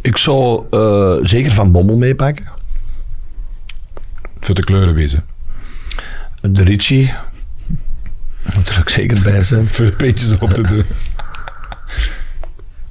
Ik 0.00 0.16
zou 0.16 0.64
uh, 0.70 1.16
zeker 1.22 1.52
Van 1.52 1.72
Bommel 1.72 1.96
meepakken. 1.96 2.46
Voor 4.40 4.54
de 4.54 4.64
kleuren 4.64 4.94
wezen. 4.94 5.24
De 6.40 6.62
Ritchie. 6.62 7.12
Moet 8.54 8.68
er 8.68 8.78
ook 8.78 8.88
zeker 8.88 9.22
bij 9.22 9.42
zijn. 9.42 9.66
Voor 9.72 9.84
de 9.84 9.92
peetjes 9.92 10.38
op 10.38 10.54
de 10.54 10.62
deur. 10.62 10.86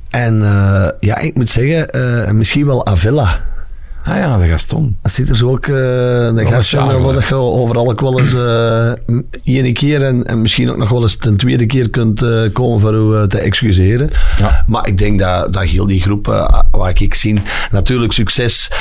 En 0.10 0.41
uh, 0.41 0.89
ja, 1.00 1.18
ik 1.18 1.36
moet 1.36 1.50
zeggen, 1.50 1.98
uh, 1.98 2.32
misschien 2.32 2.66
wel 2.66 2.86
Avila. 2.86 3.43
Ah 4.08 4.18
ja, 4.18 4.38
de 4.38 4.47
Gaston. 4.47 4.97
Dat 5.01 5.12
zit 5.12 5.30
er 5.30 5.36
zo 5.36 5.49
ook, 5.49 5.66
uh, 5.68 5.76
de 5.76 6.45
Gaston, 6.45 6.86
waar 7.03 7.28
je 7.28 7.36
overal 7.36 7.89
ook 7.89 8.01
wel 8.01 8.20
eens 8.20 8.34
uh, 8.34 8.91
één 9.43 9.74
keer 9.74 10.03
en, 10.03 10.24
en, 10.24 10.41
misschien 10.41 10.70
ook 10.70 10.78
nog 10.78 10.89
wel 10.89 11.01
eens 11.01 11.16
ten 11.16 11.38
tweede 11.38 11.66
keer 11.66 11.89
kunt 11.89 12.22
uh, 12.22 12.53
komen 12.53 12.80
voor 12.80 12.93
u 12.93 13.28
te 13.28 13.38
excuseren. 13.38 14.10
Ja. 14.38 14.64
Maar 14.68 14.88
ik 14.88 14.97
denk 14.97 15.20
dat, 15.20 15.53
dat 15.53 15.64
heel 15.64 15.88
die 15.88 16.01
groep, 16.01 16.26
waar 16.72 17.01
ik 17.01 17.14
zie, 17.14 17.41
natuurlijk 17.72 18.14
succes 18.14 18.72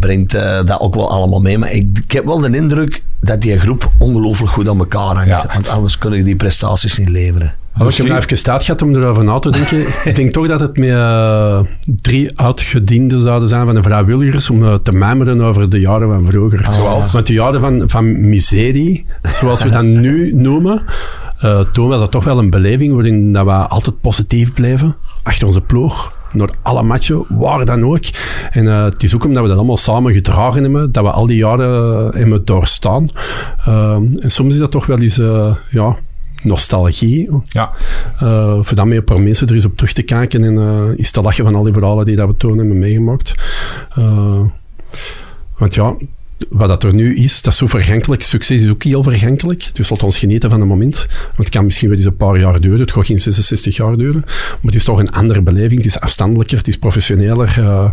brengt 0.00 0.32
dat 0.66 0.80
ook 0.80 0.94
wel 0.94 1.10
allemaal 1.10 1.40
mee. 1.40 1.58
Maar 1.58 1.72
ik, 1.72 1.98
ik, 2.04 2.12
heb 2.12 2.24
wel 2.24 2.38
de 2.38 2.56
indruk 2.56 3.02
dat 3.20 3.40
die 3.40 3.58
groep 3.58 3.90
ongelooflijk 3.98 4.52
goed 4.52 4.68
aan 4.68 4.78
elkaar 4.78 5.14
hangt. 5.14 5.26
Ja. 5.26 5.46
Want 5.52 5.68
anders 5.68 5.98
kunnen 5.98 6.24
die 6.24 6.36
prestaties 6.36 6.98
niet 6.98 7.08
leveren. 7.08 7.54
Als 7.84 7.96
je 7.96 8.02
hem 8.02 8.12
nou 8.12 8.24
even 8.24 8.38
staat 8.38 8.64
gaat 8.64 8.82
om 8.82 8.94
erover 8.94 9.24
na 9.24 9.38
te 9.38 9.50
denken, 9.50 9.86
ik 10.10 10.16
denk 10.16 10.32
toch 10.32 10.48
dat 10.48 10.60
het 10.60 10.76
met 10.76 10.88
uh, 10.88 11.60
drie 11.84 12.38
oudgedienden 12.38 13.20
zouden 13.20 13.48
zijn 13.48 13.66
van 13.66 13.74
de 13.74 13.82
vrijwilligers 13.82 14.50
om 14.50 14.62
uh, 14.62 14.74
te 14.74 14.92
mijmeren 14.92 15.40
over 15.40 15.68
de 15.68 15.80
jaren 15.80 16.08
van 16.08 16.26
vroeger. 16.26 16.66
Ah, 16.66 16.74
Zoals? 16.74 17.12
Want 17.12 17.26
de 17.26 17.32
jaren 17.32 17.60
van, 17.60 17.82
van 17.86 18.28
miserie, 18.28 19.06
zoals 19.22 19.62
we 19.62 19.70
dat 19.70 19.82
nu 20.04 20.34
noemen, 20.34 20.82
uh, 21.44 21.60
toen 21.60 21.88
was 21.88 21.98
dat 22.00 22.10
toch 22.10 22.24
wel 22.24 22.38
een 22.38 22.50
beleving 22.50 22.94
waarin 22.94 23.32
dat 23.32 23.44
we 23.44 23.52
altijd 23.52 24.00
positief 24.00 24.52
bleven, 24.52 24.96
achter 25.22 25.46
onze 25.46 25.60
ploeg 25.60 26.18
naar 26.32 26.50
alle 26.62 26.82
matchen, 26.82 27.24
waar 27.28 27.64
dan 27.64 27.84
ook. 27.84 28.04
En 28.50 28.64
uh, 28.64 28.84
het 28.84 29.02
is 29.02 29.14
ook 29.14 29.24
omdat 29.24 29.42
we 29.42 29.48
dat 29.48 29.56
allemaal 29.56 29.76
samen 29.76 30.12
gedragen 30.12 30.62
hebben, 30.62 30.92
dat 30.92 31.04
we 31.04 31.10
al 31.10 31.26
die 31.26 31.36
jaren 31.36 32.08
hebben 32.16 32.44
doorstaan. 32.44 33.08
Uh, 33.68 33.92
en 33.94 34.30
soms 34.30 34.54
is 34.54 34.60
dat 34.60 34.70
toch 34.70 34.86
wel 34.86 34.98
eens, 34.98 35.20
ja, 35.70 35.96
nostalgie. 36.42 37.28
Ja. 37.48 37.72
voor 38.62 38.74
dan 38.74 38.88
meer 38.88 39.02
paar 39.02 39.20
mensen 39.20 39.46
er 39.46 39.54
eens 39.54 39.64
op 39.64 39.76
terug 39.76 39.92
te 39.92 40.02
kijken 40.02 40.44
en 40.44 40.98
is 40.98 41.10
te 41.10 41.20
lachen 41.20 41.44
van 41.44 41.54
al 41.54 41.62
die 41.62 41.72
verhalen 41.72 42.04
die 42.04 42.16
dat 42.16 42.28
we 42.28 42.36
toen 42.36 42.58
hebben 42.58 42.78
meegemaakt. 42.78 43.34
want 45.56 45.74
ja, 45.74 45.94
wat 46.48 46.68
dat 46.68 46.82
er 46.82 46.94
nu 46.94 47.16
is, 47.16 47.42
dat 47.42 47.52
is 47.52 47.58
zo 47.58 47.66
vergankelijk. 47.66 48.22
Succes 48.22 48.62
is 48.62 48.70
ook 48.70 48.82
heel 48.82 49.02
vergankelijk. 49.02 49.70
Dus 49.72 49.90
laat 49.90 50.02
ons 50.02 50.18
genieten 50.18 50.50
van 50.50 50.60
het 50.60 50.68
moment. 50.68 51.06
Want 51.10 51.36
het 51.36 51.48
kan 51.48 51.64
misschien 51.64 51.88
wel 51.88 51.96
eens 51.96 52.06
een 52.06 52.16
paar 52.16 52.38
jaar 52.38 52.60
duren. 52.60 52.80
Het 52.80 52.92
gaat 52.92 53.06
geen 53.06 53.20
66 53.20 53.76
jaar 53.76 53.96
duren. 53.96 54.20
Maar 54.26 54.58
het 54.62 54.74
is 54.74 54.84
toch 54.84 54.98
een 54.98 55.12
andere 55.12 55.42
beleving. 55.42 55.76
Het 55.76 55.86
is 55.86 56.00
afstandelijker. 56.00 56.58
Het 56.58 56.68
is 56.68 56.78
professioneler. 56.78 57.56
Uh, 57.58 57.90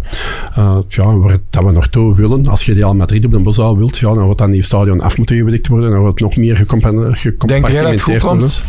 uh, 0.57 0.77
ja, 0.87 1.15
waar 1.15 1.37
dat 1.49 1.63
we 1.63 1.71
naartoe 1.71 2.15
willen. 2.15 2.47
Als 2.47 2.65
je 2.65 2.73
Real 2.73 2.95
Madrid 2.95 3.25
op 3.25 3.31
de 3.31 3.39
Bozaal 3.39 3.77
wilt, 3.77 3.97
ja, 3.97 4.13
dan 4.13 4.23
wordt 4.23 4.39
dat 4.39 4.49
nieuw 4.49 4.61
stadion 4.61 5.01
af 5.01 5.17
moeten 5.17 5.45
worden. 5.69 5.91
Dan 5.91 5.99
wordt 5.99 6.19
het 6.19 6.29
nog 6.29 6.37
meer 6.37 6.55
gecompartimenteerd 6.55 7.47
Denk 7.47 7.67
jij 7.67 7.81
dat 7.81 7.91
het 7.91 8.01
goed 8.01 8.17
komt? 8.17 8.63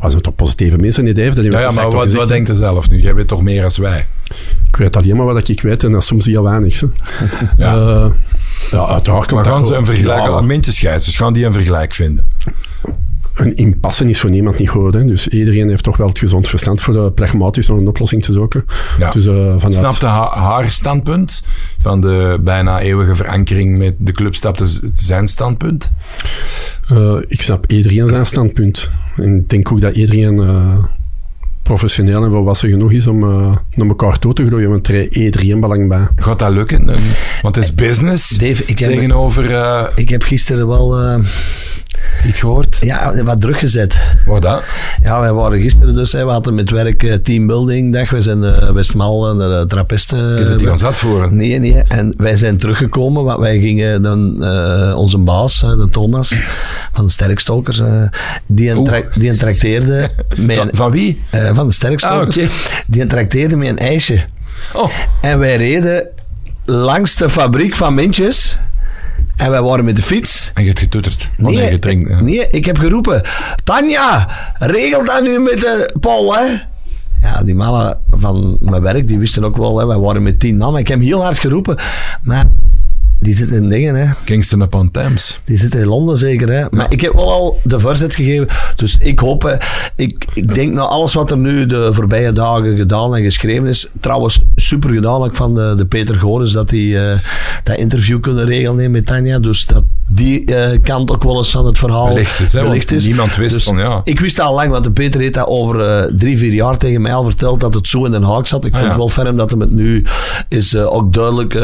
Als 0.00 0.14
het 0.14 0.22
toch 0.22 0.34
positieve 0.34 0.76
mensen 0.76 1.04
niet 1.04 1.16
heeft, 1.16 1.36
dan 1.36 1.44
ja, 1.44 1.60
ja, 1.60 1.70
maar 1.70 1.90
wat, 1.90 2.12
wat 2.12 2.28
denkt 2.28 2.48
je 2.48 2.54
zelf 2.54 2.90
nu? 2.90 3.00
Jij 3.00 3.14
weet 3.14 3.28
toch 3.28 3.42
meer 3.42 3.64
als 3.64 3.78
wij? 3.78 4.06
Ik 4.66 4.76
weet 4.76 4.96
alleen 4.96 5.16
maar 5.16 5.26
wat 5.26 5.48
ik 5.48 5.60
weet 5.60 5.84
en 5.84 5.92
dat 5.92 6.00
is 6.00 6.06
soms 6.06 6.26
heel 6.26 6.42
weinig. 6.42 6.80
ja. 7.56 7.74
Uh, 7.74 8.06
ja, 8.70 8.86
uiteraard 8.86 9.30
maar 9.30 9.44
gaan 9.44 9.64
ze 9.64 9.74
een 9.74 9.84
vergelijk, 9.84 10.22
ja, 10.22 10.40
gaan 11.16 11.32
die 11.32 11.44
een 11.44 11.52
vergelijk 11.52 11.94
vinden? 11.94 12.26
Een 13.36 13.56
impasse 13.56 14.08
is 14.08 14.20
voor 14.20 14.30
niemand 14.30 14.58
niet 14.58 14.68
goed. 14.68 14.94
Hè. 14.94 15.04
Dus 15.04 15.28
iedereen 15.28 15.68
heeft 15.68 15.82
toch 15.82 15.96
wel 15.96 16.08
het 16.08 16.18
gezond 16.18 16.48
verstand 16.48 16.80
voor 16.80 16.94
de 16.94 17.12
pragmatisch 17.14 17.68
naar 17.68 17.76
een 17.78 17.88
oplossing 17.88 18.24
te 18.24 18.32
zoeken. 18.32 18.64
Ja. 18.98 19.10
Dus, 19.10 19.26
uh, 19.26 19.34
vanuit... 19.34 19.74
Snapte 19.74 20.06
haar, 20.06 20.28
haar 20.28 20.70
standpunt 20.70 21.44
van 21.78 22.00
de 22.00 22.38
bijna 22.40 22.80
eeuwige 22.80 23.14
verankering 23.14 23.78
met 23.78 23.94
de 23.98 24.12
club, 24.12 24.34
stapte 24.34 24.66
zijn 24.94 25.28
standpunt? 25.28 25.92
Uh, 26.92 27.16
ik 27.26 27.42
snap 27.42 27.64
iedereen 27.66 28.08
zijn 28.08 28.26
standpunt. 28.26 28.90
En 29.16 29.36
ik 29.36 29.48
denk 29.48 29.72
ook 29.72 29.80
dat 29.80 29.96
iedereen 29.96 30.34
uh, 30.34 30.84
professioneel 31.62 32.24
en 32.24 32.30
volwassen 32.30 32.70
genoeg 32.70 32.92
is 32.92 33.06
om 33.06 33.22
uh, 33.22 33.56
naar 33.74 33.88
elkaar 33.88 34.18
toe 34.18 34.32
te 34.32 34.46
groeien. 34.46 34.70
Want 34.70 34.88
er 34.88 34.94
is 34.94 35.08
iedereen 35.08 35.60
belang 35.60 35.88
bij. 35.88 36.06
Gaat 36.14 36.38
dat 36.38 36.52
lukken? 36.52 36.84
Want 37.42 37.56
het 37.56 37.64
is 37.64 37.74
business 37.74 38.38
Dave, 38.38 38.62
ik 38.66 38.78
heb, 38.78 38.90
tegenover... 38.90 39.50
Uh, 39.50 39.86
ik 39.94 40.08
heb 40.08 40.22
gisteren 40.22 40.68
wel... 40.68 41.20
Iets 42.26 42.40
gehoord? 42.40 42.78
Ja, 42.80 43.22
wat 43.24 43.40
teruggezet. 43.40 43.98
Wat 44.26 44.42
dat? 44.42 44.64
Ja, 45.02 45.20
wij 45.20 45.32
waren 45.32 45.60
gisteren 45.60 45.94
dus, 45.94 46.12
hè, 46.12 46.24
we 46.24 46.30
hadden 46.30 46.54
met 46.54 46.70
werk 46.70 47.02
uh, 47.02 47.14
teambuilding 47.14 47.92
dag. 47.92 48.10
We 48.10 48.20
zijn 48.20 48.42
uh, 48.42 48.70
Westmaal 48.70 49.28
en 49.28 49.38
de 49.38 49.64
Trappisten. 49.68 50.38
Je 50.38 50.44
zit 50.44 50.58
die 50.58 50.68
gaan 50.68 50.78
zat 50.78 50.98
voeren? 50.98 51.36
Nee, 51.36 51.58
nee. 51.58 51.82
En 51.88 52.14
wij 52.16 52.36
zijn 52.36 52.56
teruggekomen, 52.56 53.24
want 53.24 53.38
wij 53.38 53.60
gingen 53.60 54.02
dan 54.02 54.44
uh, 54.44 54.94
onze 54.96 55.18
baas, 55.18 55.60
de 55.60 55.88
Thomas, 55.90 56.34
van 56.92 57.04
de 57.04 57.10
Sterkstokers, 57.10 57.82
die, 58.46 58.70
een 58.70 59.04
die 59.14 59.30
een 59.30 59.38
trakteerde... 59.38 60.10
Met 60.40 60.56
van, 60.56 60.68
van 60.72 60.90
wie? 60.90 61.22
van 61.52 61.66
de 61.66 61.72
Sterkstokers. 61.72 62.38
Ah, 62.38 62.44
okay. 62.44 62.56
Die 62.86 63.02
een 63.02 63.08
trakteerde 63.08 63.56
met 63.56 63.68
een 63.68 63.78
ijsje. 63.78 64.24
Oh. 64.72 64.90
En 65.20 65.38
wij 65.38 65.56
reden 65.56 66.06
langs 66.64 67.16
de 67.16 67.30
fabriek 67.30 67.76
van 67.76 67.94
Mintjes... 67.94 68.58
En 69.36 69.50
wij 69.50 69.62
waren 69.62 69.84
met 69.84 69.96
de 69.96 70.02
fiets. 70.02 70.50
En 70.54 70.62
je 70.62 70.68
hebt 70.68 70.80
getoeterd. 70.80 71.30
Nee, 71.36 71.78
nee, 71.80 72.08
ja. 72.08 72.20
nee, 72.20 72.50
ik 72.50 72.64
heb 72.64 72.78
geroepen. 72.78 73.22
Tanja, 73.64 74.28
regel 74.58 75.04
dat 75.04 75.22
nu 75.22 75.38
met 75.38 75.60
de 75.60 75.94
Paul, 76.00 76.34
hè. 76.34 76.44
Ja, 77.22 77.42
die 77.42 77.54
mannen 77.54 77.98
van 78.10 78.56
mijn 78.60 78.82
werk, 78.82 79.08
die 79.08 79.18
wisten 79.18 79.44
ook 79.44 79.56
wel, 79.56 79.78
hè. 79.78 79.86
wij 79.86 79.98
waren 79.98 80.22
met 80.22 80.40
tien 80.40 80.56
man. 80.56 80.72
Maar 80.72 80.80
ik 80.80 80.88
heb 80.88 81.00
heel 81.00 81.22
hard 81.22 81.38
geroepen. 81.38 81.76
Maar 82.22 82.44
die 83.18 83.34
zitten 83.34 83.56
in 83.56 83.68
dingen, 83.68 83.94
hè. 83.94 84.12
Kingston 84.24 84.62
upon 84.62 84.90
Thames. 84.90 85.40
Die 85.44 85.56
zitten 85.56 85.80
in 85.80 85.86
Londen 85.86 86.16
zeker, 86.16 86.48
hè. 86.48 86.64
Maar 86.70 86.84
ja. 86.84 86.90
ik 86.90 87.00
heb 87.00 87.12
wel 87.12 87.32
al 87.32 87.60
de 87.62 87.80
voorzet 87.80 88.14
gegeven. 88.14 88.46
Dus 88.76 88.98
ik 88.98 89.18
hoop, 89.18 89.42
hè, 89.42 89.54
ik, 89.96 90.26
ik 90.34 90.54
denk 90.54 90.72
nou 90.72 90.88
alles 90.88 91.14
wat 91.14 91.30
er 91.30 91.38
nu 91.38 91.66
de 91.66 91.92
voorbije 91.92 92.32
dagen 92.32 92.76
gedaan 92.76 93.16
en 93.16 93.22
geschreven 93.22 93.66
is. 93.66 93.88
Trouwens, 94.00 94.42
super 94.56 94.90
gedaan 94.90 95.22
ook 95.22 95.36
van 95.36 95.54
de, 95.54 95.74
de 95.76 95.86
Peter 95.86 96.18
Goris 96.18 96.52
dat 96.52 96.68
die 96.68 96.94
uh, 96.94 97.18
dat 97.62 97.76
interview 97.76 98.20
kunnen 98.20 98.44
regelen 98.44 98.90
met 98.90 99.06
Tanja. 99.06 99.38
Dus 99.38 99.66
dat 99.66 99.84
die 100.16 100.50
uh, 100.50 100.68
kant 100.82 101.10
ook 101.10 101.22
wel 101.22 101.36
eens 101.36 101.50
van 101.50 101.66
het 101.66 101.78
verhaal 101.78 102.08
belicht 102.08 102.40
is. 102.40 102.52
Hè, 102.52 102.62
belicht 102.62 102.92
is. 102.92 103.06
Niemand 103.06 103.36
wist 103.36 103.54
dus 103.54 103.64
van, 103.64 103.78
ja. 103.78 104.00
Ik 104.04 104.20
wist 104.20 104.40
al 104.40 104.54
lang, 104.54 104.70
want 104.70 104.84
de 104.84 104.90
Peter 104.90 105.20
heeft 105.20 105.34
dat 105.34 105.46
over 105.46 105.80
uh, 105.80 106.12
drie, 106.18 106.38
vier 106.38 106.52
jaar 106.52 106.78
tegen 106.78 107.00
mij 107.02 107.14
al 107.14 107.24
verteld 107.24 107.60
dat 107.60 107.74
het 107.74 107.88
zo 107.88 108.04
in 108.04 108.10
Den 108.10 108.22
Haag 108.22 108.48
zat. 108.48 108.64
Ik 108.64 108.72
Ah, 108.72 108.78
vind 108.78 108.92
ja. 108.92 109.00
het 109.00 109.14
wel 109.14 109.24
ferm 109.24 109.36
dat 109.36 109.50
hem 109.50 109.60
het 109.60 109.70
nu 109.72 110.04
is 110.48 110.74
uh, 110.74 110.92
ook 110.94 111.12
duidelijk. 111.12 111.54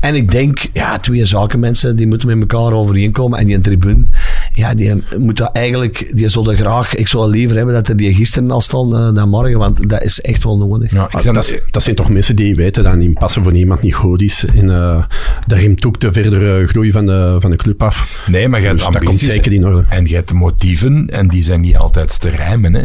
en 0.00 0.14
ik 0.14 0.30
denk, 0.30 0.66
ja, 0.72 0.98
twee 0.98 1.24
zaken 1.24 1.60
mensen, 1.60 1.96
die 1.96 2.06
moeten 2.06 2.38
met 2.38 2.50
elkaar 2.52 2.72
overeenkomen. 2.72 3.38
En 3.38 3.46
die 3.46 3.60
tribune, 3.60 4.04
ja, 4.52 4.74
die 4.74 5.02
moet 5.18 5.36
dat 5.36 5.50
eigenlijk, 5.52 6.10
die 6.14 6.28
zullen 6.28 6.56
graag, 6.56 6.94
ik 6.94 7.08
zou 7.08 7.30
liever 7.30 7.56
hebben 7.56 7.74
dat 7.74 7.88
er 7.88 7.96
die 7.96 8.14
gisteren 8.14 8.50
al 8.50 8.60
stond 8.60 9.14
dan 9.14 9.28
morgen, 9.28 9.58
want 9.58 9.88
dat 9.88 10.02
is 10.02 10.20
echt 10.20 10.44
wel 10.44 10.56
nodig. 10.56 10.92
Ja, 10.92 11.04
ik 11.04 11.22
dat, 11.22 11.34
dat, 11.34 11.62
dat 11.70 11.82
zijn 11.82 11.96
toch 11.96 12.08
mensen 12.08 12.36
die 12.36 12.54
weten 12.54 12.84
dat 12.84 12.92
een 12.92 13.12
passen 13.12 13.42
voor 13.42 13.52
niemand 13.52 13.82
niet 13.82 13.94
goed 13.94 14.22
is. 14.22 14.44
En 14.54 14.64
uh, 14.64 15.04
dat 15.46 15.58
remt 15.58 15.86
ook 15.86 16.00
de 16.00 16.12
verdere 16.12 16.66
groei 16.66 16.92
van 16.92 17.06
de, 17.06 17.36
van 17.40 17.50
de 17.50 17.56
club 17.56 17.82
af. 17.82 18.24
nee, 18.26 18.48
maar 18.48 18.60
je 18.60 18.66
hebt 18.66 18.78
Dus 18.78 18.88
dat 18.90 19.04
komt 19.04 19.18
zeker 19.18 19.52
in 19.52 19.66
orde. 19.66 19.84
En 19.88 20.06
je 20.06 20.14
hebt 20.14 20.32
motieven 20.32 21.08
en 21.08 21.28
die 21.28 21.42
zijn 21.42 21.60
niet 21.60 21.76
altijd 21.76 22.20
te 22.20 22.28
rijmen. 22.28 22.74
Hè. 22.74 22.84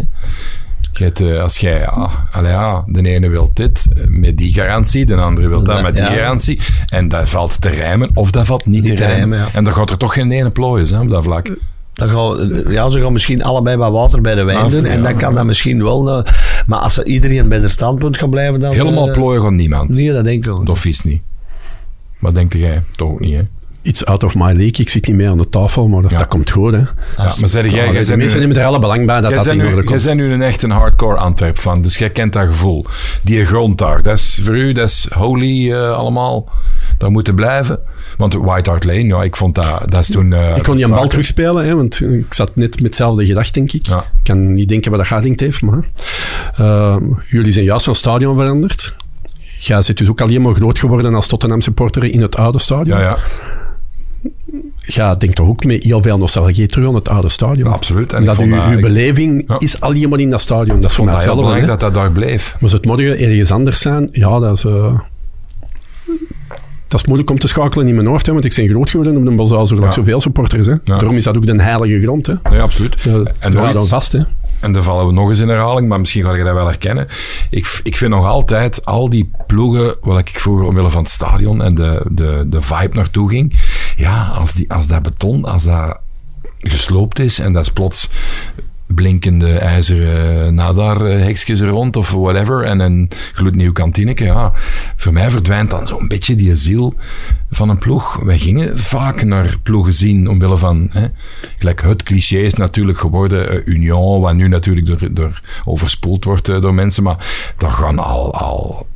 Eh, 0.99 1.41
als 1.41 1.57
jij, 1.57 1.79
ja, 1.79 2.09
allee, 2.31 2.51
ja, 2.51 2.83
de 2.87 3.09
ene 3.09 3.29
wil 3.29 3.51
dit 3.53 3.85
eh, 3.93 4.03
met 4.07 4.37
die 4.37 4.53
garantie, 4.53 5.05
de 5.05 5.15
andere 5.15 5.47
wil 5.47 5.63
dat 5.63 5.81
met 5.81 5.93
die 5.93 6.03
ja. 6.03 6.09
garantie. 6.11 6.59
En 6.87 7.07
dat 7.07 7.29
valt 7.29 7.61
te 7.61 7.69
rijmen 7.69 8.09
of 8.13 8.31
dat 8.31 8.45
valt 8.45 8.65
niet, 8.65 8.83
Niet 8.83 8.95
te 8.97 9.03
rijmen. 9.05 9.17
rijmen, 9.17 9.39
ja. 9.39 9.47
En 9.57 9.63
dan 9.63 9.73
gaat 9.73 9.89
er 9.89 9.97
toch 9.97 10.13
geen 10.13 10.31
ene 10.31 10.49
plooien 10.49 10.87
hè, 10.87 10.99
op 10.99 11.09
dat 11.09 11.23
vlak. 11.23 11.55
Dan 11.93 12.09
gaan, 12.09 12.63
ja, 12.71 12.89
ze 12.89 13.01
gaan 13.01 13.11
misschien 13.11 13.43
allebei 13.43 13.77
wat 13.77 13.91
water 13.91 14.21
bij 14.21 14.35
de 14.35 14.43
wijn 14.43 14.57
Af, 14.57 14.71
doen. 14.71 14.85
En 14.85 14.97
ja, 14.97 15.03
dan 15.03 15.17
kan 15.17 15.29
ja. 15.29 15.35
dat 15.35 15.45
misschien 15.45 15.83
wel. 15.83 16.17
eh, 16.17 16.33
maar 16.65 16.79
als 16.79 17.03
iedereen 17.03 17.47
bij 17.49 17.59
de 17.59 17.69
standpunt 17.69 18.17
gaat 18.17 18.29
blijven, 18.29 18.59
dan. 18.59 18.71
Helemaal 18.73 19.07
eh, 19.07 19.13
plooien 19.13 19.41
gaat 19.41 19.51
niemand. 19.51 19.89
Nee, 19.89 20.11
dat 20.13 20.25
denk 20.25 20.45
ik 20.45 20.51
ook. 20.51 20.69
Of 20.69 20.85
is 20.85 21.03
niet. 21.03 21.21
Wat 22.19 22.35
denkt 22.35 22.53
jij? 22.53 22.83
Toch 22.91 23.09
ook 23.09 23.19
niet, 23.19 23.35
hè? 23.35 23.41
Iets 23.87 24.05
out 24.05 24.23
of 24.23 24.35
my 24.35 24.45
league. 24.45 24.71
Ik 24.77 24.89
zit 24.89 25.07
niet 25.07 25.15
meer 25.15 25.29
aan 25.29 25.37
de 25.37 25.49
tafel, 25.49 25.87
maar 25.87 26.01
dat, 26.01 26.11
Ja. 26.11 26.17
dat 26.17 26.27
komt 26.27 26.49
goed. 26.49 26.71
Hè. 26.73 26.77
Ja, 26.77 26.87
maar 27.39 27.49
zeg 27.49 27.71
jij, 27.71 27.91
jij 27.91 28.03
de 28.03 28.17
mensen 28.17 28.39
nemen 28.39 28.55
er 28.57 28.65
alle 28.65 28.79
belang 28.79 29.05
bij 29.05 29.21
dat 29.21 29.31
dat 29.31 29.45
in 29.45 29.51
orde 29.51 29.63
nu, 29.69 29.73
jij 29.75 29.83
komt. 29.83 30.03
bent 30.03 30.17
nu 30.17 30.33
een 30.33 30.41
echt 30.41 30.63
een 30.63 30.71
hardcore 30.71 31.17
Antwerp 31.17 31.59
van, 31.59 31.81
dus 31.81 31.97
jij 31.97 32.09
kent 32.09 32.33
dat 32.33 32.47
gevoel. 32.47 32.85
Die 33.21 33.45
grond 33.45 33.77
daar, 33.77 34.03
dat 34.03 34.17
is 34.17 34.39
voor 34.43 34.55
u, 34.55 34.71
dat 34.71 34.89
is 34.89 35.07
holy 35.13 35.71
eh, 35.73 35.91
allemaal. 35.97 36.49
Dat 36.97 37.09
moeten 37.09 37.35
blijven. 37.35 37.79
Want 38.17 38.33
White 38.33 38.69
Hart 38.69 38.83
Lane, 38.83 39.03
ja, 39.05 39.23
ik 39.23 39.35
vond 39.35 39.55
dat, 39.55 39.81
dat 39.91 40.01
is 40.01 40.07
toen... 40.11 40.33
eh, 40.33 40.57
Ik 40.57 40.63
kon 40.63 40.75
die 40.75 40.83
een 40.85 40.89
bal 40.91 41.07
terugspelen, 41.07 41.65
hè, 41.65 41.75
want 41.75 42.01
ik 42.01 42.33
zat 42.33 42.55
net 42.55 42.75
met 42.75 42.83
hetzelfde 42.85 43.25
gedacht, 43.25 43.53
denk 43.53 43.71
ik. 43.71 43.85
Ja. 43.87 43.97
Ik 43.99 44.03
kan 44.23 44.51
niet 44.53 44.69
denken 44.69 44.89
wat 44.91 44.99
dat 44.99 45.09
Gardink 45.09 45.39
heeft, 45.39 45.61
maar... 45.61 45.83
eh, 46.55 46.97
jullie 47.27 47.51
zijn 47.51 47.65
juist 47.65 47.85
van 47.85 47.95
stadion 47.95 48.35
veranderd. 48.35 48.95
Jij 49.59 49.81
zit 49.81 49.97
dus 49.97 50.09
ook 50.09 50.21
alleen 50.21 50.41
maar 50.41 50.53
groot 50.53 50.79
geworden 50.79 51.15
als 51.15 51.27
Tottenham 51.27 51.61
supporter 51.61 52.03
in 52.03 52.21
het 52.21 52.35
oude 52.35 52.59
stadion. 52.59 52.99
Ja, 52.99 53.03
ja, 53.03 53.17
Ja, 54.79 55.13
denk 55.13 55.33
toch 55.33 55.47
ook 55.47 55.63
met 55.63 55.83
heel 55.83 56.01
veel 56.01 56.17
nostalgie 56.17 56.67
terug 56.67 56.87
aan 56.87 56.95
het 56.95 57.09
oude 57.09 57.29
stadion. 57.29 57.71
absoluut. 57.73 58.13
En 58.13 58.25
dat 58.25 58.39
uw, 58.39 58.71
ik 58.71 58.81
beleving 58.81 59.43
Ja. 59.47 59.55
is 59.59 59.81
alleen 59.81 60.09
maar 60.09 60.19
in 60.19 60.29
dat 60.29 60.41
stadion. 60.41 60.81
Dat 60.81 60.89
is 60.89 60.95
voor 60.95 61.05
mij 61.05 61.13
dat 61.13 61.23
heel 61.23 61.35
belangrijk 61.35 61.65
hè. 61.65 61.71
dat 61.71 61.79
dat 61.79 61.93
daar 61.93 62.11
bleef. 62.11 62.57
Als 62.61 62.71
het 62.71 62.85
morgen 62.85 63.19
ergens 63.19 63.51
anders 63.51 63.81
zijn, 63.81 64.09
ja, 64.11 64.39
dat 64.39 64.57
is... 64.57 64.63
eh, 64.65 64.99
dat 66.87 66.99
is 66.99 67.05
moeilijk 67.05 67.29
om 67.29 67.39
te 67.39 67.47
schakelen 67.47 67.87
in 67.87 67.95
mijn 67.95 68.07
hoofd, 68.07 68.25
hè, 68.25 68.31
want 68.33 68.45
ik 68.45 68.53
ben 68.55 68.67
groot 68.67 68.89
geworden 68.89 69.17
op 69.17 69.25
de 69.25 69.31
Bazaal, 69.31 69.67
zo 69.67 69.75
Ja. 69.79 69.91
zoveel 69.91 70.21
supporters. 70.21 70.67
Hè. 70.67 70.73
Daarom 70.83 71.15
is 71.15 71.23
dat 71.23 71.37
ook 71.37 71.45
de 71.45 71.61
heilige 71.61 72.01
grond. 72.01 72.27
Hè. 72.27 72.33
Ja, 72.51 72.61
absoluut. 72.61 73.05
En 73.39 73.53
nog 73.53 73.71
dan 73.71 73.85
vast. 73.87 74.11
Hè. 74.11 74.19
En 74.59 74.71
dan 74.71 74.83
vallen 74.83 75.07
we 75.07 75.13
nog 75.13 75.29
eens 75.29 75.39
in 75.39 75.49
herhaling, 75.49 75.87
maar 75.87 75.99
misschien 75.99 76.23
ga 76.23 76.33
je 76.33 76.43
dat 76.43 76.53
wel 76.53 76.67
herkennen. 76.67 77.07
Ik, 77.49 77.79
ik 77.83 77.97
vind 77.97 78.11
nog 78.11 78.25
altijd 78.25 78.85
al 78.85 79.09
die 79.09 79.31
ploegen, 79.47 79.97
waar 80.01 80.19
ik 80.19 80.29
vroeger 80.29 80.65
omwille 80.65 80.89
van 80.89 81.01
het 81.01 81.11
stadion 81.11 81.61
en 81.61 81.75
de, 81.75 82.05
de, 82.11 82.45
de 82.47 82.61
vibe 82.61 82.95
naartoe 82.95 83.29
ging. 83.29 83.53
Ja, 83.95 84.27
als, 84.27 84.53
die, 84.53 84.73
als 84.73 84.87
dat 84.87 85.03
beton, 85.03 85.45
als 85.45 85.63
dat 85.63 85.99
gesloopt 86.59 87.19
is 87.19 87.39
en 87.39 87.53
dat 87.53 87.63
is 87.63 87.71
plots 87.71 88.09
blinkende 88.87 89.57
ijzeren 89.57 90.55
nadarhekjes 90.55 91.59
er 91.59 91.67
rond 91.67 91.95
of 91.95 92.11
whatever. 92.11 92.63
En 92.63 92.79
een 92.79 93.09
gloednieuw 93.33 93.71
kantineke. 93.71 94.23
Ja, 94.23 94.51
voor 94.95 95.13
mij 95.13 95.31
verdwijnt 95.31 95.69
dan 95.69 95.87
zo'n 95.87 96.07
beetje 96.07 96.35
die 96.35 96.55
ziel 96.55 96.93
van 97.51 97.69
een 97.69 97.77
ploeg. 97.77 98.19
Wij 98.23 98.37
gingen 98.37 98.79
vaak 98.79 99.23
naar 99.23 99.57
ploegen 99.63 99.93
zien 99.93 100.29
omwille 100.29 100.57
van... 100.57 100.87
Hè, 100.91 101.07
gelijk 101.57 101.81
het 101.81 102.03
cliché 102.03 102.37
is 102.37 102.53
natuurlijk 102.53 102.97
geworden 102.97 103.53
uh, 103.53 103.67
Union, 103.67 104.21
wat 104.21 104.35
nu 104.35 104.47
natuurlijk 104.47 104.87
door, 104.87 105.13
door 105.13 105.41
overspoeld 105.65 106.23
wordt 106.23 106.49
uh, 106.49 106.61
door 106.61 106.73
mensen. 106.73 107.03
Maar 107.03 107.53
daar 107.57 107.71
gaan 107.71 107.99
al... 107.99 108.33
al 108.33 108.87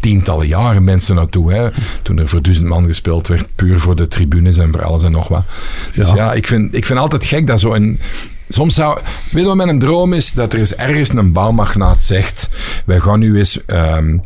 tientallen 0.00 0.46
jaren 0.46 0.84
mensen 0.84 1.14
naartoe. 1.14 1.52
Hè, 1.52 1.68
toen 2.02 2.18
er 2.18 2.28
voor 2.28 2.42
duizend 2.42 2.68
man 2.68 2.86
gespeeld 2.86 3.28
werd, 3.28 3.48
puur 3.54 3.78
voor 3.78 3.96
de 3.96 4.08
tribunes 4.08 4.56
en 4.56 4.72
voor 4.72 4.84
alles 4.84 5.02
en 5.02 5.12
nog 5.12 5.28
wat. 5.28 5.44
Dus 5.94 6.08
ja, 6.08 6.14
ja 6.14 6.32
ik, 6.32 6.46
vind, 6.46 6.74
ik 6.74 6.86
vind 6.86 6.98
altijd 6.98 7.24
gek 7.24 7.46
dat 7.46 7.60
zo'n 7.60 7.98
soms 8.52 8.74
zou... 8.74 9.00
Weet 9.30 9.42
je 9.42 9.48
wat 9.48 9.56
mijn 9.56 9.78
droom 9.78 10.12
is? 10.12 10.32
Dat 10.32 10.52
er 10.52 10.58
eens 10.58 10.74
ergens 10.74 11.08
een 11.14 11.32
bouwmagnaat 11.32 12.02
zegt... 12.02 12.48
Wij 12.84 13.00
gaan 13.00 13.18
nu 13.18 13.38
eens 13.38 13.60
um, 13.66 14.22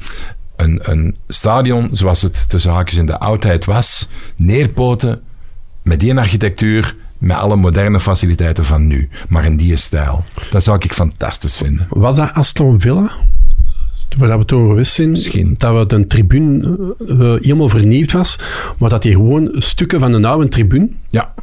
een, 0.56 0.78
een 0.82 1.16
stadion, 1.28 1.88
zoals 1.92 2.22
het 2.22 2.48
tussen 2.48 2.72
haakjes 2.72 2.98
in 2.98 3.06
de 3.06 3.18
oudheid 3.18 3.64
was, 3.64 4.08
neerpoten 4.36 5.20
met 5.82 6.00
die 6.00 6.16
architectuur, 6.16 6.96
met 7.18 7.36
alle 7.36 7.56
moderne 7.56 8.00
faciliteiten 8.00 8.64
van 8.64 8.86
nu, 8.86 9.08
maar 9.28 9.44
in 9.44 9.56
die 9.56 9.76
stijl. 9.76 10.24
Dat 10.50 10.62
zou 10.62 10.78
ik 10.80 10.92
fantastisch 10.92 11.56
vinden. 11.56 11.86
Was 11.90 12.16
dat 12.16 12.32
Aston 12.32 12.80
Villa? 12.80 13.10
Waar 14.16 14.38
we 14.38 14.44
toen 14.44 14.68
geweest 14.68 14.92
zijn, 14.92 15.10
Misschien. 15.10 15.54
dat 15.58 15.74
we 15.74 15.96
de 15.96 16.06
tribune 16.06 16.68
uh, 17.08 17.18
helemaal 17.18 17.68
vernieuwd 17.68 18.12
was, 18.12 18.38
maar 18.78 18.90
dat 18.90 19.02
die 19.02 19.12
gewoon 19.12 19.50
stukken 19.52 20.00
van 20.00 20.22
de 20.22 20.28
oude 20.28 20.48
tribune 20.48 20.88
Ja, 21.08 21.34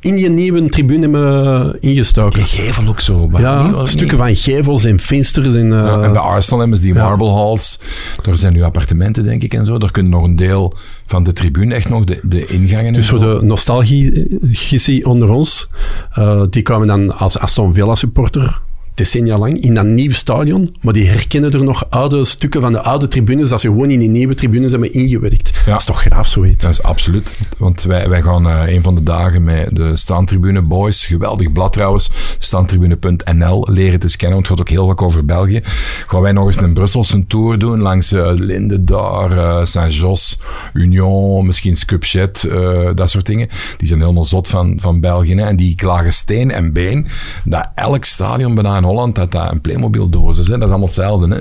in 0.00 0.14
die 0.14 0.30
nieuwe 0.30 0.68
tribune 0.68 1.00
hebben 1.00 1.80
ingestoken. 1.80 2.38
die 2.38 2.48
gevel 2.48 2.86
ook 2.86 3.00
zo. 3.00 3.28
maar 3.28 3.40
Ja, 3.40 3.66
niet- 3.66 3.88
stukken 3.88 4.18
van 4.18 4.34
gevels 4.34 4.84
en 4.84 4.98
vensters 4.98 5.54
en... 5.54 5.66
Ja, 5.70 6.02
en 6.02 6.12
bij 6.12 6.20
Arsenal 6.20 6.58
hebben 6.60 6.76
ze 6.78 6.84
die 6.84 6.94
ja. 6.94 7.02
marble 7.04 7.28
halls. 7.30 7.80
Daar 8.22 8.38
zijn 8.38 8.52
nu 8.52 8.62
appartementen, 8.62 9.24
denk 9.24 9.42
ik, 9.42 9.54
en 9.54 9.64
zo. 9.64 9.78
Daar 9.78 9.90
kunnen 9.90 10.12
nog 10.12 10.24
een 10.24 10.36
deel 10.36 10.74
van 11.06 11.24
de 11.24 11.32
tribune, 11.32 11.74
echt 11.74 11.88
nog 11.88 12.04
de, 12.04 12.20
de 12.22 12.46
ingangen 12.46 12.86
en 12.86 12.92
Dus 12.92 13.08
voor 13.08 13.18
de 13.20 13.38
nostalgie 13.42 15.04
onder 15.04 15.30
ons, 15.30 15.68
eh, 16.12 16.42
die 16.50 16.62
kwamen 16.62 16.86
dan 16.86 17.18
als 17.18 17.38
Aston 17.38 17.74
Villa 17.74 17.94
supporter 17.94 18.60
decennia 19.00 19.38
lang 19.38 19.60
in 19.60 19.74
dat 19.74 19.84
nieuwe 19.84 20.14
stadion, 20.14 20.76
maar 20.80 20.92
die 20.92 21.08
herkennen 21.08 21.52
er 21.52 21.64
nog 21.64 21.90
oude 21.90 22.24
stukken 22.24 22.60
van 22.60 22.72
de 22.72 22.82
oude 22.82 23.08
tribunes, 23.08 23.48
dat 23.48 23.60
ze 23.60 23.66
gewoon 23.66 23.90
in 23.90 23.98
die 23.98 24.08
nieuwe 24.08 24.34
tribunes 24.34 24.70
hebben 24.70 24.92
ingewerkt. 24.92 25.52
Ja. 25.54 25.70
Dat 25.70 25.78
is 25.78 25.84
toch 25.84 26.00
graaf, 26.00 26.26
zoiets. 26.26 26.64
Dat 26.64 26.72
is 26.72 26.82
absoluut. 26.82 27.38
Want 27.58 27.82
wij, 27.82 28.08
wij 28.08 28.22
gaan 28.22 28.48
eh, 28.48 28.74
een 28.74 28.82
van 28.82 28.94
de 28.94 29.02
dagen 29.02 29.44
met 29.44 29.76
de 29.76 29.96
Staantribune 29.96 30.62
Boys, 30.62 31.06
geweldig 31.06 31.52
blad 31.52 31.72
trouwens, 31.72 32.10
staantribune.nl, 32.38 33.66
leren 33.70 34.00
te 34.00 34.08
scannen, 34.08 34.36
want 34.36 34.48
het 34.48 34.58
gaat 34.58 34.66
ook 34.66 34.74
heel 34.74 34.86
wat 34.86 35.00
over 35.00 35.24
België. 35.24 35.60
Gaan 36.06 36.20
wij 36.20 36.32
nog 36.32 36.46
eens 36.46 36.56
een 36.56 36.74
Brusselse 36.74 37.26
tour 37.26 37.58
doen 37.58 37.80
langs 37.80 38.12
eh 38.12 38.30
Lindendaar, 38.34 39.38
eh, 39.38 39.64
Saint-Jos, 39.64 40.38
Union, 40.72 41.46
misschien 41.46 41.76
Scupchet, 41.76 42.48
dat 42.94 43.10
soort 43.10 43.26
dingen. 43.26 43.48
Die 43.76 43.88
zijn 43.88 44.00
helemaal 44.00 44.24
zot 44.24 44.48
van, 44.48 44.74
van 44.80 45.00
België. 45.00 45.34
Hè. 45.34 45.46
En 45.46 45.56
die 45.56 45.74
klagen 45.74 46.12
steen 46.12 46.50
en 46.50 46.72
been 46.72 47.06
dat 47.44 47.70
elk 47.74 48.04
stadion 48.04 48.54
bijna 48.54 48.76
in 48.76 48.84
Holland 48.90 49.14
dat 49.14 49.32
dat 49.32 49.52
een 49.52 49.60
Playmobil-doos 49.60 50.38
is. 50.38 50.46
Hè. 50.46 50.52
Dat 50.52 50.62
is 50.62 50.68
allemaal 50.68 50.86
hetzelfde. 50.86 51.34
Hè. 51.34 51.40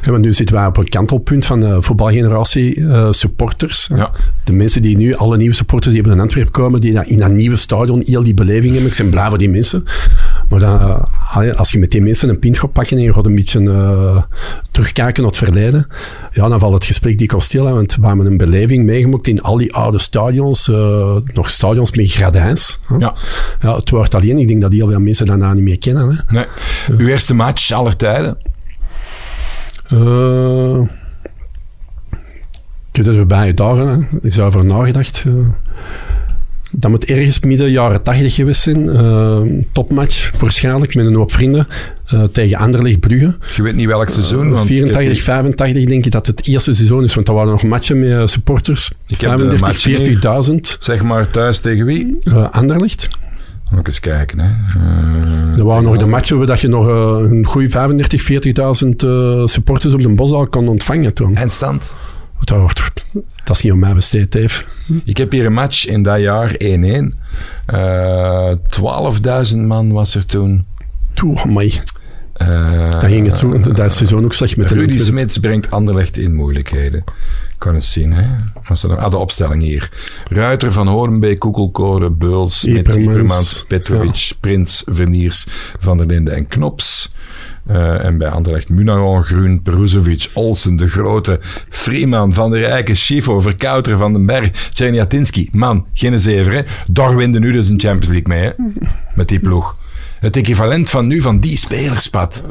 Ja, 0.00 0.10
maar 0.10 0.20
nu 0.20 0.32
zitten 0.32 0.54
wij 0.56 0.66
op 0.66 0.76
een 0.76 0.88
kantelpunt 0.88 1.46
van 1.46 1.60
de 1.60 1.82
voetbalgeneratie 1.82 2.86
eh, 2.88 3.10
supporters. 3.10 3.88
Ja. 3.94 4.10
De 4.44 4.52
mensen 4.52 4.82
die 4.82 4.96
nu, 4.96 5.14
alle 5.14 5.36
nieuwe 5.36 5.54
supporters 5.54 5.92
die 5.92 6.00
hebben 6.02 6.18
in 6.18 6.24
Antwerpen 6.24 6.52
komen, 6.52 6.80
die 6.80 7.04
in 7.04 7.18
dat 7.18 7.30
nieuwe 7.30 7.56
stadion 7.56 8.02
heel 8.06 8.22
die 8.22 8.34
beleving 8.34 8.72
hebben. 8.72 8.90
Ik 8.90 8.96
ben 8.96 9.10
blij 9.10 9.28
voor 9.28 9.38
die 9.38 9.50
mensen. 9.50 9.84
Maar 10.48 10.60
dan, 10.60 10.80
eh, 10.80 11.54
als 11.56 11.72
je 11.72 11.78
met 11.78 11.90
die 11.90 12.02
mensen 12.02 12.28
een 12.28 12.38
pint 12.38 12.58
gaat 12.58 12.72
pakken 12.72 12.96
en 12.96 13.02
je 13.02 13.14
gaat 13.14 13.26
een 13.26 13.34
beetje 13.34 13.60
eh, 13.72 14.22
terugkijken 14.70 15.22
naar 15.22 15.30
het 15.32 15.40
verleden, 15.40 15.86
ja, 16.32 16.48
dan 16.48 16.58
valt 16.60 16.72
het 16.72 16.84
gesprek 16.84 17.18
die 17.18 17.26
kan 17.26 17.40
stil. 17.40 17.66
hè, 17.66 17.72
Want 17.72 17.96
we 18.00 18.06
hebben 18.06 18.26
een 18.26 18.36
beleving 18.36 18.84
meegemaakt 18.84 19.26
in 19.26 19.42
al 19.42 19.56
die 19.56 19.74
oude 19.74 19.98
stadions, 19.98 20.66
nog 21.34 21.50
stadions 21.50 21.90
met 21.96 22.10
gradijns. 22.10 22.78
hè. 22.86 22.96
Ja. 22.96 23.14
Ja, 23.60 23.74
het 23.74 23.90
wordt 23.90 24.14
alleen, 24.14 24.38
ik 24.38 24.48
denk 24.48 24.60
dat 24.60 24.72
heel 24.72 24.88
veel 24.88 25.00
mensen 25.00 25.26
dat 25.26 25.36
nou 25.38 25.54
niet 25.54 25.62
meer 25.64 25.78
kennen. 25.78 26.08
Hè. 26.26 26.34
Nee. 26.34 26.44
Uw 26.88 27.06
eerste 27.08 27.34
match 27.34 27.70
aller 27.70 27.96
tijden? 27.96 28.36
Eh, 29.88 30.78
ik 32.92 33.04
heb 33.04 33.06
er 33.14 33.26
bij 33.26 33.54
dagen, 33.54 34.08
is 34.22 34.38
over 34.38 34.64
nagedacht. 34.64 35.24
eh. 35.26 35.32
dat 36.72 36.90
moet 36.90 37.04
ergens 37.04 37.40
midden 37.40 37.70
jaren 37.70 38.02
80 38.02 38.34
geweest 38.34 38.60
zijn. 38.62 38.88
Eh, 38.88 39.40
topmatch 39.72 40.30
waarschijnlijk 40.40 40.94
met 40.94 41.06
een 41.06 41.14
hoop 41.14 41.32
vrienden 41.32 41.66
tegen 42.32 42.56
Anderlecht 42.58 43.00
Brugge. 43.00 43.36
Je 43.56 43.62
weet 43.62 43.74
niet 43.74 43.86
welk 43.86 44.08
seizoen. 44.08 44.50
want 44.50 44.70
ik 44.70 44.76
heb 44.76 44.86
84, 44.92 45.12
die- 45.12 45.22
85 45.22 45.84
denk 45.84 46.04
ik 46.04 46.12
dat 46.12 46.26
het 46.26 46.48
eerste 46.48 46.74
seizoen 46.74 47.02
is, 47.02 47.14
want 47.14 47.26
dat 47.26 47.34
waren 47.34 47.50
nog 47.50 47.62
matchen 47.62 47.98
met 47.98 48.30
supporters. 48.30 48.90
Ik 49.06 49.20
heb 49.20 49.30
de 49.38 49.58
35, 49.58 49.60
matchen 49.60 50.04
40.000 50.60 50.76
Zeg 50.80 51.02
maar 51.02 51.30
thuis 51.30 51.60
tegen 51.60 51.84
wie? 51.86 52.18
Anderlecht. 52.50 53.08
Ook 53.78 53.86
eens 53.86 54.00
kijken. 54.00 54.38
Hè. 54.38 54.48
Eh, 54.48 55.56
Dat 55.56 55.66
waren 55.66 55.82
nog 55.82 55.96
de 55.96 56.06
matchen 56.06 56.38
waar 56.38 56.46
dat 56.46 56.60
je 56.60 56.68
nog 56.68 56.88
eh, 56.88 57.30
een 57.30 57.44
goede 57.46 57.68
35, 57.70 58.22
40.000 58.84 58.88
eh, 59.04 59.46
supporters 59.46 59.94
op 59.94 60.02
de 60.02 60.08
Bosdaal 60.08 60.46
kon 60.46 60.68
ontvangen 60.68 61.14
toen. 61.14 61.34
Eindstand. 61.34 61.96
Dat, 62.44 62.58
wordt- 62.58 63.04
dat 63.44 63.56
is 63.56 63.62
niet 63.62 63.72
om 63.72 63.78
mij 63.78 63.94
besteed, 63.94 64.32
Dave. 64.32 64.64
Ik 65.04 65.16
heb 65.16 65.32
hier 65.32 65.46
een 65.46 65.52
match 65.52 65.86
in 65.86 66.02
dat 66.02 66.20
jaar 66.20 66.54
1-1. 66.58 67.14
Eh 67.66 68.52
12.000 69.52 69.58
man 69.58 69.92
was 69.92 70.14
er 70.14 70.26
toen. 70.26 70.66
Toe, 71.14 71.38
amai. 71.40 71.80
Eh, 72.40 72.90
Dan 72.90 73.08
ging 73.10 73.26
het 73.26 73.38
zo, 73.38 73.60
dat 73.60 73.94
seizoen 73.94 74.24
ook 74.24 74.32
slecht 74.32 74.56
met 74.56 74.68
de 74.68 74.74
Rudy. 74.74 74.98
Smits 74.98 75.38
brengt 75.38 75.70
Anderlecht 75.70 76.16
in 76.18 76.34
moeilijkheden. 76.34 77.04
Kan 77.58 77.74
eens 77.74 77.92
zien, 77.92 78.12
hè? 78.12 78.26
Was 78.68 78.82
nog? 78.82 78.96
Ah, 78.96 79.10
de 79.10 79.16
opstelling 79.16 79.62
hier. 79.62 79.88
Ruiter 80.28 80.72
van 80.72 80.88
Hoornbeek, 80.88 81.38
Koekelkoren, 81.38 82.18
Beuls, 82.18 82.60
Smits, 82.60 82.96
Ipermans. 82.96 83.64
Petrovic, 83.68 84.32
Prins, 84.40 84.82
Verniers, 84.86 85.46
Van 85.78 85.96
der 85.96 86.06
Linden 86.06 86.34
en 86.34 86.46
Knops. 86.46 87.12
Eh, 87.66 88.04
en 88.04 88.18
bij 88.18 88.28
Anderlecht 88.28 88.68
Munaron, 88.68 89.24
Groen, 89.24 89.62
Peruzovic, 89.62 90.30
Olsen, 90.32 90.76
De 90.76 90.88
Grote, 90.88 91.40
Freeman, 91.68 92.34
Van 92.34 92.50
der 92.50 92.60
Rijken, 92.60 92.96
Schifo, 92.96 93.40
Verkouter, 93.40 93.96
Van 93.96 94.12
den 94.12 94.26
Berg, 94.26 94.50
Tjerniatinski. 94.72 95.48
Man, 95.52 95.86
geen 95.92 96.20
zever, 96.20 96.52
hè? 96.52 96.60
Daar 96.86 97.16
winde 97.16 97.38
nu 97.38 97.52
dus 97.52 97.68
een 97.68 97.80
Champions 97.80 98.08
League 98.08 98.28
mee, 98.28 98.42
hè? 98.42 98.50
Met 99.14 99.28
die 99.28 99.40
ploeg. 99.40 99.76
Het 100.20 100.36
equivalent 100.36 100.90
van 100.90 101.06
nu 101.06 101.20
van 101.20 101.38
die 101.38 101.56
spelerspad. 101.56 102.44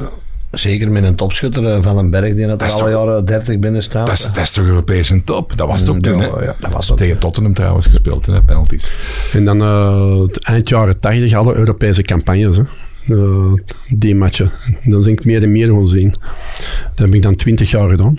Zeker 0.52 0.92
met 0.92 1.04
een 1.04 1.16
topschutter 1.16 1.66
eh, 1.66 1.78
van 1.84 1.98
een 1.98 2.10
berg 2.10 2.36
die 2.36 2.48
dat, 2.48 2.60
Dat 2.60 2.72
er 2.74 2.78
toch- 2.78 2.90
jaren 2.90 3.26
30 3.26 3.60
binnen 3.60 3.84
staat. 3.84 4.08
Dat 4.08 4.16
is, 4.16 4.26
dat 4.26 4.38
is 4.38 4.52
toch 4.52 4.66
Europese 4.66 5.24
top? 5.24 5.54
Dat 5.58 5.68
was 5.68 5.80
het 5.82 5.90
ook 5.90 6.00
toen, 6.00 6.20
hè? 6.20 6.28
Ja, 6.28 6.42
ja, 6.44 6.56
dat 6.60 6.74
was 6.74 6.92
ook. 6.92 6.98
Tegen 6.98 7.20
Tottenham 7.20 7.54
trouwens 7.54 7.86
gespeeld, 7.88 8.26
hè? 8.26 8.42
Penalties. 8.42 8.92
En 9.34 9.46
dan 9.46 9.62
eh, 9.62 10.20
het 10.22 10.44
eind 10.44 10.70
jaren 10.70 11.00
80 11.00 11.34
alle 11.34 11.56
Europese 11.56 12.02
campagnes. 12.02 12.58
Hè. 12.58 12.64
Eh, 13.16 13.54
die 13.90 14.16
matchen. 14.16 14.52
Dan 14.84 15.02
ben 15.02 15.12
ik 15.12 15.26
meer 15.26 15.44
en 15.44 15.52
meer 15.52 15.68
gaan 15.68 15.88
zien. 15.88 16.10
Dat 16.96 17.06
heb 17.06 17.14
ik 17.14 17.22
dan 17.22 17.36
20 17.36 17.72
jaar 17.72 17.90
gedaan. 17.90 18.18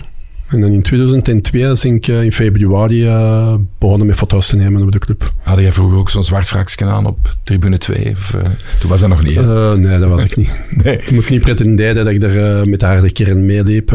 En 0.51 0.61
dan 0.61 0.71
in 0.71 0.81
2002 0.81 1.61
ben 1.61 1.95
ik 1.95 2.07
eh, 2.07 2.23
in 2.23 2.31
februari 2.31 3.05
eh, 3.07 3.55
begonnen 3.79 4.07
met 4.07 4.15
foto's 4.15 4.47
te 4.47 4.55
nemen 4.55 4.81
op 4.81 4.91
de 4.91 4.99
club. 4.99 5.33
Had 5.43 5.59
jij 5.59 5.71
vroeger 5.71 5.97
ook 5.97 6.09
zo'n 6.09 6.23
zwart 6.23 6.47
fraksje 6.47 6.85
aan 6.85 7.05
op 7.05 7.35
tribune 7.43 7.77
2? 7.77 8.09
Of, 8.11 8.33
eh, 8.33 8.41
toen 8.79 8.89
was 8.89 8.99
dat 8.99 9.09
nog 9.09 9.23
niet, 9.23 9.35
nee, 9.77 9.99
dat 9.99 10.09
was 10.09 10.23
ik 10.23 10.35
niet. 10.35 10.49
Nee. 10.83 10.97
Ik 10.97 11.11
moet 11.11 11.29
niet 11.29 11.41
pretenderen 11.41 12.05
dat 12.05 12.13
ik 12.13 12.23
er 12.23 12.69
met 12.69 12.79
de 12.79 12.85
harde 12.85 13.11
kern 13.11 13.45
meeliep. 13.45 13.91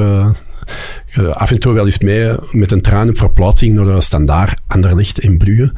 af 1.32 1.50
en 1.50 1.58
toe 1.58 1.72
wel 1.72 1.84
eens 1.84 1.98
mee 1.98 2.32
met 2.52 2.72
een 2.72 2.80
trein 2.80 3.08
op 3.08 3.16
verplaatsing 3.16 3.72
naar 3.72 3.84
de 3.84 4.00
standaard 4.00 4.60
Anderlecht 4.66 5.20
in 5.20 5.38
Brugge. 5.38 5.72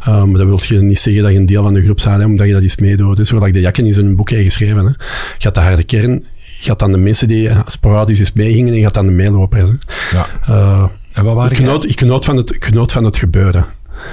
Eh, 0.00 0.24
maar 0.24 0.38
dat 0.38 0.46
wil 0.46 0.60
je 0.78 0.82
niet 0.82 0.98
zeggen 0.98 1.22
dat 1.22 1.32
je 1.32 1.38
een 1.38 1.46
deel 1.46 1.62
van 1.62 1.74
de 1.74 1.82
groep 1.82 2.00
bent, 2.04 2.18
hè, 2.18 2.24
omdat 2.24 2.46
je 2.46 2.52
dat 2.52 2.62
eens 2.62 2.76
meedoet. 2.76 3.16
Dus 3.16 3.28
zoals 3.28 3.46
ik 3.46 3.52
de 3.52 3.60
Jakken 3.60 3.86
in 3.86 3.94
zijn 3.94 4.16
boek 4.16 4.30
heb 4.30 4.42
geschreven. 4.42 4.84
Hè. 4.84 4.90
Je 5.38 5.44
had 5.44 5.54
de 5.54 5.60
harde 5.60 5.82
kern, 5.82 6.24
je 6.60 6.68
had 6.70 6.78
dan 6.78 6.92
de 6.92 6.98
mensen 6.98 7.28
die 7.28 7.48
eh, 7.48 7.58
sporadisch 7.66 8.18
eens 8.18 8.32
meegingen 8.32 8.72
en 8.72 8.78
je 8.78 8.84
had 8.84 8.94
dan 8.94 9.06
de 9.06 9.12
meelopers. 9.12 9.68
Hè. 9.68 9.74
Ja. 10.18 10.26
Eh, 10.46 10.84
En 11.12 11.24
wat 11.24 11.34
waren 11.34 11.50
ik, 11.50 11.56
genoot, 11.56 11.88
ik, 11.88 11.98
genoot 11.98 12.24
van 12.24 12.36
het, 12.36 12.54
ik 12.54 12.64
genoot 12.64 12.92
van 12.92 13.04
het 13.04 13.16
gebeuren. 13.16 13.64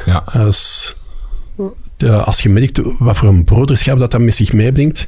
Ja. 0.05 0.23
Als, 0.25 0.95
de- 1.97 2.23
als 2.23 2.41
je 2.41 2.49
merkt 2.49 2.81
wat 2.99 3.17
voor 3.17 3.29
een 3.29 3.43
broederschap 3.43 3.99
dat 3.99 4.11
dat 4.11 4.21
met 4.21 4.35
zich 4.35 4.53
meebrengt, 4.53 5.07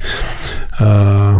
eh, 0.70 1.36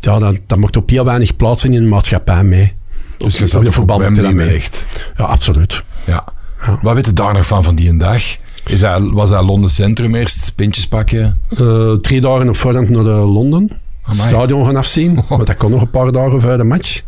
ja, 0.00 0.18
dat, 0.18 0.36
dat 0.46 0.58
maakt 0.58 0.76
op 0.76 0.90
heel 0.90 1.04
weinig 1.04 1.36
plaats 1.36 1.64
in 1.64 1.74
een 1.74 1.88
maatschappij 1.88 2.44
mee. 2.44 2.72
Dus 3.16 3.36
je 3.36 3.42
op 3.42 3.48
zat 3.48 3.60
de 3.62 3.68
op 3.68 3.74
voetbal 3.74 3.98
mee. 4.10 4.48
echt. 4.48 4.86
Ja, 5.16 5.24
absoluut. 5.24 5.82
Ja. 6.04 6.24
Ja. 6.66 6.78
Wat 6.82 6.94
weet 6.94 7.06
je 7.06 7.12
daar 7.12 7.32
nog 7.34 7.46
van, 7.46 7.62
van 7.64 7.74
die 7.74 7.88
een 7.88 7.98
dag? 7.98 8.22
Is 8.66 8.80
dat, 8.80 9.02
was 9.10 9.30
dat 9.30 9.44
Londen 9.44 9.70
Centrum 9.70 10.14
eerst? 10.14 10.52
Pintjes 10.54 10.86
pakken? 10.88 11.40
Eh, 11.58 11.92
drie 11.92 12.20
dagen 12.20 12.48
op 12.48 12.56
voorhand 12.56 12.88
naar 12.88 13.04
de 13.04 13.10
Londen. 13.10 13.70
Het 14.08 14.16
stadion 14.16 14.64
gaan 14.64 14.76
afzien, 14.76 15.20
want 15.28 15.46
dat 15.46 15.56
kon 15.56 15.70
nog 15.70 15.80
een 15.80 15.90
paar 15.90 16.12
dagen 16.12 16.40
voor 16.40 16.56
de 16.56 16.64
match. 16.64 17.02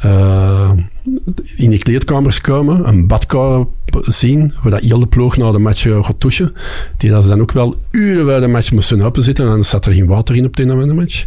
eh, 0.00 0.70
in 1.56 1.70
die 1.70 1.78
kleedkamers 1.78 2.40
komen, 2.40 2.88
een 2.88 3.06
badkamer 3.06 3.66
zien, 4.00 4.54
waar 4.62 4.70
dat 4.72 4.80
heel 4.80 4.98
de 4.98 5.06
ploeg 5.06 5.36
na 5.36 5.50
de 5.50 5.58
match 5.58 5.86
eh, 5.86 6.04
gaat 6.04 6.20
douchen. 6.20 6.54
Die 6.96 7.10
dat 7.10 7.22
ze 7.22 7.28
dan 7.28 7.40
ook 7.40 7.52
wel 7.52 7.76
uren 7.90 8.26
bij 8.26 8.40
de 8.40 8.46
match 8.46 8.72
moesten 8.72 9.02
openzitten 9.02 9.44
en 9.44 9.50
dan 9.50 9.64
zat 9.64 9.86
er 9.86 9.94
geen 9.94 10.06
water 10.06 10.36
in 10.36 10.44
op 10.44 10.50
het 10.50 10.58
einde 10.58 10.74
van 10.74 10.88
de 10.88 10.94
match. 10.94 11.26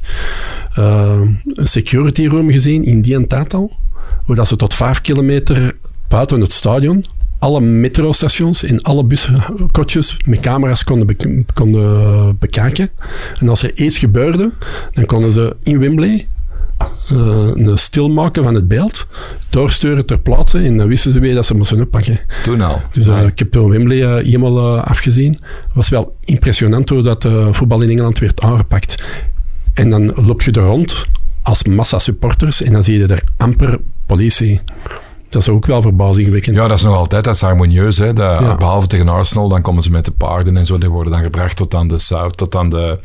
Eh, 0.74 1.22
een 1.54 1.68
security 1.68 2.28
room 2.28 2.52
gezien 2.52 2.84
in 2.84 3.02
die 3.02 3.28
tijd 3.28 3.54
al, 3.54 3.72
waar 4.26 4.36
dat 4.36 4.48
ze 4.48 4.56
tot 4.56 4.74
vijf 4.74 5.02
kilometer 5.02 5.76
buiten 6.08 6.42
het 6.42 6.54
stadion 6.54 7.04
alle 7.40 7.62
metrostations 7.62 8.64
en 8.64 8.82
alle 8.82 9.04
buskotjes 9.04 10.18
met 10.26 10.40
camera's 10.40 10.84
konden, 10.84 11.46
konden 11.54 12.38
bekijken. 12.40 12.90
En 13.40 13.50
als 13.50 13.64
er 13.64 13.76
iets 13.76 13.98
gebeurde, 13.98 14.52
dan 14.94 15.06
konden 15.06 15.32
ze 15.32 15.56
in 15.64 15.80
Wembley 15.80 16.28
eh, 16.78 17.52
een 17.54 17.78
stilmaken 17.78 18.44
van 18.44 18.56
het 18.56 18.68
beeld, 18.68 19.08
doorsturen 19.50 20.06
ter 20.06 20.20
plaatse 20.20 20.58
en 20.58 20.78
dan 20.78 20.88
wisten 20.88 21.12
ze 21.12 21.20
weer 21.20 21.36
dat 21.36 21.46
ze 21.46 21.56
moesten 21.56 21.82
oppakken. 21.82 22.20
Toen 22.44 22.62
al. 22.62 22.82
Dus 22.92 23.08
eh, 23.08 23.26
ik 23.26 23.40
heb 23.40 23.52
toen 23.52 23.70
Wembley 23.70 24.04
eh, 24.04 24.24
helemaal 24.24 24.80
afgezien. 24.80 25.32
Het 25.42 25.74
was 25.74 25.90
wel 25.90 26.16
impressionant 26.26 26.90
hoe 26.90 27.02
dat 27.02 27.28
voetbal 27.52 27.82
in 27.82 27.90
Engeland 27.90 28.20
werd 28.20 28.42
aangepakt. 28.42 29.04
En 29.74 29.90
dan 29.90 30.14
loop 30.16 30.42
je 30.42 30.52
er 30.52 30.62
rond 30.62 31.06
als 31.42 31.64
massa 31.64 32.00
supporters 32.00 32.64
en 32.64 32.74
dan 32.74 32.84
zie 32.84 33.00
je 33.00 33.08
er 33.08 33.24
amper 33.38 33.80
politie. 34.06 34.62
Dat 35.30 35.42
is 35.42 35.50
ook 35.50 35.66
wel 35.66 35.82
verbazingwekkend. 35.82 36.56
Ja, 36.56 36.68
dat 36.68 36.78
is 36.78 36.84
nog 36.84 36.96
altijd, 36.96 37.24
dat 37.24 37.36
is 37.36 37.42
harmonieus. 37.42 37.98
Hè. 37.98 38.14
Dat, 38.14 38.40
Ja. 38.40 38.56
Behalve 38.56 38.88
tegen 38.88 39.10
Arsenal, 39.10 39.48
dan 39.48 39.62
komen 39.62 39.84
ze 39.84 39.92
met 39.92 40.06
de 40.06 40.12
paarden 40.12 40.58
en 40.58 40.66
zo. 40.66 40.78
Die 40.78 40.90
worden 40.90 41.12
dan 41.12 41.22
gebracht 41.22 41.58
tot 41.58 41.76
aan 41.76 41.88
de 41.88 42.00
South, 42.00 42.38
tot 42.38 42.56
aan 42.56 42.70
de, 42.70 43.00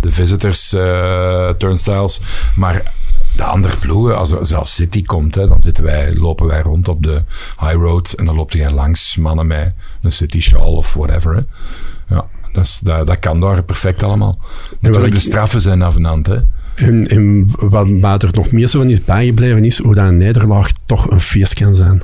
de 0.00 0.10
visitors 0.10 0.72
eh, 0.72 1.48
turnstiles. 1.48 2.20
Maar 2.56 2.92
de 3.36 3.44
andere 3.44 3.76
ploegen, 3.76 4.18
als 4.18 4.30
er 4.30 4.46
zelfs 4.46 4.74
City 4.74 5.02
komt, 5.02 5.34
hè, 5.34 5.48
dan 5.48 5.60
zitten 5.60 5.84
wij, 5.84 6.14
lopen 6.14 6.46
wij 6.46 6.62
rond 6.62 6.88
op 6.88 7.02
de 7.02 7.20
high 7.60 7.74
road 7.74 8.12
en 8.12 8.24
dan 8.24 8.34
loopt 8.34 8.52
jij 8.52 8.70
langs 8.70 9.16
mannen 9.16 9.46
met 9.46 9.72
een 10.02 10.12
City 10.12 10.40
shawl 10.40 10.76
of 10.76 10.94
whatever. 10.94 11.34
Hè. 11.34 11.42
Ja, 12.14 12.24
dat, 12.52 12.64
is, 12.64 12.78
dat, 12.78 13.06
dat 13.06 13.18
kan 13.18 13.40
daar 13.40 13.62
perfect 13.62 14.02
allemaal. 14.02 14.38
Natuurlijk, 14.80 15.12
de 15.14 15.20
straffen 15.20 15.60
zijn 15.60 15.82
afvenant, 15.82 16.26
hè. 16.26 16.38
En, 16.74 17.06
en 17.06 17.50
wat 17.56 18.22
er 18.22 18.28
nog 18.32 18.50
meer 18.50 18.68
zo 18.68 18.78
van 18.78 18.90
is 18.90 19.04
bijgebleven, 19.04 19.64
is 19.64 19.78
hoe 19.78 19.94
dat 19.94 20.04
een 20.04 20.16
nederlaag 20.16 20.70
toch 20.86 21.10
een 21.10 21.20
feest 21.20 21.54
kan 21.54 21.74
zijn. 21.74 22.02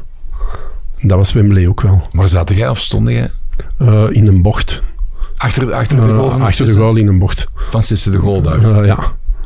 Dat 1.01 1.17
was 1.17 1.33
Wembley 1.33 1.69
ook 1.69 1.81
wel. 1.81 2.03
Maar 2.13 2.29
zaten 2.29 2.57
jij 2.57 2.69
of 2.69 2.79
stond 2.79 3.09
jij? 3.09 3.31
Eh, 3.79 4.05
in 4.11 4.27
een 4.27 4.43
bocht. 4.43 4.83
Achter, 5.37 5.73
achter 5.73 6.05
de 6.05 6.11
Eh, 6.11 6.17
goal 6.17 6.31
van 6.31 6.43
achter 6.43 6.67
de 6.67 6.73
goal 6.73 6.97
in 6.97 7.07
een 7.09 7.19
bocht. 7.19 7.47
Van 7.71 7.83
Sisse 7.83 8.11
de 8.11 8.19
goal 8.19 8.43
daar. 8.43 8.79
Eh, 8.79 8.87
ja. 8.87 8.99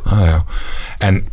Ah 0.04 0.24
ja. 0.24 0.44
En 0.98 1.24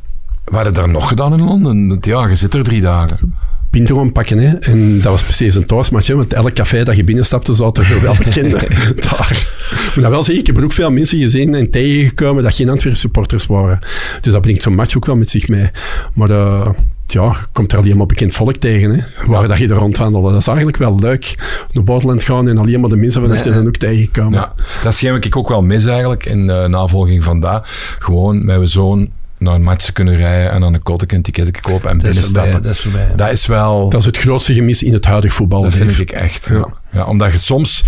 wat 0.44 0.54
hadden 0.54 0.74
daar 0.74 0.90
nog 0.90 1.08
gedaan 1.08 1.34
in 1.34 1.42
Londen? 1.42 1.98
Ja, 2.02 2.28
je 2.28 2.36
zit 2.36 2.54
er 2.54 2.64
drie 2.64 2.82
dagen. 2.82 3.36
Pinto 3.72 3.96
gaan 3.96 4.12
pakken. 4.12 4.38
Hè. 4.38 4.56
En 4.56 4.96
dat 4.96 5.12
was 5.12 5.24
precies 5.24 5.56
een 5.56 5.66
thuismatch. 5.66 6.08
Hè, 6.08 6.16
want 6.16 6.34
elk 6.34 6.54
café 6.54 6.84
dat 6.84 6.96
je 6.96 7.04
binnenstapte, 7.04 7.54
zaten 7.54 7.84
er 7.84 8.02
wel 8.02 8.16
bekenden 8.24 8.60
daar. 8.96 9.48
Ik 9.72 9.92
moet 9.96 10.04
dat 10.04 10.12
wel 10.12 10.24
zeggen, 10.24 10.40
ik 10.40 10.48
heb 10.48 10.58
er 10.58 10.64
ook 10.64 10.72
veel 10.72 10.92
mensen 10.92 11.20
gezien 11.20 11.56
en 11.56 11.70
tegengekomen 11.70 12.44
dat 12.44 12.56
geen 12.56 12.70
Antwerp 12.70 12.96
supporters 12.96 13.46
waren. 13.46 13.80
Dus 14.22 14.34
dat 14.34 14.42
brengt 14.42 14.64
zo'n 14.64 14.76
match 14.76 14.96
ook 14.96 15.06
wel 15.06 15.16
met 15.16 15.30
zich 15.30 15.48
mee. 15.48 15.70
Maar 16.14 16.30
eh, 16.30 16.70
ja, 17.06 17.24
je 17.24 17.46
komt 17.52 17.72
er 17.72 17.78
alleen 17.78 17.98
maar 17.98 18.06
bekend 18.06 18.34
volk 18.34 18.56
tegen, 18.56 18.92
hè, 18.92 19.26
waar 19.26 19.48
dat 19.48 19.58
je 19.58 19.68
er 19.68 19.76
rondwandelde. 19.76 20.30
Dat 20.32 20.40
is 20.40 20.48
eigenlijk 20.48 20.78
wel 20.78 21.00
leuk. 21.00 21.36
Naar 21.72 21.84
buitenland 21.84 22.24
gaan 22.24 22.48
en 22.48 22.58
alleen 22.58 22.80
maar 22.80 22.90
de 22.90 22.96
mensen 22.96 23.22
van 23.22 23.32
achter 23.32 23.54
dan 23.54 23.68
ook 23.68 23.76
tegenkomen. 23.76 24.34
Ja, 24.34 24.54
dat 24.84 24.96
schijn 24.96 25.22
ik 25.22 25.38
ook 25.38 25.50
wel 25.50 25.62
mis 25.62 25.86
eigenlijk 25.86 26.26
in 26.26 26.48
de 26.48 26.66
navolging 26.70 27.24
van 27.24 27.40
dat. 27.40 27.68
Gewoon 28.00 28.36
met 28.36 28.56
mijn 28.56 28.68
zoon 28.68 29.10
naar 29.42 29.56
een 29.56 29.64
match 29.64 29.86
te 29.86 29.92
kunnen 29.92 30.16
rijden 30.16 30.52
en 30.52 30.64
aan 30.64 30.74
een 30.74 30.84
kotte 30.84 31.16
een 31.16 31.22
ticket 31.22 31.60
kopen 31.62 31.90
en 31.90 31.98
Dat 31.98 32.06
binnenstappen. 32.06 32.62
Dat 32.64 32.72
is 32.72 32.82
voorbij. 32.82 33.12
Dat 33.16 33.32
is 33.32 33.46
wel... 33.46 33.90
Dat 33.90 34.00
is 34.00 34.06
het 34.06 34.18
grootste 34.18 34.54
gemis 34.54 34.84
in 34.84 34.94
het 34.94 35.06
huidige 35.06 35.34
voetbal. 35.34 35.62
Dat 35.62 35.74
vind 35.74 36.00
ik 36.00 36.12
echt. 36.12 36.52
Ja. 36.92 37.06
Omdat 37.06 37.32
je 37.32 37.38
soms, 37.38 37.86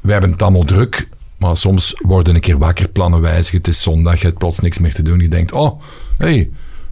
wij 0.00 0.12
hebben 0.12 0.30
het 0.30 0.42
allemaal 0.42 0.64
druk, 0.64 1.08
maar 1.36 1.56
soms 1.56 2.00
worden 2.02 2.34
een 2.34 2.40
keer 2.40 2.58
wakker, 2.58 2.88
plannen 2.88 3.20
wijzigen. 3.20 3.58
Het 3.58 3.68
is 3.68 3.82
zondag, 3.82 4.20
je 4.20 4.26
hebt 4.26 4.38
plots 4.38 4.60
niks 4.60 4.78
meer 4.78 4.94
te 4.94 5.02
doen. 5.02 5.20
Je 5.20 5.28
denkt, 5.28 5.52
oh, 5.52 5.82
hey, 6.18 6.50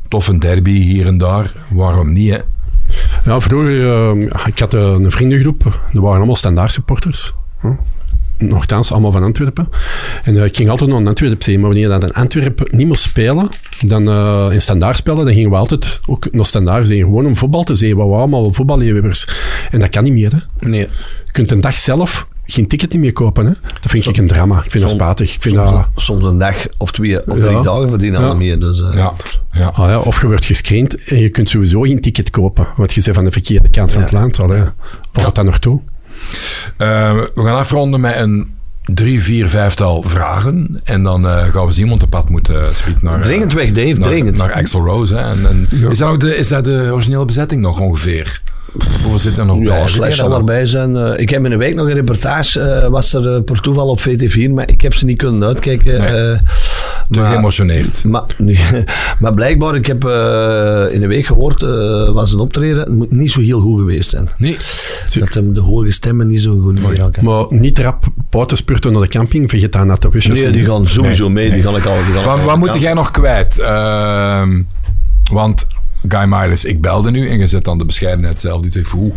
tof 0.09 0.28
een 0.28 0.38
derby 0.38 0.80
hier 0.80 1.07
en 1.07 1.18
daar. 1.18 1.53
Waarom 1.68 2.12
niet, 2.12 2.30
hè? 2.30 2.38
Ja, 3.24 3.40
vroeger, 3.40 3.93
eh, 4.11 4.47
ik 4.47 4.59
had 4.59 4.74
een 4.74 5.11
vriendengroep, 5.11 5.62
dat 5.62 6.03
waren 6.03 6.16
allemaal 6.16 6.36
standaard 6.36 6.70
supporters. 6.70 7.32
Huh? 7.61 7.72
Nochtans, 8.49 8.93
allemaal 8.93 9.12
van 9.12 9.22
Antwerpen. 9.22 9.68
En 10.24 10.36
eh, 10.36 10.45
ik 10.45 10.57
ging 10.57 10.70
altijd 10.70 10.90
naar 10.90 10.99
een 10.99 11.07
Antwerpen 11.09 11.43
zien, 11.43 11.61
maar 11.61 11.68
wanneer 11.68 11.88
dat 11.88 12.03
een 12.03 12.12
Antwerpen 12.12 12.66
niet 12.70 12.86
moest 12.86 13.03
spelen, 13.03 13.49
dan 13.86 14.09
eh, 14.09 14.49
in 14.51 14.62
standaard 14.62 14.97
spelen, 14.97 15.24
dan 15.24 15.34
gingen 15.34 15.51
we 15.51 15.57
altijd 15.57 16.01
ook 16.07 16.32
naar 16.32 16.47
standaard 16.47 16.86
zien, 16.86 17.01
gewoon 17.01 17.26
om 17.26 17.36
voetbal 17.36 17.62
te 17.62 17.74
zien. 17.74 17.90
We 17.97 18.03
waren 18.03 18.16
allemaal 18.18 18.53
voetballiefhebbers. 18.53 19.28
En 19.70 19.78
dat 19.80 19.88
kan 19.88 20.05
niet 20.05 20.12
meer. 20.12 20.32
Hè. 20.32 20.68
Nee. 20.68 20.88
Je 21.24 21.32
kunt 21.32 21.51
een 21.51 21.61
dag 21.61 21.76
zelf 21.76 22.26
geen 22.45 22.66
ticket 22.68 22.93
niet 22.93 23.01
meer 23.03 23.12
kopen. 23.12 23.47
Hè. 23.47 23.53
Dat 23.80 23.90
vind 23.90 24.07
ik 24.07 24.16
een 24.16 24.26
drama. 24.26 24.62
Ik 24.64 24.70
vind 24.70 24.82
dat 24.82 24.93
spatig. 24.93 25.34
Ik 25.34 25.43
vind 25.43 25.55
soms, 25.55 25.70
dat, 25.70 25.78
een, 25.78 25.84
soms 26.03 26.24
een 26.24 26.38
dag 26.38 26.66
of 26.78 26.93
twee 26.93 27.26
of 27.30 27.38
Ja. 27.38 27.45
drie 27.45 27.62
dagen 27.62 27.88
verdienen 27.88 28.20
Ja. 28.20 28.26
al 28.26 28.36
meer. 28.36 28.61
Dus, 28.61 28.80
eh, 28.82 28.95
Ja, 28.95 29.12
ja. 29.53 29.66
ah, 29.66 29.88
ja, 29.88 29.99
of 29.99 30.20
je 30.20 30.26
wordt 30.26 30.45
gescreend 30.45 31.05
en 31.05 31.18
je 31.20 31.28
kunt 31.28 31.49
sowieso 31.49 31.80
geen 31.80 32.01
ticket 32.01 32.30
kopen, 32.30 32.66
want 32.76 32.93
je 32.93 33.03
bent 33.03 33.14
van 33.14 33.24
de 33.24 33.30
verkeerde 33.30 33.68
kant 33.70 33.93
van 33.93 34.03
het 34.03 34.12
land. 34.12 34.40
Allee, 34.40 34.59
waar 35.12 35.24
gaat 35.24 35.34
dat 35.34 35.45
naartoe? 35.45 35.80
Eh, 36.77 37.15
we 37.35 37.43
gaan 37.43 37.57
afronden 37.57 38.01
met 38.01 38.17
een 38.17 38.51
drie, 38.85 39.23
vier, 39.23 39.49
vijftal 39.49 40.03
vragen. 40.03 40.81
En 40.85 41.03
dan 41.03 41.27
eh, 41.27 41.45
gaan 41.53 41.67
we 41.67 41.73
zien, 41.73 41.89
want 41.89 42.01
de 42.01 42.07
pad 42.07 42.29
moet 42.31 42.51
uh, 42.51 42.57
speed 42.73 43.03
naar... 43.03 43.21
Dringend 43.21 43.53
weg, 43.53 43.73
Dave, 43.73 43.93
naar, 43.93 44.09
dringend. 44.09 44.37
Naar 44.37 44.53
Axel 44.53 44.85
Rose. 44.85 45.15
Hè. 45.15 45.21
En, 45.21 45.47
en 45.47 45.91
is, 45.91 45.99
dat 45.99 46.09
ook 46.09 46.21
de, 46.21 46.37
is 46.37 46.49
dat 46.49 46.65
de 46.65 46.89
originele 46.93 47.25
bezetting 47.25 47.63
nog 47.63 47.81
ongeveer? 47.81 48.41
Hoeveel 48.73 49.19
zit 49.19 49.39
er 49.39 49.47
nog 49.47 49.59
bij? 49.59 49.79
Ja, 49.79 49.87
Slash 49.87 50.17
zal 50.17 50.35
erbij 50.35 50.67
zijn. 50.67 50.97
Eh, 50.97 51.19
ik 51.19 51.31
heb 51.31 51.45
in 51.45 51.53
een 51.53 51.59
week 51.59 51.75
nog 51.75 51.87
een 51.87 51.95
reportage, 51.95 52.61
eh, 52.61 52.89
was 52.89 53.15
er 53.15 53.35
eh, 53.35 53.43
per 53.43 53.61
toeval 53.61 53.89
op 53.89 54.01
VT4, 54.01 54.51
maar 54.51 54.71
ik 54.71 54.81
heb 54.81 54.95
ze 54.95 55.05
niet 55.05 55.19
kunnen 55.19 55.49
uitkijken. 55.49 56.01
Nee. 56.01 56.37
Te 57.13 57.19
maar- 57.21 57.33
geëmotioneerd. 57.33 58.05
Maar, 59.19 59.35
blijkbaar, 59.35 59.75
ik 59.75 59.87
heb 59.87 60.05
eh, 60.05 60.85
in 60.91 61.03
een 61.03 61.09
week 61.09 61.27
gehoord, 61.27 61.63
eh, 61.63 62.13
was 62.13 62.33
een 62.33 62.39
optreden, 62.39 62.79
het 62.79 62.89
moet 62.89 63.13
niet 63.13 63.33
zo 63.33 63.41
heel 63.41 63.61
goed 63.61 63.79
geweest 63.79 64.11
zijn. 64.11 64.29
Nee. 64.39 64.57
Dat 65.19 65.35
hem 65.35 65.55
de 65.55 65.61
hoge 65.61 65.91
stemmen 65.91 66.27
niet 66.27 66.43
zo 66.43 66.59
goed. 66.61 66.81
Maar 67.23 67.47
niet 67.49 67.79
rap 67.79 68.05
buiten 68.31 68.57
spurten 68.57 68.93
naar 68.93 69.03
de 69.03 69.09
camping, 69.09 69.51
vergeet 69.51 69.73
dat 69.73 69.85
net 69.85 70.03
de 70.03 70.09
wisjes. 70.09 70.43
Nee, 70.43 70.51
die 70.51 70.65
gaan 70.65 70.87
sowieso 70.89 71.25
Nee, 71.25 71.33
mee. 71.35 71.45
nee. 71.47 71.55
Die 71.55 71.63
gaan 71.63 71.77
ik 71.77 71.85
al. 71.87 71.95
Die 71.95 72.15
gaan 72.15 72.25
Wat, 72.25 72.35
ik 72.37 72.41
al 72.41 72.47
wat 72.47 72.59
moet 72.59 72.83
jij 72.83 72.95
nog 72.95 73.11
kwijt? 73.11 73.59
Ehm, 73.59 74.63
want 75.33 75.67
Guy 76.09 76.24
Miles, 76.24 76.64
ik 76.64 76.80
belde 76.80 77.11
nu 77.11 77.28
en 77.28 77.38
je 77.38 77.46
zet 77.46 77.64
dan 77.64 77.78
de 77.78 77.84
bescheidenheid 77.84 78.38
zelf. 78.40 78.61
Die 78.61 78.70
zegt, 78.70 78.90
hoe 78.90 79.12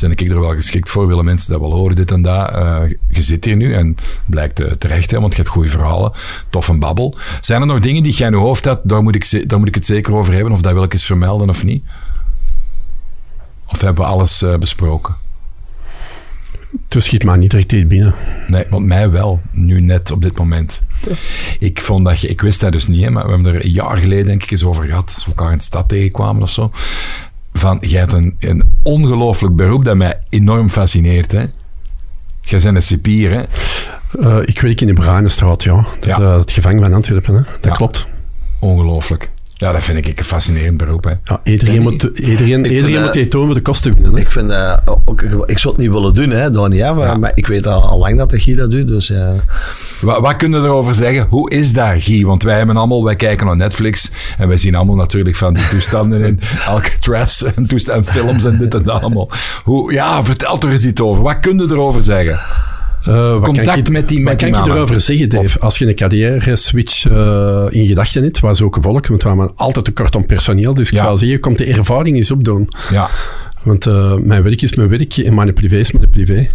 ben 0.00 0.10
ik 0.10 0.20
er 0.20 0.40
wel 0.40 0.54
geschikt 0.54 0.90
voor? 0.90 1.06
Willen 1.06 1.24
mensen 1.24 1.50
dat 1.52 1.60
wel 1.60 1.72
horen, 1.72 1.96
dit 1.96 2.10
en 2.10 2.22
dat? 2.22 2.50
Eh, 2.50 2.82
je 3.08 3.22
zit 3.22 3.44
hier 3.44 3.56
nu 3.56 3.74
en 3.74 3.96
blijkt 4.26 4.60
eh, 4.60 4.70
terecht, 4.70 5.10
hè, 5.10 5.20
want 5.20 5.32
je 5.32 5.38
hebt 5.38 5.52
goede 5.52 5.68
verhalen. 5.68 6.12
Tof 6.50 6.68
een 6.68 6.78
babbel. 6.78 7.14
Zijn 7.40 7.60
er 7.60 7.66
nog 7.66 7.80
dingen 7.80 8.02
die 8.02 8.12
jij 8.12 8.26
in 8.26 8.32
je 8.32 8.38
hoofd 8.38 8.64
hebt, 8.64 8.88
daar 8.88 9.02
moet, 9.02 9.14
ik, 9.14 9.48
daar 9.48 9.58
moet 9.58 9.68
ik 9.68 9.74
het 9.74 9.86
zeker 9.86 10.14
over 10.14 10.32
hebben, 10.32 10.52
of 10.52 10.60
dat 10.60 10.72
wil 10.72 10.82
ik 10.82 10.92
eens 10.92 11.04
vermelden 11.04 11.48
of 11.48 11.64
niet? 11.64 11.84
Of 13.66 13.80
hebben 13.80 14.04
we 14.04 14.10
alles 14.10 14.42
eh, 14.42 14.56
besproken? 14.56 15.14
Dus 16.88 17.04
schiet 17.04 17.24
maar 17.24 17.38
niet 17.38 17.50
direct 17.50 17.72
iets 17.72 17.86
binnen. 17.86 18.14
Nee, 18.46 18.64
want 18.70 18.86
mij 18.86 19.10
wel. 19.10 19.40
Nu 19.52 19.80
net 19.80 20.10
op 20.10 20.22
dit 20.22 20.38
moment. 20.38 20.82
Ik 21.58 21.80
vond 21.80 22.04
dat 22.04 22.20
je, 22.20 22.28
ik 22.28 22.40
wist 22.40 22.60
dat 22.60 22.72
dus 22.72 22.86
niet, 22.86 23.02
hè, 23.04 23.10
maar 23.10 23.26
we 23.26 23.32
hebben 23.32 23.54
er 23.54 23.64
een 23.64 23.70
jaar 23.70 23.96
geleden 23.96 24.26
denk 24.26 24.42
ik 24.42 24.50
eens 24.50 24.64
over 24.64 24.84
gehad. 24.84 25.04
Als 25.14 25.24
we 25.24 25.30
elkaar 25.30 25.52
in 25.52 25.58
de 25.58 25.64
stad 25.64 25.88
tegenkwamen 25.88 26.42
of 26.42 26.50
zo. 26.50 26.70
Van, 27.52 27.78
jij 27.80 28.00
hebt 28.00 28.12
een, 28.12 28.36
een 28.38 28.62
ongelooflijk 28.82 29.56
beroep 29.56 29.84
dat 29.84 29.96
mij 29.96 30.20
enorm 30.28 30.70
fascineert. 30.70 31.32
Hè. 31.32 31.44
Jij 32.40 32.60
bent 32.60 32.76
een 32.76 32.82
cipier, 32.82 33.30
hè. 33.30 33.42
Eh, 34.20 34.38
ik 34.48 34.60
werk 34.60 34.80
in 34.80 34.86
de 34.86 34.92
Bruinenstraat, 34.92 35.62
ja. 35.62 35.74
Dat 35.74 35.86
is 36.00 36.06
Ja. 36.06 36.18
eh, 36.20 36.36
het 36.38 36.50
gevangen 36.50 36.82
van 36.82 36.92
Antwerpen, 36.92 37.34
hè. 37.34 37.40
Dat 37.42 37.64
Ja. 37.64 37.70
klopt. 37.70 38.06
Ongelooflijk. 38.58 39.30
Ja, 39.58 39.72
dat 39.72 39.82
vind 39.82 40.06
ik 40.06 40.18
een 40.18 40.24
fascinerend 40.24 40.76
beroep, 40.76 41.04
hè. 41.04 41.10
Ja, 41.24 41.40
iedereen 41.44 41.82
moet, 41.82 42.02
iedereen, 42.14 42.62
vind, 42.62 42.66
iedereen 42.66 42.96
eh, 42.96 43.02
moet 43.02 43.12
die 43.12 43.28
tonen 43.28 43.54
de 43.54 43.60
kosten 43.60 43.92
winnen. 43.94 44.12
Hè. 44.14 44.20
Ik 44.20 44.30
vind, 44.32 44.50
eh, 44.50 44.76
ook, 45.04 45.22
ik 45.46 45.58
zou 45.58 45.74
het 45.74 45.82
niet 45.82 45.92
willen 45.92 46.14
doen, 46.14 46.30
hè, 46.30 46.50
daar 46.50 46.68
niet 46.68 46.82
af, 46.82 46.96
Ja. 46.96 47.16
maar 47.16 47.32
ik 47.34 47.46
weet 47.46 47.66
al, 47.66 47.82
al 47.82 47.98
lang 47.98 48.18
dat 48.18 48.30
de 48.30 48.38
Guy 48.40 48.54
dat 48.54 48.70
doet, 48.70 48.88
dus 48.88 49.06
ja. 49.06 49.34
Wat, 50.00 50.20
wat 50.20 50.36
kunnen 50.36 50.62
we 50.62 50.68
erover 50.68 50.94
zeggen? 50.94 51.26
Hoe 51.28 51.50
is 51.50 51.72
dat, 51.72 52.02
Guy? 52.02 52.24
Want 52.24 52.42
wij 52.42 52.56
hebben 52.56 52.76
allemaal, 52.76 53.04
wij 53.04 53.16
kijken 53.16 53.46
naar 53.46 53.56
Netflix 53.56 54.10
en 54.38 54.48
wij 54.48 54.56
zien 54.56 54.74
allemaal 54.74 54.96
natuurlijk 54.96 55.36
van 55.36 55.54
die 55.54 55.68
toestanden 55.68 56.24
in 56.24 56.40
Alcatraz 56.66 57.42
en, 57.42 57.66
toest- 57.66 57.88
en 57.88 58.04
films 58.04 58.44
en 58.44 58.58
dit 58.58 58.74
en 58.74 58.82
dat 58.82 59.00
allemaal. 59.00 59.30
Hoe, 59.64 59.92
ja, 59.92 60.24
vertel 60.24 60.60
er 60.60 60.70
eens 60.70 60.84
iets 60.84 61.00
over. 61.00 61.22
Wat 61.22 61.38
kunnen 61.40 61.68
we 61.68 61.74
erover 61.74 62.02
zeggen? 62.02 62.40
Wat 63.06 63.42
Contact 63.42 63.90
met 63.90 64.08
die- 64.08 64.24
wat 64.24 64.34
kan 64.36 64.50
mannen. 64.50 64.76
erover 64.76 65.00
zeggen, 65.00 65.28
Dave? 65.28 65.58
Als 65.60 65.78
je 65.78 65.86
een 65.88 65.94
carrière-switch 65.94 67.06
eh, 67.08 67.66
in 67.70 67.86
gedachten 67.86 68.22
hebt, 68.22 68.40
was 68.40 68.62
ook 68.62 68.76
een 68.76 68.82
volk, 68.82 69.06
want 69.06 69.22
we 69.22 69.28
hebben 69.28 69.50
altijd 69.54 69.84
tekort 69.84 70.16
aan 70.16 70.26
personeel. 70.26 70.74
Dus 70.74 70.90
ik 70.90 70.96
Ja. 70.96 71.02
zou 71.02 71.16
zeggen, 71.16 71.40
komt 71.40 71.58
de 71.58 71.64
ervaring 71.64 72.16
eens 72.16 72.30
opdoen. 72.30 72.68
Ja, 72.92 73.08
Want 73.66 73.86
uh, 73.86 74.14
mijn 74.14 74.42
werk 74.42 74.62
is 74.62 74.74
mijn 74.74 74.88
werk 74.88 75.16
en 75.16 75.34
mijn 75.34 75.54
privé 75.54 75.76
is 75.76 75.92
mijn 75.92 76.10
privé. 76.10 76.48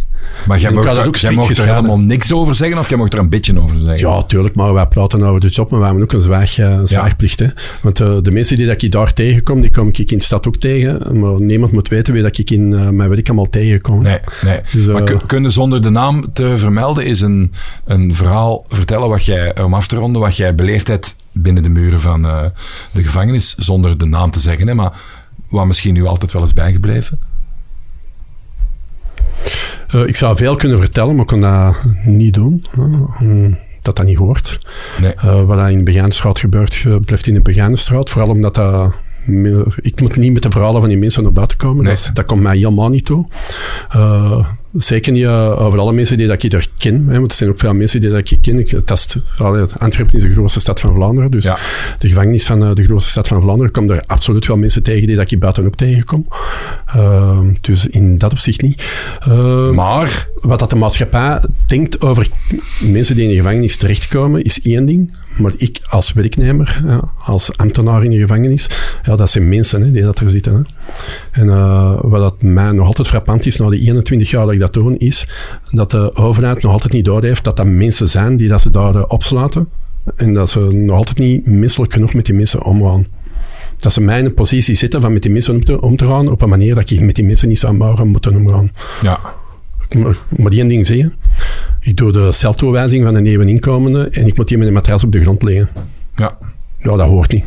Maar 0.48 0.60
jij 0.60 0.72
mocht, 0.72 0.98
er, 0.98 1.18
jij 1.18 1.32
mocht 1.32 1.58
er 1.58 1.68
helemaal 1.68 2.00
niks 2.00 2.34
over 2.34 2.56
zeggen 2.56 2.78
of 2.78 2.90
jij 2.90 2.98
mocht 2.98 3.14
er 3.14 3.20
een 3.20 3.30
beetje 3.30 3.62
over 3.62 3.78
zeggen? 3.78 4.10
Ja, 4.10 4.24
tuurlijk, 4.24 4.56
maar 4.56 4.74
wij 4.74 4.88
praten 4.88 5.24
over 5.24 5.40
de 5.40 5.48
job, 5.48 5.70
maar 5.70 5.80
we 5.80 5.86
hebben 5.86 6.04
ook 6.04 6.12
een, 6.12 6.22
zwaag, 6.22 6.58
uh, 6.58 6.70
een 6.70 6.88
zwaagplicht. 6.88 7.40
Hè? 7.40 7.48
Want 7.82 8.00
uh, 8.00 8.18
de 8.22 8.32
mensen 8.32 8.58
die 8.58 8.66
dat 8.66 8.82
ik 8.82 8.92
daar 8.92 9.14
tegenkom, 9.14 9.62
die 9.62 9.72
kom 9.72 9.88
ik 9.88 10.12
in 10.12 10.18
de 10.18 10.24
stad 10.24 10.48
ook 10.48 10.56
tegen. 10.56 11.20
Maar 11.20 11.42
niemand 11.42 11.72
moet 11.72 11.88
weten 11.88 12.14
wie 12.14 12.22
dat 12.24 12.38
ik 12.38 12.50
in 12.50 12.96
mijn 12.96 13.10
werk 13.10 13.28
allemaal 13.28 13.50
tegenkom. 13.50 14.02
Nee, 14.02 14.20
nee. 14.42 14.60
Dus, 14.72 14.86
maar 14.86 15.26
kunnen 15.26 15.52
zonder 15.52 15.82
de 15.82 15.90
naam 15.90 16.34
te 16.34 16.58
vermelden, 16.58 17.06
is 17.06 17.22
een, 17.22 17.52
een 17.86 18.14
verhaal 18.14 18.66
vertellen 18.68 19.10
wat 19.10 19.26
jij, 19.26 19.62
om 19.62 19.74
af 19.74 19.88
te 19.88 19.96
ronden, 19.96 20.22
wat 20.22 20.38
jij 20.38 20.56
beleefd 20.56 20.88
hebt 20.88 21.16
binnen 21.32 21.64
de 21.64 21.70
muren 21.70 22.00
van 22.00 22.22
de 22.92 23.04
gevangenis, 23.04 23.56
zonder 23.58 23.98
de 23.98 24.06
naam 24.06 24.32
te 24.32 24.40
zeggen. 24.40 24.68
Hè? 24.68 24.74
Maar 24.74 24.94
wat 25.52 25.66
misschien 25.66 25.94
nu 25.94 26.06
altijd 26.06 26.32
wel 26.32 26.42
eens 26.42 26.54
bijgebleven? 26.54 27.20
Uh, 29.96 30.08
ik 30.08 30.16
zou 30.16 30.36
veel 30.36 30.56
kunnen 30.56 30.80
vertellen, 30.80 31.12
maar 31.12 31.22
ik 31.22 31.28
kon 31.28 31.42
dat 31.42 31.78
niet 32.06 32.34
doen. 32.34 32.64
Uh, 33.22 33.56
dat 33.82 33.96
dat 33.96 34.06
niet 34.06 34.18
hoort. 34.18 34.60
Nee. 35.02 35.14
Uh, 35.16 35.44
wat 35.44 35.70
in 35.70 35.78
de 35.78 35.84
Begaanstraat 35.84 36.40
gebeurt, 36.40 36.84
blijft 37.06 37.28
in 37.28 37.34
de 37.34 37.42
Begaanstraat. 37.42 38.10
Vooral 38.10 38.30
omdat 38.30 38.56
dat 38.56 38.94
ik 39.82 40.02
moet 40.02 40.16
niet 40.16 40.34
met 40.34 40.44
de 40.44 40.52
verhalen 40.52 40.80
van 40.80 40.90
die 40.90 40.98
mensen 40.98 41.24
naar 41.24 41.32
buiten 41.32 41.58
komen. 41.58 41.84
Nee. 41.84 41.94
Dat, 41.94 42.12
dat, 42.14 42.26
komt 42.26 42.42
mij 42.42 42.58
helemaal 42.58 42.90
niet 42.90 43.06
toe. 43.06 43.28
Uh, 43.96 44.48
zeker 44.74 45.12
niet 45.12 45.24
uh, 45.24 45.62
over 45.62 45.80
alle 45.80 45.94
mensen 45.94 46.18
die 46.18 46.28
dat 46.28 46.44
ik 46.44 46.54
er 46.54 46.68
ken. 46.78 47.08
Hè, 47.08 47.20
want 47.20 47.32
er 47.32 47.38
zijn 47.38 47.50
ook 47.50 47.60
veel 47.60 47.74
mensen 47.74 48.02
die 48.02 48.10
dat 48.10 48.32
ik 48.32 48.38
ken. 48.42 48.60
Ik, 48.60 48.80
test, 48.86 49.18
Antwerpen 49.78 50.16
is 50.16 50.22
de 50.22 50.32
grootste 50.32 50.60
stad 50.60 50.80
van 50.80 50.94
Vlaanderen. 50.94 51.32
Dus 51.32 51.44
de 52.00 52.08
gevangenis 52.08 52.46
van 52.46 52.64
uh, 52.64 52.74
de 52.74 52.84
grootste 52.84 53.10
stad 53.10 53.28
van 53.28 53.42
Vlaanderen 53.42 53.72
komt 53.72 53.90
er 53.90 54.04
absoluut 54.06 54.48
wel 54.48 54.58
mensen 54.58 54.84
tegen 54.84 55.08
die 55.08 55.16
dat 55.16 55.32
ik 55.32 55.40
buiten 55.40 55.66
ook 55.66 55.76
tegenkom. 55.76 56.28
dus 57.62 57.88
in 57.88 58.18
dat 58.18 58.32
opzicht 58.32 58.62
niet. 58.62 58.84
maar 59.74 60.28
wat 60.36 60.60
dat 60.60 60.70
de 60.70 60.76
maatschappij 60.76 61.42
denkt 61.68 62.02
over 62.02 62.28
mensen 62.80 63.16
die 63.16 63.24
in 63.24 63.30
de 63.30 63.36
gevangenis 63.36 63.78
terechtkomen, 63.78 64.44
is 64.44 64.62
één 64.62 64.86
ding. 64.86 65.14
Maar 65.38 65.52
ik 65.58 65.80
als 65.90 66.14
werknemer, 66.14 66.82
als 67.26 67.58
ambtenaar 67.58 68.04
in 68.04 68.12
de 68.12 68.18
gevangenis, 68.18 68.70
ja, 69.04 69.16
dat 69.16 69.30
zijn 69.30 69.50
mensen 69.50 69.82
hè, 69.82 69.92
die 69.92 70.02
dat 70.02 70.20
er 70.20 70.30
zitten. 70.30 70.54
Hè. 70.54 70.62
En 71.32 71.48
uh, 71.48 72.00
wat 72.02 72.22
dat 72.22 72.42
mij 72.42 72.72
nog 72.72 72.88
altijd 72.88 73.08
frappant 73.08 73.46
is, 73.46 73.58
na 73.58 73.70
die 73.70 73.80
21 73.80 74.30
jaar 74.30 74.46
dat 74.46 74.54
ik 74.54 74.60
dat 74.60 74.74
doe, 74.74 74.98
is 74.98 75.28
dat 75.72 75.92
de 75.92 76.16
overheid 76.16 76.62
nog 76.62 76.72
altijd 76.72 76.94
niet 76.94 77.06
doorheeft 77.06 77.44
dat 77.44 77.58
dat 77.58 77.66
mensen 77.66 78.08
zijn 78.08 78.36
die 78.36 78.48
dat 78.48 78.62
ze 78.62 78.70
daar 78.70 78.96
uh, 78.96 79.04
opsluiten. 79.08 79.70
En 80.16 80.34
dat 80.34 80.50
ze 80.50 80.60
nog 80.60 80.98
altijd 80.98 81.18
niet 81.18 81.46
menselijk 81.46 81.94
genoeg 81.94 82.14
met 82.14 82.26
die 82.26 82.36
mensen 82.36 82.64
omgaan. 82.64 83.06
Dat 83.80 83.94
ze 83.94 84.02
mij 84.02 84.20
in 84.20 84.26
een 84.26 84.34
positie 84.34 84.76
zitten 84.76 85.02
van 85.02 85.14
met 85.14 85.22
die 85.22 85.32
mensen 85.32 85.54
om 85.54 85.64
te, 85.64 85.82
om 85.82 85.96
te 85.96 86.06
gaan 86.06 86.30
op 86.32 86.42
een 86.42 86.50
manier 86.50 86.76
dat 86.76 86.90
ik 86.90 87.00
met 87.00 87.16
die 87.16 87.26
mensen 87.26 87.48
niet 87.48 87.60
zou 87.60 87.74
mogen 87.74 88.08
moeten 88.08 88.36
omgaan. 88.36 88.72
Ja. 89.02 89.20
Maar, 89.98 90.18
maar 90.38 90.52
één 90.52 90.68
ding 90.68 90.88
zeggen. 90.88 91.14
Ik 91.80 91.98
doe 91.98 92.12
de 92.12 92.32
celtoewijzing 92.32 93.04
van 93.04 93.16
een 93.16 93.24
nieuwe 93.24 93.46
inkomende 93.46 94.10
en 94.10 94.28
ik 94.28 94.38
moet 94.38 94.48
die 94.48 94.58
met 94.58 94.68
een 94.68 94.74
matras 94.74 95.04
op 95.04 95.12
de 95.12 95.22
grond 95.22 95.44
leggen. 95.44 95.70
Ja. 96.16 96.38
Nou, 96.82 96.98
dat 96.98 97.08
hoort 97.08 97.32
niet 97.32 97.46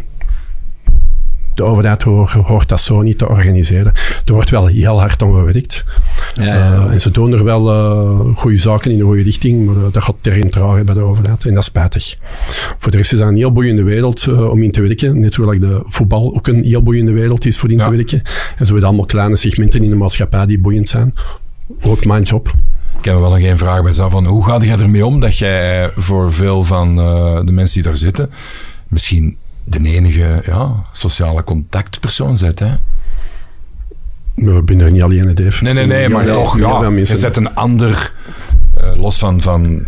de 1.54 1.62
overheid 1.62 2.02
hoort, 2.02 2.68
dat 2.68 2.80
zo 2.80 3.02
niet 3.02 3.18
te 3.18 3.28
organiseren. 3.28 3.92
Er 4.24 4.32
wordt 4.32 4.50
wel 4.50 4.66
heel 4.66 5.00
hard 5.00 5.22
aan 5.22 5.34
gewerkt. 5.34 5.84
Ja, 6.34 6.44
ja. 6.44 6.72
Uh, 6.72 6.92
en 6.92 7.00
ze 7.00 7.10
doen 7.10 7.32
er 7.32 7.44
wel 7.44 7.72
uh, 7.72 8.36
goede 8.36 8.56
zaken 8.56 8.90
in 8.90 8.98
de 8.98 9.04
goede 9.04 9.22
richting, 9.22 9.66
maar 9.66 9.76
uh, 9.76 9.82
dat 9.92 10.02
gaat 10.02 10.16
ter 10.20 10.50
trager 10.50 10.84
bij 10.84 10.94
de 10.94 11.00
overheid. 11.00 11.44
En 11.44 11.54
dat 11.54 11.62
is 11.62 11.68
spijtig. 11.68 12.18
Voor 12.78 12.90
de 12.90 12.96
rest 12.96 13.12
is 13.12 13.18
dat 13.18 13.28
een 13.28 13.36
heel 13.36 13.52
boeiende 13.52 13.82
wereld 13.82 14.28
om 14.28 14.62
in 14.62 14.70
te 14.70 14.80
werken. 14.80 15.20
Net 15.20 15.34
zoals 15.34 15.58
de 15.58 15.82
voetbal 15.84 16.34
ook 16.34 16.46
een 16.46 16.64
heel 16.64 16.82
boeiende 16.82 17.12
wereld 17.12 17.46
is 17.46 17.58
voor 17.58 17.70
in 17.70 17.78
te 17.78 17.90
werken. 17.90 18.22
En 18.56 18.66
zo 18.66 18.72
hebben 18.72 18.88
allemaal 18.88 19.06
kleine 19.06 19.36
segmenten 19.36 19.82
in 19.82 19.90
de 19.90 19.96
maatschappij 19.96 20.46
die 20.46 20.60
boeiend 20.60 20.88
zijn. 20.88 21.14
Ook 21.82 22.04
mijn 22.04 22.22
job. 22.22 22.52
Ik 22.98 23.04
heb 23.04 23.18
wel 23.18 23.30
nog 23.30 23.38
één 23.38 23.58
vraag 23.58 23.82
bij 23.82 23.92
zo 23.92 24.08
van 24.08 24.26
hoe 24.26 24.44
ga 24.44 24.58
je 24.62 24.70
ermee 24.70 25.06
om 25.06 25.20
dat 25.20 25.38
jij 25.38 25.90
voor 25.94 26.32
veel 26.32 26.64
van 26.64 26.96
de 27.46 27.52
mensen 27.52 27.74
die 27.74 27.90
daar 27.90 27.96
zitten 27.96 28.30
misschien 28.88 29.36
de 29.64 29.78
enige 29.82 30.42
ja, 30.46 30.84
sociale 30.92 31.44
contactpersoon 31.44 32.36
zet. 32.36 32.58
Hè? 32.58 32.74
We 34.34 34.62
zijn 34.66 34.80
er 34.80 34.90
niet 34.90 35.02
alleen, 35.02 35.34
Dave. 35.34 35.64
Nee, 35.64 35.72
nee, 35.72 35.86
nee, 35.86 36.08
maar 36.08 36.26
toch, 36.26 36.58
ja, 36.58 36.88
je 36.88 37.16
zet 37.16 37.36
een 37.36 37.54
ander, 37.54 38.12
uh, 38.80 38.96
los 38.96 39.18
van, 39.18 39.40
van 39.40 39.84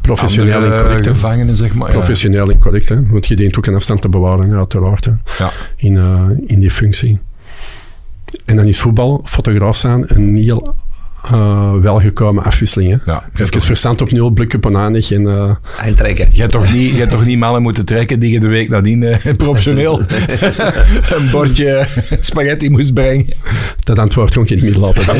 professioneel 0.00 0.64
incorrect. 0.64 1.06
gevangenen, 1.06 1.56
zeg 1.56 1.74
maar. 1.74 1.90
Professioneel 1.90 2.50
incorrect, 2.50 2.88
hè? 2.88 3.06
want 3.06 3.26
je 3.26 3.36
dient 3.36 3.56
ook 3.56 3.66
een 3.66 3.74
afstand 3.74 4.00
te 4.00 4.08
bewaren, 4.08 4.52
uiteraard, 4.52 5.04
hè? 5.04 5.12
Ja. 5.38 5.52
In, 5.76 5.94
uh, 5.94 6.22
in 6.46 6.58
die 6.58 6.70
functie. 6.70 7.18
En 8.44 8.56
dan 8.56 8.66
is 8.66 8.80
voetbal, 8.80 9.20
fotograaf 9.24 9.76
zijn, 9.76 10.04
een 10.06 10.36
heel 10.36 10.74
uh, 11.32 11.72
welgekomen 11.74 12.44
afwisselingen. 12.44 13.02
Ja, 13.04 13.24
Even 13.36 13.60
verstand 13.60 14.00
op 14.00 14.12
nul, 14.12 14.30
blikken 14.30 14.60
bananig 14.60 15.10
en... 15.10 15.22
Uh, 15.22 15.50
en 15.78 15.94
trekken. 15.94 16.28
Je 16.32 16.40
hebt 16.40 16.52
toch 16.52 16.72
niet, 16.72 16.92
je 16.92 16.98
hebt 16.98 17.10
toch 17.10 17.24
niet 17.24 17.38
mannen 17.38 17.62
moeten 17.62 17.84
trekken 17.84 18.20
die 18.20 18.32
je 18.32 18.40
de 18.40 18.48
week 18.48 18.68
nadien 18.68 19.02
uh, 19.02 19.16
professioneel 19.36 20.00
een 21.14 21.30
bordje 21.30 21.86
spaghetti 22.20 22.70
moest 22.70 22.94
brengen? 22.94 23.26
Dat 23.88 23.98
antwoord 23.98 24.32
gewoon 24.32 24.48
geen 24.48 24.64
middel 24.64 24.82
laten. 24.82 25.06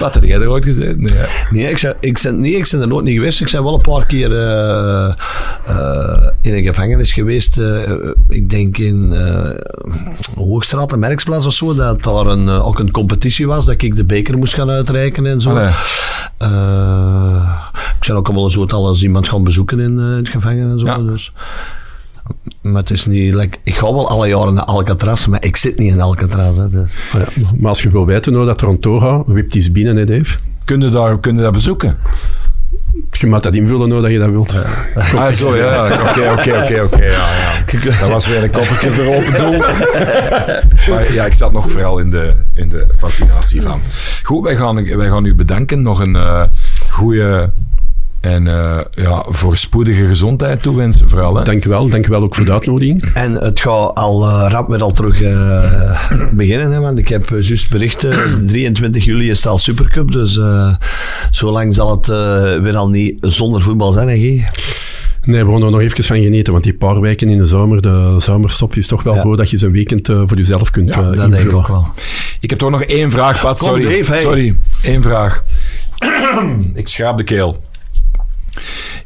Wat, 0.00 0.14
heb 0.14 0.24
jij 0.24 0.40
er 0.40 0.48
ooit 0.48 0.64
gezeten? 0.64 1.02
Nee, 1.02 1.26
nee, 1.50 1.70
ik 1.70 1.78
zei, 1.78 1.94
ik 2.00 2.18
zei, 2.18 2.36
nee, 2.36 2.56
ik 2.56 2.68
ben 2.70 2.80
er 2.80 2.88
nooit 2.88 3.04
niet 3.04 3.14
geweest. 3.14 3.40
Ik 3.40 3.50
ben 3.50 3.62
wel 3.62 3.74
een 3.74 3.80
paar 3.80 4.06
keer 4.06 4.30
in 6.40 6.54
een 6.54 6.62
gevangenis 6.62 7.12
geweest. 7.12 7.60
ik 8.28 8.50
denk 8.50 8.78
in 8.78 9.14
Hoogstraat, 10.34 10.92
een 10.92 10.98
Merksplaats 10.98 11.46
of 11.46 11.52
zo, 11.52 11.74
dat 11.74 12.02
daar 12.02 12.26
een, 12.26 12.48
ook 12.48 12.78
een 12.78 12.90
competitie 12.90 13.46
was 13.46 13.66
dat 13.66 13.82
ik 13.82 13.96
de 13.96 14.04
beker 14.04 14.38
moest 14.38 14.54
gaan 14.54 14.70
uitreiken 14.70 15.26
en 15.26 15.40
zo. 15.40 15.56
Uh, 15.56 15.76
ik 17.98 18.04
zou 18.04 18.18
ook 18.18 18.32
wel 18.32 18.44
eens 18.44 18.52
soort 18.52 18.72
als 18.72 19.02
iemand 19.02 19.28
gaan 19.28 19.44
bezoeken 19.44 19.80
in, 19.80 19.98
uh, 19.98 20.16
het 20.16 20.28
gevangen 20.28 20.70
en 20.70 20.78
zo. 20.78 21.04
Dus. 21.04 21.32
Maar 22.60 22.80
het 22.80 22.90
is 22.90 23.06
niet... 23.06 23.34
Like, 23.34 23.58
ik 23.62 23.74
ga 23.74 23.92
wel 23.92 24.08
alle 24.08 24.28
jaren 24.28 24.54
naar 24.54 24.64
Alcatraz, 24.64 25.26
maar 25.26 25.44
ik 25.44 25.56
zit 25.56 25.78
niet 25.78 25.92
in 25.92 26.00
Alcatraz. 26.00 26.56
Hè, 26.56 26.68
dus. 26.68 26.96
ja, 27.12 27.48
maar 27.58 27.68
als 27.68 27.82
je 27.82 27.90
wil 27.90 28.06
weten 28.06 28.34
hoe 28.34 28.46
dat 28.46 28.58
Toronto 28.58 28.98
gaat, 28.98 29.22
wipt 29.26 29.54
iets 29.54 29.72
binnen, 29.72 29.96
hè 29.96 30.04
Dave? 30.04 30.36
Kun 30.64 30.80
je 30.80 30.88
daar, 30.88 31.18
kun 31.18 31.36
je 31.36 31.42
dat 31.42 31.52
bezoeken? 31.52 31.96
Je 33.10 33.26
moet 33.26 33.42
dat 33.42 33.54
invullen 33.54 33.88
nou 33.88 34.02
dat 34.02 34.10
je 34.10 34.18
dat 34.18 34.30
wilt. 34.30 34.58
Ah, 35.16 35.32
zo, 35.32 35.56
ja. 35.56 35.86
Oké, 35.86 36.30
oké, 36.30 36.62
oké, 36.62 36.82
oké. 36.82 37.10
Dat 38.00 38.08
was 38.08 38.26
weer 38.26 38.42
een 38.42 38.50
koppeltje 38.50 38.90
voor 38.90 39.14
open 39.14 39.32
doel. 39.32 39.58
Maar 40.88 41.12
ja, 41.12 41.26
ik 41.26 41.34
zat 41.34 41.52
nog 41.52 41.70
vooral 41.70 41.98
in 41.98 42.10
de, 42.10 42.34
in 42.54 42.68
de 42.68 42.86
fascinatie 42.96 43.62
van. 43.62 43.80
Goed, 44.22 44.44
wij 44.44 44.56
gaan, 44.56 44.96
wij 44.96 45.08
gaan 45.08 45.24
u 45.24 45.34
bedanken. 45.34 45.82
Nog 45.82 46.00
een 46.00 46.14
uh, 46.14 46.42
goede 46.88 47.52
en 48.22 48.46
uh, 48.46 48.80
ja, 48.90 49.24
voorspoedige 49.28 50.06
gezondheid 50.06 50.62
toewensen 50.62 51.08
vooral. 51.08 51.36
Hè? 51.36 51.44
Dank 51.44 51.64
u 51.64 51.68
wel. 51.68 51.88
Dank 51.88 52.06
u 52.06 52.10
wel 52.10 52.22
ook 52.22 52.34
voor 52.34 52.44
de 52.44 52.52
uitnodiging. 52.52 53.02
En 53.14 53.32
het 53.32 53.60
gaat 53.60 53.94
al 53.94 54.28
uh, 54.28 54.46
rap 54.48 54.68
weer 54.68 54.82
al 54.82 54.92
terug 54.92 55.20
uh, 55.20 56.30
beginnen. 56.32 56.72
Hè, 56.72 56.80
want 56.80 56.98
ik 56.98 57.08
heb 57.08 57.28
juist 57.28 57.70
berichten. 57.70 58.46
23 58.46 59.04
juli 59.04 59.30
is 59.30 59.36
het 59.36 59.46
al 59.46 59.58
Supercup. 59.58 60.12
Dus 60.12 60.40
zo 61.30 61.50
lang 61.50 61.74
zal 61.74 61.90
het 61.90 62.06
weer 62.62 62.76
al 62.76 62.88
niet 62.88 63.16
zonder 63.20 63.62
voetbal 63.62 63.92
zijn, 63.92 64.08
hè? 64.08 64.14
Nee, 65.24 65.44
we 65.44 65.52
gaan 65.52 65.62
er 65.62 65.70
nog 65.70 65.80
even 65.80 66.04
van 66.04 66.22
genieten, 66.22 66.52
want 66.52 66.64
die 66.64 66.74
paar 66.74 67.00
weken 67.00 67.28
in 67.28 67.38
de 67.38 67.46
zomer, 67.46 67.82
de 67.82 68.14
zomerstop, 68.18 68.76
is 68.76 68.86
toch 68.86 69.02
wel 69.02 69.16
goed 69.16 69.36
dat 69.36 69.50
je 69.50 69.58
zo'n 69.58 69.72
weekend 69.72 70.08
uh, 70.08 70.22
voor 70.26 70.36
jezelf 70.36 70.70
kunt 70.70 70.94
ja, 70.94 71.00
uh, 71.00 71.16
dat 71.16 71.30
invullen. 71.30 71.60
Ik, 71.60 71.66
wel. 71.66 71.86
ik 72.40 72.50
heb 72.50 72.58
toch 72.58 72.70
nog 72.70 72.82
één 72.82 73.10
vraag, 73.10 73.40
Pat. 73.40 73.58
Sorry, 73.58 74.02
sorry. 74.02 74.56
Eén 74.82 75.02
vraag. 75.02 75.44
ik 76.74 76.88
schaap 76.88 77.16
de 77.16 77.24
keel. 77.24 77.60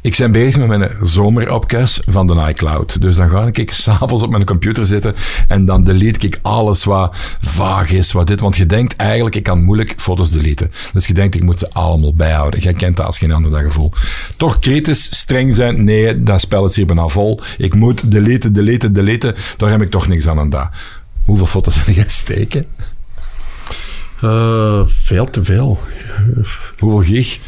Ik 0.01 0.15
ben 0.17 0.31
bezig 0.31 0.57
met 0.57 0.77
mijn 0.77 0.91
zomeropkes 1.01 2.01
van 2.05 2.27
de 2.27 2.45
iCloud. 2.47 3.01
Dus 3.01 3.15
dan 3.15 3.29
ga 3.29 3.49
ik 3.51 3.71
s'avonds 3.71 4.23
op 4.23 4.29
mijn 4.29 4.45
computer 4.45 4.85
zitten 4.85 5.15
en 5.47 5.65
dan 5.65 5.83
delete 5.83 6.25
ik 6.25 6.39
alles 6.41 6.83
wat 6.83 7.15
vaag 7.41 7.91
is, 7.91 8.11
wat 8.11 8.27
dit. 8.27 8.39
Want 8.39 8.57
je 8.57 8.65
denkt 8.65 8.95
eigenlijk, 8.95 9.35
ik 9.35 9.43
kan 9.43 9.63
moeilijk 9.63 9.93
foto's 9.97 10.31
deleten. 10.31 10.71
Dus 10.93 11.07
je 11.07 11.13
denkt, 11.13 11.35
ik 11.35 11.43
moet 11.43 11.59
ze 11.59 11.73
allemaal 11.73 12.13
bijhouden. 12.13 12.59
Jij 12.59 12.73
kent 12.73 12.97
dat 12.97 13.05
als 13.05 13.17
geen 13.17 13.31
ander 13.31 13.51
dat 13.51 13.61
gevoel. 13.61 13.91
Toch 14.37 14.59
kritisch, 14.59 15.17
streng 15.17 15.53
zijn, 15.53 15.83
nee, 15.83 16.23
dat 16.23 16.41
spel 16.41 16.65
is 16.65 16.75
hier 16.75 16.85
bijna 16.85 17.07
vol. 17.07 17.39
Ik 17.57 17.73
moet 17.73 18.11
deleten, 18.11 18.53
deleten, 18.53 18.93
deleten. 18.93 19.35
Daar 19.57 19.69
heb 19.69 19.81
ik 19.81 19.91
toch 19.91 20.07
niks 20.07 20.27
aan 20.27 20.39
aan 20.39 20.49
dat. 20.49 20.69
Hoeveel 21.23 21.45
foto's 21.45 21.75
heb 21.83 21.95
jij 21.95 22.05
steken? 22.07 22.65
Uh, 24.23 24.81
veel 24.85 25.25
te 25.25 25.43
veel. 25.43 25.79
Hoeveel 26.79 27.03
gig? 27.03 27.39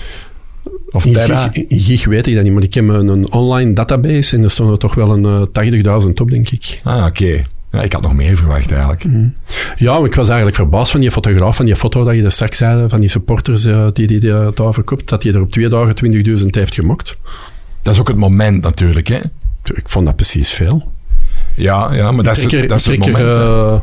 Of 0.91 1.05
in 1.05 1.15
gig, 1.15 1.53
in 1.53 1.79
gig 1.79 2.05
weet 2.05 2.27
ik 2.27 2.35
dat 2.35 2.43
niet, 2.43 2.53
maar 2.53 2.63
ik 2.63 2.73
heb 2.73 2.87
een, 2.87 3.07
een 3.07 3.31
online 3.31 3.73
database 3.73 4.35
en 4.35 4.43
er 4.43 4.51
stonden 4.51 4.79
toch 4.79 4.95
wel 4.95 5.09
een 5.09 5.49
uh, 5.83 6.03
80.000 6.03 6.09
op, 6.13 6.29
denk 6.29 6.49
ik. 6.49 6.81
Ah, 6.83 7.05
oké. 7.05 7.43
Ja, 7.71 7.81
ik 7.81 7.93
had 7.93 8.01
nog 8.01 8.13
meer 8.13 8.37
verwacht 8.37 8.71
eigenlijk. 8.71 9.03
Mm. 9.03 9.33
Ja, 9.75 9.97
maar 9.97 10.05
ik 10.05 10.15
was 10.15 10.27
eigenlijk 10.27 10.57
verbaasd 10.57 10.91
van 10.91 10.99
die 10.99 11.11
fotograaf, 11.11 11.55
van 11.55 11.65
die 11.65 11.75
foto 11.75 12.03
dat 12.03 12.15
je 12.15 12.23
er 12.23 12.31
straks 12.31 12.57
zei, 12.57 12.89
van 12.89 12.99
die 12.99 13.09
supporters 13.09 13.65
uh, 13.65 13.87
die 13.93 14.07
die, 14.07 14.19
die 14.19 14.29
uh, 14.29 14.47
daar 14.53 14.73
verkoopt, 14.73 15.09
dat 15.09 15.23
hij 15.23 15.33
er 15.33 15.41
op 15.41 15.51
twee 15.51 15.67
dagen 15.67 15.95
20.000 16.39 16.45
heeft 16.49 16.73
gemokt. 16.73 17.17
Dat 17.81 17.93
is 17.93 17.99
ook 17.99 18.07
het 18.07 18.17
moment 18.17 18.63
natuurlijk, 18.63 19.07
hè? 19.07 19.19
Ik 19.63 19.89
vond 19.89 20.05
dat 20.05 20.15
precies 20.15 20.51
veel. 20.51 20.91
Ja, 21.55 21.93
ja 21.93 22.11
maar 22.11 22.23
dat 22.23 22.37
is, 22.37 22.53
er, 22.53 22.67
dat 22.67 22.79
is 22.79 22.85
het 22.85 22.99
moment. 22.99 23.35
Er, 23.35 23.81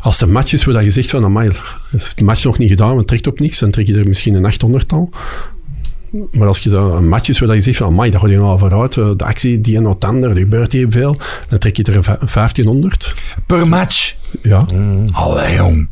Als 0.00 0.18
de 0.18 0.26
match 0.26 0.52
is 0.52 0.64
waar 0.64 0.74
dat 0.74 0.84
je 0.84 0.90
zegt 0.90 1.10
van, 1.10 1.24
amai, 1.24 1.50
is 1.92 2.14
de 2.14 2.24
match 2.24 2.44
nog 2.44 2.58
niet 2.58 2.68
gedaan, 2.68 2.94
want 2.94 3.06
trekt 3.06 3.26
op 3.26 3.40
niks, 3.40 3.58
dan 3.58 3.70
trek 3.70 3.86
je 3.86 3.98
er 3.98 4.08
misschien 4.08 4.34
een 4.34 4.52
800-tal. 4.52 5.10
Maar 6.30 6.46
als 6.46 6.58
je 6.58 6.70
dan 6.70 6.92
een 6.92 7.08
match 7.08 7.28
is 7.28 7.38
waar 7.38 7.54
je 7.54 7.60
zegt 7.60 7.76
van, 7.76 7.86
amai, 7.86 8.10
daar 8.10 8.20
ga 8.20 8.28
je 8.28 8.36
nou 8.36 8.58
vooruit, 8.58 8.96
eh, 8.96 9.10
de 9.16 9.24
actie 9.24 9.60
die 9.60 9.76
en 9.76 9.82
wat 9.82 10.04
ander, 10.04 10.30
er 10.30 10.36
gebeurt 10.36 10.72
hier 10.72 10.86
veel, 10.90 11.16
dan 11.48 11.58
trek 11.58 11.76
je 11.76 11.82
er 11.82 11.96
een 11.96 12.04
vij- 12.04 12.18
1500. 12.26 13.14
Per 13.46 13.68
match. 13.68 14.14
Ja. 14.42 14.66
Allee, 15.12 15.54
jong. 15.54 15.88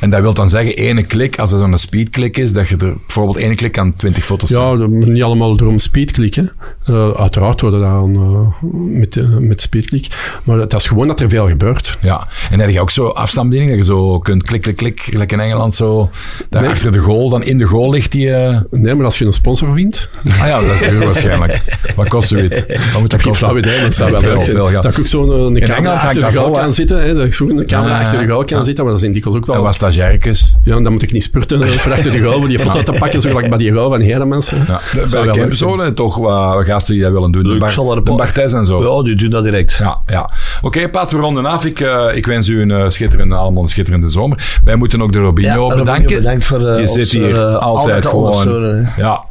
En 0.00 0.10
dat 0.10 0.20
wil 0.20 0.34
dan 0.34 0.48
zeggen, 0.48 0.74
ene 0.74 1.02
klik, 1.02 1.38
als 1.38 1.52
er 1.52 1.58
zo'n 1.58 1.78
speedklik 1.78 2.36
is, 2.36 2.52
dat 2.52 2.68
je 2.68 2.76
er 2.76 2.94
bijvoorbeeld 3.06 3.36
ene 3.36 3.54
klik 3.54 3.78
aan 3.78 3.94
20 3.96 4.24
foto's 4.24 4.48
Ja, 4.50 4.76
dat 4.76 4.88
niet 4.90 5.22
allemaal 5.22 5.56
door 5.56 5.72
een 5.72 5.78
speedklik. 5.78 6.34
Hè. 6.34 6.42
Eh, 6.84 7.10
uiteraard 7.20 7.60
worden 7.60 7.80
dat 7.80 7.90
dan 7.90 8.14
eh, 8.14 8.68
met, 8.98 9.16
eh, 9.16 9.24
met 9.28 9.60
speedklik. 9.60 10.06
Maar 10.44 10.58
het 10.58 10.72
is 10.74 10.86
gewoon 10.86 11.06
dat 11.06 11.20
er 11.20 11.28
veel 11.28 11.48
gebeurt. 11.48 11.98
Ja, 12.00 12.28
en 12.50 12.60
heb 12.60 12.70
je 12.70 12.80
ook 12.80 12.90
zo 12.90 13.06
afstandsbediening, 13.06 13.76
dat 13.78 13.86
je 13.86 13.92
zo 13.92 14.18
kunt 14.18 14.42
klik, 14.42 14.60
klik, 14.60 14.76
klik, 14.76 15.00
gelijk 15.00 15.32
in 15.32 15.40
Engeland 15.40 15.74
zo, 15.74 16.10
daar 16.48 16.62
Nee. 16.62 16.70
achter 16.70 16.92
de 16.92 16.98
goal, 16.98 17.28
dan 17.28 17.42
in 17.42 17.58
de 17.58 17.64
goal 17.64 17.90
ligt 17.90 18.12
die... 18.12 18.28
Nee, 18.70 18.94
maar 18.94 19.04
als 19.04 19.18
je 19.18 19.24
een 19.24 19.32
sponsor 19.32 19.74
vindt, 19.74 20.08
Ah 20.40 20.46
ja, 20.46 20.60
dat 20.60 20.80
is 20.80 20.88
duur 20.88 21.04
waarschijnlijk. 21.04 21.78
Wat 21.96 22.08
kost 22.08 22.28
zoiets? 22.28 22.56
Wat 22.92 23.00
moet 23.00 23.10
dat 23.10 23.20
ik 23.20 23.26
kosten? 23.26 23.34
flauw 23.34 23.56
idee, 23.58 23.80
dat 23.80 23.94
zou 23.94 24.10
wel 24.10 24.20
Veel, 24.20 24.34
leuk 24.34 24.44
zijn. 24.44 24.56
veel, 24.56 24.70
ja. 24.70 24.80
Dat 24.80 24.92
ik 24.92 24.98
ook 24.98 25.06
zo'n 25.06 25.30
Engeland 25.32 25.58
camera 25.64 25.92
achter 25.94 26.20
dat 26.20 26.32
de 26.32 26.38
goal 26.38 26.50
kan 26.50 26.72
zitten. 26.72 27.02
Hè. 27.02 27.14
Dat 27.14 27.24
ik 27.24 27.34
zo 27.34 27.48
een 27.48 27.66
camera 27.66 28.00
achter 28.00 28.18
de 28.18 28.26
goal 28.32 28.44
kan 28.44 28.64
zitten, 28.64 28.84
maar 28.84 28.92
dat 28.92 29.02
is 29.02 29.08
in 29.08 29.12
dikwijls 29.14 29.38
ook 29.38 29.46
wel... 29.46 29.62
wat 29.90 29.98
stagiairtjes. 29.98 30.56
Ja, 30.62 30.80
dan 30.80 30.92
moet 30.92 31.02
ik 31.02 31.12
niet 31.12 31.22
spurten 31.22 31.68
voor 31.68 31.92
achter 31.92 32.10
de 32.10 32.20
goal, 32.20 32.40
die 32.40 32.58
foto 32.58 32.82
te 32.82 32.92
pakken, 32.98 33.20
zo 33.20 33.28
gelijk 33.28 33.48
bij 33.48 33.58
die 33.58 33.72
goal 33.72 33.90
van 33.90 34.00
Heremans. 34.00 34.50
Ja, 34.50 34.80
bij 34.92 35.22
de 35.22 35.54
zijn. 35.54 35.94
toch 35.94 36.16
wat, 36.16 36.64
gasten 36.64 36.94
die 36.94 37.02
dat 37.02 37.12
willen 37.12 37.30
doen. 37.32 37.42
De, 37.42 37.48
er 37.66 37.94
de 37.94 38.02
paar- 38.02 38.16
Barthes 38.16 38.52
en 38.52 38.66
zo. 38.66 38.96
Ja, 38.98 39.02
die 39.04 39.16
doen 39.16 39.30
dat 39.30 39.42
direct. 39.44 39.72
Ja, 39.72 39.98
ja. 40.06 40.30
Oké, 40.62 40.88
Pat, 40.88 41.10
we 41.10 41.18
ronden 41.18 41.46
af. 41.46 41.64
Ik, 41.64 41.80
eh, 41.80 42.06
ik 42.14 42.26
wens 42.26 42.48
u 42.48 42.60
een 42.60 42.70
eh, 42.70 42.88
schitterende, 42.88 43.34
allemaal 43.34 43.62
een 43.62 43.68
schitterende 43.68 44.08
zomer. 44.08 44.58
Wij 44.64 44.76
moeten 44.76 45.02
ook 45.02 45.12
de 45.12 45.18
Robinho 45.18 45.54
Robinho, 45.54 45.78
bedanken. 45.84 46.16
bedankt 46.16 46.44
voor 46.44 46.66
eh, 46.66 46.74
Je 46.76 46.82
ons, 46.82 46.92
zit 46.92 47.10
hier 47.10 47.38
altijd 47.56 48.06
gewoon... 48.06 48.86
Ja, 48.96 49.24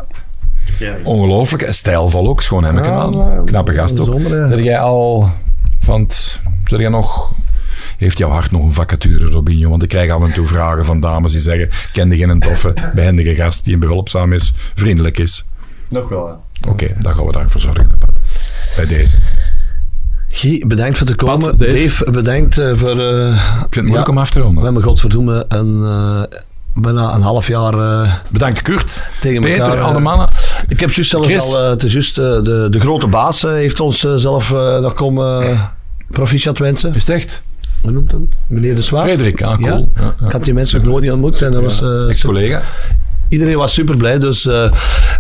Ja, 0.80 0.94
ongelooflijk. 1.04 1.68
Stijlvol 1.74 2.28
ook, 2.28 2.42
schoon 2.42 2.64
hem 2.64 2.76
Ja, 2.84 2.92
aan. 2.92 3.46
Knappe 3.46 3.74
gast 3.74 4.00
ook. 4.00 4.06
zonder, 4.12 4.38
ja. 4.38 4.46
Zeg 4.48 4.60
jij 4.64 4.80
al 4.80 5.30
van 5.80 6.02
het... 6.02 6.42
Zeg 6.66 6.80
jij 6.80 6.90
nog... 6.90 7.32
Heeft 7.98 8.18
jouw 8.18 8.30
hart 8.30 8.52
nog 8.52 8.64
een 8.64 8.74
vacature, 8.74 9.26
Robinho? 9.30 9.70
Want 9.70 9.84
ik 9.84 9.90
krijg 9.90 10.12
af 10.12 10.24
en 10.24 10.34
toe 10.34 10.46
vragen 10.48 10.86
van 10.86 11.00
dames 11.00 11.32
die 11.32 11.42
zeggen... 11.42 11.70
Kende 11.94 12.18
geen 12.18 12.30
een 12.30 12.40
toffe, 12.40 12.74
behendige 12.96 13.36
gast 13.36 13.66
die 13.66 13.78
behulpzaam 13.78 14.34
is, 14.34 14.54
vriendelijk 14.76 15.18
is? 15.18 15.46
nog 15.90 16.10
wel. 16.10 16.28
ja. 16.28 16.70
Oké, 16.70 16.88
dan 17.00 17.14
gaan 17.16 17.26
we 17.26 17.32
daarvoor 17.32 17.62
zorgen, 17.62 17.92
Pat. 18.00 18.22
Bij 18.76 18.86
deze. 18.86 19.18
Guy, 20.30 20.64
bedankt 20.68 20.98
voor 20.98 21.08
te 21.08 21.16
komen. 21.16 21.38
Pat, 21.40 21.60
Dave. 21.60 21.72
Dave, 21.74 22.12
bedankt 22.12 22.58
eh, 22.58 22.72
voor... 22.76 23.00
eh, 23.00 23.28
Ik 23.28 23.36
vind 23.60 23.76
het 23.76 23.84
moeilijk 23.84 24.08
ja, 24.08 24.12
om 24.14 24.18
af 24.18 24.30
te 24.30 24.40
we 24.40 24.46
ronden. 24.46 24.64
hebben 24.64 24.84
godverdomme 24.84 25.46
een, 25.48 25.84
eh, 25.84 26.38
bijna 26.82 27.14
een 27.14 27.22
half 27.22 27.48
jaar 27.48 27.74
eh, 27.74 28.14
Bedankt 28.32 28.62
Kurt, 28.62 29.04
tegen 29.22 29.42
Peter, 29.42 29.60
elkaar... 29.60 29.78
eh, 29.78 29.86
al 29.86 29.94
de 29.94 30.00
mannen. 30.00 30.30
Ik 30.68 30.80
heb 30.80 30.92
juist 30.92 31.10
zelfs 31.10 31.28
Chris. 31.28 31.56
al... 31.56 31.70
het 31.70 31.84
is 31.84 31.94
juist 31.94 32.16
de, 32.16 32.68
de 32.70 32.80
grote 32.80 33.08
baas 33.08 33.42
heeft 33.42 33.80
ons 33.80 34.00
zelf 34.16 34.52
nog 34.82 34.94
komen 34.94 35.60
proficiat 36.10 36.58
wensen. 36.58 36.96
Is 36.96 37.06
het 37.08 37.16
echt? 37.16 37.42
Hoe 37.82 37.92
noemt 37.92 38.12
hem? 38.12 38.30
Meneer 38.48 38.76
De 38.76 38.82
Zwaar. 38.82 39.04
Frederik, 39.04 39.42
ah, 39.42 39.60
Ja. 39.60 39.68
cool. 39.70 39.90
Ja, 39.96 40.14
ja. 40.20 40.26
Ik 40.26 40.32
had 40.32 40.44
die 40.44 40.54
mensen 40.54 40.80
nog 40.80 40.88
nooit 40.88 41.04
niet 41.04 41.12
ontmoet. 41.12 41.42
En 41.42 41.52
dat 41.52 41.62
was, 41.62 41.82
eh, 41.82 42.10
Ex-collega. 42.10 42.62
iedereen 43.30 43.58
was 43.58 43.74
super 43.74 43.98
blij. 43.98 44.20
Dus 44.20 44.46
eh, 44.48 44.72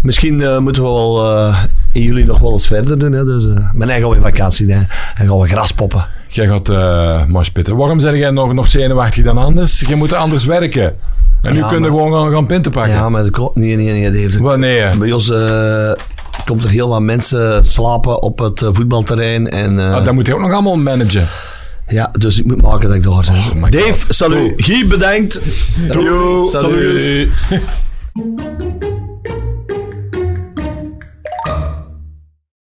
misschien 0.01 0.41
eh, 0.41 0.57
moeten 0.57 0.83
we 0.83 0.89
wel 0.89 1.53
in 1.91 2.01
juli 2.01 2.23
nog 2.23 2.39
wel 2.39 2.51
eens 2.51 2.67
verder 2.67 2.99
doen. 2.99 3.11
Hè. 3.11 3.25
Dus, 3.25 3.45
maar 3.73 3.87
dan 3.87 3.99
gaan 3.99 4.09
we 4.09 4.15
in 4.15 4.21
vakantie. 4.21 4.73
Hè. 4.73 4.79
En 5.15 5.27
gaan 5.27 5.39
we 5.39 5.47
gras 5.47 5.71
poppen. 5.73 6.05
Jij 6.27 6.47
gaat 6.47 6.69
uh, 6.69 7.25
moshpitten. 7.25 7.75
Waarom 7.75 7.99
zeg 7.99 8.15
jij 8.15 8.31
nog, 8.31 8.53
nog 8.53 8.67
zenuwachtig 8.67 9.23
dan 9.23 9.37
anders? 9.37 9.79
Je 9.79 9.95
moet 9.95 10.13
anders 10.13 10.45
werken. 10.45 10.93
En 11.41 11.51
nu 11.53 11.57
Ja, 11.59 11.65
kun 11.67 11.75
je 11.75 11.81
maar- 11.81 11.89
gewoon 11.89 12.13
gaan, 12.13 12.31
gaan 12.31 12.45
pinten 12.45 12.71
pakken. 12.71 12.93
Ja, 12.93 13.09
maar 13.09 13.23
de 13.23 13.29
ko- 13.29 13.51
nee, 13.55 13.75
nee, 13.75 13.91
nee. 13.91 14.03
Dat 14.03 14.13
heeft 14.13 14.37
Wanneer? 14.37 14.97
Bij 14.99 15.11
ons 15.11 15.29
eh, 15.29 15.91
komt 16.45 16.63
er 16.63 16.69
heel 16.69 16.87
wat 16.87 17.01
mensen 17.01 17.63
slapen 17.65 18.21
op 18.21 18.39
het 18.39 18.63
voetbalterrein. 18.71 19.49
En, 19.49 19.79
eh, 19.79 19.93
Ah, 19.95 20.03
dat 20.05 20.13
moet 20.13 20.27
je 20.27 20.33
ook 20.33 20.39
nog 20.39 20.51
allemaal 20.51 20.77
managen. 20.77 21.23
Ja, 21.89 22.11
dus 22.19 22.39
ik 22.39 22.45
moet 22.45 22.61
maken 22.61 22.87
dat 22.87 22.97
ik 22.97 23.03
daar 23.03 23.25
ben. 23.51 23.59
my 23.59 23.69
Dave, 23.69 24.13
salut. 24.13 24.53
Guy, 24.57 24.87
bedankt. 24.87 25.41
Doei. 25.91 26.49
Salut. 26.49 26.99
Salut. 26.99 27.29